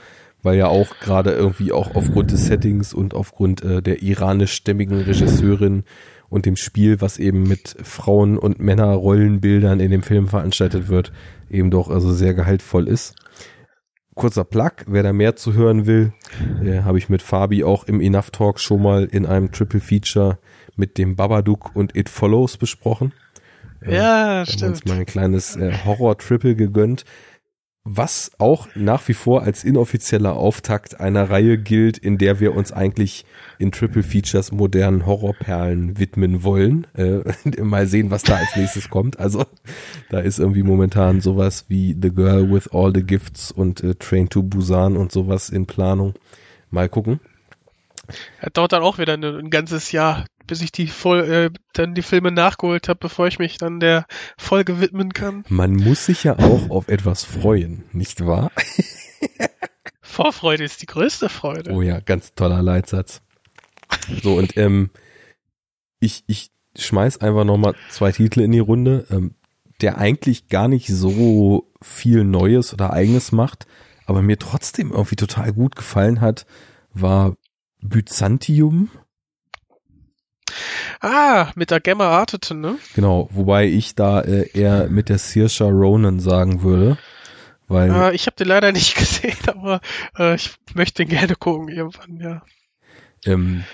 [0.43, 5.85] weil ja auch gerade irgendwie auch aufgrund des Settings und aufgrund äh, der iranischstämmigen Regisseurin
[6.29, 11.13] und dem Spiel, was eben mit Frauen- und Männerrollenbildern in dem Film veranstaltet wird,
[11.51, 13.17] eben doch also sehr gehaltvoll ist.
[14.15, 16.13] Kurzer Plug, wer da mehr zu hören will,
[16.63, 20.39] äh, habe ich mit Fabi auch im Enough Talk schon mal in einem Triple Feature
[20.77, 23.13] mit dem Babadook und It Follows besprochen.
[23.83, 27.05] Äh, ja da haben wir uns stimmt mal ein kleines äh, Horror-Triple gegönnt,
[27.85, 32.73] was auch nach wie vor als inoffizieller Auftakt einer Reihe gilt, in der wir uns
[32.73, 33.25] eigentlich
[33.59, 36.87] in Triple Features modernen Horrorperlen widmen wollen.
[36.95, 37.21] Äh,
[37.63, 39.19] mal sehen, was da als nächstes kommt.
[39.19, 39.47] Also
[40.11, 44.29] da ist irgendwie momentan sowas wie The Girl with All the Gifts und äh, Train
[44.29, 46.15] to Busan und sowas in Planung.
[46.71, 47.21] Mal gucken.
[48.43, 51.95] Das dauert dann auch wieder ein, ein ganzes Jahr, bis ich die voll, äh, dann
[51.95, 54.05] die Filme nachgeholt habe, bevor ich mich dann der
[54.37, 55.45] Folge widmen kann.
[55.49, 58.51] Man muss sich ja auch auf etwas freuen, nicht wahr?
[60.03, 61.71] Vorfreude ist die größte Freude.
[61.71, 63.23] Oh ja, ganz toller Leitsatz.
[64.25, 64.91] So, und ähm,
[66.01, 69.37] ich, ich schmeiß einfach nochmal zwei Titel in die Runde, ähm,
[69.81, 73.69] der eigentlich gar nicht so viel Neues oder Eigenes macht,
[74.05, 76.45] aber mir trotzdem irgendwie total gut gefallen hat,
[76.93, 77.37] war
[77.81, 78.91] Byzantium.
[81.01, 82.77] Ah, mit der Gemma Arteten, ne?
[82.95, 86.99] Genau, wobei ich da äh, eher mit der Saoirse Ronan sagen würde,
[87.69, 89.81] weil Ah, ich habe den leider nicht gesehen, aber
[90.19, 92.43] äh, ich möchte den gerne gucken irgendwann, ja.
[93.27, 93.65] ähm,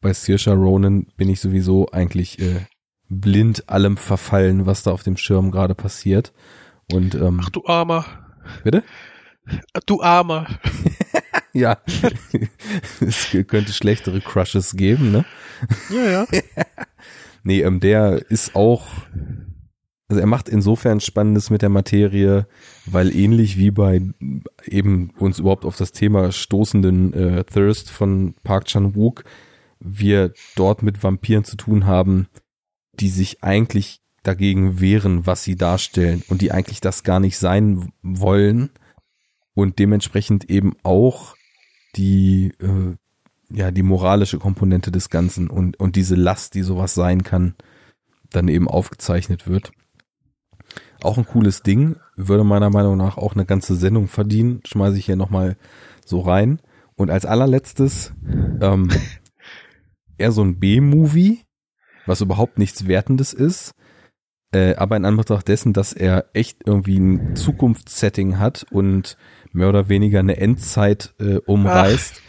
[0.00, 2.66] bei Saoirse Ronan bin ich sowieso eigentlich äh,
[3.08, 6.32] blind allem verfallen, was da auf dem Schirm gerade passiert.
[6.92, 8.04] Und ähm, Ach du Armer.
[8.64, 8.84] bitte?
[9.86, 10.46] Du Armer.
[11.56, 11.78] Ja,
[13.00, 15.24] es könnte schlechtere Crushes geben, ne?
[15.90, 16.26] Ja, ja.
[17.44, 18.88] Nee, ähm, der ist auch,
[20.08, 22.48] also er macht insofern Spannendes mit der Materie,
[22.86, 24.02] weil ähnlich wie bei
[24.64, 29.22] eben uns überhaupt auf das Thema stoßenden äh, Thirst von Park Chan-wook,
[29.78, 32.26] wir dort mit Vampiren zu tun haben,
[32.94, 37.92] die sich eigentlich dagegen wehren, was sie darstellen und die eigentlich das gar nicht sein
[38.02, 38.70] wollen
[39.54, 41.35] und dementsprechend eben auch
[41.96, 42.96] die äh,
[43.50, 47.54] ja die moralische Komponente des Ganzen und und diese Last, die sowas sein kann,
[48.30, 49.72] dann eben aufgezeichnet wird.
[51.02, 54.60] Auch ein cooles Ding, würde meiner Meinung nach auch eine ganze Sendung verdienen.
[54.66, 55.56] Schmeiße ich hier nochmal
[56.04, 56.60] so rein.
[56.96, 58.12] Und als allerletztes
[58.60, 58.88] ähm,
[60.18, 61.42] eher so ein B-Movie,
[62.06, 63.74] was überhaupt nichts Wertendes ist,
[64.52, 69.18] äh, aber in Anbetracht dessen, dass er echt irgendwie ein Zukunftssetting hat und
[69.56, 72.22] mehr oder weniger eine Endzeit äh, umreißt,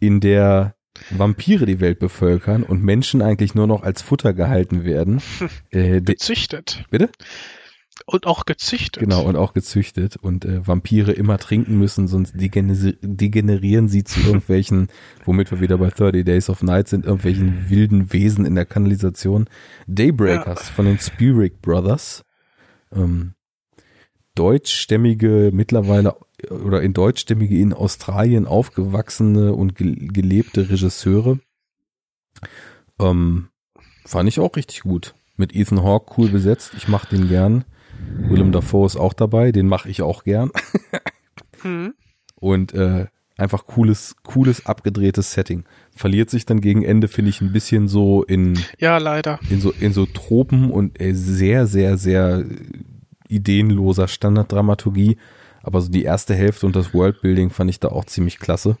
[0.00, 0.74] in der
[1.10, 5.22] Vampire die Welt bevölkern und Menschen eigentlich nur noch als Futter gehalten werden.
[5.70, 6.84] Äh, Gezüchtet.
[6.90, 7.08] bitte?
[8.04, 9.00] Und auch gezüchtet.
[9.00, 14.20] Genau, und auch gezüchtet und äh, Vampire immer trinken müssen, sonst degener- degenerieren sie zu
[14.20, 14.88] irgendwelchen,
[15.24, 19.48] womit wir wieder bei 30 Days of Night sind, irgendwelchen wilden Wesen in der Kanalisation.
[19.86, 22.24] Daybreakers von den Spirit Brothers.
[22.92, 23.34] ähm,
[24.34, 26.16] deutschstämmige, mittlerweile
[26.50, 31.38] oder in deutschstämmige in Australien aufgewachsene und ge gelebte Regisseure.
[32.98, 33.48] Ähm,
[34.04, 35.14] fand ich auch richtig gut.
[35.36, 36.72] Mit Ethan Hawke cool besetzt.
[36.76, 37.64] Ich mach den gern.
[38.28, 39.52] Willem Dafoe ist auch dabei.
[39.52, 40.50] Den mache ich auch gern.
[41.62, 41.94] Hm.
[42.34, 43.06] Und äh,
[43.36, 45.64] einfach cooles, cooles, abgedrehtes Setting.
[45.94, 49.38] Verliert sich dann gegen Ende, finde ich, ein bisschen so in, Ja, leider.
[49.48, 52.44] in so, in so Tropen und äh, sehr, sehr, sehr
[53.28, 55.18] ideenloser Standarddramaturgie.
[55.62, 58.76] Aber so die erste Hälfte und das Worldbuilding fand ich da auch ziemlich klasse.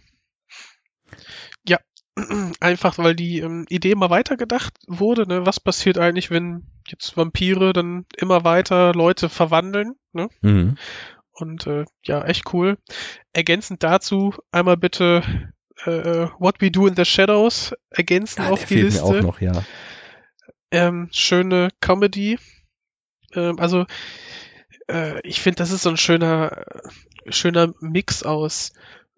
[2.60, 5.46] Einfach weil die ähm, Idee mal weitergedacht wurde, ne?
[5.46, 10.28] Was passiert eigentlich, wenn jetzt Vampire dann immer weiter Leute verwandeln, ne?
[10.42, 10.76] Mhm.
[11.32, 12.76] Und äh, ja, echt cool.
[13.32, 15.22] Ergänzend dazu einmal bitte
[15.84, 19.02] äh, What We Do in the Shadows ergänzen Ja, auf die fehlt Liste.
[19.02, 19.64] mir auch noch, ja.
[20.70, 22.38] Ähm, schöne Comedy.
[23.34, 23.86] Ähm, also
[24.88, 28.72] äh, ich finde, das ist so ein schöner, äh, schöner Mix aus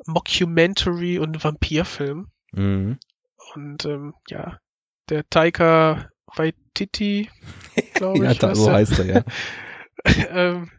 [0.07, 2.29] Mockumentary und Vampirfilm.
[2.53, 2.99] Mhm.
[3.55, 4.59] Und ähm, ja,
[5.09, 7.31] der Taika Waititi,
[7.95, 9.25] glaube ich, ja, da, so heißt er, ja.
[10.31, 10.71] ähm,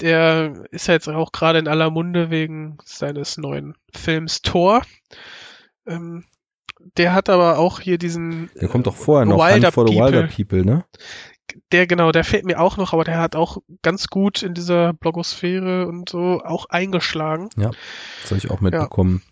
[0.00, 4.82] der ist ja jetzt auch gerade in aller Munde wegen seines neuen Films Thor.
[5.86, 6.24] Ähm,
[6.96, 9.94] der hat aber auch hier diesen, Der kommt doch vorher noch Wilder Hunt for the
[9.94, 10.62] Wilder People.
[10.62, 10.84] People, ne?
[11.72, 14.92] Der genau, der fehlt mir auch noch, aber der hat auch ganz gut in dieser
[14.92, 17.48] Blogosphäre und so auch eingeschlagen.
[18.22, 19.22] Das habe ich auch mitbekommen.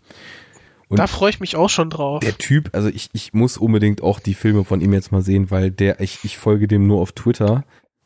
[0.87, 2.19] Und- da freue ich mich auch schon drauf.
[2.19, 5.49] Der Typ, also ich, ich muss unbedingt auch die Filme von ihm jetzt mal sehen,
[5.49, 7.63] weil der, ich, ich folge dem nur auf Twitter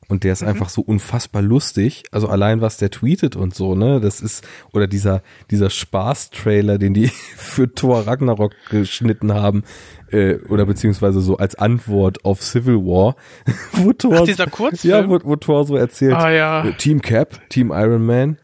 [0.10, 0.48] und der ist Mhm.
[0.50, 2.04] einfach so unfassbar lustig.
[2.12, 4.00] Also allein was der tweetet und so, ne?
[4.00, 5.22] Das ist, oder dieser,
[5.52, 9.64] dieser Spaß-Trailer, den die für Thor Ragnarok geschnitten haben,
[10.12, 13.16] äh, oder beziehungsweise so als Antwort auf Civil War,
[13.74, 14.92] wo Thor, Ach, dieser Kurzfilm?
[14.94, 16.66] ja, wo, wo Thor so erzählt, ah ja.
[16.66, 18.38] äh, Team Cap, Team Iron Man,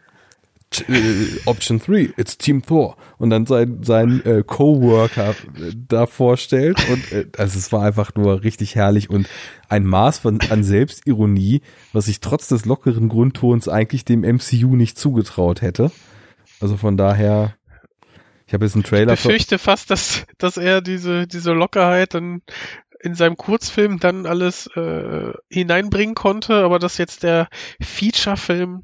[0.82, 2.98] äh, Option 3, it's Team Thor.
[3.18, 6.77] Und dann sein, sein äh, Coworker äh, da vorstellt.
[6.90, 9.27] Und äh, also es war einfach nur richtig herrlich und
[9.69, 11.61] ein Maß von, an Selbstironie,
[11.93, 15.92] was ich trotz des lockeren Grundtons eigentlich dem MCU nicht zugetraut hätte.
[16.60, 17.56] Also von daher,
[18.48, 22.42] ich habe jetzt einen Trailer Ich befürchte fast, dass, dass er diese, diese Lockerheit dann
[23.03, 27.49] in seinem Kurzfilm dann alles äh, hineinbringen konnte, aber dass jetzt der
[27.82, 28.83] Feature-Film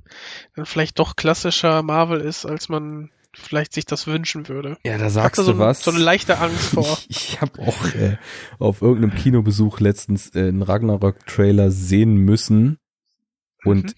[0.55, 4.77] dann vielleicht doch klassischer Marvel ist, als man vielleicht sich das wünschen würde.
[4.83, 5.83] Ja, da sagst da so, du was.
[5.83, 6.97] so eine leichte Angst vor.
[7.07, 8.17] Ich, ich habe auch äh,
[8.59, 12.77] auf irgendeinem Kinobesuch letztens äh, einen Ragnarok-Trailer sehen müssen
[13.63, 13.93] und Mhm.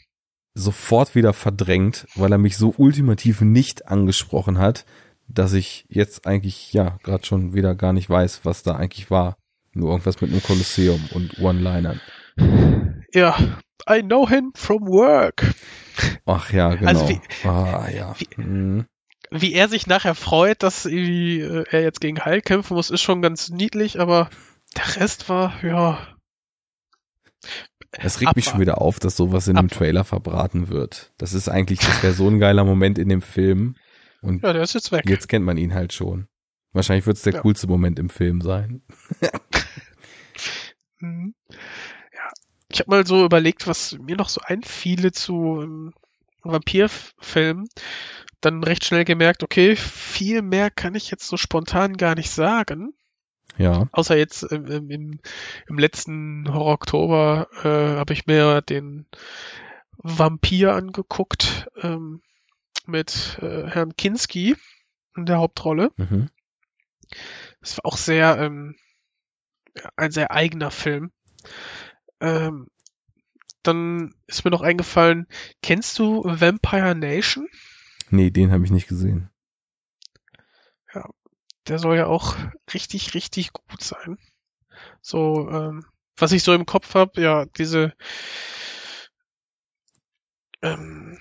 [0.53, 4.85] sofort wieder verdrängt, weil er mich so ultimativ nicht angesprochen hat,
[5.27, 9.37] dass ich jetzt eigentlich ja gerade schon wieder gar nicht weiß, was da eigentlich war.
[9.73, 12.01] Nur irgendwas mit einem Kolosseum und One-Linern.
[13.13, 13.35] Ja,
[13.89, 15.53] I know him from work.
[16.25, 16.87] Ach ja, genau.
[16.89, 18.15] Also wie- ah ja.
[18.17, 18.85] wie- Mhm.
[19.33, 23.21] Wie er sich nachher freut, dass äh, er jetzt gegen Hulk kämpfen muss, ist schon
[23.21, 24.29] ganz niedlich, aber
[24.75, 25.99] der Rest war, ja,
[27.93, 28.61] Es regt mich schon Abwarten.
[28.61, 29.77] wieder auf, dass sowas in einem Abwarten.
[29.85, 31.11] Trailer verbraten wird.
[31.17, 33.75] Das ist eigentlich, das wäre so ein geiler Moment in dem Film.
[34.21, 35.03] Und ja, der ist jetzt weg.
[35.07, 36.27] Jetzt kennt man ihn halt schon.
[36.73, 37.41] Wahrscheinlich wird es der Ja.
[37.41, 38.81] coolste Moment im Film sein.
[40.99, 41.33] Mhm.
[41.49, 42.29] Ja,
[42.71, 45.93] ich habe mal so überlegt, was mir noch so einfiele zu ähm,
[46.43, 47.67] Vampirfilmen.
[48.39, 52.93] Dann recht schnell gemerkt, okay, viel mehr kann ich jetzt so spontan gar nicht sagen.
[53.57, 53.87] Ja.
[53.91, 55.19] Außer jetzt ähm, im, im,
[55.67, 59.07] im letzten Horror Oktober äh, habe ich mir den
[59.97, 62.21] Vampir angeguckt ähm,
[62.85, 64.55] mit äh, Herrn Kinski
[65.15, 65.91] in der Hauptrolle.
[65.97, 66.29] Mhm.
[67.61, 68.75] Es war auch sehr ähm,
[69.77, 71.11] ja, ein sehr eigener Film.
[72.19, 72.67] Ähm,
[73.63, 75.27] dann ist mir noch eingefallen,
[75.61, 77.47] kennst du Vampire Nation?
[78.09, 79.31] Nee, den habe ich nicht gesehen.
[81.67, 82.35] Der soll ja auch
[82.73, 84.17] richtig, richtig gut sein.
[85.01, 85.85] So, ähm,
[86.17, 87.93] was ich so im Kopf habe, ja, diese
[90.61, 91.19] ähm,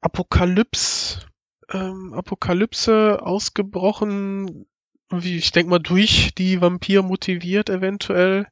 [0.00, 1.26] Apokalypse,
[1.70, 4.66] ähm, Apokalypse ausgebrochen,
[5.10, 8.46] wie ich denke mal durch die Vampir motiviert eventuell.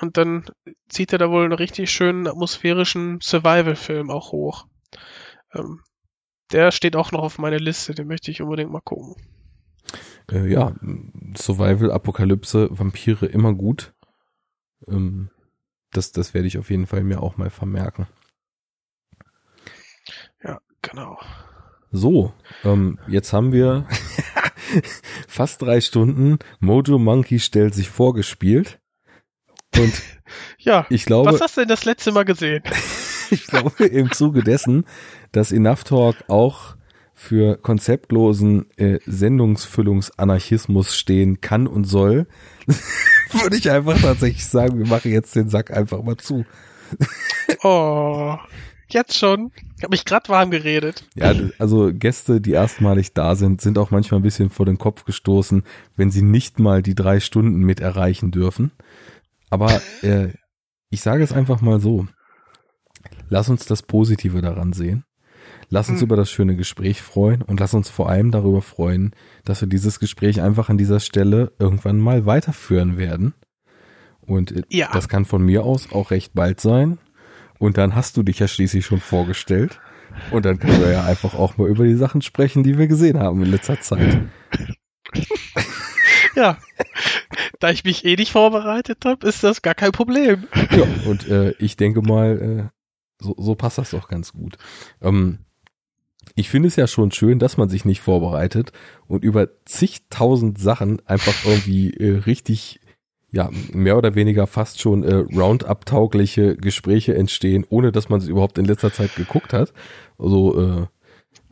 [0.00, 0.46] Und dann
[0.88, 4.66] zieht er da wohl einen richtig schönen atmosphärischen Survival-Film auch hoch.
[5.52, 5.82] Ähm,
[6.50, 9.16] der steht auch noch auf meiner Liste, den möchte ich unbedingt mal gucken.
[10.30, 10.74] Äh, ja,
[11.36, 13.94] Survival, Apokalypse, Vampire immer gut.
[14.88, 15.30] Ähm,
[15.92, 18.06] das, das werde ich auf jeden Fall mir auch mal vermerken.
[20.82, 21.16] Genau.
[21.92, 22.32] So,
[22.64, 23.86] ähm, jetzt haben wir
[25.28, 28.80] fast drei Stunden Mojo Monkey stellt sich vorgespielt.
[29.76, 30.02] Und
[30.58, 32.62] Ja, ich glaube, was hast du denn das letzte Mal gesehen?
[33.30, 34.84] ich glaube im Zuge dessen,
[35.32, 36.76] dass Enough Talk auch
[37.14, 42.26] für konzeptlosen äh, Sendungsfüllungsanarchismus stehen kann und soll,
[43.32, 46.44] würde ich einfach tatsächlich sagen, wir machen jetzt den Sack einfach mal zu.
[47.62, 48.36] Oh,
[48.92, 49.50] jetzt schon.
[49.76, 51.04] Ich habe mich grad warm geredet.
[51.14, 55.04] Ja, also Gäste, die erstmalig da sind, sind auch manchmal ein bisschen vor den Kopf
[55.04, 55.62] gestoßen,
[55.96, 58.70] wenn sie nicht mal die drei Stunden mit erreichen dürfen.
[59.50, 60.28] Aber äh,
[60.90, 62.06] ich sage es einfach mal so.
[63.28, 65.04] Lass uns das Positive daran sehen.
[65.68, 66.06] Lass uns Hm.
[66.06, 69.14] über das schöne Gespräch freuen und lass uns vor allem darüber freuen,
[69.44, 73.34] dass wir dieses Gespräch einfach an dieser Stelle irgendwann mal weiterführen werden.
[74.20, 74.90] Und äh, Ja.
[74.92, 76.98] das kann von mir aus auch recht bald sein.
[77.62, 79.78] Und dann hast du dich ja schließlich schon vorgestellt.
[80.32, 83.20] Und dann können wir ja einfach auch mal über die Sachen sprechen, die wir gesehen
[83.20, 84.20] haben in letzter Zeit.
[86.34, 86.56] Ja.
[87.60, 90.48] da ich mich eh nicht vorbereitet habe, ist das gar kein Problem.
[90.70, 94.56] Ja, und äh, ich denke mal, äh, so, so passt das doch ganz gut.
[95.02, 95.40] Ähm,
[96.34, 98.72] ich finde es ja schon schön, dass man sich nicht vorbereitet
[99.06, 102.80] und über zigtausend Sachen einfach irgendwie äh, richtig,
[103.32, 108.58] ja, mehr oder weniger fast schon äh, Roundup-taugliche Gespräche entstehen, ohne dass man es überhaupt
[108.58, 109.72] in letzter Zeit geguckt hat.
[110.18, 110.86] Also äh,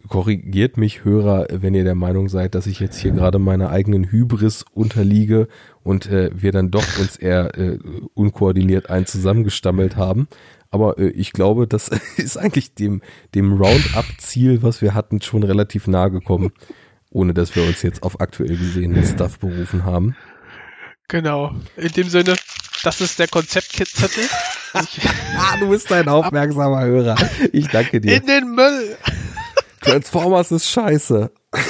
[0.09, 4.11] korrigiert mich, Hörer, wenn ihr der Meinung seid, dass ich jetzt hier gerade meiner eigenen
[4.11, 5.49] Hybris unterliege
[5.83, 7.79] und äh, wir dann doch uns eher äh,
[8.13, 10.29] unkoordiniert ein zusammengestammelt haben.
[10.71, 13.01] Aber äh, ich glaube, das ist eigentlich dem,
[13.35, 16.53] dem Roundup-Ziel, was wir hatten, schon relativ nahe gekommen,
[17.11, 20.15] ohne dass wir uns jetzt auf aktuell gesehenen Stuff berufen haben.
[21.11, 21.55] Genau.
[21.77, 22.37] In dem Sinne,
[22.85, 24.25] das ist der Konzeptzettel.
[24.83, 25.01] Ich-
[25.37, 27.17] Ah, du bist ein aufmerksamer Hörer.
[27.53, 28.17] Ich danke dir.
[28.17, 28.97] In den Müll.
[29.81, 31.31] Transformers ist scheiße.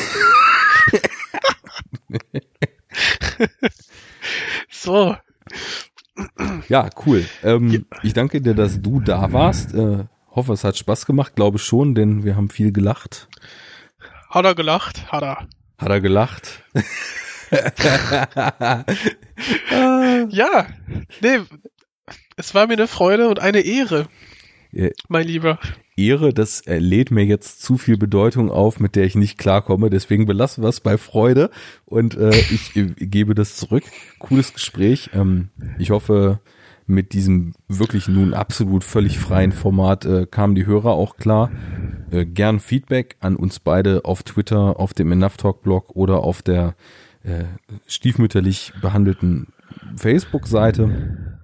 [4.71, 5.17] So.
[6.69, 7.25] Ja, cool.
[7.43, 9.73] Ähm, Ich danke dir, dass du da warst.
[9.75, 11.35] Äh, hoffe, es hat Spaß gemacht.
[11.37, 13.29] Glaube schon, denn wir haben viel gelacht.
[14.29, 15.11] Hat er gelacht?
[15.13, 15.49] Hat er.
[15.79, 16.63] Hat er gelacht?
[20.29, 20.67] Ja.
[21.23, 21.39] Nee.
[22.37, 24.07] Es war mir eine Freude und eine Ehre,
[25.09, 25.59] mein Lieber.
[25.97, 29.91] Ehre, das äh, lädt mir jetzt zu viel Bedeutung auf, mit der ich nicht klarkomme.
[29.91, 31.51] Deswegen belassen wir es bei Freude
[31.85, 33.85] und äh, ich äh, gebe das zurück.
[34.19, 35.11] Cooles Gespräch.
[35.13, 36.41] Ähm, ich hoffe,
[36.87, 41.51] mit diesem wirklich nun absolut völlig freien Format äh, kamen die Hörer auch klar.
[42.11, 46.43] Äh, gern Feedback an uns beide auf Twitter, auf dem Enough Talk Blog oder auf
[46.43, 46.75] der
[47.23, 47.45] äh,
[47.87, 49.49] stiefmütterlich behandelten
[49.97, 51.39] Facebook-Seite.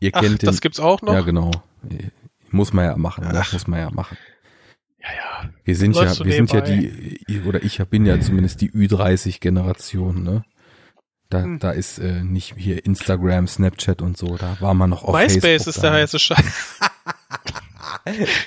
[0.00, 1.12] Ihr Ach, kennt den, das gibt's auch noch?
[1.12, 1.50] ja genau.
[2.50, 3.32] Muss man ja machen, ne?
[3.42, 3.52] Ach.
[3.52, 4.16] muss man ja machen.
[5.00, 5.08] ja.
[5.08, 5.50] ja.
[5.64, 10.44] Wir sind ja, wir sind ja die, oder ich bin ja zumindest die Ü30-Generation, ne?
[11.28, 11.58] Da, Hm.
[11.60, 15.42] da ist äh, nicht hier Instagram, Snapchat und so, da war man noch auf MySpace
[15.44, 16.80] Facebook ist der heiße Scheiß.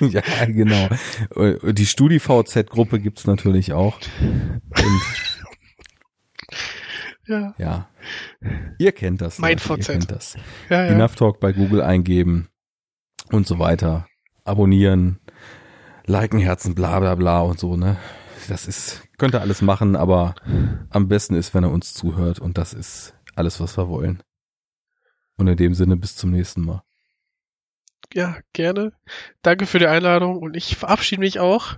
[0.00, 0.88] ja, genau.
[1.34, 3.98] Äh, Die StudiVZ-Gruppe gibt's natürlich auch.
[4.20, 5.02] Und
[7.26, 7.54] Ja.
[7.58, 7.88] ja,
[8.78, 9.38] ihr kennt das.
[9.38, 9.86] Mein Leute, Ihr VZ.
[9.86, 10.36] kennt das.
[10.68, 10.90] Ja, ja.
[10.92, 12.48] Enough Talk bei Google eingeben
[13.30, 14.06] und so weiter.
[14.44, 15.20] Abonnieren,
[16.06, 17.96] liken, Herzen, bla bla bla und so, ne?
[18.48, 20.34] Das ist, könnt ihr alles machen, aber
[20.90, 24.22] am besten ist, wenn er uns zuhört und das ist alles, was wir wollen.
[25.36, 26.82] Und in dem Sinne bis zum nächsten Mal.
[28.12, 28.92] ja, gerne.
[29.42, 31.76] Danke für die Einladung und ich verabschiede mich auch.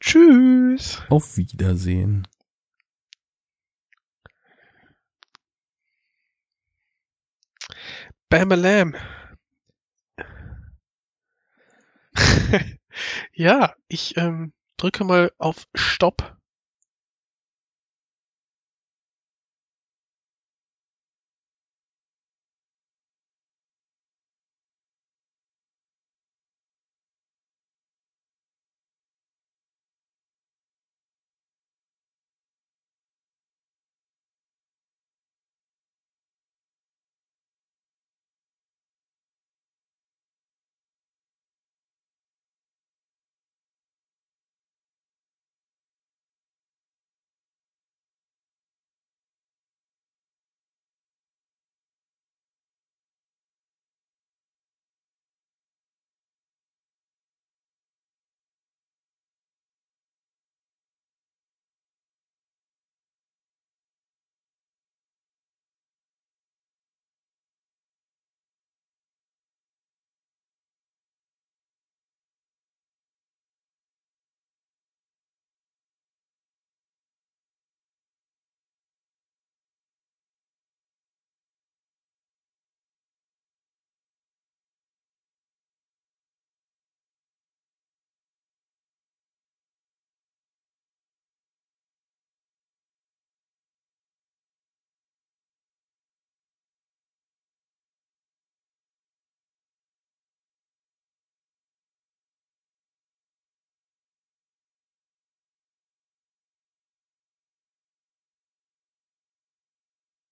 [0.00, 1.02] Tschüss.
[1.08, 2.28] Auf Wiedersehen.
[8.30, 8.48] Bam
[13.34, 16.36] ja, ich ähm, drücke mal auf Stopp